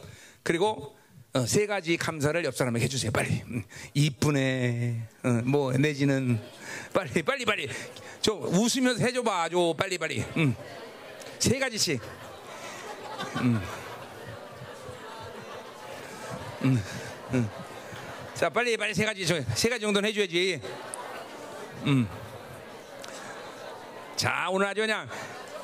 그리고 0.43 0.97
어, 1.35 1.47
세 1.47 1.67
가지 1.67 1.97
감사를 1.97 2.45
옆 2.45 2.55
사람에게 2.55 2.85
해주세요. 2.85 3.11
빨리. 3.11 3.43
음, 3.47 3.65
이쁘네. 3.95 5.01
어, 5.25 5.29
뭐 5.45 5.73
내지는 5.73 6.39
빨리 6.93 7.23
빨리 7.23 7.47
빨리. 7.47 7.69
저 8.21 8.35
웃으면서 8.35 9.03
해줘봐. 9.03 9.49
줘 9.49 9.75
빨리 9.77 9.97
빨리. 9.97 10.23
음. 10.37 10.55
세 11.39 11.59
가지씩. 11.59 12.03
음. 13.41 13.63
음. 16.65 16.85
음. 17.33 17.51
자 18.35 18.51
빨리 18.51 18.77
빨리 18.77 18.93
세 18.93 19.07
가지 19.07 19.25
세 19.25 19.69
가지 19.71 19.81
정도는 19.81 20.11
해줘야지. 20.11 20.61
음. 21.87 22.07
자 24.17 24.49
오늘 24.51 24.67
아주 24.67 24.83
그냥 24.83 25.09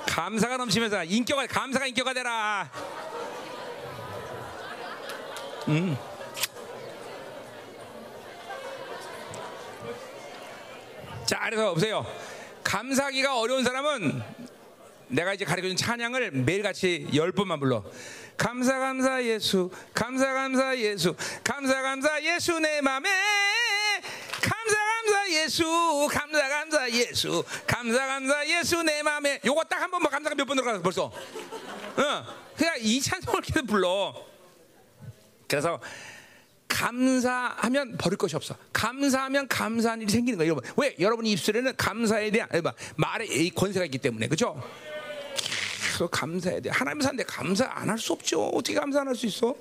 감사가 0.06 0.56
넘치면서 0.56 1.04
인격화 1.04 1.46
감사가 1.46 1.86
인격화 1.86 2.14
되라. 2.14 2.70
음. 5.68 5.96
자, 11.26 11.40
그래서 11.44 11.74
보세요. 11.74 12.06
감사하기가 12.64 13.38
어려운 13.38 13.64
사람은 13.64 14.22
내가 15.08 15.34
이제 15.34 15.44
가르쳐준 15.44 15.76
찬양을 15.76 16.30
매일같이 16.32 17.08
열 17.14 17.32
번만 17.32 17.60
불러. 17.60 17.84
감사 18.36 18.78
감사 18.78 19.22
예수, 19.24 19.70
감사 19.94 20.32
감사 20.32 20.76
예수, 20.76 21.14
감사 21.42 21.82
감사 21.82 22.22
예수 22.22 22.58
내 22.60 22.80
맘에 22.80 23.08
감사 24.40 24.76
감사 24.76 25.30
예수, 25.30 26.08
감사 26.10 26.48
감사 26.48 26.90
예수, 26.90 27.44
감사 27.66 28.06
감사 28.06 28.46
예수 28.46 28.82
내 28.82 29.02
맘에 29.02 29.40
요거 29.44 29.64
딱 29.64 29.80
한 29.82 29.90
번만 29.90 30.10
감사가 30.12 30.34
몇 30.34 30.44
번 30.46 30.56
들어가서 30.56 30.82
벌써. 30.82 31.04
어, 31.04 31.12
그냥 32.56 32.76
이 32.80 33.00
찬송을 33.00 33.40
계속 33.42 33.66
불러. 33.66 34.14
그래서 35.48 35.80
감사하면 36.68 37.96
버릴 37.96 38.18
것이 38.18 38.36
없어. 38.36 38.54
감사하면 38.72 39.48
감사한 39.48 40.02
일이 40.02 40.12
생기는 40.12 40.36
거예요, 40.38 40.52
여러분. 40.52 40.70
왜? 40.76 40.94
여러분 41.00 41.24
입술에는 41.26 41.74
감사에 41.76 42.30
대한 42.30 42.48
말의 42.96 43.50
권세가 43.50 43.86
있기 43.86 43.98
때문에, 43.98 44.26
그렇죠? 44.28 44.62
계속 45.92 46.10
감사해야 46.10 46.60
돼. 46.60 46.70
하나님 46.70 47.00
사는데 47.00 47.24
감사 47.24 47.64
안 47.70 47.88
할 47.88 47.98
수 47.98 48.12
없죠. 48.12 48.48
어떻게 48.48 48.74
감사 48.74 49.00
안 49.00 49.08
할 49.08 49.16
수 49.16 49.26
있어? 49.26 49.54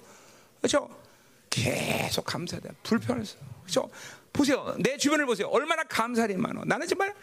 그렇죠? 0.59 0.89
계속 1.49 2.25
감사해야 2.25 2.61
돼. 2.61 2.69
불편해서, 2.83 3.37
그렇죠? 3.63 3.89
보세요, 4.33 4.75
내 4.79 4.97
주변을 4.97 5.25
보세요. 5.25 5.47
얼마나 5.47 5.83
감사리 5.83 6.35
많어. 6.35 6.63
나는 6.65 6.85
정말 6.87 7.13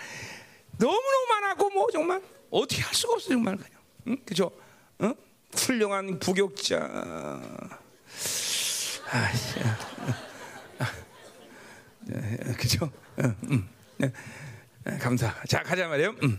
너무 0.79 0.93
너무 0.95 1.41
많았고 1.41 1.71
뭐 1.71 1.87
정말 1.93 2.21
어떻게 2.51 2.81
할 2.83 2.93
수가 2.95 3.13
없어 3.15 3.29
정말 3.29 3.57
그냥, 3.57 3.71
응? 4.09 4.17
그렇죠? 4.25 4.51
응? 5.03 5.15
훌륭한 5.55 6.19
부격자. 6.19 7.61
아, 9.15 9.31
아, 10.81 10.93
그죠? 12.59 12.91
음, 13.21 13.69
네. 13.97 14.11
감사. 14.99 15.33
자 15.47 15.63
가자 15.63 15.87
말이에요. 15.87 16.17
음. 16.25 16.37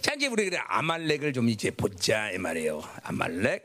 자 0.00 0.14
이제 0.14 0.26
우리 0.26 0.44
그래 0.44 0.58
아말렉을 0.66 1.32
좀 1.32 1.48
이제 1.48 1.70
보자 1.70 2.32
이 2.32 2.38
말이에요. 2.38 2.82
아말렉. 3.04 3.64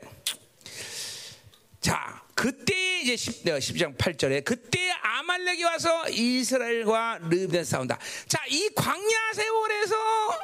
자 1.80 2.22
그때 2.36 3.00
이제 3.00 3.16
10, 3.16 3.44
10장 3.44 3.96
8절에 3.98 4.44
그때 4.44 4.92
아말렉이 5.02 5.64
와서 5.64 6.08
이스라엘과 6.08 7.18
르벤 7.30 7.64
싸운다. 7.64 7.98
자 8.28 8.38
이 8.48 8.68
광야 8.76 9.32
세월에서 9.34 9.96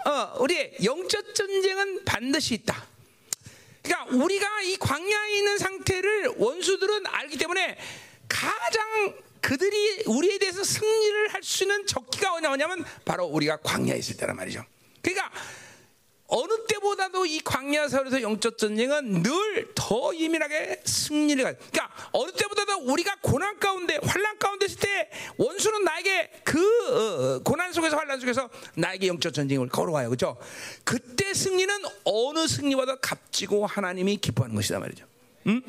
어, 0.06 0.42
우리의 0.42 0.78
영적 0.82 1.36
전쟁은 1.36 2.04
반드시 2.04 2.54
있다. 2.54 2.84
그러니까 3.86 4.04
우리가 4.16 4.62
이 4.62 4.76
광야에 4.78 5.36
있는 5.36 5.58
상태를 5.58 6.34
원수들은 6.36 7.06
알기 7.06 7.38
때문에 7.38 7.78
가장 8.28 9.14
그들이 9.40 10.02
우리에 10.06 10.38
대해서 10.38 10.64
승리를 10.64 11.28
할 11.32 11.42
수 11.42 11.62
있는 11.62 11.86
적기가 11.86 12.40
뭐냐면 12.40 12.84
바로 13.04 13.26
우리가 13.26 13.58
광야에 13.58 13.98
있을 13.98 14.16
때란 14.16 14.34
말이죠. 14.36 14.64
그러니까 15.00 15.30
어느 16.28 16.66
때보다도 16.66 17.26
이 17.26 17.40
광야설에서 17.40 18.22
영적 18.22 18.58
전쟁은 18.58 19.22
늘 19.22 19.56
더 19.86 20.14
예민하게 20.16 20.82
승리를 20.84 21.44
가. 21.44 21.52
그러니까 21.54 22.10
어느 22.10 22.32
때보다도 22.32 22.90
우리가 22.90 23.18
고난 23.22 23.58
가운데 23.60 23.98
환란 24.02 24.36
가운데 24.38 24.66
있을 24.66 24.80
때 24.80 25.10
원수는 25.38 25.84
나에게 25.84 26.30
그 26.42 27.36
어, 27.36 27.42
고난 27.44 27.72
속에서 27.72 27.96
환란 27.96 28.18
속에서 28.18 28.50
나에게 28.74 29.06
영적 29.06 29.32
전쟁을 29.32 29.68
걸어와요, 29.68 30.08
그렇죠? 30.08 30.36
그때 30.82 31.32
승리는 31.32 31.74
어느 32.04 32.48
승리보다 32.48 32.96
값지고 32.96 33.66
하나님이 33.66 34.16
기뻐하는 34.16 34.56
것이다 34.56 34.80
말이죠. 34.80 35.06
음? 35.46 35.62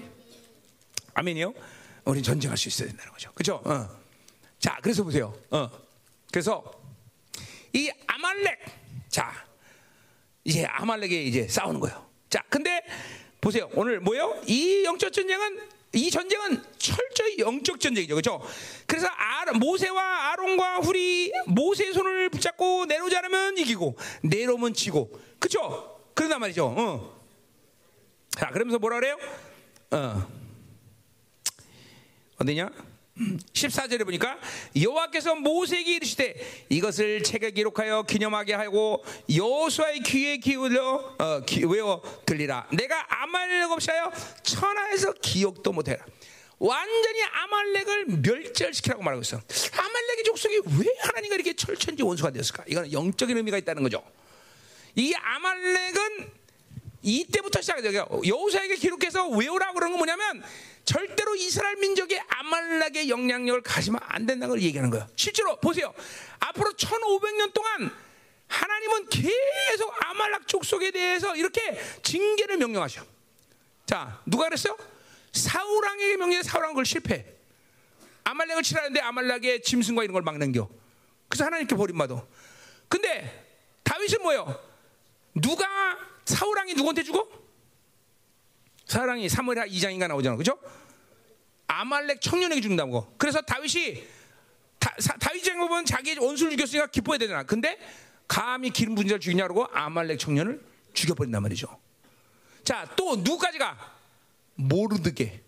아멘이요? 1.14 1.54
우리 2.06 2.24
전쟁할 2.24 2.58
수 2.58 2.70
있어야 2.70 2.88
된다는 2.88 3.12
거죠, 3.14 3.32
그렇죠? 3.34 3.62
어. 3.66 3.88
자, 4.60 4.80
그래서 4.82 5.04
보세요. 5.04 5.38
어. 5.52 5.70
그래서 6.32 6.64
이 7.74 7.92
아말렉, 8.08 8.58
자. 9.10 9.47
이제 10.48 10.66
아말렉에 10.66 11.24
이제 11.24 11.46
싸우는 11.46 11.82
거예요. 11.82 12.08
자, 12.30 12.42
근데 12.50 12.82
보세요. 13.42 13.70
오늘 13.74 14.00
뭐예요? 14.00 14.42
이 14.48 14.82
영적 14.86 15.12
전쟁은 15.12 15.60
이 15.94 16.10
전쟁은 16.10 16.64
철저히 16.78 17.38
영적 17.40 17.82
전쟁이죠. 17.82 18.16
그렇죠? 18.16 18.42
그래서 18.86 19.08
아, 19.08 19.52
모세와 19.52 20.32
아론과 20.32 20.78
훌이 20.80 21.34
모세의 21.48 21.94
손을 21.94 22.30
붙잡고 22.30 22.86
내려오지 22.86 23.18
않으면 23.18 23.58
이기고 23.58 23.98
내려오면 24.24 24.74
지고. 24.74 25.12
그렇죠? 25.38 26.00
그러단 26.14 26.40
말이죠. 26.40 26.66
어. 26.66 27.22
자, 28.32 28.50
그러면서 28.50 28.80
뭐라 28.80 29.02
그래요? 29.02 29.18
어. 29.92 30.28
어디냐? 32.40 32.70
14절에 33.54 34.06
보니까 34.06 34.38
여호와께서 34.80 35.36
모세에게 35.36 35.96
이르시되 35.96 36.66
이것을 36.70 37.24
책에 37.24 37.52
기록하여 37.52 38.04
기념하게 38.04 38.54
하고 38.54 39.04
여호수아의 39.34 40.02
귀에 40.02 40.38
기울여 40.38 41.16
어, 41.18 41.42
기, 41.46 41.64
외워 41.66 42.02
들리라. 42.26 42.68
내가 42.72 43.06
아말렉 43.24 43.72
없이 43.72 43.90
하여 43.90 44.12
천하에서 44.44 45.14
기억도 45.14 45.74
못해라. 45.74 46.06
완전히 46.60 47.22
아말렉을 47.24 48.06
멸절시키라고 48.24 49.04
말하고 49.04 49.22
있어. 49.22 49.38
아말렉의 49.38 50.24
족속이 50.26 50.62
왜 50.80 50.86
하나님과 51.02 51.36
이렇게 51.36 51.54
철천지 51.54 52.04
원수가 52.04 52.32
되었을까? 52.32 52.64
이거는 52.68 52.92
영적인 52.92 53.36
의미가 53.38 53.58
있다는 53.60 53.84
거죠. 53.84 54.04
이 54.96 55.14
아말렉은 55.14 56.32
이때부터 57.04 57.62
시작해요. 57.62 58.08
여호수아에게 58.26 58.76
기록해서 58.76 59.28
외우라고 59.30 59.76
그런 59.76 59.92
건 59.92 60.00
뭐냐면 60.00 60.44
절대로 60.88 61.36
이스라엘 61.36 61.76
민족의 61.76 62.24
아말렉의 62.30 63.10
영향력을 63.10 63.62
가지면 63.62 64.00
안 64.04 64.26
된다는 64.26 64.48
걸 64.48 64.62
얘기하는 64.62 64.90
거예요. 64.90 65.06
실제로 65.18 65.58
보세요. 65.58 65.94
앞으로 66.40 66.72
1500년 66.72 67.54
동안 67.54 67.94
하나님은 68.48 69.10
계속 69.10 69.94
아말렉 70.06 70.48
족속에 70.48 70.92
대해서 70.92 71.36
이렇게 71.36 71.78
징계를 72.02 72.56
명령하셔. 72.58 73.04
자, 73.86 74.22
누가 74.26 74.46
그랬어요? 74.46 74.78
사우랑에게 75.34 76.16
명령해 76.16 76.44
사우랑 76.44 76.70
그걸 76.70 76.86
실패. 76.86 77.36
아말렉을 78.24 78.64
치라는데 78.64 79.02
아말렉의 79.02 79.64
짐승과 79.64 80.06
이런 80.06 80.14
걸 80.14 80.22
막는겨. 80.22 80.70
그래서 81.28 81.44
하나님께 81.44 81.76
버림받아. 81.76 82.26
근데 82.88 83.46
다윗은 83.84 84.22
뭐예요? 84.22 84.58
누가 85.36 85.68
사울왕이 86.24 86.76
누구한테 86.76 87.04
주고? 87.04 87.47
사울왕이 88.88 89.28
사무엘하 89.30 89.68
2장인가 89.68 90.08
나오잖아, 90.08 90.36
그죠? 90.38 90.58
아말렉 91.68 92.22
청년에게 92.22 92.62
죽는다고. 92.62 93.16
그래서 93.18 93.42
다윗이 93.42 94.04
다, 94.80 94.96
윗장 95.34 95.58
보면 95.60 95.86
자기 95.86 96.16
원수를 96.18 96.52
죽였으니까 96.54 96.88
기뻐해야 96.88 97.20
되잖아. 97.20 97.44
근데 97.44 97.78
감히 98.28 98.70
기름 98.70 98.96
분자를 98.96 99.16
를 99.16 99.20
죽이냐고 99.20 99.68
아말렉 99.72 100.18
청년을 100.20 100.62
죽여버린단 100.94 101.42
말이죠. 101.44 101.80
자, 102.64 102.90
또 102.96 103.18
누구까지가? 103.18 103.96
모르드게. 104.56 105.44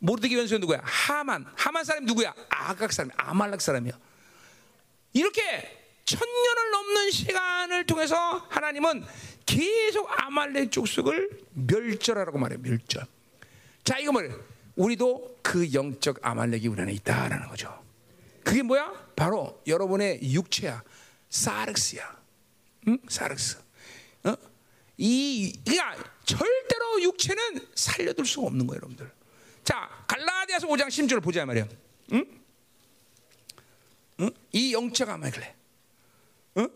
모르드게 0.00 0.36
원수는 0.36 0.60
누구야? 0.60 0.80
하만. 0.82 1.46
하만 1.56 1.84
사람이 1.84 2.06
누구야? 2.06 2.34
아각 2.48 2.92
사람, 2.92 3.10
아말렉 3.16 3.60
사람이야. 3.60 3.92
이렇게 5.12 5.42
천년을 6.04 6.70
넘는 6.70 7.10
시간을 7.10 7.86
통해서 7.86 8.46
하나님은 8.48 9.04
계속 9.48 10.06
아말렉 10.10 10.70
족속을 10.70 11.30
멸절하라고 11.54 12.38
말해요. 12.38 12.60
멸절. 12.60 13.06
자, 13.82 13.98
이거 13.98 14.12
뭐예요? 14.12 14.38
우리도 14.76 15.38
그 15.42 15.72
영적 15.72 16.18
아말렉이 16.20 16.68
우리 16.68 16.82
안에 16.82 16.92
있다라는 16.92 17.48
거죠. 17.48 17.82
그게 18.44 18.62
뭐야? 18.62 18.92
바로 19.16 19.62
여러분의 19.66 20.20
육체야. 20.22 20.82
사르스야. 21.30 22.14
응? 22.88 22.98
사르스. 23.08 23.58
어? 24.24 24.34
이, 24.98 25.58
그러니까 25.64 25.96
절대로 26.24 27.02
육체는 27.02 27.68
살려둘 27.74 28.26
수가 28.26 28.48
없는 28.48 28.66
거예요, 28.66 28.76
여러분들. 28.76 29.10
자, 29.64 29.88
갈라디아서 30.06 30.66
5장 30.66 30.88
10절을 30.88 31.22
보자 31.22 31.46
말이에요. 31.46 31.66
응? 32.12 32.24
응? 34.20 34.30
이 34.52 34.74
영적 34.74 35.08
아말렉. 35.08 35.56
응? 36.58 36.68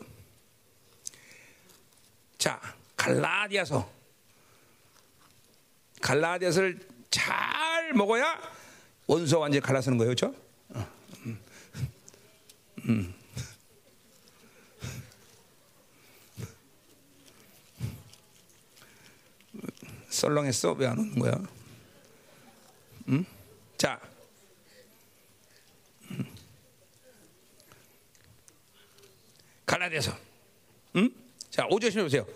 자, 2.43 2.60
갈라디아서. 2.97 3.89
갈라디아서를 6.01 6.81
잘 7.09 7.93
먹어야 7.93 8.36
원수와 9.06 9.43
완전히 9.43 9.60
갈라서는 9.62 9.97
거예요. 9.97 10.12
음. 12.89 13.14
썰렁했어? 20.10 20.73
왜 20.73 20.86
안 20.86 20.98
오는 20.98 21.19
거야? 21.19 21.32
음? 23.09 23.24
자, 23.78 24.01
음. 26.10 26.35
갈라디아서. 29.64 30.16
음? 30.97 31.22
자, 31.52 31.68
5절 31.68 32.02
보세요. 32.02 32.26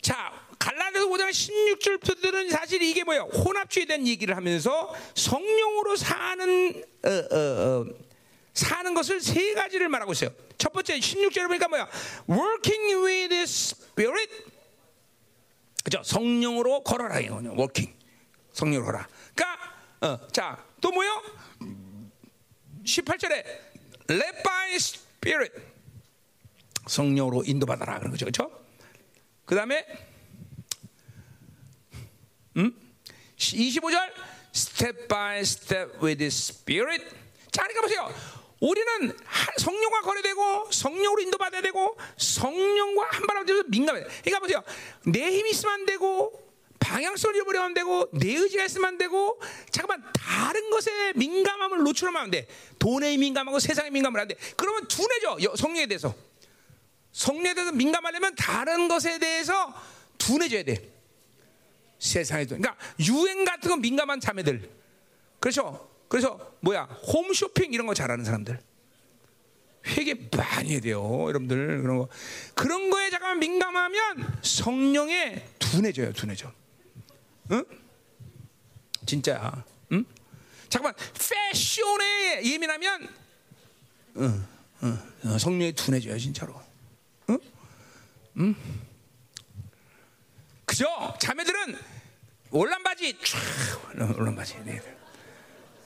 자, 0.00 0.32
갈라디아서 0.58 1.06
5장 1.06 1.28
16절부터는 1.28 2.50
사실 2.50 2.80
이게 2.80 3.04
뭐예요? 3.04 3.24
혼합주의에 3.24 3.86
대한 3.86 4.06
얘기를 4.06 4.34
하면서 4.34 4.94
성령으로 5.14 5.94
사는 5.94 6.82
어, 7.04 7.10
어, 7.10 7.36
어, 7.36 7.86
사는 8.54 8.94
것을 8.94 9.20
세 9.20 9.52
가지를 9.52 9.90
말하고 9.90 10.12
있어요. 10.12 10.30
첫 10.56 10.72
번째 10.72 10.98
16절을 10.98 11.46
보니까 11.48 11.68
뭐야? 11.68 11.86
Working 12.26 13.04
with 13.04 13.28
the 13.28 13.42
Spirit. 13.42 14.32
그죠? 15.84 16.02
성령으로 16.02 16.84
걸어라 16.84 17.20
이거요. 17.20 17.52
Working. 17.52 17.94
성령으로 18.54 18.86
걸어라. 18.86 19.08
그러니까 19.34 19.74
어, 20.00 20.28
자, 20.28 20.64
또 20.80 20.90
뭐요? 20.90 21.22
18절에 22.82 23.44
Led 24.08 24.42
by 24.42 24.74
Spirit. 24.76 25.73
성령으로 26.86 27.44
인도받아라 27.44 27.98
그런 27.98 28.10
거죠. 28.10 28.26
그렇죠? 28.26 28.50
그 29.44 29.54
다음에 29.54 29.86
음? 32.56 32.72
25절 33.36 34.12
Step 34.54 35.08
by 35.08 35.40
step 35.40 35.98
with 36.00 36.18
the 36.18 36.28
Spirit. 36.28 37.04
자, 37.50 37.62
그러니까 37.62 37.80
보세요. 37.82 38.14
우리는 38.60 39.16
성령과 39.58 40.02
거래되고 40.02 40.70
성령으로 40.70 41.20
인도받아야 41.22 41.60
되고 41.60 41.96
성령과 42.16 43.08
한발 43.10 43.38
앞에서 43.38 43.64
민감해. 43.66 44.00
그러니까 44.22 44.38
보세요. 44.38 44.62
내 45.06 45.20
힘이 45.30 45.50
있으면 45.50 45.74
안 45.74 45.86
되고 45.86 46.40
방향성을 46.78 47.34
잃어버리면 47.34 47.66
안 47.66 47.74
되고 47.74 48.08
내 48.12 48.34
의지가 48.34 48.64
있으면 48.64 48.88
안 48.88 48.98
되고 48.98 49.40
잠깐만 49.70 50.08
다른 50.12 50.70
것에 50.70 51.12
민감함을 51.14 51.78
노출하면 51.78 52.22
안 52.22 52.30
돼. 52.30 52.46
돈에 52.78 53.16
민감하고 53.16 53.58
세상에 53.58 53.90
민감을 53.90 54.20
안 54.20 54.28
돼. 54.28 54.36
그러면 54.56 54.86
둔해져 54.86 55.56
성령에 55.56 55.86
대해서. 55.86 56.14
성령에 57.14 57.54
대해서 57.54 57.72
민감하려면 57.72 58.34
다른 58.34 58.88
것에 58.88 59.18
대해서 59.18 59.72
둔해져야 60.18 60.64
돼. 60.64 60.92
세상에도. 61.98 62.58
그러니까 62.58 62.76
유행 63.00 63.46
같은 63.46 63.70
건 63.70 63.80
민감한 63.80 64.20
자매들. 64.20 64.68
그렇죠? 65.40 65.88
그래서 66.08 66.54
뭐야 66.60 66.84
홈쇼핑 66.84 67.72
이런 67.72 67.86
거 67.86 67.94
잘하는 67.94 68.24
사람들 68.24 68.60
회개 69.86 70.14
많이 70.36 70.70
해야 70.70 70.80
돼요 70.80 71.02
여러분들 71.28 71.82
그런 71.82 71.98
거 71.98 72.08
그런 72.54 72.88
거에 72.88 73.10
잠깐만 73.10 73.40
민감하면 73.40 74.38
성령에 74.42 75.44
둔해져요 75.58 76.12
둔해져 76.12 76.52
응? 77.50 77.64
진짜야 79.04 79.64
응? 79.92 80.04
잠깐만 80.68 80.94
패션에 81.18 82.44
예민하면 82.44 83.08
응, 84.16 84.46
응, 84.84 84.98
응, 85.24 85.38
성령에 85.38 85.72
둔해져요 85.72 86.16
진짜로 86.18 86.54
응? 86.54 86.63
응? 88.38 88.54
그죠? 90.64 90.86
자매들은 91.20 91.78
올란 92.50 92.82
바지 92.82 93.16
촤 93.18 94.18
올란 94.18 94.34
바지 94.34 94.56
네. 94.64 94.80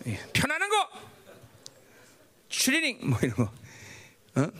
예, 0.06 0.18
편안한 0.32 0.68
거, 0.70 0.88
추리닝 2.48 3.10
뭐 3.10 3.18
이런 3.20 3.34
거, 3.34 3.52
어? 4.36 4.52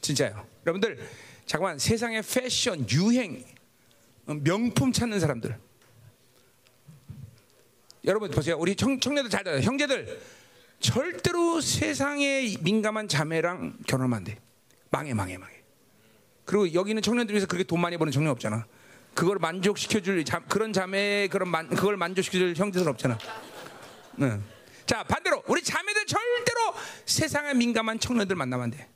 진짜요. 0.00 0.46
여러분들 0.66 1.08
잠깐만 1.46 1.78
세상의 1.78 2.22
패션, 2.22 2.88
유행, 2.90 3.44
어, 4.26 4.34
명품 4.34 4.92
찾는 4.92 5.20
사람들. 5.20 5.58
여러분 8.04 8.30
보세요. 8.30 8.56
우리 8.58 8.74
청, 8.74 8.98
청년들 8.98 9.30
잘 9.30 9.44
들어요. 9.44 9.60
형제들 9.60 10.20
절대로 10.80 11.60
세상에 11.60 12.56
민감한 12.60 13.06
자매랑 13.06 13.78
결혼하면 13.86 14.16
안 14.16 14.24
돼. 14.24 14.38
망해, 14.90 15.14
망해, 15.14 15.38
망해. 15.38 15.61
그리고 16.44 16.72
여기는 16.72 17.00
청년들 17.02 17.34
중에서 17.34 17.46
그렇게 17.46 17.64
돈 17.64 17.80
많이 17.80 17.96
버는 17.96 18.12
청년 18.12 18.32
없잖아. 18.32 18.66
그걸 19.14 19.38
만족시켜줄 19.38 20.24
자, 20.24 20.40
그런 20.40 20.72
자매 20.72 21.28
그런 21.28 21.48
만, 21.48 21.68
그걸 21.68 21.96
만족시켜줄 21.96 22.54
형제들 22.56 22.88
없잖아. 22.88 23.18
네. 24.16 24.38
자 24.86 25.02
반대로 25.04 25.42
우리 25.46 25.62
자매들 25.62 26.06
절대로 26.06 26.74
세상에 27.06 27.54
민감한 27.54 27.98
청년들 27.98 28.36
만나면 28.36 28.64
안 28.64 28.70
돼. 28.70 28.88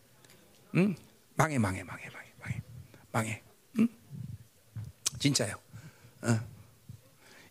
응? 0.77 0.95
망해 1.37 1.59
망해 1.59 1.83
망해 1.85 2.09
망해 2.13 2.33
망해 2.41 2.63
망해. 3.13 3.43
응? 3.79 3.89
진짜요. 5.19 5.55
어. 6.23 6.41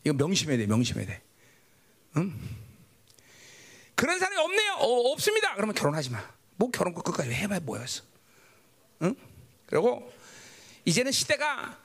이거 0.03 0.13
명심해야 0.13 0.57
돼 0.57 0.67
명심해야 0.67 1.05
돼. 1.05 1.21
응? 2.17 2.33
그런 3.95 4.19
사람이 4.19 4.37
없네요. 4.37 4.73
어, 4.73 5.11
없습니다. 5.11 5.55
그러면 5.55 5.73
결혼하지 5.73 6.09
마. 6.11 6.21
뭐 6.57 6.69
결혼 6.69 6.93
끝까지 6.93 7.31
해봐야 7.31 7.59
뭐였어. 7.61 8.03
응? 9.03 9.15
그리고 9.65 10.11
이제는 10.85 11.11
시대가 11.11 11.77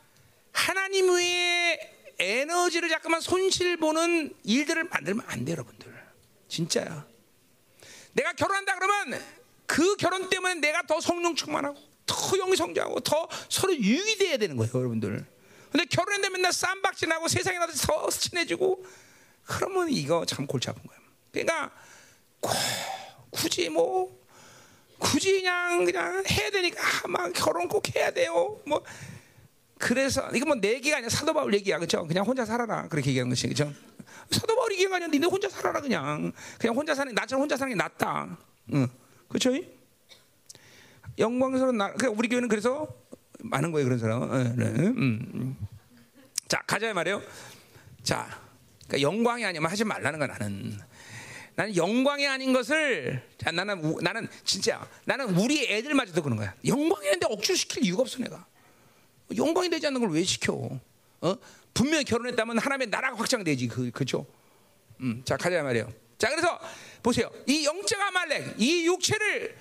하나님 0.52 1.11
외에 1.15 1.78
에너지를 2.19 2.89
잠깐만 2.89 3.20
손실 3.20 3.77
보는 3.78 4.35
일들을 4.44 4.85
만들면 4.85 5.24
안 5.27 5.44
돼, 5.44 5.52
여러분들. 5.52 5.90
진짜야. 6.48 7.07
내가 8.12 8.32
결혼한다 8.35 8.78
그러면 8.78 9.24
그 9.66 9.97
결혼 9.97 10.28
때문에 10.28 10.55
내가 10.57 10.82
더 10.82 11.01
성령 11.01 11.35
충만하고 11.35 11.78
더 12.05 12.36
영이 12.36 12.57
성장하고 12.57 13.01
더 13.01 13.28
서로 13.48 13.74
유익이 13.74 14.19
돼야 14.19 14.36
되는 14.36 14.57
거예요, 14.57 14.73
여러분들. 14.74 15.24
근데 15.70 15.85
결혼했는데 15.86 16.36
맨날 16.36 16.52
쌈박질하고 16.52 17.28
세상에 17.28 17.59
나서 17.59 17.86
더 17.86 18.11
친해지고 18.11 18.85
그러면 19.44 19.89
이거 19.89 20.27
참 20.27 20.47
골치 20.47 20.69
아픈 20.69 20.82
거예요. 20.82 21.01
그러니까 21.31 21.73
굳이 23.31 23.69
뭐 23.69 24.20
굳이 25.01 25.32
그냥 25.40 25.85
그냥 25.85 26.22
해야 26.31 26.51
되니까 26.51 26.81
아, 26.81 27.09
막 27.09 27.32
결혼 27.32 27.66
꼭 27.66 27.82
해야 27.97 28.10
돼요. 28.10 28.60
뭐 28.66 28.85
그래서 29.78 30.28
이거 30.35 30.47
뭐내 30.47 30.74
얘기가 30.74 30.98
아니라 30.98 31.09
사도 31.09 31.32
바울 31.32 31.52
얘기야, 31.55 31.78
그렇죠? 31.78 32.06
그냥 32.06 32.24
혼자 32.24 32.44
살아라 32.44 32.86
그렇게 32.89 33.09
얘기하는 33.10 33.31
것이 33.31 33.48
그렇죠? 33.48 33.72
사도 34.31 34.55
바울 34.55 34.72
얘기가 34.72 34.94
아니라 34.94 35.10
니네 35.10 35.27
혼자 35.27 35.48
살아라 35.48 35.81
그냥 35.81 36.32
그냥 36.59 36.77
혼자 36.77 36.94
사는 36.94 37.12
나처럼 37.14 37.43
혼자 37.43 37.56
사는 37.56 37.70
게 37.70 37.74
낫다, 37.74 38.36
응, 38.74 38.86
그렇죠? 39.28 39.51
영광스러운 41.18 41.78
나, 41.78 41.93
그러니까 41.93 42.16
우리 42.16 42.28
교회는 42.28 42.48
그래서 42.48 42.86
많은 43.39 43.72
거예요 43.72 43.86
그런 43.86 43.98
사람. 43.98 44.22
응, 44.22 44.55
네, 44.56 44.64
음, 44.66 44.97
음. 45.35 45.56
자 46.47 46.62
가자 46.66 46.93
말이에요. 46.93 47.22
자, 48.02 48.28
그러니까 48.86 49.01
영광이 49.01 49.44
아니면 49.44 49.70
하지 49.70 49.85
말라는 49.85 50.18
거 50.18 50.27
나는. 50.27 50.78
나는 51.61 51.77
영광이 51.77 52.27
아닌 52.27 52.55
것을 52.55 53.23
자, 53.37 53.53
나는 53.53 53.95
나는 54.01 54.27
진짜 54.45 54.89
나는 55.05 55.37
우리 55.37 55.66
애들마저도 55.70 56.23
그런 56.23 56.39
거야. 56.39 56.55
영광이 56.65 57.07
아닌데 57.07 57.27
억지로 57.28 57.55
시킬 57.55 57.85
이유가 57.85 58.01
없어 58.01 58.19
내가. 58.19 58.47
영광이 59.37 59.69
되지 59.69 59.87
않는 59.89 60.01
걸 60.01 60.09
왜 60.11 60.24
시켜? 60.24 60.55
어? 61.20 61.37
분명히 61.74 62.05
결혼했다면 62.05 62.59
하나님의 62.59 62.89
나라가 62.89 63.19
확장되지. 63.19 63.69
그 63.69 63.91
그죠? 63.91 64.27
음, 65.01 65.20
자 65.27 65.37
가자 65.37 65.62
말이에요. 65.62 65.93
자 66.16 66.31
그래서 66.31 66.59
보세요. 67.03 67.31
이 67.47 67.66
영적 67.66 68.01
아말렉, 68.01 68.55
이 68.57 68.87
육체를 68.87 69.55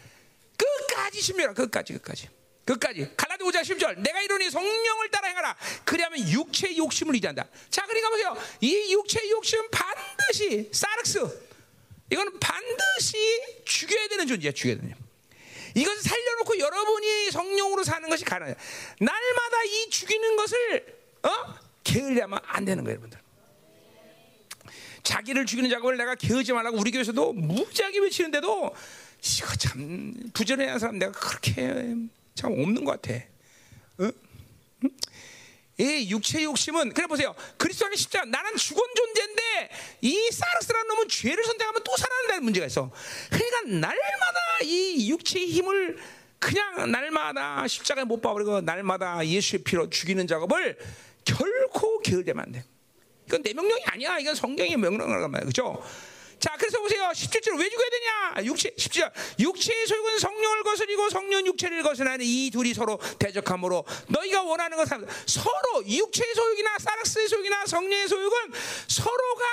끝까지 0.55 1.19
심멸하. 1.19 1.53
끝까지 1.53 1.91
끝까지. 1.93 2.30
끝까지. 2.63 3.11
갈라디 3.17 3.43
5장 3.43 3.61
10절. 3.61 3.99
내가 3.99 4.21
이러니 4.21 4.49
성령을 4.49 5.11
따라 5.11 5.27
행하라. 5.27 5.57
그리하면 5.84 6.30
육체의 6.30 6.77
욕심을 6.77 7.13
이지한다. 7.15 7.45
자, 7.69 7.85
그러니까 7.85 8.09
보세요. 8.09 8.38
이 8.61 8.93
육체의 8.93 9.31
욕심은 9.31 9.69
반드시 9.69 10.69
사르스. 10.71 11.48
이거는 12.11 12.40
반드시 12.40 13.18
죽여야 13.65 14.07
되는 14.07 14.27
존재야. 14.27 14.52
죽여야 14.52 14.77
되는. 14.77 14.95
이것을 15.76 16.02
살려놓고 16.02 16.57
여러분이 16.60 17.31
성령으로 17.31 17.84
사는 17.84 18.10
것이 18.10 18.26
가능해요. 18.26 18.56
날마다 18.99 19.64
이 19.65 19.90
죽이는 19.90 20.36
것을 20.36 20.99
어? 21.23 21.56
게으르면 21.84 22.40
안 22.44 22.65
되는 22.65 22.84
거예요, 22.84 22.95
여러분들. 22.95 23.19
자기를 25.03 25.45
죽이는 25.45 25.69
작업을 25.69 25.98
내가 25.98 26.15
게으지 26.15 26.53
말라고 26.53 26.77
우리 26.77 26.91
교회에서도 26.91 27.34
무지하게 27.34 27.99
외치는데도 27.99 28.73
이거 29.22 29.56
참 29.57 30.14
부지런한 30.34 30.80
사람 30.80 30.99
내가 30.99 31.11
그렇게 31.11 31.95
참 32.36 32.52
없는 32.52 32.84
것 32.84 33.02
같아. 33.02 33.19
어? 33.99 34.11
이 35.80 36.10
육체 36.10 36.43
욕심은 36.43 36.93
그래 36.93 37.07
보세요. 37.07 37.34
그리스도 37.57 37.85
안에 37.85 37.95
십자 37.95 38.26
나는 38.26 38.56
죽은 38.57 38.84
존재인데 38.95 39.69
이 40.01 40.30
사르스라는 40.31 40.88
놈은 40.89 41.07
죄를 41.07 41.43
선택하면 41.43 41.81
또 41.85 41.95
살아난다는 41.95 42.43
문제가 42.43 42.65
있어. 42.65 42.91
그러니까 43.30 43.61
날마다 43.88 44.39
이 44.64 45.10
육체의 45.10 45.47
힘을 45.47 45.97
그냥 46.38 46.91
날마다 46.91 47.65
십자가에 47.65 48.03
못 48.03 48.22
박아버리고 48.22 48.61
날마다 48.61 49.26
예수의 49.26 49.64
피로 49.64 49.89
죽이는 49.89 50.27
작업을 50.27 50.77
결코 51.23 51.99
게을리면 51.99 52.39
안 52.39 52.51
돼. 52.51 52.64
이건 53.27 53.43
내 53.43 53.53
명령이 53.53 53.84
아니야. 53.85 54.19
이건 54.19 54.35
성경의 54.35 54.76
명령이란 54.76 55.31
말이야. 55.31 55.45
그죠? 55.45 55.81
자, 56.39 56.55
그래서 56.57 56.79
보세요. 56.79 57.03
17절 57.13 57.59
왜 57.59 57.69
죽어야 57.69 57.89
되냐? 57.89 58.45
육체, 58.45 58.69
17절. 58.71 59.11
육체의 59.39 59.87
소욕은 59.87 60.19
성령을 60.19 60.63
거스리고 60.63 61.09
성령 61.09 61.45
육체를 61.45 61.83
거스르는 61.83 62.19
이 62.21 62.49
둘이 62.49 62.73
서로 62.73 62.97
대적함으로 63.19 63.83
너희가 64.07 64.43
원하는 64.43 64.77
것은 64.77 65.05
서로 65.25 65.85
육체의 65.85 66.33
소욕이나 66.33 66.77
사락스의 66.79 67.27
소욕이나 67.27 67.65
성령의 67.65 68.07
소욕은 68.07 68.53
서로가 68.87 69.45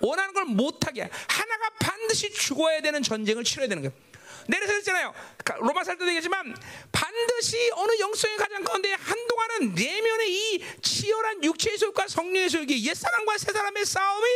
원하는 0.00 0.34
걸 0.34 0.44
못하게 0.46 1.08
하나가 1.28 1.70
반드시 1.78 2.32
죽어야 2.32 2.80
되는 2.80 3.02
전쟁을 3.02 3.44
치러야 3.44 3.68
되는 3.68 3.82
거예요. 3.82 4.11
내려서 4.48 4.72
했잖아요. 4.74 5.14
로마 5.60 5.84
살 5.84 5.96
때도 5.96 6.06
얘기했지만 6.08 6.54
반드시 6.90 7.70
어느 7.74 7.98
영성의 7.98 8.36
가장 8.36 8.64
가운데 8.64 8.92
한동안은 8.92 9.74
내면의 9.74 10.32
이 10.32 10.64
치열한 10.80 11.44
육체의 11.44 11.78
소욕과 11.78 12.08
성령의 12.08 12.48
소욕이 12.50 12.86
옛사람과 12.86 13.38
새사람의 13.38 13.84
싸움이 13.84 14.26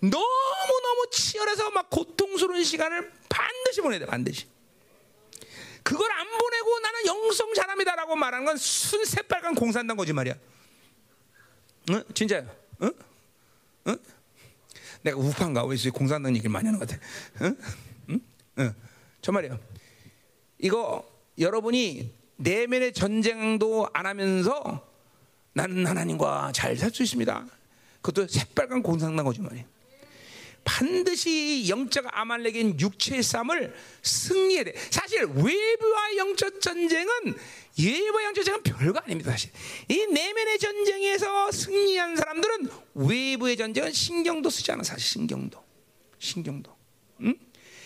너무너무 0.00 1.06
치열해서 1.10 1.70
막 1.70 1.88
고통스러운 1.90 2.62
시간을 2.64 3.12
반드시 3.28 3.80
보내야 3.80 4.00
돼. 4.00 4.06
반드시. 4.06 4.46
그걸 5.82 6.10
안 6.12 6.26
보내고 6.38 6.80
나는 6.80 7.06
영성 7.06 7.54
사람이다라고 7.54 8.14
말하는 8.16 8.44
건 8.46 8.56
순 8.56 9.04
새빨간 9.04 9.54
공산당 9.54 9.96
거짓말이야. 9.96 10.34
응? 11.90 12.04
진짜요? 12.14 12.48
응? 12.82 12.92
응? 13.88 13.98
내가 15.02 15.16
우파인가? 15.18 15.64
왜 15.64 15.76
공산당 15.92 16.32
얘기를 16.36 16.50
많이 16.50 16.66
하는 16.66 16.78
것 16.78 16.88
같아? 16.88 17.02
응? 17.42 17.56
응? 18.10 18.20
응. 18.58 18.74
정말이에요. 19.22 19.58
이거 20.58 21.08
여러분이 21.38 22.12
내면의 22.36 22.92
전쟁도 22.92 23.88
안 23.92 24.06
하면서 24.06 24.86
나는 25.54 25.86
하나님과 25.86 26.52
잘 26.54 26.76
살 26.76 26.90
수 26.92 27.02
있습니다. 27.02 27.46
그것도 28.00 28.26
새빨간 28.26 28.82
공상난 28.82 29.24
거지 29.24 29.40
말이에요. 29.40 29.64
반드시 30.64 31.66
영적 31.68 32.06
아말렉인 32.08 32.78
육체의 32.78 33.22
싸움을 33.22 33.74
승리해야 34.02 34.64
돼. 34.64 34.74
사실 34.90 35.24
외부와 35.24 36.16
영적 36.16 36.60
전쟁은 36.60 37.34
예와 37.78 38.24
영적 38.24 38.44
전쟁은 38.44 38.62
별거 38.62 39.00
아닙니다. 39.00 39.32
사실 39.32 39.50
이 39.88 40.06
내면의 40.06 40.58
전쟁에서 40.58 41.50
승리한 41.50 42.16
사람들은 42.16 42.68
외부의 42.94 43.56
전쟁은 43.56 43.92
신경도 43.92 44.50
쓰지 44.50 44.70
않아. 44.72 44.84
사실 44.84 45.04
신경도, 45.04 45.62
신경도. 46.18 46.76
응? 47.22 47.34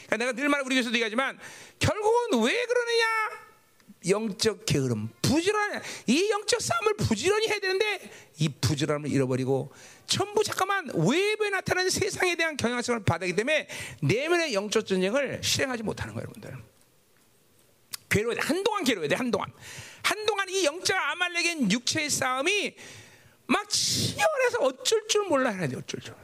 그러니까 0.07 0.16
내가 0.16 0.33
늘말 0.33 0.62
우리 0.65 0.77
교수도 0.77 0.95
얘기하지만 0.95 1.39
결국은 1.78 2.45
왜 2.45 2.66
그러느냐? 2.66 3.47
영적 4.09 4.66
게으름, 4.66 5.09
부지런해. 5.20 5.81
이 6.07 6.31
영적 6.31 6.61
싸움을 6.61 6.95
부지런히 6.97 7.49
해야 7.49 7.59
되는데 7.59 8.11
이 8.39 8.49
부지런함을 8.49 9.11
잃어버리고 9.11 9.73
전부 10.07 10.45
잠깐만 10.45 10.89
외부에 10.95 11.51
나타나는 11.51 11.91
세상에 11.91 12.37
대한 12.37 12.57
경향성을 12.57 13.03
받기 13.05 13.35
때문에 13.35 13.69
내면의 14.03 14.55
영적 14.55 14.87
전쟁을 14.87 15.41
실행하지 15.43 15.83
못하는 15.83 16.15
거예요, 16.15 16.27
여러분들. 16.27 16.57
괴로워야 18.09 18.41
돼. 18.41 18.47
한동안 18.47 18.85
괴로워야 18.85 19.09
돼. 19.09 19.16
한동안. 19.16 19.51
한동안 20.03 20.49
이 20.49 20.65
영적 20.65 20.97
아말렉인 20.97 21.73
육체의 21.73 22.09
싸움이 22.09 22.77
막 23.47 23.69
치열해서 23.69 24.59
어쩔 24.61 25.07
줄 25.09 25.24
몰라 25.24 25.51
해야 25.51 25.66
돼. 25.66 25.77
어쩔 25.77 26.01
줄. 26.01 26.15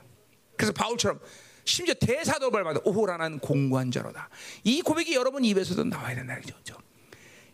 그래서 0.57 0.73
바울처럼 0.73 1.21
심지어 1.65 1.95
대사도를 1.95 2.65
받아 2.65 2.81
오호라는 2.85 3.39
공고한 3.39 3.91
자로다. 3.91 4.29
이 4.65 4.83
고백이 4.83 5.15
여러분 5.15 5.45
입에서도 5.45 5.85
나와야 5.85 6.15
된다 6.15 6.39
그죠? 6.41 6.77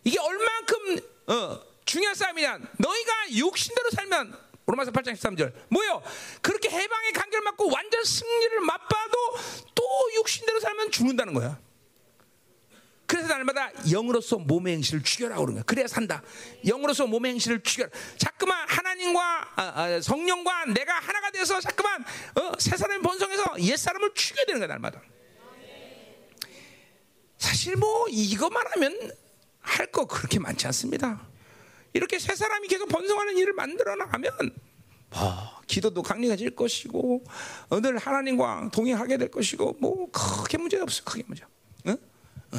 이게 0.05 0.19
얼만큼 0.19 1.01
어, 1.27 1.61
중요한 1.85 2.15
싸움이냐? 2.15 2.59
너희가 2.79 3.13
육신대로 3.33 3.91
살면 3.91 4.39
로마서 4.67 4.91
8장 4.91 5.15
13절 5.15 5.53
뭐요? 5.71 6.03
그렇게 6.43 6.69
해방의 6.69 7.13
간결 7.13 7.41
맞고 7.41 7.71
완전 7.73 8.05
승리를 8.05 8.61
맛봐도 8.61 9.19
또 9.75 9.85
육신대로 10.17 10.61
살면 10.61 10.91
죽는다는 10.91 11.35
거야. 11.35 11.59
그래서 13.09 13.27
날마다 13.29 13.71
영으로서 13.91 14.37
몸의 14.37 14.75
행실을 14.75 15.03
죽여라 15.03 15.37
거야. 15.55 15.63
그래야 15.65 15.89
산다. 15.89 16.23
영으로서 16.67 17.07
몸의 17.07 17.33
행실을 17.33 17.63
죽여라. 17.63 17.91
자꾸만 18.19 18.69
하나님과 18.69 19.49
아, 19.57 19.63
아, 19.63 20.01
성령과 20.01 20.67
내가 20.67 20.93
하나가 21.01 21.31
되어서 21.31 21.59
자꾸만 21.59 22.05
어, 22.37 22.53
새 22.59 22.77
사람의 22.77 23.01
본성에서 23.03 23.61
옛 23.61 23.77
사람을 23.77 24.13
죽여야 24.15 24.45
되는 24.45 24.61
거야 24.61 24.69
날마다. 24.69 25.01
사실 27.39 27.77
뭐 27.77 28.07
이것만 28.11 28.63
하면 28.75 29.13
할 29.61 29.91
거 29.91 30.07
그렇게 30.07 30.39
많지 30.39 30.67
않습니다. 30.67 31.27
이렇게 31.95 32.19
새 32.19 32.35
사람이 32.35 32.69
계속 32.69 32.89
번성하는 32.89 33.39
일을 33.39 33.55
만들어 33.55 33.97
나가면 33.97 34.33
뭐 35.11 35.61
기도도 35.67 36.03
강력해질 36.03 36.55
것이고 36.55 37.25
늘 37.83 37.97
하나님과 37.97 38.69
동행하게 38.73 39.17
될 39.17 39.31
것이고 39.31 39.77
뭐 39.81 40.11
크게 40.11 40.59
문제 40.59 40.79
없어 40.79 41.03
크게 41.05 41.23
문제. 41.27 41.45
응? 41.45 41.49
어, 41.49 41.58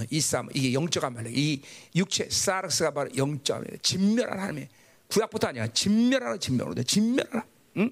이 0.09 0.21
싸움 0.21 0.49
이게 0.53 0.73
영적 0.73 1.03
아말렉 1.03 1.35
이 1.37 1.61
육체 1.95 2.29
사르스가 2.29 2.91
바로 2.91 3.09
영적 3.15 3.57
아말렉 3.57 3.81
진멸한 3.83 4.39
하나님의 4.39 4.69
구약부터 5.07 5.47
아니야. 5.47 5.67
진멸하라 5.67 6.37
진멸하라 6.37 6.83
진멸하라. 6.83 7.45
응? 7.77 7.91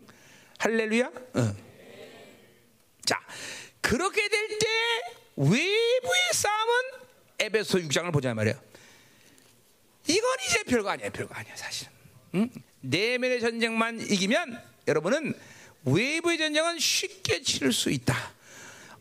할렐루야. 0.60 1.06
어. 1.08 1.56
자 3.06 3.20
그렇게 3.82 4.28
될 4.30 4.48
때 4.60 4.68
외부의 5.38 6.22
싸움은 6.34 6.74
에베소 7.40 7.78
6장을 7.80 8.12
보자 8.12 8.34
말이야. 8.34 8.60
이건 10.08 10.24
이제 10.48 10.64
별거 10.64 10.90
아니야. 10.90 11.10
별거 11.10 11.34
아니야 11.36 11.56
사실 11.56 11.88
응? 12.36 12.50
내면의 12.82 13.40
전쟁만 13.42 14.00
이기면 14.02 14.62
여러분은 14.88 15.34
외부의 15.86 16.38
전쟁은 16.38 16.80
쉽게 16.80 17.42
치를 17.42 17.72
수 17.74 17.90
있다 17.92 18.16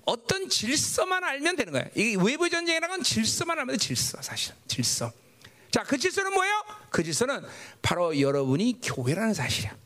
어떤 0.07 0.49
질서만 0.49 1.23
알면 1.25 1.57
되는 1.57 1.73
거예요. 1.73 1.87
이 1.97 2.17
외부 2.17 2.49
전쟁이라는 2.49 2.89
건 2.89 3.03
질서만 3.03 3.59
알면 3.59 3.77
돼, 3.77 3.79
질서 3.79 4.23
사실 4.23 4.55
질서. 4.67 5.13
자, 5.71 5.83
그 5.83 5.99
질서는 5.99 6.33
뭐예요? 6.33 6.65
그 6.91 7.03
질서는 7.03 7.45
바로 7.83 8.19
여러분이 8.19 8.81
교회라는 8.83 9.35
사실이야. 9.35 9.77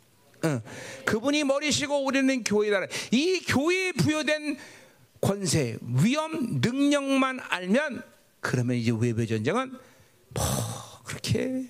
응. 0.45 0.63
그분이 1.07 1.45
머리시고 1.45 2.05
우리는 2.05 2.45
교회다. 2.45 2.87
이 3.11 3.41
교회에 3.41 3.93
부여된 3.93 4.59
권세, 5.21 5.79
위험, 5.81 6.61
능력만 6.61 7.41
알면 7.49 8.03
그러면 8.41 8.77
이제 8.77 8.93
외부 8.99 9.27
전쟁은 9.27 9.79
뭐 10.29 10.45
그렇게 11.05 11.69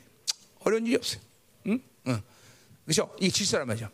어려운 0.61 0.87
일이 0.87 0.97
없어요. 0.97 1.21
응? 1.67 1.81
응. 2.09 2.23
그렇죠? 2.85 3.15
이 3.21 3.31
질서란 3.31 3.67
말이죠. 3.67 3.89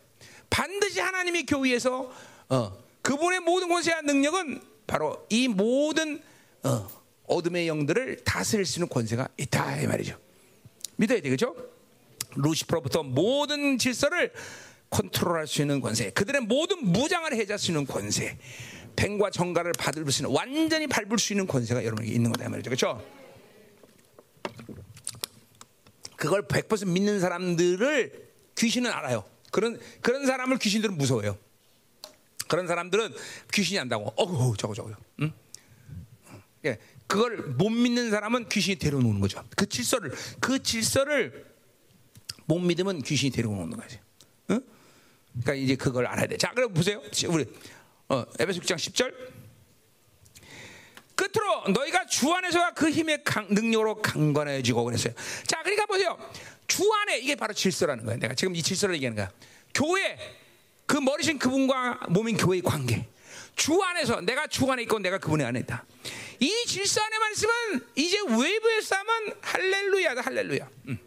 반드시 0.49 0.99
하나님이 0.99 1.45
교회에서 1.45 2.11
어, 2.49 2.86
그분의 3.07 3.39
모든 3.39 3.69
권세와 3.69 4.01
능력은 4.01 4.61
바로 4.85 5.25
이 5.29 5.47
모든 5.47 6.21
어, 6.63 6.89
어둠의 7.23 7.69
영들을 7.69 8.25
다스릴 8.25 8.65
수 8.65 8.79
있는 8.79 8.89
권세가 8.89 9.29
있다 9.37 9.79
이 9.79 9.87
말이죠. 9.87 10.19
믿어야 10.97 11.21
되겠죠? 11.21 11.55
루시퍼로부터 12.35 13.03
모든 13.03 13.77
질서를 13.77 14.33
컨트롤할 14.89 15.47
수 15.47 15.61
있는 15.61 15.79
권세, 15.79 16.09
그들의 16.09 16.41
모든 16.41 16.85
무장을 16.85 17.31
해줄 17.33 17.57
수 17.57 17.71
있는 17.71 17.85
권세, 17.85 18.37
뱀과 18.97 19.31
정갈을 19.31 19.71
받을 19.79 20.09
수 20.11 20.23
있는 20.23 20.35
완전히 20.35 20.85
밟을 20.87 21.17
수 21.17 21.31
있는 21.31 21.47
권세가 21.47 21.85
여러분에게 21.85 22.13
있는 22.13 22.33
거다 22.33 22.49
말이죠, 22.49 22.69
그렇죠? 22.69 23.01
그걸 26.17 26.45
100% 26.45 26.89
믿는 26.89 27.21
사람들을 27.21 28.27
귀신은 28.57 28.91
알아요. 28.91 29.23
그런 29.49 29.79
그런 30.01 30.25
사람을 30.25 30.57
귀신들은 30.57 30.97
무서워요. 30.97 31.37
그런 32.47 32.67
사람들은 32.67 33.13
귀신이 33.53 33.79
안다고. 33.79 34.13
어우 34.15 34.55
저거 34.57 34.73
저거요. 34.73 34.95
응? 35.21 35.31
예, 36.65 36.77
그걸 37.07 37.37
못 37.37 37.69
믿는 37.69 38.09
사람은 38.11 38.49
귀신이 38.49 38.77
데려오는 38.77 39.19
거죠. 39.19 39.43
그 39.55 39.67
질서를 39.67 40.11
그 40.39 40.61
질서를 40.61 41.45
못 42.45 42.59
믿으면 42.59 43.01
귀신이 43.01 43.31
데려오는 43.31 43.75
거지. 43.77 43.99
응? 44.51 44.61
그러니까 45.31 45.53
이제 45.53 45.75
그걸 45.75 46.07
알아야 46.07 46.27
돼. 46.27 46.37
자, 46.37 46.51
그럼 46.51 46.73
보세요. 46.73 47.01
우리 47.29 47.45
어, 48.09 48.25
에베소 48.39 48.61
6장 48.61 48.75
10절. 48.75 49.13
끝으로 51.15 51.67
너희가 51.73 52.05
주 52.05 52.31
안에서와 52.31 52.71
그 52.71 52.91
힘의 52.91 53.23
강, 53.23 53.47
능력으로 53.49 54.01
강건해지고 54.01 54.83
그랬어요. 54.83 55.13
자, 55.47 55.61
그러니까 55.63 55.87
보세요. 55.87 56.17
주 56.67 56.83
안에 56.93 57.17
이게 57.19 57.35
바로 57.35 57.53
질서라는 57.53 58.05
거예요. 58.05 58.19
내가 58.19 58.35
지금 58.35 58.55
이 58.55 58.61
질서를 58.61 58.95
얘기하는 58.95 59.15
거야. 59.15 59.31
교회 59.73 60.17
그 60.87 60.97
머리신 60.97 61.37
그분과 61.37 62.07
몸인 62.09 62.37
교회의 62.37 62.63
관계. 62.63 63.07
주 63.55 63.81
안에서 63.83 64.21
내가 64.21 64.47
주 64.47 64.71
안에 64.71 64.83
있고 64.83 64.97
내가 64.99 65.17
그분의 65.19 65.45
안에 65.45 65.59
있다. 65.59 65.85
이 66.39 66.65
질서 66.65 67.01
안에만 67.01 67.31
있으면 67.33 67.87
이제 67.95 68.17
외부의 68.21 68.81
싸움은 68.81 69.33
할렐루야다 69.41 70.21
할렐루야. 70.21 70.69
음. 70.87 70.99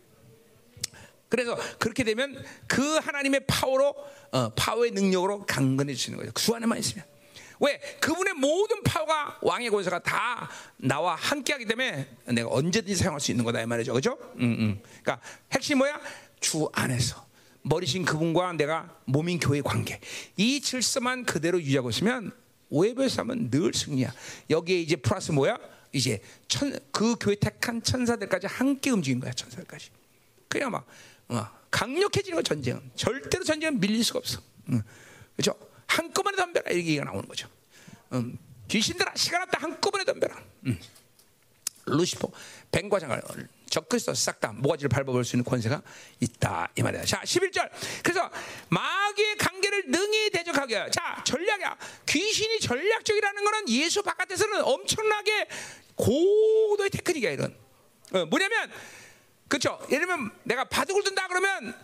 그래서 1.28 1.56
그렇게 1.78 2.04
되면 2.04 2.44
그 2.66 2.96
하나님의 2.96 3.46
파워로 3.46 3.94
어, 4.32 4.48
파워의 4.54 4.90
능력으로 4.90 5.46
강건해지는 5.46 6.18
거죠. 6.18 6.32
주 6.32 6.54
안에만 6.54 6.78
있으면. 6.78 7.04
왜? 7.60 7.78
그분의 8.00 8.34
모든 8.34 8.82
파워가 8.82 9.38
왕의 9.42 9.70
권세가 9.70 10.00
다 10.00 10.50
나와 10.76 11.14
함께하기 11.14 11.66
때문에 11.66 12.08
내가 12.26 12.48
언제든지 12.50 12.96
사용할 12.96 13.20
수 13.20 13.30
있는 13.30 13.44
거다 13.44 13.60
이 13.60 13.66
말이죠, 13.66 13.92
그렇죠? 13.92 14.18
음, 14.36 14.56
음. 14.58 14.82
그러니까 15.02 15.20
핵심 15.52 15.78
뭐야? 15.78 16.00
주 16.40 16.68
안에서 16.72 17.29
머리신 17.62 18.04
그분과 18.04 18.54
내가 18.54 18.96
몸인 19.04 19.38
교회 19.38 19.60
관계 19.60 20.00
이 20.36 20.60
질서만 20.60 21.24
그대로 21.24 21.60
유지하고 21.60 21.90
있으면 21.90 22.32
오해별 22.70 23.10
싸움은 23.10 23.50
늘 23.50 23.74
승리야. 23.74 24.12
여기에 24.48 24.80
이제 24.80 24.96
플러스 24.96 25.32
뭐야? 25.32 25.58
이제 25.92 26.22
천, 26.46 26.78
그 26.92 27.16
교회 27.18 27.34
택한 27.34 27.82
천사들까지 27.82 28.46
함께 28.46 28.90
움직인 28.90 29.18
거야, 29.18 29.32
천사들까지. 29.32 29.90
그냥 30.48 30.70
막 30.70 30.86
어, 31.28 31.46
강력해지는 31.70 32.36
거 32.36 32.42
전쟁은 32.42 32.92
절대로 32.94 33.44
전쟁은 33.44 33.80
밀릴 33.80 34.04
수가 34.04 34.20
없어. 34.20 34.40
응. 34.70 34.82
그렇죠? 35.36 35.58
한꺼번에 35.86 36.36
덤벼라 36.36 36.70
이렇게 36.70 36.90
얘기가 36.90 37.04
나오는 37.04 37.26
거죠. 37.26 37.48
음, 38.12 38.38
귀신들아 38.68 39.12
시간 39.16 39.42
없다 39.42 39.58
한꺼번에 39.60 40.04
덤벼라. 40.04 40.42
음. 40.66 40.78
루시퍼 41.86 42.30
뱅과장을 42.70 43.20
적그리스도 43.70 44.14
싹 44.14 44.40
다 44.40 44.52
모가지를 44.52 44.88
밟아볼 44.88 45.24
수 45.24 45.36
있는 45.36 45.44
권세가 45.44 45.80
있다 46.20 46.70
이 46.76 46.82
말이야. 46.82 47.04
자 47.04 47.20
11절. 47.22 47.70
그래서 48.02 48.28
마귀의 48.68 49.36
관계를 49.36 49.84
능히 49.86 50.30
대적하게. 50.30 50.90
자 50.90 51.22
전략이야. 51.24 51.76
귀신이 52.06 52.60
전략적이라는 52.60 53.44
거는 53.44 53.68
예수 53.68 54.02
바깥에서는 54.02 54.62
엄청나게 54.64 55.48
고도의 55.94 56.90
테크닉이야 56.90 57.30
이런. 57.30 57.54
어, 58.12 58.26
뭐냐면 58.26 58.70
그렇죠. 59.48 59.78
예를 59.90 60.06
들면 60.06 60.30
내가 60.44 60.64
바둑을 60.64 61.04
둔다 61.04 61.28
그러면 61.28 61.74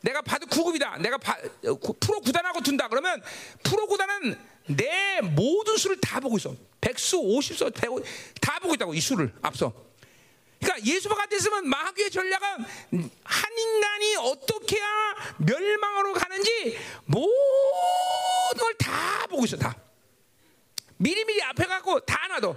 내가 0.00 0.22
바둑 0.22 0.50
9급이다. 0.50 1.00
내가 1.00 1.18
바, 1.18 1.36
프로 2.00 2.20
구단하고 2.20 2.60
둔다 2.60 2.88
그러면 2.88 3.22
프로 3.62 3.86
구단은 3.86 4.38
내 4.66 5.20
모든 5.20 5.76
수를 5.76 6.00
다 6.00 6.20
보고 6.20 6.36
있어. 6.36 6.54
백수, 6.80 7.18
오십수, 7.18 7.70
백오 7.72 8.02
다 8.40 8.58
보고 8.60 8.74
있다고 8.74 8.94
이 8.94 9.00
수를 9.00 9.32
앞서. 9.42 9.72
그러니까 10.64 10.86
예수가 10.86 11.14
같았으면 11.14 11.68
마귀의 11.68 12.10
전략은 12.10 12.48
한 13.24 13.58
인간이 13.58 14.16
어떻게 14.16 14.76
해야 14.76 15.14
멸망으로 15.38 16.14
가는지 16.14 16.78
모든 17.04 17.28
걸 18.58 18.74
다 18.78 19.26
보고 19.26 19.44
있어 19.44 19.56
다. 19.56 19.76
미리미리 20.98 21.42
앞에 21.42 21.64
갖고 21.66 22.00
다 22.00 22.26
놔둬. 22.28 22.54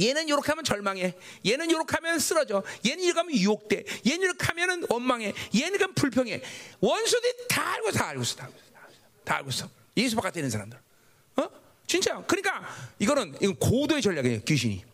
얘는 0.00 0.26
이렇게 0.28 0.48
하면 0.48 0.64
절망해. 0.64 1.14
얘는 1.46 1.70
이렇게 1.70 1.94
하면 1.96 2.18
쓰러져. 2.18 2.62
얘는 2.84 3.04
이렇게 3.04 3.18
하면 3.20 3.34
유혹돼. 3.34 3.84
얘는 4.06 4.22
이렇게 4.22 4.44
하면 4.46 4.84
원망해. 4.88 5.32
얘는 5.54 5.78
그럼 5.78 5.94
불평해. 5.94 6.42
원수들이 6.80 7.46
다 7.48 7.74
알고 7.74 7.92
다 7.92 8.08
알고 8.08 8.22
있어. 8.22 8.36
다 8.36 8.44
알고 8.46 8.56
있어. 8.58 8.70
다 9.24 9.36
알고 9.36 9.50
있어. 9.50 9.70
예수 9.96 10.16
바깥에 10.16 10.40
있는 10.40 10.50
사람들. 10.50 10.78
어? 11.36 11.48
진짜. 11.86 12.20
그러니까 12.26 12.66
이거는 12.98 13.36
이건 13.40 13.56
고도의 13.56 14.02
전략이에요. 14.02 14.40
귀신이. 14.42 14.84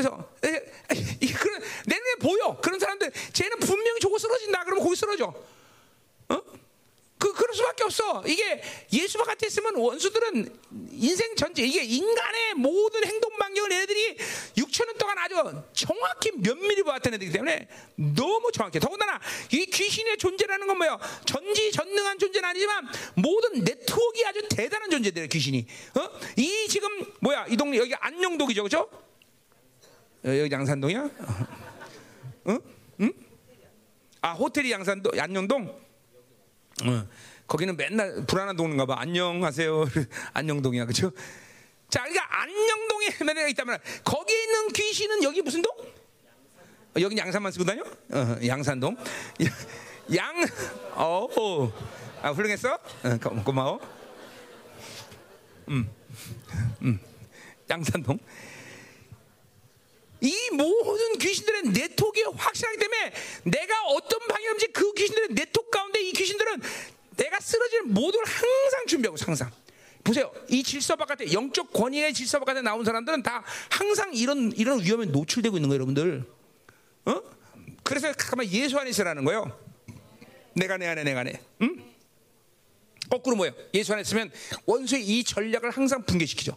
그래서 0.00 0.24
이 1.20 1.32
그런 1.32 1.60
내 1.86 1.96
눈에 1.96 2.14
보여. 2.20 2.56
그런 2.60 2.78
사람들 2.80 3.12
쟤는 3.32 3.58
분명히 3.58 4.00
저거 4.00 4.18
쓰러진다. 4.18 4.64
그러면 4.64 4.82
거기 4.82 4.96
쓰러져. 4.96 5.34
어? 6.28 6.42
그 7.18 7.34
그럴 7.34 7.54
수밖에 7.54 7.84
없어. 7.84 8.22
이게 8.26 8.62
예수와 8.90 9.26
같았으면 9.26 9.76
원수들은 9.76 10.58
인생 10.92 11.36
전체 11.36 11.62
이게 11.62 11.82
인간의 11.82 12.54
모든 12.54 13.04
행동 13.04 13.36
반경을 13.36 13.70
얘네들이 13.72 14.16
6천 14.56 14.86
년 14.86 14.96
동안 14.96 15.18
아주 15.18 15.34
정확히 15.74 16.32
면밀히 16.32 16.82
보았던 16.82 17.12
애들이기 17.14 17.34
때문에 17.34 17.68
너무 17.96 18.50
정확해. 18.52 18.78
더군다나 18.78 19.20
이 19.52 19.66
귀신의 19.66 20.16
존재라는 20.16 20.66
건 20.66 20.78
뭐예요? 20.78 20.98
전지전능한 21.26 22.18
존재는 22.18 22.48
아니지만 22.48 22.88
모든 23.16 23.64
네트워크가 23.64 24.30
아주 24.30 24.48
대단한 24.48 24.88
존재들이에요. 24.88 25.28
귀신이. 25.28 25.66
어? 25.98 26.08
이 26.36 26.68
지금 26.68 26.88
뭐야? 27.20 27.46
이 27.50 27.56
동네 27.58 27.76
여기 27.76 27.94
안녕동이죠, 27.94 28.62
그렇죠? 28.62 29.09
여기 30.24 30.50
양산동이야? 30.52 31.10
응? 32.48 32.60
응? 33.00 33.12
아 34.20 34.32
호텔이 34.32 34.70
양산동 34.70 35.12
안녕동? 35.18 35.66
어, 36.84 37.06
거기는 37.46 37.76
맨날 37.76 38.24
불안한 38.26 38.56
동네인가 38.56 38.86
봐. 38.86 38.96
안녕하세요. 38.98 39.86
안녕동이야. 40.34 40.86
그죠? 40.86 41.10
자, 41.88 42.00
그러니까 42.02 42.42
안녕동에 42.42 43.08
매매가 43.24 43.48
있다면 43.48 43.78
거기에 44.04 44.42
있는 44.44 44.68
귀신은 44.68 45.22
여기 45.22 45.42
무슨 45.42 45.62
동? 45.62 45.72
어, 45.78 47.00
여기 47.00 47.16
양산만 47.16 47.52
쓰고 47.52 47.64
다녀? 47.64 47.82
어, 47.82 48.38
양산동. 48.46 48.96
양, 50.16 50.34
어, 50.94 51.72
아, 52.22 52.30
훌륭했어? 52.30 52.74
어, 52.74 53.42
고마워. 53.44 53.80
음, 55.68 55.88
음, 56.82 57.00
양산동. 57.68 58.18
이 60.20 60.34
모든 60.52 61.18
귀신들의 61.18 61.62
네트워크가 61.72 62.32
확실하기 62.36 62.78
때문에 62.78 63.12
내가 63.44 63.82
어떤 63.86 64.18
방향인지 64.28 64.68
그 64.68 64.92
귀신들의 64.94 65.28
네트워크 65.30 65.70
가운데 65.70 66.00
이 66.02 66.12
귀신들은 66.12 66.60
내가 67.16 67.40
쓰러지는 67.40 67.92
모든 67.92 68.22
걸 68.22 68.32
항상 68.32 68.86
준비하고 68.86 69.16
항상. 69.20 69.50
보세요. 70.02 70.32
이 70.48 70.62
질서 70.62 70.96
바깥에 70.96 71.32
영적 71.32 71.72
권위의 71.72 72.14
질서 72.14 72.38
바깥에 72.38 72.62
나온 72.62 72.84
사람들은 72.84 73.22
다 73.22 73.44
항상 73.70 74.14
이런 74.14 74.52
이런 74.52 74.80
위험에 74.80 75.06
노출되고 75.06 75.56
있는 75.56 75.68
거예요 75.68 75.78
여러분들. 75.80 76.24
어? 77.06 77.22
그래서 77.82 78.12
가만 78.12 78.46
예수 78.50 78.78
안에 78.78 78.90
있으라는 78.90 79.24
거예요. 79.24 79.58
내가 80.54 80.76
내 80.76 80.86
안에 80.86 81.04
내가 81.04 81.22
내. 81.22 81.40
응? 81.62 81.84
거꾸로 83.10 83.36
뭐예요? 83.36 83.54
예수 83.74 83.92
안에 83.92 84.02
있으면 84.02 84.30
원수의 84.66 85.04
이 85.04 85.24
전략을 85.24 85.70
항상 85.70 86.02
붕괴시키죠. 86.04 86.56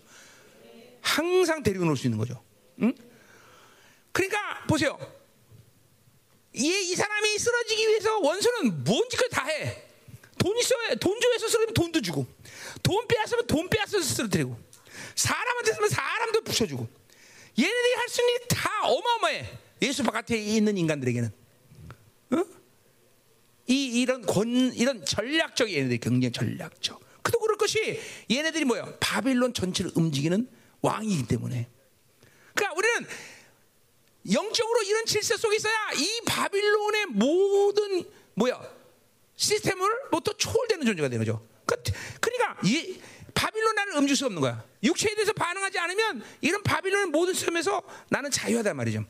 항상 1.01 1.63
데리고 1.63 1.85
놓을 1.85 1.97
수 1.97 2.07
있는 2.07 2.17
거죠. 2.17 2.41
응? 2.81 2.93
그러니까 4.13 4.63
보세요. 4.67 4.97
이, 6.53 6.67
이 6.91 6.95
사람이 6.95 7.37
쓰러지기 7.37 7.87
위해서 7.87 8.17
원수는 8.19 8.83
뭔 8.85 9.09
짓을 9.09 9.27
다 9.29 9.43
해. 9.45 9.83
돈 10.37 10.55
있어야 10.57 10.95
돈 10.95 11.19
줘서 11.19 11.47
쓰러지면 11.47 11.73
돈도 11.73 12.01
주고 12.01 12.25
돈 12.81 13.07
빼앗으면 13.07 13.47
돈 13.47 13.69
빼앗아서 13.69 14.01
쓰러뜨리고 14.01 14.57
사람한테 15.15 15.73
쓰면 15.73 15.89
사람도 15.89 16.41
부셔주고 16.41 16.87
얘네들이 17.57 17.93
할 17.95 18.09
수 18.09 18.21
있는 18.21 18.35
일이 18.35 18.45
다 18.49 18.69
어마어마해. 18.83 19.59
예수 19.81 20.03
바깥에 20.03 20.37
있는 20.37 20.77
인간들에게는. 20.77 21.31
어? 22.31 22.45
이 23.67 24.01
이런 24.01 24.21
권 24.23 24.73
이런 24.75 25.03
전략적 25.05 25.71
얘네들이 25.71 25.99
굉장히 25.99 26.31
전략적. 26.31 27.01
그도 27.23 27.39
그럴 27.39 27.57
것이 27.57 27.99
얘네들이 28.29 28.65
뭐야? 28.65 28.97
바빌론 28.99 29.53
전체를 29.53 29.91
움직이는 29.95 30.47
왕이기 30.81 31.27
때문에. 31.27 31.67
그러니까 32.53 32.77
우리는 32.77 33.07
영적으로 34.31 34.81
이런 34.83 35.05
질서 35.05 35.35
속에 35.37 35.57
있어야 35.57 35.73
이 35.95 36.21
바빌론의 36.25 37.05
모든 37.07 38.05
뭐야 38.35 38.61
시스템을부터 39.35 40.33
초월되는 40.33 40.85
존재가 40.85 41.09
되는 41.09 41.25
거죠. 41.25 41.45
그러니까 42.21 42.57
이 42.63 43.01
바빌론 43.33 43.75
나를 43.75 43.97
음줄 43.97 44.15
수 44.15 44.25
없는 44.25 44.41
거야. 44.41 44.63
육체에 44.83 45.15
대해서 45.15 45.33
반응하지 45.33 45.79
않으면 45.79 46.23
이런 46.41 46.61
바빌론의 46.63 47.07
모든 47.07 47.33
시스템에서 47.33 47.81
나는 48.09 48.31
자유하단 48.31 48.75
말이죠. 48.75 49.03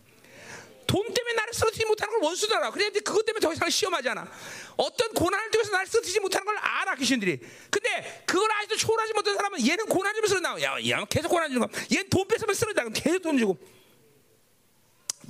돈 0.88 1.02
때문에 1.14 1.34
나를 1.34 1.54
쓰러뜨리지 1.54 1.86
못하는 1.86 2.14
걸 2.14 2.24
원수도 2.24 2.56
알아. 2.56 2.72
그런데 2.72 3.00
그것 3.00 3.26
때문에 3.26 3.40
더 3.40 3.52
이상 3.54 3.70
시험하지 3.70 4.10
않아. 4.10 4.30
어떤 4.78 5.14
고난을 5.14 5.52
통해서 5.52 5.72
나를 5.72 5.88
쓰러뜨리지 5.88 6.20
못하는 6.20 6.46
걸 6.46 6.58
알아, 6.58 6.96
귀신들이. 6.96 7.40
근데 7.72 8.24
그걸 8.28 8.52
아직도 8.52 8.76
초월하지 8.76 9.14
못한 9.14 9.36
사람은 9.36 9.66
얘는 9.66 9.86
고난 9.88 10.14
주면서 10.14 10.40
나와. 10.40 10.62
야, 10.62 10.76
야, 10.90 11.06
계속 11.10 11.30
고난 11.30 11.50
주는 11.50 11.68
거야. 11.68 11.84
얘는 11.92 12.10
돈 12.10 12.28
뺏으면 12.28 12.54
쓰러지다. 12.54 12.90
계속 12.90 13.22
돈 13.22 13.38
주고. 13.38 13.58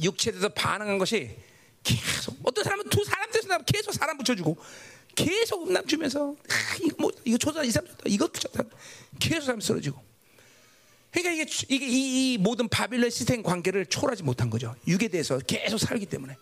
육체에서 0.01 0.49
반응한 0.49 0.97
것이 0.97 1.35
계속 1.83 2.37
어떤 2.43 2.63
사람은 2.63 2.89
두 2.89 3.03
사람 3.03 3.29
돼서 3.31 3.57
계속 3.65 3.93
사람 3.93 4.17
붙여주고 4.17 4.57
계속 5.15 5.67
음남 5.67 5.85
주면서 5.85 6.35
아, 6.49 6.75
이거 6.81 6.95
뭐 6.99 7.11
이거 7.25 7.37
초다 7.37 7.63
이 7.63 7.71
사람 7.71 7.87
좋다 7.89 8.03
이거 8.07 8.27
좋다 8.31 8.63
계속 9.19 9.45
사람 9.45 9.59
쓰러지고. 9.61 10.01
그러니까 11.11 11.33
이게 11.43 11.51
이게 11.69 11.87
이, 11.87 12.33
이 12.33 12.37
모든 12.39 12.67
바빌론 12.67 13.09
시스템 13.11 13.43
관계를 13.43 13.85
초월하지 13.85 14.23
못한 14.23 14.49
거죠. 14.49 14.75
육에 14.87 15.07
대해서 15.09 15.37
계속 15.39 15.77
살기 15.77 16.07
때문에. 16.07 16.35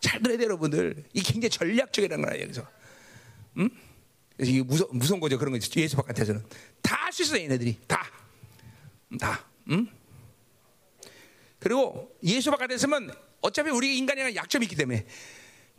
잘 0.00 0.22
들어야 0.22 0.38
돼요 0.38 0.46
여러분들. 0.46 1.04
이게 1.12 1.32
굉장히 1.32 1.50
전략적이라는 1.50 2.24
거야 2.24 2.40
여기서. 2.40 2.66
음? 3.58 3.68
이게 4.40 4.62
무서, 4.62 4.88
무서운 4.92 5.20
거죠 5.20 5.36
그런 5.36 5.52
거 5.52 5.58
예수 5.76 5.96
바깥에서는. 5.96 6.42
다 6.82 6.98
할 7.08 7.12
수 7.12 7.22
있어 7.22 7.40
얘네들이. 7.40 7.78
다. 7.86 8.06
다. 9.18 9.44
음? 9.70 9.88
그리고 11.58 12.16
예수 12.22 12.50
바깥에서면 12.50 13.14
어차피 13.40 13.70
우리 13.70 13.98
인간이랑 13.98 14.34
약점이 14.34 14.64
있기 14.66 14.76
때문에 14.76 15.06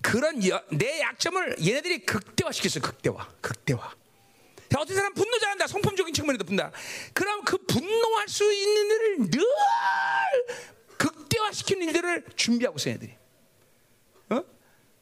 그런 0.01 0.45
여, 0.47 0.63
내 0.71 1.01
약점을 1.01 1.57
얘네들이 1.65 2.05
극대화시켰어요. 2.05 2.81
극대화, 2.81 3.27
극대화. 3.41 3.93
자, 4.69 4.79
어떤 4.79 4.95
사람 4.95 5.13
분노 5.13 5.37
잘한다. 5.39 5.67
성품적인 5.67 6.13
측면에도 6.13 6.43
분다. 6.45 6.71
그럼 7.13 7.43
그 7.43 7.57
분노할 7.57 8.27
수 8.27 8.51
있는 8.53 8.85
일을 8.85 9.31
늘 9.31 9.43
극대화시키는 10.97 11.87
일들을 11.87 12.25
준비하고 12.35 12.77
있어요, 12.77 12.93
애들이. 12.95 13.13
어? 14.29 14.43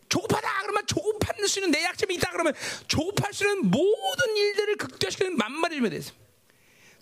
조급하다 0.09 0.61
그러면 0.61 0.87
조급할 0.87 1.47
수 1.47 1.59
있는 1.59 1.71
내 1.71 1.83
약점이 1.83 2.15
있다 2.15 2.31
그러면 2.31 2.53
조급할 2.87 3.33
수 3.33 3.43
있는 3.43 3.69
모든 3.69 4.37
일들을 4.37 4.77
극대화시키는 4.77 5.37
주면 5.37 5.89
되어 5.89 6.01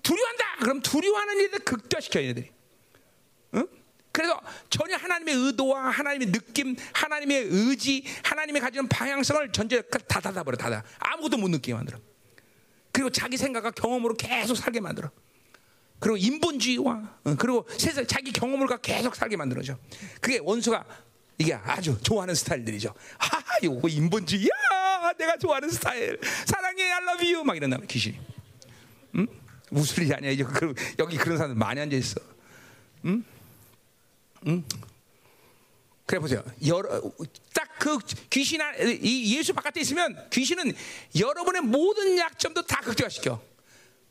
두려워한다 0.02 0.56
그럼 0.60 0.82
두려워하는 0.82 1.38
일들 1.38 1.60
극대화시켜 1.60 2.22
얘네들이. 2.22 2.55
어? 4.16 4.18
그래서 4.18 4.42
전혀 4.70 4.96
하나님의 4.96 5.36
의도와 5.36 5.90
하나님의 5.90 6.32
느낌, 6.32 6.76
하나님의 6.94 7.48
의지, 7.50 8.06
하나님의 8.24 8.62
가지는 8.62 8.88
방향성을 8.88 9.52
전체 9.52 9.82
다 9.82 10.22
닫아버려, 10.22 10.58
닫아. 10.58 10.84
아무것도 11.00 11.38
못 11.38 11.50
느끼게 11.50 11.74
만들어. 11.74 12.00
그리고 12.94 13.10
자기 13.10 13.36
생각과 13.36 13.72
경험으로 13.72 14.16
계속 14.16 14.56
살게 14.56 14.80
만들어. 14.80 15.12
그리고 16.00 16.18
인본주의와 16.18 17.20
어, 17.24 17.36
그리고 17.38 17.68
세상 17.78 18.06
자기 18.06 18.32
경험을 18.32 18.68
가 18.68 18.78
계속 18.78 19.16
살게 19.16 19.36
만들어져. 19.36 19.78
그게 20.22 20.40
원수가 20.42 20.86
이게 21.38 21.54
아주 21.54 21.98
좋아하는 22.02 22.34
스타일들이죠. 22.36 22.94
아, 23.18 23.42
이거 23.62 23.88
인본주의야. 23.88 24.48
내가 25.18 25.38
좋아하는 25.38 25.70
스타일. 25.70 26.20
사랑해, 26.46 26.92
I 26.92 27.04
love 27.04 27.34
you. 27.34 27.44
막 27.44 27.58
이런다 27.58 27.78
귀신이. 27.88 28.18
응? 29.16 29.28
무슨 29.70 30.04
일이 30.04 30.14
아니야. 30.14 30.32
여기 31.00 31.18
그런 31.18 31.38
사람들 31.38 31.58
많이 31.58 31.82
앉아 31.82 31.96
있어. 31.98 32.22
응? 33.06 33.24
응? 34.48 34.64
그래 36.06 36.20
보세요. 36.20 36.44
딱 37.54 37.66
그 37.78 38.00
귀신 38.30 38.62
이 39.02 39.38
예수 39.38 39.54
바깥에 39.54 39.82
있으면 39.82 40.30
귀신은 40.30 40.74
여러분의 41.20 41.62
모든 41.62 42.18
약점도 42.18 42.64
다 42.64 42.80
극대화시켜. 42.82 43.42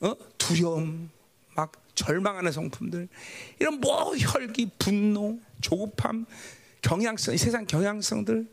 어? 0.01 0.16
두려움, 0.36 1.11
막 1.55 1.73
절망하는 1.94 2.52
성품들, 2.52 3.09
이런 3.59 3.81
뭐 3.81 4.15
혈기, 4.16 4.70
분노, 4.78 5.39
조급함, 5.61 6.27
경향성, 6.82 7.36
세상 7.36 7.66
경향성들, 7.66 8.47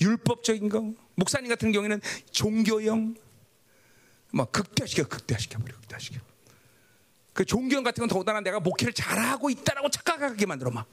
율법적인 0.00 0.68
거. 0.68 0.92
목사님 1.14 1.48
같은 1.48 1.72
경우에는 1.72 2.00
종교형, 2.30 3.14
막 4.32 4.52
극대화시켜, 4.52 5.08
극대화시켜 5.08 5.58
극대화시켜. 5.58 6.20
그 7.32 7.44
종교형 7.44 7.82
같은 7.82 8.02
건 8.02 8.08
더군다나 8.08 8.40
내가 8.40 8.60
목회를 8.60 8.92
잘하고 8.92 9.48
있다라고 9.48 9.88
착각하게 9.88 10.46
만들어 10.46 10.70
막. 10.70 10.86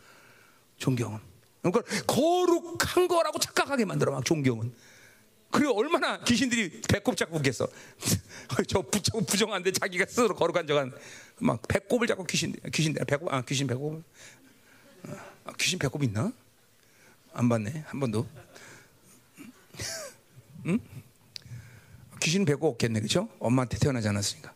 존경은. 0.77 1.19
그러니까 1.61 1.81
거룩한 2.05 3.07
거라고 3.07 3.39
착각하게 3.39 3.85
만들어 3.85 4.11
막 4.11 4.23
존경은. 4.23 4.73
그리고 5.51 5.77
얼마나 5.77 6.19
귀신들이 6.23 6.81
배꼽 6.81 7.15
잡고 7.15 7.37
웃겠어. 7.37 7.67
저 8.67 8.81
부정한데 8.81 9.71
자기가 9.71 10.05
스스로 10.07 10.35
거룩한 10.35 10.67
적은 10.67 10.91
막 11.39 11.61
배꼽을 11.67 12.07
잡고 12.07 12.25
귀신들 12.25 12.69
귀신들 12.71 13.05
배꼽 13.05 13.33
아 13.33 13.41
귀신 13.41 13.67
배꼽 13.67 14.03
아, 15.45 15.53
귀신 15.57 15.79
배꼽 15.79 16.03
있나? 16.03 16.31
안 17.33 17.49
봤네 17.49 17.83
한 17.87 17.99
번도. 17.99 18.27
응? 20.65 20.79
귀신 22.21 22.43
배꼽 22.45 22.67
없겠네 22.67 22.99
그죠? 22.99 23.29
엄마한테 23.39 23.77
태어나지 23.77 24.07
않았으니까. 24.09 24.53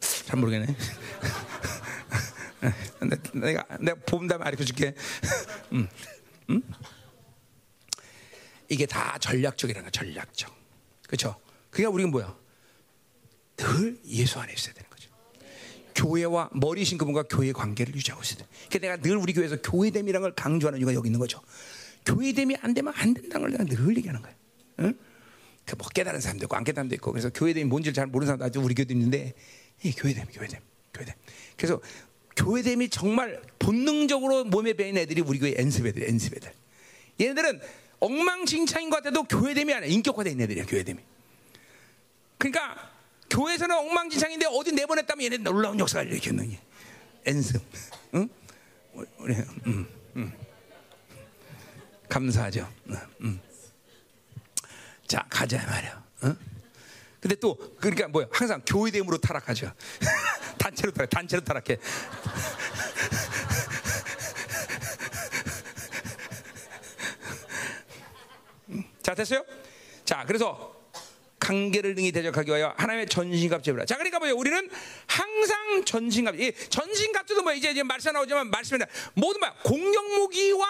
잘 0.00 0.38
모르겠네. 0.38 0.74
내가 3.34 3.66
내가 3.78 4.00
본 4.06 4.26
다음에 4.26 4.44
가르쳐 4.44 4.64
줄게. 4.64 4.94
음, 5.72 5.88
음? 6.50 6.62
이게 8.68 8.86
다 8.86 9.18
전략적이라는 9.18 9.84
거야, 9.84 9.90
전략적. 9.90 10.54
그렇죠? 11.06 11.36
그러니까 11.70 11.94
우리가 11.94 12.10
뭐야? 12.10 12.36
늘 13.56 13.98
예수 14.06 14.40
안에 14.40 14.52
있어야 14.52 14.74
되는 14.74 14.88
거죠. 14.90 15.10
교회와 15.94 16.50
머리신 16.52 16.98
그분과 16.98 17.24
교회 17.24 17.52
관계를 17.52 17.94
유지하고 17.94 18.22
있어야 18.22 18.38
돼. 18.38 18.46
그러니까 18.68 18.78
내가 18.78 18.96
늘 18.96 19.16
우리 19.16 19.32
교회에서 19.32 19.60
교회됨이라는 19.62 20.22
걸 20.22 20.34
강조하는 20.34 20.78
이유가 20.80 20.94
여기 20.94 21.08
있는 21.08 21.20
거죠. 21.20 21.40
교회됨이 22.06 22.56
안 22.60 22.74
되면 22.74 22.92
안 22.96 23.14
된다는 23.14 23.48
걸 23.48 23.50
내가 23.52 23.64
늘 23.64 23.96
얘기하는 23.96 24.20
거야. 24.22 24.34
응? 24.80 24.94
그뭐 25.66 25.88
깨달은 25.94 26.20
사람도 26.20 26.44
있고 26.44 26.56
안 26.56 26.64
깨달은 26.64 26.88
사람도 26.88 26.94
있고 26.96 27.12
그래서 27.12 27.30
교회됨이 27.30 27.68
뭔지를 27.68 27.94
잘 27.94 28.06
모르는 28.06 28.26
사람도 28.26 28.44
아주 28.44 28.60
우리 28.60 28.74
교회도 28.74 28.92
있는데 28.92 29.34
이 29.82 29.92
교회됨, 29.92 30.26
교회됨, 30.32 30.60
교회됨. 30.92 31.14
그래서 31.56 31.80
교회됨이 32.36 32.88
정말 32.88 33.40
본능적으로 33.58 34.44
몸에 34.44 34.72
배인 34.72 34.96
애들이 34.96 35.20
우리 35.20 35.38
교회 35.38 35.54
엔습 35.56 35.86
애들, 35.86 36.08
엔습 36.08 36.36
애들. 36.36 36.52
얘네들은 37.20 37.60
엉망진창인 38.00 38.90
것 38.90 38.96
같아도 38.96 39.22
교회됨이 39.24 39.72
아니야. 39.72 39.88
인격화된 39.88 40.40
애들이야, 40.40 40.66
교회됨이. 40.66 41.00
그러니까 42.38 42.90
교회에서는 43.30 43.74
엉망진창인데 43.76 44.46
어디 44.46 44.72
내보냈다면 44.72 45.24
얘네 45.24 45.36
놀라운 45.38 45.78
역사를 45.78 46.06
일으켰는 46.10 46.50
게 46.50 46.58
엔습. 47.26 47.62
응? 48.14 48.28
우리, 49.18 49.34
음, 49.66 49.88
음. 50.16 50.32
감사하죠. 52.08 52.68
음. 53.22 53.40
자, 55.06 55.26
가자 55.30 55.64
말이야. 55.66 56.04
응? 56.24 56.36
근데 57.24 57.34
또 57.36 57.56
그러니까 57.80 58.06
뭐야? 58.08 58.26
항상 58.30 58.60
교회됨으로 58.66 59.16
타락하죠. 59.16 59.72
단체로 60.60 60.92
타락, 60.92 61.08
단체로 61.08 61.42
타락해. 61.42 61.78
자 69.00 69.14
됐어요? 69.14 69.42
자 70.04 70.24
그래서 70.26 70.73
관계를 71.44 71.94
능히 71.94 72.10
대적하기 72.10 72.48
위하여 72.48 72.74
하나님의 72.78 73.06
전신갑 73.06 73.62
제부라. 73.62 73.84
자, 73.84 73.96
그러니까 73.96 74.18
뭐예요? 74.18 74.34
우리는 74.34 74.70
항상 75.06 75.84
전신갑. 75.84 76.40
이 76.40 76.52
전신갑도 76.70 77.42
뭐 77.42 77.52
이제, 77.52 77.70
이제 77.70 77.82
말씀 77.82 78.12
나오지만 78.14 78.48
말씀이다. 78.50 78.86
모든 79.12 79.40
말 79.40 79.52
공격 79.62 80.06
무기와 80.14 80.66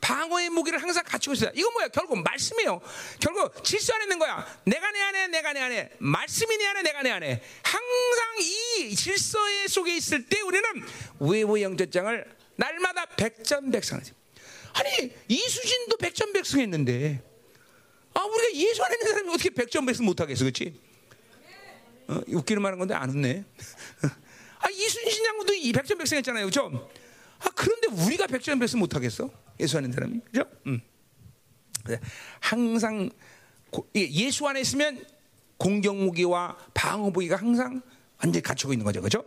방어의 0.00 0.48
무기를 0.48 0.80
항상 0.82 1.04
갖추고 1.04 1.34
있어요. 1.34 1.50
이건 1.54 1.72
뭐야? 1.74 1.88
결국 1.88 2.22
말씀이에요. 2.22 2.80
결국 3.20 3.62
질서 3.62 3.92
안에 3.94 4.04
있는 4.04 4.18
거야. 4.18 4.46
내가 4.64 4.90
내 4.92 5.00
안에, 5.02 5.26
내가 5.28 5.52
내 5.52 5.60
안에, 5.60 5.90
말씀이 5.98 6.56
내 6.56 6.66
안에, 6.66 6.82
내가 6.82 7.02
내 7.02 7.10
안에. 7.10 7.42
항상 7.62 8.34
이 8.40 8.94
질서의 8.94 9.68
속에 9.68 9.94
있을 9.94 10.26
때 10.26 10.40
우리는 10.40 10.64
외부 11.20 11.60
영접장을 11.60 12.24
날마다 12.56 13.04
백전백승하지. 13.16 14.12
아니 14.72 15.12
이수진도 15.28 15.98
백전백승했는데. 15.98 17.33
아, 18.14 18.22
우리가 18.22 18.54
예수 18.54 18.82
안에 18.82 18.94
있는 18.94 19.08
사람이 19.08 19.30
어떻게 19.30 19.50
백점 19.50 19.86
백승 19.86 20.04
못하겠어, 20.04 20.44
그렇지? 20.44 20.80
어, 22.08 22.20
웃기는 22.28 22.62
말한 22.62 22.78
건데 22.78 22.94
안 22.94 23.10
웃네. 23.10 23.44
아, 24.60 24.70
이순신 24.70 25.24
장군도 25.24 25.54
이 25.54 25.72
백점 25.72 25.98
백승 25.98 26.16
했잖아요, 26.18 26.46
그죠? 26.46 26.90
아, 27.40 27.50
그런데 27.54 27.88
우리가 27.88 28.26
백점 28.26 28.58
백승 28.58 28.78
못하겠어? 28.78 29.30
예수 29.60 29.78
안에 29.78 29.86
있는 29.86 29.94
사람이, 29.94 30.20
그죠? 30.30 30.44
음. 30.66 30.80
항상 32.40 33.10
예수 33.94 34.46
안에 34.46 34.60
있으면 34.60 35.04
공격 35.58 35.96
무기와 35.96 36.56
방어 36.72 37.10
무기가 37.10 37.36
항상 37.36 37.82
완전히 38.24 38.42
갖추고 38.42 38.72
있는 38.72 38.84
거죠. 38.84 39.02
그죠? 39.02 39.22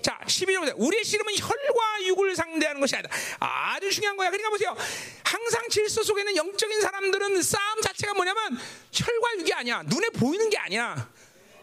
자, 0.00 0.18
11절 0.26 0.74
우리의 0.78 1.04
씨름은 1.04 1.34
혈과 1.36 2.06
육을 2.06 2.34
상대하는 2.34 2.80
것이 2.80 2.96
아니다. 2.96 3.14
아주 3.38 3.90
중요한 3.90 4.16
거야. 4.16 4.30
그러니까 4.30 4.48
보세요. 4.48 4.74
항상 5.22 5.68
질서 5.68 6.02
속에 6.02 6.22
있는 6.22 6.36
영적인 6.36 6.80
사람들은 6.80 7.42
싸움 7.42 7.80
자체가 7.82 8.14
뭐냐면 8.14 8.58
혈과 8.90 9.38
육이 9.40 9.52
아니야. 9.52 9.82
눈에 9.82 10.08
보이는 10.10 10.48
게 10.48 10.56
아니야. 10.56 11.10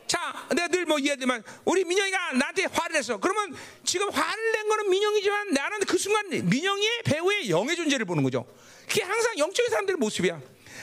자, 0.06 0.48
내가 0.56 0.68
늘뭐 0.68 1.00
이해하지만 1.00 1.44
우리 1.66 1.84
민영이가 1.86 2.34
나한테 2.34 2.66
화를 2.66 2.96
냈어. 2.98 3.18
그러면 3.18 3.56
지금 3.84 4.10
화를 4.10 4.52
낸 4.52 4.68
거는 4.68 4.90
민영이지만 4.92 5.54
나는 5.54 5.80
그 5.82 5.98
순간 5.98 6.30
민영이의 6.30 7.04
배우의 7.04 7.50
영의 7.50 7.76
존재를 7.76 8.06
보는 8.06 8.24
거죠. 8.24 8.46
그게 8.88 9.02
항상 9.04 9.38
영적인 9.40 9.70
사람들의 9.72 9.98
모습이야. 9.98 10.40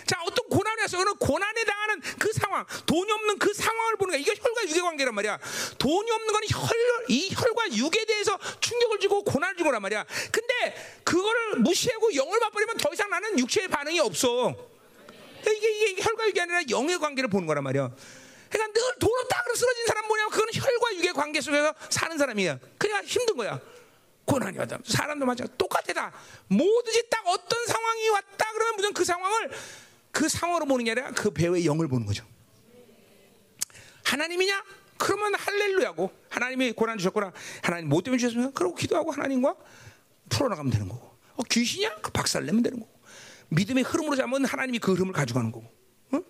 자, 0.06 0.20
어떤 0.24 0.48
고난을 0.48 0.76
관계가 0.76 0.88
속에는 0.88 1.16
고난에 1.16 1.64
당하는 1.64 2.00
그 2.18 2.32
상황, 2.32 2.64
돈이 2.86 3.10
없는 3.10 3.38
그 3.38 3.52
상황을 3.52 3.96
보는 3.96 4.12
거야. 4.12 4.20
이게 4.20 4.34
혈과 4.40 4.68
육의 4.68 4.80
관계란 4.80 5.14
말이야. 5.14 5.38
돈이 5.78 6.10
없는 6.10 6.32
건 6.32 6.42
혈, 6.48 7.04
이 7.08 7.34
혈과 7.34 7.72
육에 7.72 8.04
대해서 8.06 8.38
충격을 8.60 9.00
주고 9.00 9.22
고난을 9.24 9.56
주고 9.56 9.70
란 9.70 9.82
말이야. 9.82 10.04
근데 10.30 11.00
그거를 11.04 11.56
무시하고 11.56 12.14
영을 12.14 12.38
맛버리면 12.38 12.76
더 12.78 12.92
이상 12.92 13.10
나는 13.10 13.38
육체의 13.38 13.68
반응이 13.68 13.98
없어. 14.00 14.54
이게, 15.42 15.90
이게 15.90 16.02
혈과 16.02 16.28
육이 16.28 16.40
아니라 16.40 16.62
영의 16.70 16.98
관계를 16.98 17.28
보는 17.28 17.46
거란 17.46 17.64
말이야. 17.64 17.90
그러니까 18.48 18.72
늘 18.72 18.98
돈을 18.98 19.28
딱으로 19.28 19.54
쓰러진 19.54 19.86
사람 19.86 20.06
뭐냐면 20.06 20.30
그건 20.30 20.48
혈과 20.52 20.94
육의 20.96 21.12
관계 21.12 21.40
속에서 21.40 21.74
사는 21.90 22.16
사람이야. 22.16 22.58
그래야 22.78 23.00
힘든 23.02 23.36
거야. 23.36 23.60
고난이 24.24 24.58
왔다. 24.58 24.78
사람도 24.84 25.24
마찬가지. 25.24 25.56
똑같아. 25.56 26.12
뭐든지 26.48 27.08
딱 27.08 27.26
어떤 27.26 27.66
상황이 27.66 28.08
왔다 28.08 28.52
그러면 28.52 28.76
무슨 28.76 28.92
그 28.92 29.04
상황을 29.04 29.50
그 30.16 30.30
상황으로 30.30 30.64
보는 30.64 30.86
게 30.86 30.92
아니라 30.92 31.10
그 31.10 31.30
배우의 31.30 31.66
영을 31.66 31.88
보는 31.88 32.06
거죠. 32.06 32.24
하나님이냐? 34.02 34.64
그러면 34.96 35.34
할렐루야고 35.34 36.10
하나님이 36.30 36.72
고난 36.72 36.96
주셨구나. 36.96 37.34
하나님 37.60 37.90
뭐 37.90 38.00
때문에 38.00 38.18
주셨습니까? 38.18 38.52
그러고 38.52 38.74
기도하고 38.76 39.12
하나님과 39.12 39.54
풀어나가면 40.30 40.72
되는 40.72 40.88
거고. 40.88 41.06
어, 41.34 41.42
귀신이야? 41.42 41.96
그 41.96 42.10
박살 42.12 42.46
내면 42.46 42.62
되는 42.62 42.80
거고. 42.80 42.98
믿음의 43.50 43.84
흐름으로 43.84 44.16
잡으면 44.16 44.46
하나님이 44.46 44.78
그 44.78 44.94
흐름을 44.94 45.12
가져가는 45.12 45.52
거고. 45.52 45.66
어? 46.12 46.22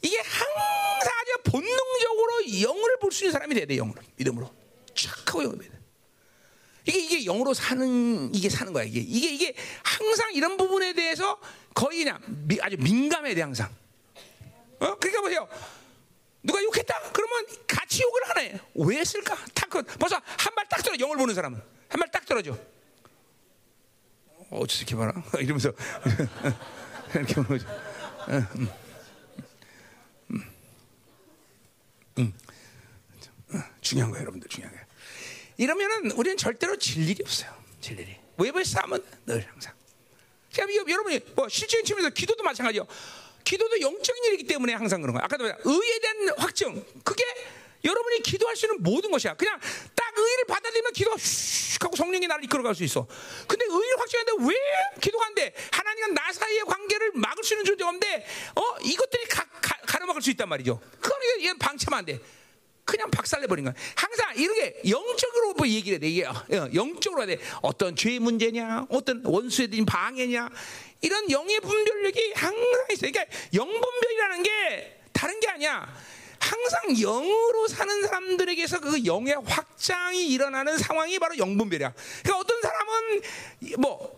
이게 0.00 0.16
항상 0.16 1.12
아주 1.20 1.50
본능적으로 1.50 2.62
영을 2.62 2.98
볼 2.98 3.12
수 3.12 3.24
있는 3.24 3.32
사람이 3.32 3.54
돼야 3.54 3.66
돼. 3.66 3.76
영으로 3.76 4.00
믿음으로 4.16 4.50
착하고 4.94 5.44
영을 5.44 5.58
돼. 5.58 5.68
이게 6.86 6.98
이게 7.00 7.24
영으로 7.24 7.52
사는 7.54 8.32
이게 8.34 8.48
사는 8.48 8.72
거야. 8.72 8.84
이게 8.84 9.00
이게 9.00 9.32
이게 9.34 9.54
항상 9.82 10.32
이런 10.34 10.56
부분에 10.56 10.92
대해서 10.92 11.38
거의 11.74 12.04
그냥 12.04 12.20
미, 12.26 12.58
아주 12.60 12.76
민감해 12.78 13.34
돼 13.34 13.42
항상. 13.42 13.68
어? 14.78 14.94
그러니까 14.96 15.20
보세요. 15.22 15.48
누가 16.42 16.62
욕했다? 16.62 17.10
그러면 17.12 17.46
같이 17.66 18.02
욕을 18.02 18.28
하네. 18.28 18.60
왜 18.74 18.98
했을까? 18.98 19.36
딱 19.52 19.68
그, 19.68 19.82
벌써 19.82 20.16
한 20.38 20.54
발 20.54 20.66
딱 20.68 20.82
떨어. 20.82 20.96
영을 21.00 21.16
보는 21.16 21.34
사람은 21.34 21.60
한 21.88 22.00
발 22.00 22.08
딱 22.10 22.24
떨어져. 22.24 22.56
어찌 24.50 24.78
이렇게 24.78 24.94
봐라. 24.94 25.12
이러면서 25.40 25.72
이렇게 27.14 27.34
보는 27.34 27.48
거죠. 27.48 27.66
중요한 33.80 34.10
거예요, 34.10 34.22
여러분들. 34.22 34.48
중요한 34.48 34.72
거예요. 34.74 34.85
이러면은 35.56 36.10
우리는 36.12 36.36
절대로 36.36 36.76
질 36.76 37.08
일이 37.08 37.22
없어요. 37.22 37.50
질 37.80 37.98
일이. 37.98 38.16
외부의 38.38 38.64
싸움은 38.64 39.02
늘 39.26 39.46
항상. 39.50 39.74
그러니까 40.52 40.90
여러분이 40.90 41.20
뭐 41.34 41.48
실질적인 41.48 41.84
측면에서 41.84 42.14
기도도 42.14 42.42
마찬가지요. 42.42 42.86
기도도 43.44 43.80
영적인 43.80 44.24
일이기 44.24 44.44
때문에 44.44 44.74
항상 44.74 45.00
그런 45.00 45.14
거야. 45.14 45.24
아까도 45.24 45.44
의에 45.44 45.98
대한 46.00 46.28
확증. 46.38 46.84
그게 47.04 47.24
여러분이 47.84 48.22
기도할 48.22 48.56
수 48.56 48.66
있는 48.66 48.82
모든 48.82 49.10
것이야. 49.10 49.34
그냥 49.34 49.60
딱 49.94 50.12
의를 50.16 50.44
받아들이면 50.48 50.92
기도가 50.92 51.16
슉 51.16 51.82
하고 51.82 51.94
성령이 51.94 52.26
나를 52.26 52.44
이끌어갈 52.44 52.74
수 52.74 52.82
있어. 52.84 53.06
근데 53.46 53.64
의를 53.66 54.00
확증하는데 54.00 54.50
왜 54.50 55.00
기도가 55.00 55.26
안 55.26 55.34
돼? 55.34 55.54
하나님과 55.70 56.08
나 56.08 56.32
사이의 56.32 56.64
관계를 56.64 57.12
막을 57.14 57.44
수 57.44 57.54
있는 57.54 57.64
존재가 57.64 57.88
없는데, 57.88 58.26
어? 58.56 58.76
이것들이 58.82 59.26
가, 59.26 59.44
가, 59.60 59.76
가로막을 59.86 60.22
수 60.22 60.30
있단 60.30 60.48
말이죠. 60.48 60.80
그건 61.00 61.18
이게 61.38 61.52
방치하면 61.58 61.98
안 61.98 62.04
돼. 62.04 62.20
그냥 62.86 63.10
박살내버린 63.10 63.64
거야. 63.64 63.74
항상 63.96 64.34
이렇게 64.36 64.80
영적으로 64.88 65.54
뭐 65.54 65.66
얘기를 65.66 65.96
해. 65.96 65.98
돼. 65.98 66.08
이게 66.08 66.24
어, 66.24 66.70
영적으로 66.72 67.22
해야 67.22 67.36
돼. 67.36 67.42
어떤 67.60 67.96
죄 67.96 68.18
문제냐, 68.18 68.86
어떤 68.88 69.22
원수에 69.24 69.66
대한 69.66 69.84
방해냐, 69.84 70.48
이런 71.02 71.30
영의 71.30 71.60
분별력이 71.60 72.32
항상 72.34 72.86
있어요. 72.92 73.10
그러니까 73.10 73.24
영분별이라는 73.52 74.42
게 74.44 75.00
다른 75.12 75.38
게 75.40 75.48
아니야. 75.48 75.94
항상 76.38 76.94
영으로 76.94 77.66
사는 77.66 78.02
사람들에게서 78.02 78.80
그 78.80 79.04
영의 79.04 79.34
확장이 79.44 80.28
일어나는 80.28 80.78
상황이 80.78 81.18
바로 81.18 81.36
영분별이야. 81.36 81.92
그러니까 82.22 82.38
어떤 82.38 82.62
사람은 82.62 83.20
뭐 83.78 84.16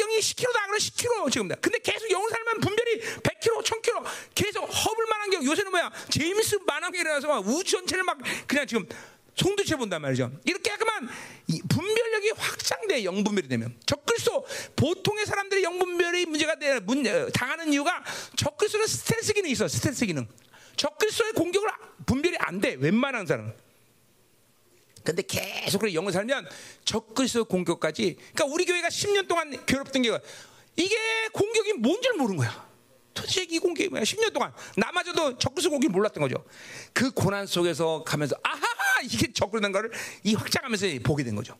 반경이 0.00 0.18
10km다 0.18 0.52
그러면 0.52 0.78
10km 0.78 1.32
지금 1.32 1.48
다. 1.48 1.56
근데 1.60 1.78
계속 1.78 2.08
영으로 2.08 2.30
살면 2.30 2.60
분별이 2.60 3.00
100km, 3.22 3.62
1000km 3.62 4.04
계속 4.34 4.62
허블 4.64 5.06
만한 5.06 5.30
경 5.30 5.44
요새는 5.44 5.70
뭐야? 5.70 5.92
제임스 6.08 6.60
만한 6.66 6.90
막 7.26 7.46
우주 7.46 7.72
전체를 7.72 8.04
막 8.04 8.18
그냥 8.46 8.66
지금 8.66 8.86
송두채 9.36 9.76
본단 9.76 10.02
말이죠. 10.02 10.30
이렇게 10.44 10.70
하면 10.70 11.08
분별력이 11.68 12.30
확장돼 12.30 13.04
영분별이 13.04 13.48
되면 13.48 13.78
적글소 13.86 14.46
보통의 14.76 15.26
사람들의 15.26 15.62
영분별이 15.62 16.26
문제가 16.26 16.54
돼 16.56 16.80
문제 16.80 17.28
당하는 17.32 17.72
이유가 17.72 18.02
적글소는 18.36 18.86
스트레스 18.86 19.32
기능이 19.32 19.52
있어 19.52 19.68
스트레스 19.68 20.06
기능. 20.06 20.26
적그리스도의 20.76 21.32
공격을 21.32 21.68
분별이 22.06 22.36
안 22.38 22.60
돼. 22.60 22.76
웬만한 22.78 23.26
사람은. 23.26 23.69
근데 25.02 25.22
계속 25.22 25.78
그렇게 25.78 25.94
영을 25.94 26.12
살면 26.12 26.48
적그리스도 26.84 27.44
공격까지. 27.44 28.16
그러니까 28.34 28.44
우리 28.46 28.64
교회가 28.64 28.88
10년 28.88 29.28
동안 29.28 29.64
괴롭던 29.66 30.02
게 30.02 30.18
이게 30.76 30.96
공격이 31.32 31.74
뭔지를 31.74 32.16
모르는 32.16 32.36
거야. 32.36 32.68
도대체 33.14 33.42
이 33.42 33.58
공격이 33.58 33.88
뭐야? 33.88 34.02
10년 34.02 34.32
동안 34.32 34.52
나마저도 34.76 35.38
적그리스도 35.38 35.70
공격이 35.70 35.92
몰랐던 35.92 36.22
거죠. 36.22 36.44
그 36.92 37.10
고난 37.10 37.46
속에서 37.46 38.04
가면서 38.04 38.36
아하 38.42 39.02
이게 39.02 39.32
적그리스도인 39.32 39.72
거를 39.72 39.90
이 40.24 40.34
확장하면서 40.34 40.86
보게 41.04 41.24
된 41.24 41.34
거죠. 41.34 41.56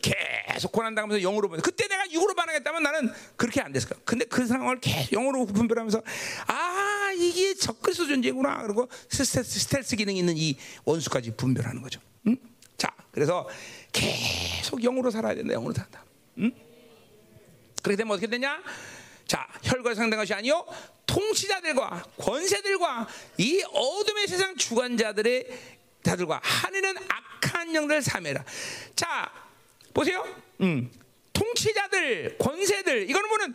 계속 0.00 0.72
고난 0.72 0.94
당하면서 0.94 1.20
영으로 1.20 1.48
보면 1.48 1.62
그때 1.62 1.86
내가 1.86 2.10
육으로 2.10 2.34
반응했다면 2.34 2.82
나는 2.82 3.12
그렇게 3.36 3.60
안 3.60 3.72
됐을 3.72 3.90
거야. 3.90 4.00
근데 4.04 4.24
그 4.24 4.46
상황을 4.46 4.80
계속 4.80 5.10
영으로 5.12 5.44
분별하면서 5.46 6.02
아 6.46 7.12
이게 7.16 7.54
적그리스도 7.54 8.08
존재구나. 8.08 8.62
그리고 8.62 8.88
스텔스, 9.10 9.60
스텔스 9.60 9.96
기능 9.96 10.16
있는 10.16 10.36
이 10.36 10.56
원수까지 10.84 11.36
분별하는 11.36 11.82
거죠. 11.82 12.00
응? 12.26 12.36
자, 12.76 12.94
그래서 13.10 13.48
계속 13.92 14.80
영으로 14.80 15.10
살아야 15.10 15.34
된다. 15.34 15.54
영으로 15.54 15.72
산다. 15.74 16.04
응? 16.38 16.52
그렇게 17.82 17.96
되면 17.96 18.12
어떻게 18.12 18.26
되냐? 18.26 18.62
자, 19.26 19.48
혈과 19.62 19.94
상당 19.94 20.18
것이 20.18 20.34
아니요 20.34 20.66
통치자들과 21.06 22.04
권세들과 22.18 23.08
이 23.38 23.62
어둠의 23.72 24.28
세상 24.28 24.56
주관자들의 24.56 25.46
자들과 26.02 26.40
하늘은 26.42 26.96
악한 27.08 27.74
영들 27.74 28.02
삼해라. 28.02 28.44
자, 28.96 29.30
보세요. 29.94 30.26
음. 30.60 30.90
통치자들, 31.32 32.38
권세들, 32.38 33.08
이거는 33.10 33.28
뭐는 33.28 33.54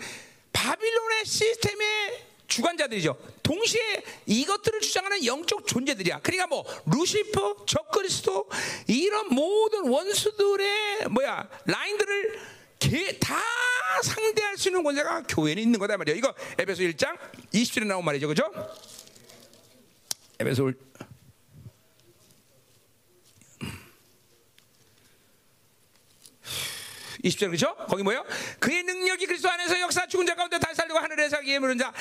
바빌론의 0.53 1.25
시스템의 1.25 2.25
주관자들이죠. 2.47 3.17
동시에 3.43 4.03
이것들을 4.25 4.81
주장하는 4.81 5.25
영적 5.25 5.67
존재들이야. 5.67 6.21
그러니까 6.21 6.47
뭐 6.47 6.65
루시퍼, 6.85 7.65
적그리스도 7.65 8.49
이런 8.87 9.33
모든 9.33 9.87
원수들의 9.89 11.07
뭐야 11.09 11.47
라인들을 11.65 12.39
다 13.19 13.35
상대할 14.03 14.57
수 14.57 14.69
있는 14.69 14.83
권세가 14.83 15.23
교회에 15.23 15.55
있는 15.57 15.79
거다 15.79 15.97
말이야. 15.97 16.15
이거 16.15 16.33
에베소 16.57 16.83
1장 16.83 17.17
20절에 17.53 17.85
나온 17.85 18.05
말이죠, 18.05 18.27
그죠? 18.27 18.43
에베소 20.39 20.71
20절 27.27 27.51
그죠? 27.51 27.75
거기 27.87 28.03
뭐요? 28.03 28.23
그의 28.59 28.83
능력이 28.83 29.25
그리스도 29.25 29.49
안에서 29.49 29.79
역사 29.79 30.07
죽은 30.07 30.25
자 30.25 30.35
가운데 30.35 30.59
다시 30.59 30.75
살리고 30.75 30.97
하늘에 30.99 31.29
살기에 31.29 31.59
물은 31.59 31.77
자 31.77 31.93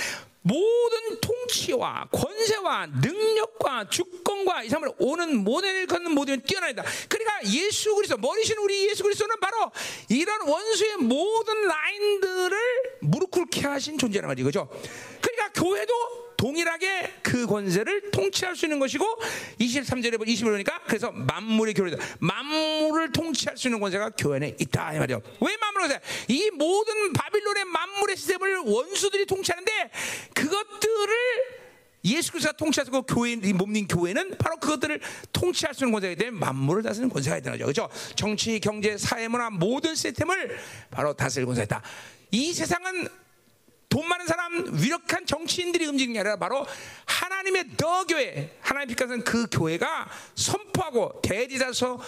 모든 0.42 1.20
통치와 1.20 2.08
권세와 2.12 2.86
능력과 2.86 3.88
주권과 3.90 4.62
이 4.62 4.68
삶을 4.68 4.92
오는 4.98 5.36
모델을 5.36 5.86
걷는 5.86 6.12
모든 6.12 6.40
뛰어나다. 6.42 6.84
그러니까 7.08 7.40
예수 7.52 7.94
그리스도 7.94 8.16
머리신 8.18 8.56
우리 8.58 8.88
예수 8.88 9.02
그리스도는 9.02 9.40
바로 9.40 9.70
이런 10.08 10.48
원수의 10.48 10.96
모든 10.98 11.66
라인들을 11.66 12.58
무릎 13.00 13.30
꿇게 13.30 13.62
하신 13.66 13.98
존재란 13.98 14.28
말이죠. 14.28 14.44
그죠? 14.44 14.68
그러니까 15.20 15.48
교회도 15.52 16.25
동일하게 16.36 17.14
그 17.22 17.46
권세를 17.46 18.10
통치할 18.10 18.56
수 18.56 18.66
있는 18.66 18.78
것이고 18.78 19.04
23절에 19.60 20.18
20을 20.18 20.44
보니까 20.50 20.80
그래서 20.86 21.10
만물의 21.12 21.74
교회다. 21.74 22.02
만물을 22.18 23.12
통치할 23.12 23.56
수 23.56 23.68
있는 23.68 23.80
권세가 23.80 24.10
교회 24.18 24.36
안에 24.36 24.56
있다 24.60 24.94
이 24.94 24.98
말이요. 24.98 25.22
왜 25.40 25.56
만물을 25.56 25.88
통치? 25.88 26.04
이 26.28 26.50
모든 26.50 27.12
바빌론의 27.12 27.64
만물의 27.64 28.16
시스템을 28.16 28.58
원수들이 28.58 29.26
통치하는데 29.26 29.90
그것들을 30.34 31.14
예수 32.04 32.30
그리스도가 32.32 32.56
통치하고 32.56 33.02
교회 33.02 33.34
몸닌 33.36 33.88
교회는 33.88 34.38
바로 34.38 34.56
그것들을 34.56 35.00
통치할 35.32 35.74
수 35.74 35.84
있는 35.84 35.92
권세가 35.92 36.14
되면 36.14 36.38
만물을 36.38 36.82
다스리는 36.82 37.08
권세가 37.10 37.38
있다는 37.38 37.58
거죠. 37.58 37.88
그렇죠? 37.88 38.14
정치, 38.14 38.60
경제, 38.60 38.96
사회, 38.96 39.26
문화 39.26 39.50
모든 39.50 39.94
시스템을 39.94 40.56
바로 40.90 41.12
다스릴 41.14 41.46
권세가 41.46 41.64
있다. 41.64 41.82
이 42.30 42.52
세상은 42.52 43.08
돈 43.96 44.06
많은 44.08 44.26
사람, 44.26 44.78
위력한 44.78 45.24
정치인들이 45.24 45.86
움직이는 45.86 46.12
게 46.12 46.20
아니라 46.20 46.36
바로 46.36 46.66
하나님의 47.06 47.78
더 47.78 48.04
교회, 48.04 48.54
하나님 48.60 48.88
빛까지는 48.88 49.24
그 49.24 49.46
교회가 49.50 50.10
선포하고 50.34 51.22
대리자서 51.22 51.98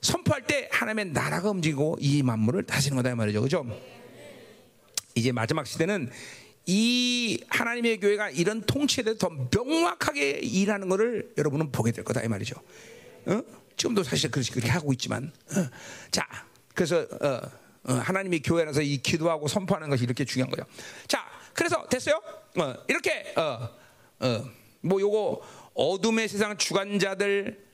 선포할 0.00 0.42
때 0.42 0.68
하나님의 0.72 1.12
나라가 1.12 1.50
움직이고 1.50 1.98
이 2.00 2.24
만물을 2.24 2.64
다스리는 2.64 3.00
거다 3.00 3.14
말이죠. 3.14 3.42
그죠? 3.42 3.64
이제 5.14 5.30
마지막 5.30 5.68
시대는 5.68 6.10
이 6.66 7.40
하나님의 7.48 8.00
교회가 8.00 8.30
이런 8.30 8.62
통치에 8.62 9.04
대해서 9.04 9.28
더 9.28 9.30
명확하게 9.30 10.40
일하는 10.42 10.88
것을 10.88 11.32
여러분은 11.38 11.70
보게 11.70 11.92
될 11.92 12.02
거다 12.02 12.22
이 12.22 12.28
말이죠. 12.28 12.56
어? 13.26 13.42
지금도 13.76 14.02
사실 14.02 14.32
그렇게, 14.32 14.68
하고 14.68 14.92
있지만, 14.94 15.30
어. 15.52 15.70
자, 16.10 16.26
그래서 16.74 17.06
어, 17.20 17.40
어, 17.84 17.92
하나님의 17.92 18.42
교회라서 18.42 18.82
이 18.82 18.96
기도하고 18.96 19.46
선포하는 19.46 19.88
것이 19.88 20.02
이렇게 20.02 20.24
중요한 20.24 20.50
거죠. 20.50 20.64
자, 21.06 21.35
그래서 21.56 21.86
됐어요. 21.88 22.20
어, 22.58 22.74
이렇게 22.86 23.32
어, 23.36 23.68
어, 24.20 24.50
뭐 24.82 25.00
요거 25.00 25.40
어둠의 25.74 26.28
세상 26.28 26.56
주관자들 26.56 27.64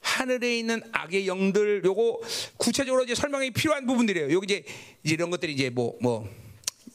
하늘에 0.00 0.58
있는 0.58 0.82
악의 0.92 1.26
영들 1.26 1.82
요거 1.84 2.20
구체적으로 2.56 3.04
이제 3.04 3.14
설명이 3.14 3.50
필요한 3.50 3.86
부분들이에요. 3.86 4.32
여기 4.32 4.44
이제, 4.44 4.64
이제 5.04 5.14
이런 5.14 5.30
것들이 5.30 5.52
이제 5.52 5.70
뭐뭐 5.70 5.96
뭐 6.00 6.28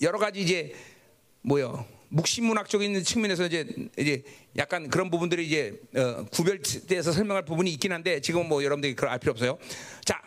여러 0.02 0.18
가지 0.18 0.42
이제 0.42 0.74
뭐요 1.42 1.86
묵신문학적인 2.10 3.04
측면에서 3.04 3.46
이제 3.46 3.68
이제 3.98 4.24
약간 4.58 4.90
그런 4.90 5.10
부분들이 5.10 5.46
이제 5.46 5.80
어, 5.96 6.26
구별돼서 6.32 7.12
설명할 7.12 7.46
부분이 7.46 7.72
있긴 7.74 7.92
한데 7.92 8.22
지금 8.22 8.48
뭐 8.48 8.64
여러분들이 8.64 8.96
그걸 8.96 9.10
알 9.10 9.20
필요 9.20 9.32
없어요. 9.32 9.58
자, 10.06 10.22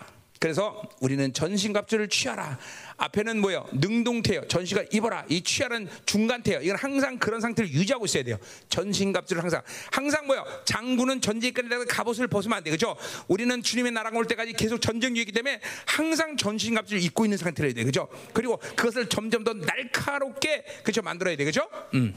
그래서 0.47 0.81
우리는 1.01 1.33
전신갑주를 1.33 2.09
취하라. 2.09 2.57
앞에는 2.99 3.41
뭐요? 3.41 3.67
능동태요. 3.73 4.47
전시가 4.47 4.85
입어라. 4.93 5.25
이 5.29 5.43
취하는 5.43 5.89
중간태요. 6.07 6.61
이건 6.61 6.77
항상 6.77 7.19
그런 7.19 7.41
상태를 7.41 7.69
유지하고 7.73 8.05
있어야 8.05 8.23
돼요. 8.23 8.39
전신갑주를 8.69 9.43
항상 9.43 9.63
항상 9.91 10.27
뭐요? 10.27 10.45
장군은 10.65 11.21
끝내다 11.21 11.85
갑옷을 11.87 12.29
벗으면 12.29 12.59
안 12.59 12.63
돼. 12.63 12.71
그죠? 12.71 12.97
우리는 13.27 13.61
주님의 13.61 13.91
나라가 13.91 14.17
올 14.17 14.27
때까지 14.27 14.53
계속 14.53 14.81
전쟁 14.81 15.17
중이기 15.17 15.33
때문에 15.33 15.61
항상 15.85 16.37
전신갑주를 16.37 17.03
입고 17.03 17.25
있는 17.25 17.39
상태로 17.39 17.67
해야 17.67 17.75
돼. 17.75 17.83
그죠? 17.83 18.09
그리고 18.33 18.59
그것을 18.59 19.09
점점 19.09 19.43
더 19.43 19.53
날카롭게 19.53 20.65
그죠? 20.85 21.03
만들어야 21.03 21.37
돼. 21.37 21.45
그죠? 21.45 21.69
음. 21.95 22.15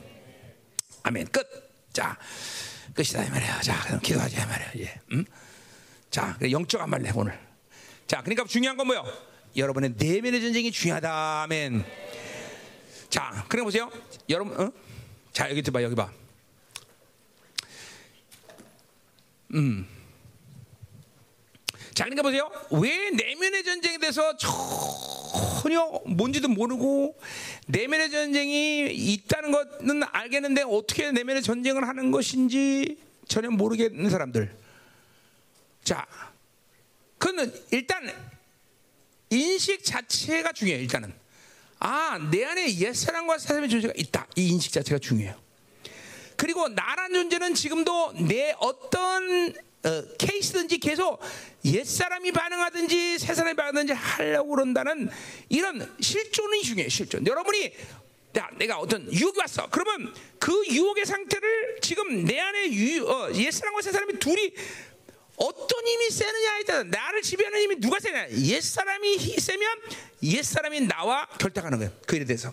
아멘. 1.01 1.29
끝. 1.31 1.47
자. 1.91 2.15
끝이다 2.93 3.23
이 3.23 3.29
말이야. 3.31 3.61
자, 3.61 3.81
그럼 3.85 3.99
기도하자 4.01 4.43
이 4.43 4.45
말이야. 4.45 4.71
예. 4.77 5.01
음? 5.13 5.25
자, 6.11 6.37
영적 6.51 6.79
한 6.79 6.89
말래 6.91 7.11
오늘. 7.15 7.48
자, 8.09 8.23
그러니까 8.23 8.43
중요한 8.45 8.75
건 8.75 8.87
뭐요? 8.87 9.05
여러분의 9.55 9.93
내면의 9.95 10.41
전쟁이 10.41 10.71
중요하다. 10.71 11.43
아멘. 11.43 11.85
자, 13.07 13.45
그래 13.47 13.61
보세요. 13.61 13.91
여러분, 14.27 14.59
어? 14.59 14.71
자 15.31 15.47
여기 15.51 15.61
들봐 15.61 15.83
여기 15.83 15.93
봐. 15.93 16.11
음. 19.53 19.87
자, 21.93 22.05
그러니까 22.05 22.23
보세요. 22.23 22.49
왜 22.71 23.11
내면의 23.11 23.63
전쟁에 23.63 23.99
대해서 23.99 24.35
전혀 25.61 26.01
뭔지도 26.07 26.47
모르고 26.47 27.15
내면의 27.67 28.09
전쟁이 28.09 28.87
있다는 28.91 29.51
것은 29.51 30.01
알겠는데 30.11 30.63
어떻게 30.63 31.11
내면의 31.11 31.43
전쟁을 31.43 31.87
하는 31.87 32.09
것인지 32.09 32.97
전혀 33.27 33.51
모르겠는 33.51 34.09
사람들. 34.09 34.57
자, 35.83 36.07
그는 37.19 37.53
일단 37.71 38.11
인식 39.29 39.83
자체가 39.83 40.53
중요해요. 40.53 40.81
일단은 40.81 41.13
아 41.79 42.17
내 42.31 42.43
안에 42.43 42.75
옛 42.79 42.93
사람과 42.93 43.37
사람의 43.37 43.69
존재가 43.69 43.93
있다. 43.95 44.27
이 44.35 44.49
인식 44.49 44.71
자체가 44.73 44.99
중요해요. 44.99 45.39
그리고 46.35 46.67
나란 46.69 47.13
존재는 47.13 47.53
지금도 47.53 48.13
내 48.27 48.53
어떤 48.59 49.53
어, 49.83 50.03
케이스든지 50.17 50.77
계속 50.79 51.21
옛 51.65 51.85
사람이 51.85 52.31
반응하든지 52.33 53.19
새 53.19 53.33
사람이 53.33 53.55
반응하든지 53.55 53.93
하려고 53.93 54.49
그런다는 54.49 55.09
이런 55.47 55.95
실존이 56.01 56.63
중요해요. 56.63 56.89
실존. 56.89 57.25
여러분이 57.25 57.73
야, 58.37 58.49
내가 58.57 58.77
어떤 58.77 59.11
유혹이 59.11 59.39
왔어. 59.39 59.67
그러면 59.69 60.13
그 60.37 60.51
유혹의 60.69 61.05
상태를 61.05 61.79
지금 61.81 62.25
내 62.25 62.39
안에 62.39 62.71
유, 62.73 63.07
어, 63.07 63.33
옛사람과 63.33 63.81
새사람이 63.81 64.19
둘이 64.19 64.53
어떤 65.39 65.87
힘이 65.87 66.09
세느냐에 66.09 66.63
따라 66.63 66.83
나를 66.83 67.21
지배하는 67.21 67.61
힘이 67.61 67.75
누가 67.79 67.99
세냐? 67.99 68.29
옛 68.29 68.61
사람이 68.61 69.17
세면 69.39 69.77
옛 70.23 70.43
사람이 70.43 70.81
나와 70.81 71.25
결탁하는 71.39 71.77
거예요. 71.77 71.93
그 72.05 72.17
일에 72.17 72.25
대해서. 72.25 72.51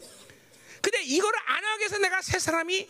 근데 0.80 1.02
이거를 1.02 1.36
안 1.46 1.64
하기 1.64 1.80
위해서 1.80 1.98
내가 1.98 2.22
새 2.22 2.38
사람이 2.38 2.88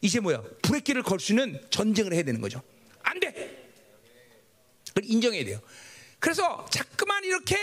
이제 0.00 0.20
뭐야? 0.20 0.42
브레이크를 0.62 1.02
걸수 1.02 1.32
있는 1.32 1.60
전쟁을 1.68 2.14
해야 2.14 2.22
되는 2.22 2.40
거죠. 2.40 2.62
안 3.02 3.20
돼. 3.20 3.68
그걸 4.88 5.04
인정해야 5.04 5.44
돼요. 5.44 5.60
그래서 6.18 6.66
자꾸만 6.70 7.24
이렇게 7.24 7.56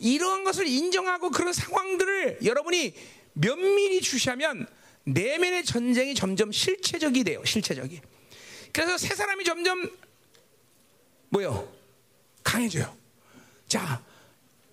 이러한 0.00 0.42
것을 0.42 0.66
인정하고 0.66 1.30
그런 1.30 1.52
상황들을 1.52 2.40
여러분이 2.44 2.92
면밀히 3.34 4.00
주시하면 4.00 4.66
내면의 5.04 5.64
전쟁이 5.64 6.14
점점 6.16 6.50
실체적이 6.50 7.22
돼요. 7.22 7.44
실체적이. 7.44 8.00
그래서 8.72 8.98
새 8.98 9.14
사람이 9.14 9.44
점점 9.44 9.88
뭐요? 11.28 11.72
강해져요. 12.42 12.96
자, 13.68 14.02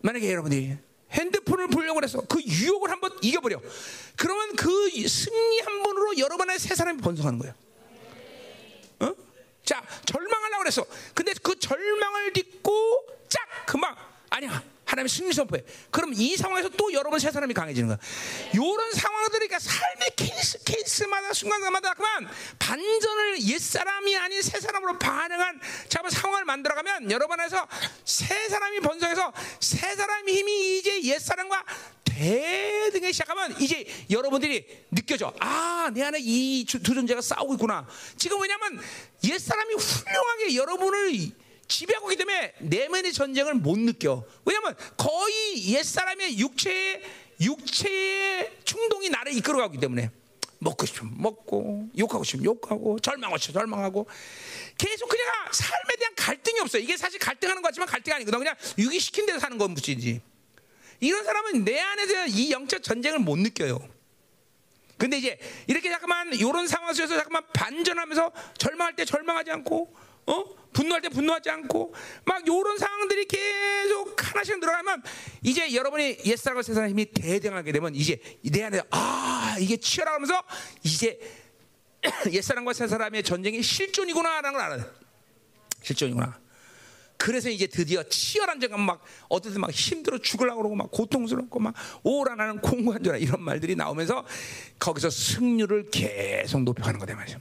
만약에 0.02 0.32
여러분이 0.32 0.78
핸드폰을 1.12 1.68
보려고 1.68 2.02
해서 2.04 2.22
그 2.28 2.42
유혹을 2.42 2.90
한번 2.90 3.18
이겨버려. 3.22 3.62
그러면 4.18 4.56
그 4.56 4.90
승리 5.08 5.60
한 5.62 5.82
번으로 5.84 6.18
여러분의 6.18 6.60
새 6.60 6.76
사람이 6.76 7.02
번성하는 7.02 7.40
거예요. 7.40 7.54
어? 9.00 9.16
자, 9.64 9.84
절망하려고 10.06 10.60
그랬어. 10.60 10.86
근데 11.14 11.34
그 11.42 11.58
절망을 11.58 12.34
딛고 12.34 13.08
짝 13.30 13.42
금방 13.66 13.96
아니야. 14.30 14.64
하나님의 14.86 15.10
승리 15.10 15.34
선포해. 15.34 15.64
그럼 15.92 16.14
이 16.16 16.36
상황에서 16.38 16.70
또 16.70 16.92
여러분 16.94 17.20
세 17.20 17.32
사람이 17.32 17.54
강해지는 17.54 17.88
거야. 17.88 17.98
이런 18.54 18.92
상황들이 18.92 19.48
그러니까 19.48 19.60
삶의 19.60 20.10
케이스 20.16 20.64
케이스마다 20.64 21.34
순간마다 21.34 21.94
그만 21.94 22.28
반전을 22.60 23.42
옛 23.44 23.60
사람이 23.60 24.16
아닌 24.18 24.42
새 24.42 24.60
사람으로 24.60 25.00
반응한 25.00 25.60
잠깐 25.90 26.12
상황을 26.12 26.46
만들어가면 26.46 27.12
여러분 27.12 27.40
안에서 27.40 27.68
새 28.06 28.48
사람이 28.50 28.80
번성해서 28.82 29.34
새 29.60 29.96
사람의 29.96 30.36
힘이 30.36 30.80
이제 30.80 31.02
옛 31.04 31.20
사람과 31.20 31.64
대등에 32.04 33.12
시작하면 33.12 33.60
이제 33.60 33.86
여러분들이 34.12 34.86
느껴져. 34.92 35.34
아, 35.40 35.90
내 35.94 36.04
안에 36.04 36.20
이 36.22 36.66
두 36.66 36.82
존재가 36.82 37.22
싸우고 37.22 37.56
있구나. 37.56 37.88
지금 38.18 38.40
왜냐면 38.42 38.80
옛 39.24 39.40
사람이 39.40 39.74
훌륭하게 39.74 40.56
여러분을 40.56 41.32
지배하고 41.74 42.12
있기 42.12 42.24
때문에 42.24 42.54
내면의 42.60 43.14
전쟁을 43.14 43.56
못 43.56 43.80
느껴. 43.80 44.24
왜냐하면 44.46 44.76
거의 44.96 45.74
옛 45.74 45.84
사람의 45.84 46.38
육체의 46.38 47.02
육체의 47.42 48.60
충동이 48.64 49.10
나를 49.10 49.34
이끌어가기 49.34 49.80
때문에 49.80 50.12
먹고 50.60 50.86
싶으면 50.86 51.16
먹고 51.18 51.90
욕하고 51.98 52.24
싶으면 52.24 52.46
욕하고 52.46 53.00
절망하고 53.00 53.38
싶으면 53.40 53.62
절망하고 53.62 54.08
계속 54.78 55.10
그냥 55.10 55.26
삶에 55.52 55.96
대한 55.98 56.14
갈등이 56.16 56.60
없어. 56.60 56.78
이게 56.78 56.96
사실 56.96 57.20
갈등하는 57.20 57.62
것 57.62 57.70
같지만 57.70 57.88
갈등 57.88 58.14
아니거든. 58.14 58.38
그냥 58.38 58.56
유기시킨 58.78 59.26
대로 59.26 59.40
사는 59.40 59.58
건 59.58 59.72
무지지. 59.72 60.22
이런 61.00 61.24
사람은 61.26 61.66
내 61.66 61.80
안에 61.80 62.06
대한 62.06 62.30
이 62.30 62.52
영적 62.52 62.84
전쟁을 62.84 63.20
못 63.20 63.38
느껴요. 63.40 63.80
근데 64.98 65.18
이제 65.18 65.40
이렇게 65.68 65.90
잠깐만 65.90 66.34
이런 66.34 66.68
상황 66.68 66.94
속에서 66.94 67.16
잠깐만 67.16 67.44
반전하면서 67.52 68.32
절망할 68.60 68.96
때 68.96 69.04
절망하지 69.06 69.52
않고 69.52 70.13
어? 70.28 70.44
분노할 70.74 71.02
때 71.02 71.10
분노하지 71.10 71.50
않고 71.50 71.94
막 72.26 72.42
이런 72.48 72.78
상황들이 72.78 73.26
계속 73.26 74.16
하나씩 74.18 74.60
들어가면 74.60 75.04
이제 75.44 75.74
여러분이 75.74 76.18
옛사람과 76.26 76.64
새사람 76.64 76.90
힘이 76.90 77.06
대등하게 77.06 77.72
되면 77.72 77.96
이제 77.96 78.20
내 78.44 78.64
안에 78.64 78.82
아 78.90 79.56
이게 79.60 79.78
치열하 79.78 80.18
면서 80.18 80.42
이제 80.84 81.20
옛사람과 82.32 82.74
새사람의 82.74 83.24
전쟁이 83.24 83.62
실존이구나라는 83.62 84.54
걸 84.54 84.62
알아요. 84.62 84.86
실존이구나. 85.84 86.42
그래서 87.18 87.50
이제 87.50 87.68
드디어 87.68 88.04
치열한 88.04 88.60
전쟁 88.60 88.84
막 88.84 89.02
어쨌든 89.30 89.62
막 89.62 89.72
힘들어 89.72 90.18
죽으려고 90.18 90.58
그러고 90.58 90.76
막 90.76 90.92
고통스럽고 90.92 91.60
막 91.60 91.74
오라나는 92.04 92.60
공부한줄 92.60 93.16
이런 93.22 93.42
말들이 93.42 93.76
나오면서 93.76 94.26
거기서 94.80 95.10
승률을 95.10 95.90
계속 95.92 96.64
높여가는 96.64 97.00
거다 97.00 97.16
말이죠. 97.16 97.40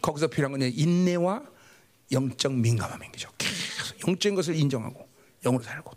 거기서 0.00 0.28
필요한 0.28 0.52
건 0.52 0.62
인내와 0.62 1.42
영적 2.12 2.52
민감함인 2.52 3.12
거죠. 3.12 3.30
계속 3.38 4.08
영적인 4.08 4.34
것을 4.34 4.54
인정하고 4.56 5.08
영으로 5.42 5.62
살고. 5.62 5.92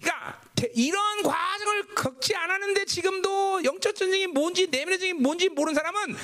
그러니까 0.00 0.40
이런 0.74 1.22
과정을 1.22 1.94
겪지 1.94 2.34
않았는데 2.34 2.84
지금도 2.84 3.64
영적 3.64 3.94
전쟁이 3.94 4.26
뭔지 4.26 4.66
내면의 4.68 4.98
전쟁이 4.98 5.20
뭔지 5.20 5.48
모르는 5.48 5.74
사람은 5.74 6.16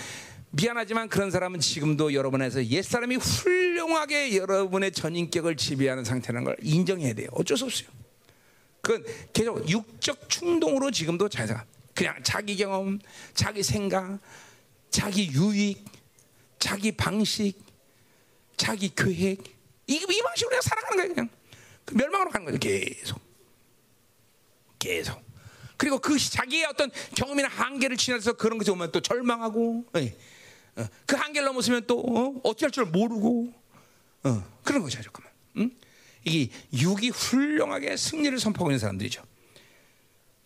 미안하지만 0.50 1.08
그런 1.08 1.30
사람은 1.30 1.60
지금도 1.60 2.14
여러분에서 2.14 2.64
옛 2.66 2.82
사람이 2.82 3.16
훌륭하게 3.16 4.36
여러분의 4.36 4.92
전인격을 4.92 5.56
지배하는 5.56 6.04
상태라는 6.04 6.44
걸 6.44 6.56
인정해야 6.62 7.12
돼요. 7.12 7.28
어쩔 7.32 7.58
수 7.58 7.64
없어요. 7.66 7.88
그건 8.80 9.04
계속 9.32 9.68
육적 9.68 10.30
충동으로 10.30 10.90
지금도 10.90 11.28
잘 11.28 11.46
살아. 11.46 11.64
그냥 11.94 12.14
자기 12.22 12.56
경험, 12.56 12.98
자기 13.34 13.62
생각, 13.62 14.18
자기 14.90 15.28
유익, 15.32 15.84
자기 16.58 16.92
방식, 16.92 17.65
자기 18.56 18.94
계획 18.94 19.42
이, 19.86 19.94
이 19.94 20.22
방식으로 20.22 20.48
그냥 20.48 20.62
살아가는 20.62 20.96
거예요 20.96 21.14
그냥 21.14 21.28
그 21.84 21.94
멸망으로 21.94 22.30
가는 22.30 22.46
거죠 22.46 22.58
계속 22.58 23.20
계속 24.78 25.26
그리고 25.76 25.98
그 25.98 26.18
자기의 26.18 26.64
어떤 26.66 26.90
경험이나 27.14 27.48
한계를 27.48 27.96
지나서 27.96 28.34
그런 28.34 28.58
것이 28.58 28.70
오면 28.70 28.92
또 28.92 29.00
절망하고, 29.00 29.84
예. 29.96 30.16
어, 30.76 30.86
그 31.04 31.16
한계를 31.16 31.46
넘었으면 31.46 31.86
또 31.86 32.00
어? 32.00 32.40
어찌할 32.44 32.70
줄 32.70 32.86
모르고, 32.86 33.52
어, 34.24 34.44
그런 34.62 34.82
거죠, 34.82 35.02
잠깐만. 35.02 35.32
응? 35.58 35.70
이게 36.24 36.52
육이 36.72 37.10
훌륭하게 37.10 37.96
승리를 37.96 38.38
선포하고 38.38 38.70
있는 38.70 38.78
사람들이죠. 38.78 39.22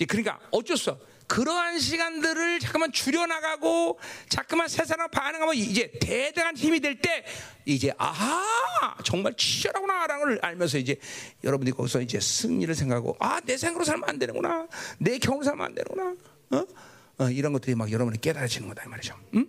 그러니까 0.08 0.40
어쩔 0.50 0.76
수 0.76 0.90
없어. 0.90 1.06
그러한 1.30 1.78
시간들을 1.78 2.58
잠깐만 2.58 2.90
줄여나가고 2.90 4.00
잠깐만 4.28 4.66
세상을 4.66 5.06
반응하면 5.08 5.54
이제 5.54 5.92
대단한 6.00 6.56
힘이 6.56 6.80
될 6.80 7.00
때 7.00 7.24
이제 7.64 7.92
아하 7.98 8.96
정말 9.04 9.34
치열하구나라는 9.36 10.24
걸 10.24 10.38
알면서 10.42 10.78
이제 10.78 10.96
여러분들이 11.44 11.74
거기서 11.76 12.00
이제 12.00 12.18
승리를 12.18 12.74
생각하고 12.74 13.16
아 13.20 13.40
내 13.44 13.56
생각으로 13.56 13.84
살면 13.84 14.08
안 14.08 14.18
되는구나 14.18 14.66
내 14.98 15.18
경험으로 15.18 15.44
살면 15.44 15.66
안 15.66 15.74
되는구나 15.74 16.16
어? 16.50 16.66
어, 17.22 17.30
이런 17.30 17.52
것들이 17.52 17.76
막 17.76 17.92
여러분이 17.92 18.20
깨달아지는 18.20 18.68
거다 18.68 18.82
이 18.84 18.88
말이죠. 18.88 19.14
응? 19.34 19.46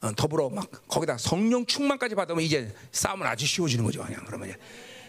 어, 0.00 0.12
더불어 0.14 0.48
막 0.48 0.70
거기다 0.86 1.18
성령 1.18 1.66
충만까지 1.66 2.14
받으면 2.14 2.42
이제 2.44 2.72
싸움은 2.92 3.26
아주 3.26 3.46
쉬워지는 3.46 3.84
거죠. 3.84 4.04
그냥 4.04 4.22
그러면 4.26 4.48
이제 4.50 4.58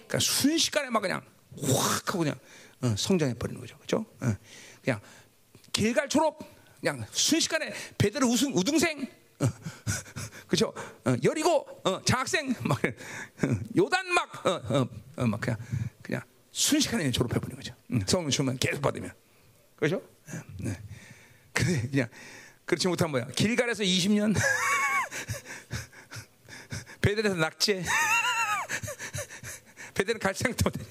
그러니까 0.07 0.19
순식간에 0.19 0.90
막 0.90 1.02
그냥 1.02 1.22
확 1.61 2.10
하고 2.10 2.19
그냥 2.19 2.36
어, 2.82 2.95
성장해 2.98 3.36
버리는 3.36 3.61
거죠. 3.61 3.77
그렇죠? 3.77 4.06
어. 4.86 4.86
그냥 4.86 5.02
길갈 5.72 6.10
졸업 6.10 6.40
그냥 6.80 7.06
순식간에 7.12 7.74
베드로 7.98 8.28
우승 8.28 8.53
우등생 8.56 9.07
어, 9.40 9.45
그죠? 10.48 10.74
어, 11.06 11.16
여리고 11.24 11.66
어, 11.84 12.02
장학생 12.03 12.53
막 12.62 12.80
요단 13.76 14.07
막막 14.07 14.45
어, 14.45 14.52
어, 14.52 14.88
어, 15.18 15.26
막 15.26 15.41
그냥 15.41 15.60
그냥 16.02 16.22
순식간에 16.52 17.12
졸업해 17.12 17.40
버리는 17.40 17.56
거죠. 17.57 17.76
응, 17.91 18.02
성령 18.07 18.30
주면 18.30 18.57
계속 18.57 18.82
받으면 18.82 19.12
그렇죠? 19.76 20.02
네. 20.60 20.80
근데 21.52 21.82
그냥 21.90 22.07
그렇지 22.66 22.88
못한 22.88 23.12
뭐야? 23.12 23.28
길갈에서 23.28 23.84
20년 23.84 24.34
베드로에서 27.02 27.36
낙제 27.36 27.84
베드로는 29.94 30.20
갈 30.20 30.34
생각도 30.34 30.70
못해. 30.70 30.84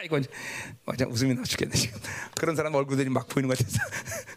아이고 0.00 0.20
맞아 0.84 1.06
웃음이 1.06 1.34
나 1.34 1.42
죽겠네 1.42 1.74
지금 1.74 2.00
그런 2.36 2.54
사람 2.56 2.74
얼굴들이 2.74 3.08
막 3.08 3.28
보이는 3.28 3.48
것 3.48 3.56
같아서 3.58 3.78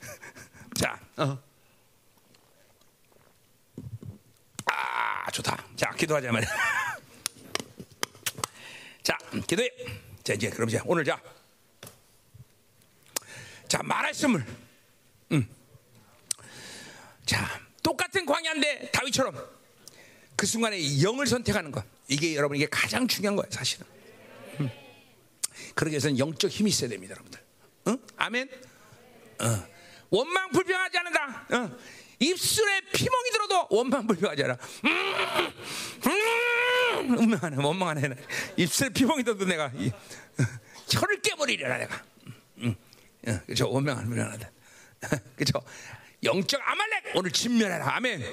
자 0.75 0.99
어. 1.17 1.37
아 4.65 5.31
좋다 5.31 5.63
자 5.75 5.91
기도하자 5.91 6.31
말이야 6.31 6.49
자 9.03 9.17
기도해 9.45 9.69
자 10.23 10.33
이제 10.33 10.49
그럼 10.49 10.69
이제 10.69 10.79
오늘 10.85 11.03
자 11.03 11.19
자, 13.67 13.83
말씀을. 13.83 14.45
음. 15.33 15.47
자, 17.25 17.59
똑같은 17.83 18.25
광야인데 18.25 18.91
다윗처럼 18.91 19.35
그 20.35 20.45
순간에 20.45 21.01
영을 21.01 21.27
선택하는 21.27 21.71
것. 21.71 21.83
이게 22.07 22.35
여러분 22.35 22.55
이게 22.55 22.67
가장 22.69 23.07
중요한 23.07 23.35
거예요, 23.35 23.49
사실은. 23.51 23.85
음. 25.57 25.71
그러기 25.75 25.93
위해서는 25.93 26.19
영적 26.19 26.49
힘이 26.51 26.69
있어야 26.69 26.89
됩니다, 26.89 27.13
여러분들. 27.13 27.39
응? 27.87 27.97
아멘. 28.17 28.49
어. 29.39 29.67
원망 30.09 30.49
불평하지 30.51 30.97
않는다. 30.97 31.47
어. 31.51 31.77
입술에 32.19 32.81
피멍이 32.93 33.29
들어도 33.31 33.67
원망 33.69 34.07
불평하지 34.07 34.43
않아. 34.43 34.57
음, 34.85 34.89
음, 37.01 37.17
원망하네, 37.17 37.63
원망하네. 37.63 38.15
입술에 38.57 38.89
피멍이 38.89 39.23
들어도 39.23 39.45
내가 39.45 39.71
이, 39.75 39.89
어, 39.89 40.43
혀를 40.89 41.21
깨버리려라 41.21 41.77
내가. 41.77 42.03
음. 42.59 42.75
그렇죠. 43.45 43.69
원명하는 43.69 44.09
불안하다. 44.09 44.51
그렇죠. 45.35 45.61
영적 46.23 46.59
아말렉 46.63 47.03
오늘 47.15 47.31
진멸해라. 47.31 47.95
아멘. 47.95 48.23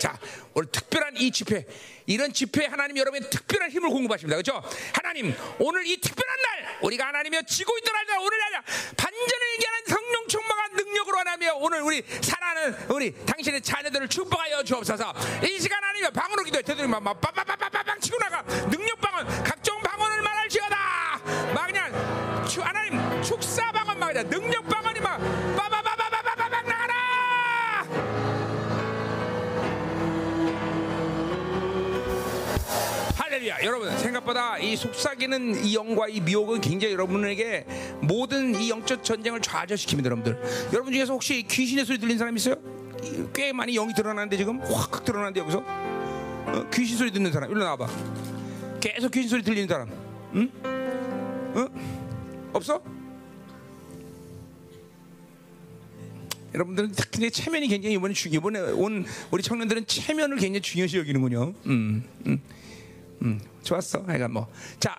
자, 0.00 0.18
오늘 0.54 0.70
특별한 0.72 1.18
이 1.18 1.30
집회, 1.30 1.66
이런 2.06 2.32
집회 2.32 2.64
하나님 2.64 2.96
여러분의 2.96 3.28
특별한 3.28 3.70
힘을 3.70 3.90
공급하십니다. 3.90 4.34
그렇죠? 4.40 4.66
하나님, 4.94 5.36
오늘 5.58 5.86
이 5.86 6.00
특별한 6.00 6.36
날, 6.40 6.78
우리가 6.80 7.08
하나님이여 7.08 7.42
지고 7.42 7.76
있던 7.76 7.92
날, 7.92 8.18
오늘 8.18 8.42
아니라 8.42 8.62
반전을 8.96 9.52
얘기하는 9.54 9.80
성령 9.86 10.26
충만한 10.26 10.72
능력으로 10.72 11.18
하나님이여 11.18 11.54
오늘 11.56 11.82
우리 11.82 12.02
사랑하는 12.22 12.76
우리 12.88 13.14
당신의 13.26 13.60
자녀들을 13.60 14.08
축복하여 14.08 14.64
주옵소서. 14.64 15.14
이 15.44 15.60
시간 15.60 15.82
하나님이여 15.82 16.10
방언으로 16.10 16.44
기도해. 16.44 16.62
되도록 16.62 16.90
막 16.90 17.20
빠바바바바방 17.20 18.00
치고 18.00 18.18
나가. 18.18 18.42
능력 18.70 18.98
방언, 19.02 19.44
각종 19.44 19.82
방언을 19.82 20.22
말할지어다. 20.22 20.76
막 21.54 21.66
그냥 21.66 21.92
하나님 22.62 23.22
축사 23.22 23.70
방언 23.70 23.98
막 23.98 24.08
그냥 24.08 24.30
능력 24.30 24.66
방언이 24.66 25.00
막 25.00 25.18
빠바바 25.56 25.89
할렐루야. 33.40 33.64
여러분 33.64 33.98
생각보다 33.98 34.58
이 34.58 34.76
속삭이는 34.76 35.64
이 35.64 35.74
영과 35.74 36.08
이 36.08 36.20
미혹은 36.20 36.60
굉장히 36.60 36.92
여러분에게 36.92 37.64
모든 38.02 38.54
이 38.54 38.68
영적 38.68 39.02
전쟁을 39.02 39.40
좌절시킵니다, 39.40 40.04
여러분들. 40.04 40.38
여러분 40.74 40.92
중에서 40.92 41.14
혹시 41.14 41.42
귀신의 41.48 41.86
소리 41.86 41.98
들린 41.98 42.18
사람 42.18 42.36
있어요? 42.36 42.56
꽤 43.34 43.52
많이 43.52 43.74
영이 43.74 43.94
드러나는데 43.94 44.36
지금 44.36 44.60
확 44.60 45.04
드러나는데 45.06 45.40
여기서 45.40 45.64
어? 45.64 46.66
귀신 46.72 46.98
소리 46.98 47.10
듣는 47.10 47.32
사람 47.32 47.50
일로 47.50 47.64
나와봐. 47.64 47.86
계속 48.80 49.10
귀신 49.10 49.30
소리 49.30 49.42
들리는 49.42 49.68
사람, 49.68 49.90
응? 50.34 50.50
어? 51.54 51.66
없어? 52.52 52.82
여러분들은 56.52 56.92
특히 56.92 57.30
체면이 57.30 57.68
굉장히 57.68 57.94
이번에 57.94 58.12
주, 58.12 58.28
이번에 58.28 58.58
온 58.58 59.06
우리 59.30 59.42
청년들은 59.42 59.86
체면을 59.86 60.36
굉장히 60.36 60.60
중요시 60.60 60.98
여기는군요. 60.98 61.54
음, 61.66 62.04
음, 62.26 62.42
음, 63.22 63.40
좋았어. 63.62 64.02
하여가 64.06 64.28
뭐, 64.28 64.52
자, 64.78 64.96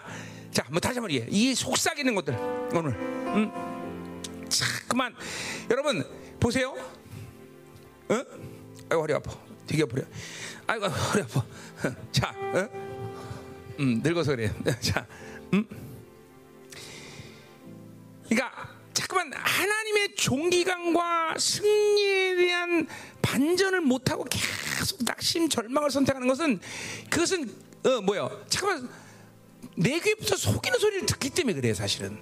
자, 0.51 0.63
뭐 0.69 0.79
다시 0.79 0.99
한번 0.99 1.11
이 1.11 1.55
속삭이는 1.55 2.15
것들 2.15 2.35
오늘, 2.73 2.91
음, 2.91 4.45
자그만 4.49 5.15
여러분 5.69 6.03
보세요. 6.39 6.71
어? 8.09 8.15
아이고 8.89 9.01
허리 9.01 9.13
아파. 9.13 9.31
되게 9.65 9.83
아프려. 9.83 10.03
아이고 10.67 10.87
허리 10.87 11.23
아파. 11.23 11.45
자, 12.11 12.29
어? 12.53 12.69
음, 13.79 14.01
늙어서 14.03 14.35
그래. 14.35 14.53
자, 14.81 15.07
음. 15.53 15.65
그러니까 18.27 18.69
자꾸만 18.93 19.31
하나님의 19.33 20.15
종기감과 20.15 21.35
승리에 21.37 22.35
대한 22.35 22.87
반전을 23.21 23.81
못하고 23.81 24.25
계속 24.25 25.03
낙심 25.03 25.49
절망을 25.49 25.89
선택하는 25.89 26.27
것은 26.27 26.59
그것은 27.09 27.70
어 27.85 28.01
뭐요? 28.01 28.29
잠깐만 28.47 28.89
내 29.75 29.99
귀부터 29.99 30.35
속이는 30.35 30.79
소리를 30.79 31.05
듣기 31.05 31.29
때문에 31.29 31.55
그래요 31.55 31.73
사실은. 31.73 32.17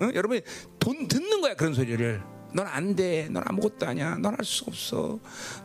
어? 0.00 0.10
여러분이 0.14 0.42
돈 0.78 1.08
듣는 1.08 1.40
거야 1.40 1.54
그런 1.54 1.74
소리를. 1.74 2.22
넌 2.52 2.66
안 2.66 2.96
돼. 2.96 3.28
넌 3.30 3.42
아무것도 3.46 3.86
아니야. 3.86 4.16
넌 4.16 4.34
할 4.34 4.44
수 4.44 4.64
없어. 4.66 5.18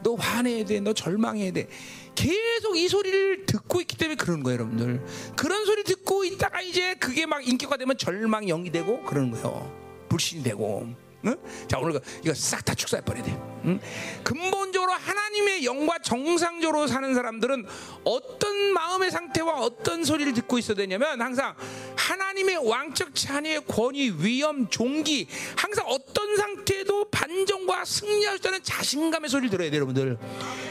너 0.03 0.16
화내야 0.16 0.66
돼. 0.66 0.80
너 0.82 0.94
절망해야 0.94 1.52
돼. 1.53 1.68
계속 2.16 2.76
이 2.76 2.88
소리를 2.90 3.45
듣고 3.45 3.80
있기 3.82 3.95
때문에 3.98 4.16
그러는 4.16 4.44
거예요, 4.44 4.60
여러분들. 4.60 5.06
그런 5.38 5.66
소리 5.66 5.84
듣고 5.86 6.26
있다가 6.26 6.62
이제 6.62 6.95
그게 6.95 7.26
막 7.26 7.48
인격화 7.48 7.78
되면 7.78 7.98
절망 7.98 8.45
영이 8.45 8.72
되고 8.72 9.02
그러는 9.03 9.32
거예요. 9.32 9.72
불신이 10.10 10.44
되고. 10.44 10.90
응? 11.26 11.35
자 11.68 11.77
오늘 11.77 11.99
이거 12.23 12.34
싹 12.34 12.64
다 12.65 12.73
축사해 12.73 13.03
버려야 13.03 13.23
돼. 13.23 13.31
응? 13.65 13.80
근본적으로 14.23 14.91
하나님의 14.91 15.65
영과 15.65 15.99
정상적으로 15.99 16.88
사는 16.88 17.14
사람들은 17.14 17.65
어떤 18.03 18.73
마음의 18.73 19.11
상태와 19.11 19.60
어떤 19.60 20.03
소리를 20.03 20.34
듣고 20.34 20.57
있어야 20.57 20.76
되냐면 20.76 21.22
항상 21.22 21.56
하나님의 21.95 22.68
왕적 22.68 23.14
자녀의 23.15 23.65
권위, 23.68 24.11
위엄, 24.18 24.69
종기 24.69 25.27
항상 25.56 25.85
어떤 25.88 26.35
상태도 26.35 27.10
반정과 27.10 27.85
승리할 27.85 28.38
수 28.38 28.41
있다는 28.41 28.64
자신감의 28.64 29.30
소리를 29.30 29.49
들어야 29.49 29.69
돼요, 29.69 29.77
여러분들. 29.77 30.18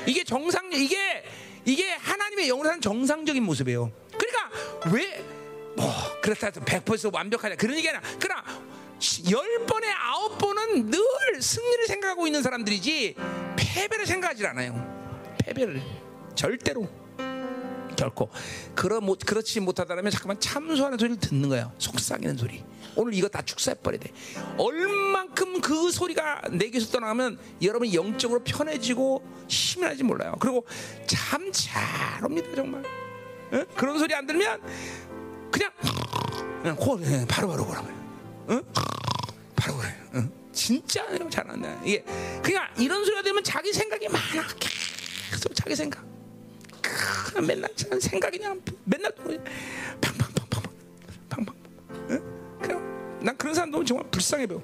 이게 0.07 0.25
정상 0.25 0.71
이게 0.73 1.25
이게 1.65 1.93
하나님의 1.93 2.49
사는 2.49 2.81
정상적인 2.81 3.43
모습이에요. 3.43 3.93
그러니까 4.17 4.51
왜 4.93 5.41
뭐 5.77 5.93
그렇다 6.21 6.49
해서 6.49 6.61
100% 6.61 7.15
완벽하냐 7.15 7.57
그런 7.57 7.77
얘기 7.77 7.89
아니라 7.89 8.03
그러나 8.19 8.45
열 9.31 9.67
번에 9.67 9.91
아홉 9.93 10.39
번은 10.39 10.91
늘 10.91 11.01
승리를 11.41 11.87
생각하고 11.87 12.27
있는 12.27 12.43
사람들이지 12.43 13.15
패배를 13.57 14.07
생각하지 14.07 14.47
않아요. 14.47 15.35
패배를 15.39 15.83
절대로 16.35 16.89
결코 17.97 18.31
그러 18.75 19.01
못 19.01 19.19
그렇지 19.27 19.61
못하다면 19.61 20.11
잠깐만 20.11 20.41
참소하는 20.41 20.97
소리를 20.99 21.21
듣는 21.21 21.49
거예요. 21.51 21.73
속삭이는 21.79 22.37
소리. 22.39 22.65
오늘 22.97 23.15
이거 23.15 23.29
다 23.29 23.43
축사해 23.43 23.75
버려야 23.83 24.01
돼. 24.01 24.11
얼만큼 24.57 25.61
그 25.61 25.91
소리가 25.91 26.43
내 26.53 26.71
귀에서 26.71 26.91
떠나면 26.93 27.39
여러분 27.63 27.93
영적으로 27.93 28.43
편해지고 28.43 29.23
힘이 29.49 29.87
나지 29.87 30.03
몰라요. 30.03 30.35
그리고 30.41 30.65
참 31.07 31.51
잘 31.53 32.25
옵니다 32.25 32.49
정말. 32.55 32.83
에? 33.53 33.65
그런 33.77 33.99
소리 33.99 34.15
안 34.15 34.27
들면 34.27 34.61
그냥 35.51 35.71
그냥 36.63 36.77
코 36.77 36.99
바로 37.29 37.49
바로 37.49 37.67
그런 37.67 37.85
거야. 37.85 38.00
응? 38.51 38.63
바로 39.57 39.77
그래. 39.77 39.95
응? 40.15 40.31
진짜 40.53 41.07
잘한다. 41.31 41.81
이게 41.85 42.03
그냥 42.43 42.69
이런 42.77 43.05
소리가 43.05 43.23
되면 43.23 43.43
자기 43.45 43.73
생각이 43.73 44.09
많아. 44.09 44.47
계속 45.31 45.55
자기 45.55 45.77
생각. 45.77 46.05
크, 46.83 47.39
맨날 47.41 47.71
생각이 47.77 48.39
그냥 48.39 48.61
맨날 48.85 49.13
팡팡팡팡 50.01 50.63
팡팡. 51.29 51.55
응? 52.11 52.59
그냥 52.61 53.21
난 53.23 53.37
그런 53.37 53.55
사람 53.55 53.71
너무 53.71 53.85
정말 53.85 54.11
불쌍해 54.11 54.47
보여. 54.47 54.63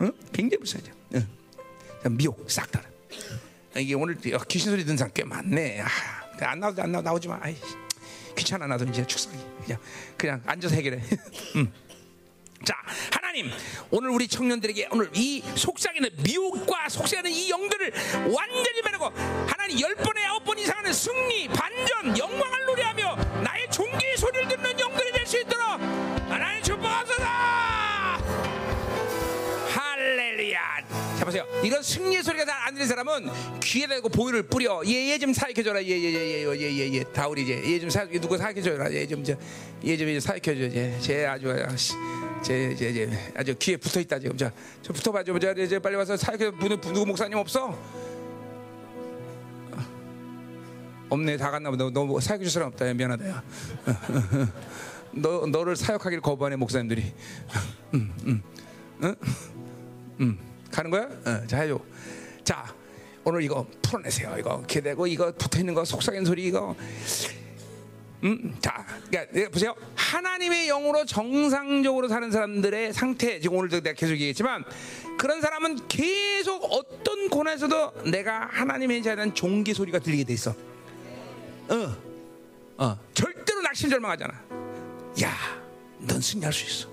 응? 0.00 0.12
굉장히 0.32 0.58
불쌍해. 0.58 0.84
응. 1.14 1.28
미혹 2.16 2.50
싹 2.50 2.70
다. 2.70 2.82
이게 3.76 3.94
오늘 3.94 4.16
귀신 4.48 4.70
소리 4.70 4.84
듣는 4.84 4.96
사람 4.96 5.12
꽤 5.14 5.24
많네. 5.24 5.80
아, 5.80 5.88
안 6.40 6.60
나오지 6.60 6.80
안 6.80 6.92
나오 6.92 7.02
나오지 7.02 7.28
마. 7.28 7.38
아이, 7.42 7.56
귀찮아 8.36 8.66
나도 8.66 8.84
이제 8.86 9.06
축성이 9.06 9.38
그냥 9.64 9.80
그냥 10.16 10.42
앉아서 10.46 10.74
해결해. 10.74 11.00
음. 11.56 11.72
자 12.64 12.74
하나님 13.12 13.50
오늘 13.90 14.10
우리 14.10 14.28
청년들에게 14.28 14.88
오늘 14.92 15.10
이 15.14 15.42
속삭이는 15.56 16.10
미혹과 16.22 16.88
속삭이는 16.88 17.30
이 17.30 17.50
영들을 17.50 17.92
완전히 18.32 18.82
매르고 18.84 19.06
하나님 19.46 19.80
열 19.80 19.94
번에 19.96 20.24
아홉 20.26 20.44
번 20.44 20.58
이상하는 20.58 20.92
승리 20.92 21.48
반전 21.48 22.16
영광을 22.18 22.64
노래하며 22.66 23.16
나의 23.42 23.70
종기의 23.70 24.16
소리를 24.16 24.48
듣는 24.48 24.78
영들이 24.78 25.12
될 25.12 25.22
수 25.26 25.38
있도록 25.40 25.64
하나님 26.28 26.62
축복하소서 26.62 27.81
자 31.22 31.26
보세요. 31.26 31.46
이런 31.62 31.80
승리의 31.84 32.24
소리가 32.24 32.44
잘 32.44 32.52
안 32.62 32.74
들리는 32.74 32.88
사람은 32.88 33.60
귀에 33.60 33.86
대고 33.86 34.08
보혈을 34.08 34.42
뿌려. 34.44 34.82
얘얘 34.84 35.18
좀 35.18 35.32
사익혀줘라. 35.32 35.82
얘 35.84 35.90
얘 35.90 36.14
얘 36.14 36.44
얘 36.44 36.78
얘 36.78 36.94
얘 36.94 37.04
다우리 37.12 37.42
이제 37.42 37.62
얘좀 37.64 37.90
사 37.90 38.04
누구 38.08 38.36
사익혀줘라. 38.36 38.92
얘 38.92 39.06
좀 39.06 39.22
얘좀 39.84 40.18
사익혀줘. 40.20 41.00
쟤 41.00 41.26
아주 41.26 41.46
제, 42.42 42.74
제, 42.74 42.92
제, 42.92 43.32
아주 43.36 43.54
귀에 43.56 43.76
붙어 43.76 44.00
있다 44.00 44.18
지금. 44.18 44.36
자, 44.36 44.50
저 44.82 44.92
붙어 44.92 45.12
봐 45.12 45.22
줘, 45.22 45.38
자, 45.38 45.52
이제 45.52 45.78
빨리 45.78 45.94
와서 45.94 46.16
사역해. 46.16 46.50
누구, 46.58 46.76
누구 46.92 47.06
목사님 47.06 47.38
없어? 47.38 47.78
없네, 51.08 51.36
다 51.36 51.52
갔나 51.52 51.70
보다. 51.70 51.84
너, 51.84 51.90
너 51.90 52.18
사역해 52.20 52.42
줄 52.42 52.50
사람 52.50 52.68
없다. 52.68 52.88
야, 52.88 52.94
미안하다. 52.94 53.28
야. 53.28 53.42
너 55.14 55.46
너를 55.46 55.76
사역하기를 55.76 56.20
거부하네 56.20 56.56
목사님들이. 56.56 57.12
음, 57.94 58.12
음, 58.26 58.42
음, 59.04 59.14
음, 60.20 60.38
가는 60.72 60.90
거야? 60.90 61.02
어, 61.24 61.46
자 61.46 61.60
해줘. 61.60 61.78
자, 62.42 62.74
오늘 63.24 63.42
이거 63.42 63.66
풀어내세요. 63.82 64.34
이거 64.38 64.62
기대고 64.66 65.06
이거 65.06 65.32
붙어 65.32 65.60
있는 65.60 65.74
거 65.74 65.84
속삭이는 65.84 66.24
소리 66.24 66.46
이거. 66.46 66.74
음, 68.24 68.56
자, 68.60 68.84
그러니까 69.10 69.50
보세요. 69.50 69.74
하나님의 69.96 70.68
영으로 70.68 71.04
정상적으로 71.04 72.08
사는 72.08 72.30
사람들의 72.30 72.92
상태, 72.92 73.40
지금 73.40 73.56
오늘도 73.56 73.80
내가 73.80 73.94
계속 73.94 74.12
얘기했지만, 74.12 74.64
그런 75.18 75.40
사람은 75.40 75.88
계속 75.88 76.64
어떤 76.70 77.28
고난에서도 77.28 78.04
내가 78.10 78.48
하나님의 78.52 79.02
자는 79.02 79.34
종기 79.34 79.74
소리가 79.74 79.98
들리게 79.98 80.22
돼 80.22 80.34
있어. 80.34 80.54
어, 81.68 81.96
어, 82.78 82.98
절대로 83.12 83.60
낙심 83.62 83.90
절망하잖아. 83.90 84.34
야, 85.24 85.32
넌 85.98 86.20
승리할 86.20 86.52
수 86.52 86.64
있어. 86.64 86.91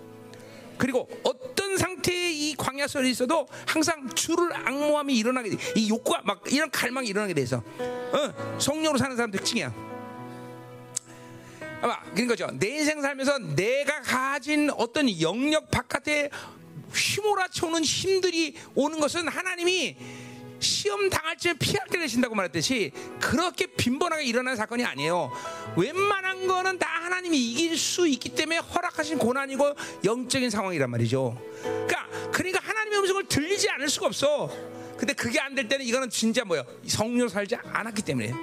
그리고 0.80 1.07
어떤 1.23 1.77
상태의 1.77 2.49
이 2.49 2.56
광야 2.56 2.88
속에 2.88 3.10
있어도 3.10 3.47
항상 3.68 4.10
주를 4.15 4.56
악모함이 4.56 5.15
일어나게 5.15 5.51
돼. 5.51 5.57
이 5.76 5.89
욕구가 5.89 6.22
막 6.23 6.41
이런 6.51 6.72
갈망이 6.72 7.07
일어나게 7.10 7.34
돼서 7.34 7.61
어, 7.77 8.57
성령으로 8.57 8.97
사는 8.97 9.15
사람 9.15 9.30
특징이야. 9.30 9.72
아마 11.81 12.01
그런 12.14 12.27
거죠. 12.27 12.47
내 12.53 12.77
인생 12.77 13.01
살면서 13.01 13.39
내가 13.56 14.01
가진 14.01 14.69
어떤 14.72 15.22
영역 15.22 15.69
바깥에 15.69 16.30
휘몰아쳐오는 16.93 17.84
힘들이 17.84 18.56
오는 18.73 18.99
것은 18.99 19.27
하나님이 19.27 19.97
시험 20.60 21.10
당할 21.10 21.38
때 21.38 21.53
피할 21.53 21.88
때 21.88 21.99
되신다고 21.99 22.36
말했듯이 22.36 22.91
그렇게 23.19 23.65
빈번하게 23.65 24.23
일어나는 24.26 24.56
사건이 24.57 24.84
아니에요. 24.86 25.31
웬만한 25.77 26.48
거는 26.48 26.77
다 26.80 26.88
하나님이 27.03 27.38
이길 27.52 27.77
수 27.77 28.07
있기 28.07 28.30
때문에 28.30 28.60
허락하신 28.60 29.18
고난이고 29.18 29.73
영적인 30.06 30.49
상황이란 30.49 30.90
말이죠. 30.90 31.40
그러니까 31.64 32.07
그러니까 32.31 32.60
하나님의 32.64 32.99
음성을 32.99 33.26
들리지 33.27 33.69
않을 33.69 33.90
수가 33.90 34.07
없어. 34.07 34.49
근데 34.98 35.14
그게 35.14 35.40
안 35.40 35.56
될 35.56 35.68
때는 35.68 35.86
이거는 35.86 36.10
진짜 36.10 36.44
뭐야? 36.44 36.64
성령 36.88 37.27
살지 37.30 37.56
않았기 37.56 38.02
때문에. 38.02 38.34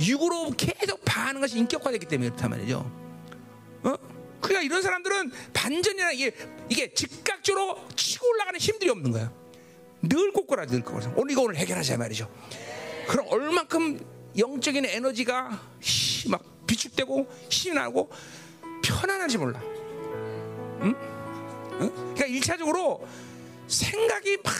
육으로 0.00 0.50
계속 0.56 1.04
반하는 1.04 1.40
것이 1.40 1.56
인격화됐기 1.58 2.06
때문에 2.06 2.30
그렇단 2.30 2.50
말이죠. 2.50 2.78
어? 3.84 3.94
그러니까 4.40 4.62
이런 4.62 4.82
사람들은 4.82 5.32
반전이나 5.52 6.10
이게 6.12 6.32
이게 6.68 6.92
즉각적으로 6.92 7.86
치고 7.94 8.28
올라가는 8.28 8.58
힘들이 8.58 8.90
없는 8.90 9.12
거야. 9.12 9.32
늘 10.08 10.32
꼬꾸라 10.32 10.66
늘 10.66 10.82
꼬꾸라. 10.82 11.12
오늘 11.16 11.32
이거 11.32 11.42
오늘 11.42 11.56
해결하자 11.56 11.96
말이죠. 11.96 12.30
그럼 13.08 13.26
얼만큼 13.28 14.00
영적인 14.36 14.84
에너지가 14.84 15.60
막 16.28 16.66
비축되고 16.66 17.28
힘이 17.50 17.76
나고 17.76 18.10
편안한지 18.82 19.38
몰라. 19.38 19.60
응? 20.82 20.94
응? 21.80 21.90
그러니까 21.90 22.26
일차적으로 22.26 23.06
생각이 23.66 24.38
막 24.42 24.52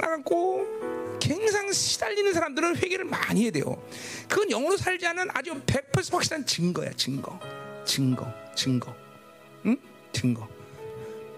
나갖고 0.00 1.18
굉장히 1.20 1.72
시달리는 1.72 2.32
사람들은 2.32 2.76
회개를 2.76 3.04
많이 3.04 3.44
해야 3.44 3.50
돼요. 3.50 3.82
그건 4.28 4.48
영으로 4.48 4.76
살지 4.76 5.06
않은 5.06 5.28
아주 5.32 5.54
100% 5.66 6.12
확실한 6.12 6.44
증거야, 6.46 6.92
증거. 6.96 7.38
증거, 7.84 8.26
증거. 8.56 8.94
응? 9.66 9.76
증거. 10.12 10.48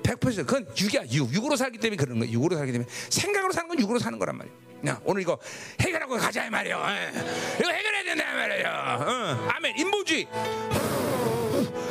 100% 0.05 0.47
그건 0.47 0.67
육이야, 0.79 1.03
육. 1.13 1.33
육으로 1.33 1.57
살기 1.57 1.79
때문에 1.79 1.97
그런 1.97 2.19
거야. 2.19 2.31
육으로 2.31 2.57
살기 2.57 2.73
때문에. 2.73 2.89
생각으로 3.09 3.53
사는 3.53 3.67
건 3.69 3.81
육으로 3.81 3.99
사는 3.99 4.19
거란 4.19 4.37
말이야. 4.37 4.55
야, 4.87 5.01
오늘 5.05 5.23
이거 5.23 5.39
해결하고 5.81 6.19
가자, 6.19 6.49
말이야. 6.51 6.77
예. 6.77 7.11
이거 7.59 7.71
해결해야 7.71 8.05
된다, 8.05 8.35
말이야. 8.35 8.99
어. 9.01 9.49
아멘. 9.57 9.79
인본주의. 9.79 10.29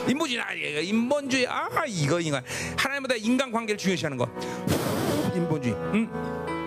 인본주의 0.08 0.40
아니에요. 0.40 0.80
인본주의. 0.82 1.48
아, 1.48 1.68
이거, 1.88 2.20
이거. 2.20 2.40
하나님보다 2.78 3.16
인간 3.16 3.52
관계를 3.52 3.78
중요시하는 3.78 4.18
거. 4.18 4.30
인본주의. 5.34 5.74
응? 5.74 6.63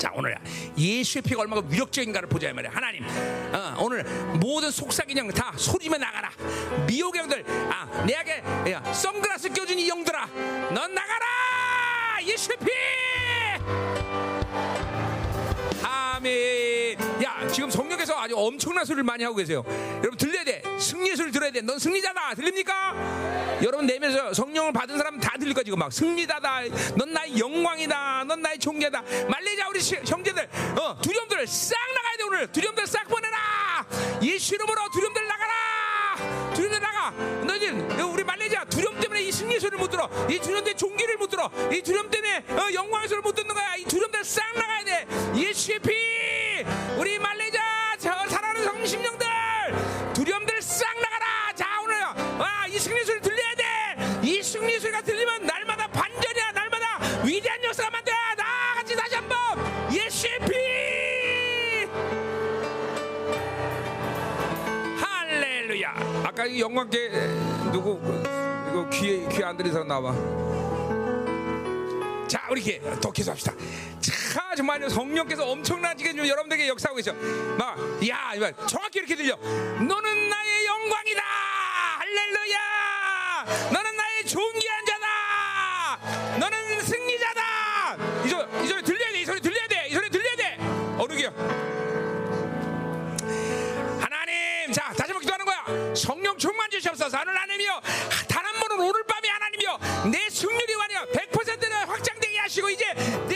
자 0.00 0.10
오늘 0.14 0.34
예수의 0.78 1.20
피가 1.20 1.42
얼마나 1.42 1.62
위력적인가를 1.68 2.26
보자 2.26 2.50
말이야. 2.54 2.72
하나님 2.72 3.04
어, 3.52 3.76
오늘 3.80 4.02
모든 4.40 4.70
속삭인 4.70 5.14
영들 5.18 5.34
다 5.34 5.52
소리면 5.54 6.00
나가라. 6.00 6.30
미혹 6.86 7.14
영들 7.14 7.44
아 7.70 7.86
내게 8.06 8.42
야, 8.72 8.82
선글라스 8.94 9.50
껴준 9.52 9.78
이 9.78 9.86
영들아 9.90 10.26
넌 10.72 10.94
나가라! 10.94 11.26
예수의 12.24 12.56
피! 12.60 12.70
아멘. 15.82 16.98
야 17.22 17.46
지금 17.52 17.68
성령께서 17.68 18.18
아주 18.18 18.34
엄청난 18.38 18.86
소리를 18.86 19.04
많이 19.04 19.22
하고 19.22 19.36
계세요. 19.36 19.62
여러분 19.98 20.16
들려야 20.16 20.44
돼 20.44 20.62
소리 20.80 21.30
들어야 21.30 21.50
돼 21.50 21.60
넌 21.60 21.78
승리자다. 21.78 22.34
들립니까? 22.34 23.58
여러분 23.62 23.86
내면서 23.86 24.32
성령을 24.32 24.72
받은 24.72 24.96
사람 24.96 25.20
다 25.20 25.34
들릴 25.38 25.52
거 25.54 25.62
지금 25.62 25.78
막. 25.78 25.92
승리자다. 25.92 26.62
넌 26.96 27.12
나의 27.12 27.38
영광이다. 27.38 28.24
넌 28.24 28.40
나의 28.40 28.58
종계다. 28.58 29.02
말레이자 29.28 29.68
우리 29.68 29.80
형제들 30.06 30.48
어, 30.78 30.98
두려움들을 31.02 31.46
싹 31.46 31.76
나가야 31.94 32.16
돼 32.16 32.22
오늘. 32.24 32.46
두려움들 32.52 32.86
싹 32.86 33.04
보내라. 33.08 33.86
예수 34.22 34.54
이름으로 34.54 34.88
두려움들 34.92 35.26
나가라. 35.28 36.54
두려움들 36.54 36.80
나가. 36.80 37.10
너희들 37.44 38.02
우리 38.04 38.24
말레이자 38.24 38.64
두려움 38.64 38.98
때문에 38.98 39.22
이 39.22 39.30
승리의 39.30 39.60
소리를 39.60 39.78
못 39.78 39.88
들어. 39.90 40.08
이 40.30 40.38
두려움 40.38 40.64
때문에 40.64 40.74
종기를 40.76 41.16
못 41.18 41.28
들어. 41.28 41.50
이 41.70 41.82
두려움 41.82 42.10
때문에 42.10 42.44
어, 42.48 42.72
영광의 42.72 43.08
소리를 43.08 43.22
못 43.22 43.34
듣는 43.34 43.54
거야. 43.54 43.74
이 43.76 43.84
두려움들 43.84 44.24
싹 44.24 44.42
나가야 44.54 44.84
돼. 44.84 45.06
예수의 45.36 45.78
피! 45.80 45.90
우리 46.96 47.18
말레이자 47.18 47.60
살아가는 47.98 48.64
성심령 48.64 49.18
싹 50.60 50.86
나가라! 51.00 51.52
자 51.54 51.66
오늘 51.82 52.02
아, 52.42 52.66
이 52.68 52.78
승리 52.78 53.04
소리 53.04 53.20
들려야 53.20 53.54
돼 53.56 53.80
이 54.22 54.42
승리 54.42 54.78
소리가 54.78 55.00
들리면 55.02 55.46
날마다 55.46 55.86
반전이야 55.88 56.52
날마다. 56.52 56.98
위대한 57.24 57.62
역사가 57.64 57.90
만들어 57.90 58.14
다 58.36 58.44
같이 58.76 58.94
다시 58.94 59.14
한번. 59.14 59.36
예수의 59.92 60.38
피! 60.40 61.86
할렐루야. 65.02 65.94
아까 66.24 66.44
이 66.44 66.60
영광계 66.60 67.08
누구 67.72 67.98
이거 68.70 68.88
귀에 68.90 69.26
귀에 69.28 69.44
안 69.44 69.56
사람 69.72 69.88
나와 69.88 70.12
자 72.30 72.46
우리 72.48 72.62
이렇게 72.62 72.80
더 73.00 73.10
계속합시다. 73.10 73.52
자 74.00 74.54
정말 74.56 74.88
성령께서 74.88 75.44
엄청난 75.50 75.98
지금 75.98 76.16
여러분들에게 76.28 76.68
역사하고 76.68 77.00
있어 77.00 77.12
막야 77.58 78.34
정확히 78.68 79.00
이렇게 79.00 79.16
들려. 79.16 79.34
너는 79.34 80.28
나의 80.28 80.66
영광이다. 80.66 81.22
할렐루야. 81.98 83.46
너는 83.72 83.96
나의 83.96 84.24
존귀한 84.26 84.84
자다. 84.86 86.38
너는 86.38 86.82
승리자다. 86.82 87.96
이 88.24 88.28
소리, 88.28 88.64
이 88.64 88.68
소리 88.68 88.82
들려야 88.84 89.10
돼. 89.10 89.20
이 89.20 89.24
소리 89.24 89.40
들려야 89.40 89.66
돼. 89.66 89.88
이 89.88 89.94
소리 89.94 90.08
들려야 90.08 90.36
돼. 90.36 90.56
거야. 95.46 95.94
성령 95.96 96.38
충만 96.38 96.70
주시옵소서. 96.70 97.18
하늘 97.18 97.36
하나님이여 97.36 97.80
단 98.28 98.40
한 98.50 98.58
번은 98.60 98.80
내 101.12 101.26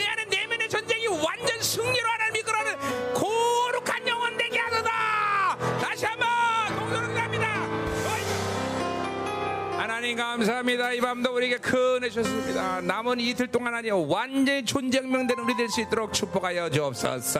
안에 0.05 0.25
내면의 0.25 0.67
전쟁이 0.67 1.07
완전 1.07 1.61
승리로 1.61 2.05
하나님 2.05 2.35
이끌어는 2.35 3.13
거룩한 3.13 4.05
영혼 4.09 4.35
되게 4.35 4.59
하소서. 4.59 4.89
다시 5.79 6.05
한번 6.05 6.44
하나님 10.05 10.17
감사합니다. 10.17 10.93
이 10.93 11.01
밤도 11.01 11.33
우리에게 11.33 11.57
큰 11.57 11.95
은혜 11.95 12.09
주셨습니다. 12.11 12.79
남은 12.81 13.19
이틀 13.19 13.47
동안 13.47 13.73
아니요 13.73 14.07
완전히 14.07 14.63
존재명된 14.63 15.39
우리 15.39 15.55
될 15.55 15.67
수 15.67 15.81
있도록 15.81 16.13
축복하여 16.13 16.69
주옵소서. 16.69 17.39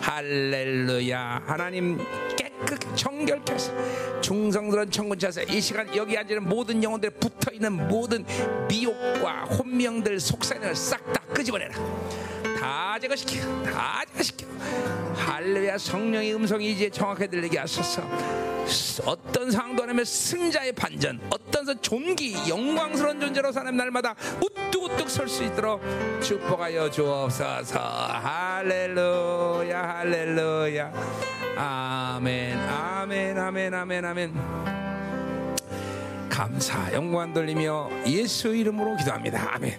할렐루야. 0.00 1.42
하나님 1.44 1.98
깨끗 2.38 2.78
정결케 2.96 3.52
하소서 3.52 3.74
중성스러운 4.22 4.90
청군차서 4.90 5.42
이 5.42 5.60
시간 5.60 5.94
여기 5.94 6.16
앉는 6.16 6.48
모든 6.48 6.82
영혼들 6.82 7.10
붙어 7.10 7.52
있는 7.52 7.86
모든 7.86 8.24
미혹과 8.66 9.44
혼명들 9.44 10.20
속삭임을 10.20 10.74
싹 10.74 11.12
다 11.12 11.20
끄집어내라 11.34 11.74
다 12.64 12.98
제거시켜 12.98 13.62
다 13.62 14.02
제거시켜. 14.12 14.46
할렐루야 15.16 15.76
성령의 15.76 16.34
음성이 16.34 16.72
이제 16.72 16.88
정확하게 16.88 17.26
들리게 17.26 17.58
하소서. 17.58 18.02
어떤 19.04 19.50
상황도 19.50 19.82
아니면 19.82 20.06
승자의 20.06 20.72
반전 20.72 21.20
어떤 21.28 21.66
서 21.66 21.74
존귀 21.78 22.48
영광스러운 22.48 23.20
존재로 23.20 23.52
사는 23.52 23.76
날마다 23.76 24.14
우뚝우뚝 24.40 25.10
설 25.10 25.28
수 25.28 25.44
있도록 25.44 25.82
축복하여 26.22 26.90
주옵소서. 26.90 27.78
할렐루야 27.78 29.82
할렐루야. 29.98 30.92
아멘 31.58 32.58
아멘 32.58 33.38
아멘 33.38 33.74
아멘 33.74 34.04
아멘. 34.06 34.34
감사 36.30 36.90
영광 36.94 37.34
돌리며 37.34 37.90
예수 38.06 38.56
이름으로 38.56 38.96
기도합니다. 38.96 39.54
아멘 39.54 39.78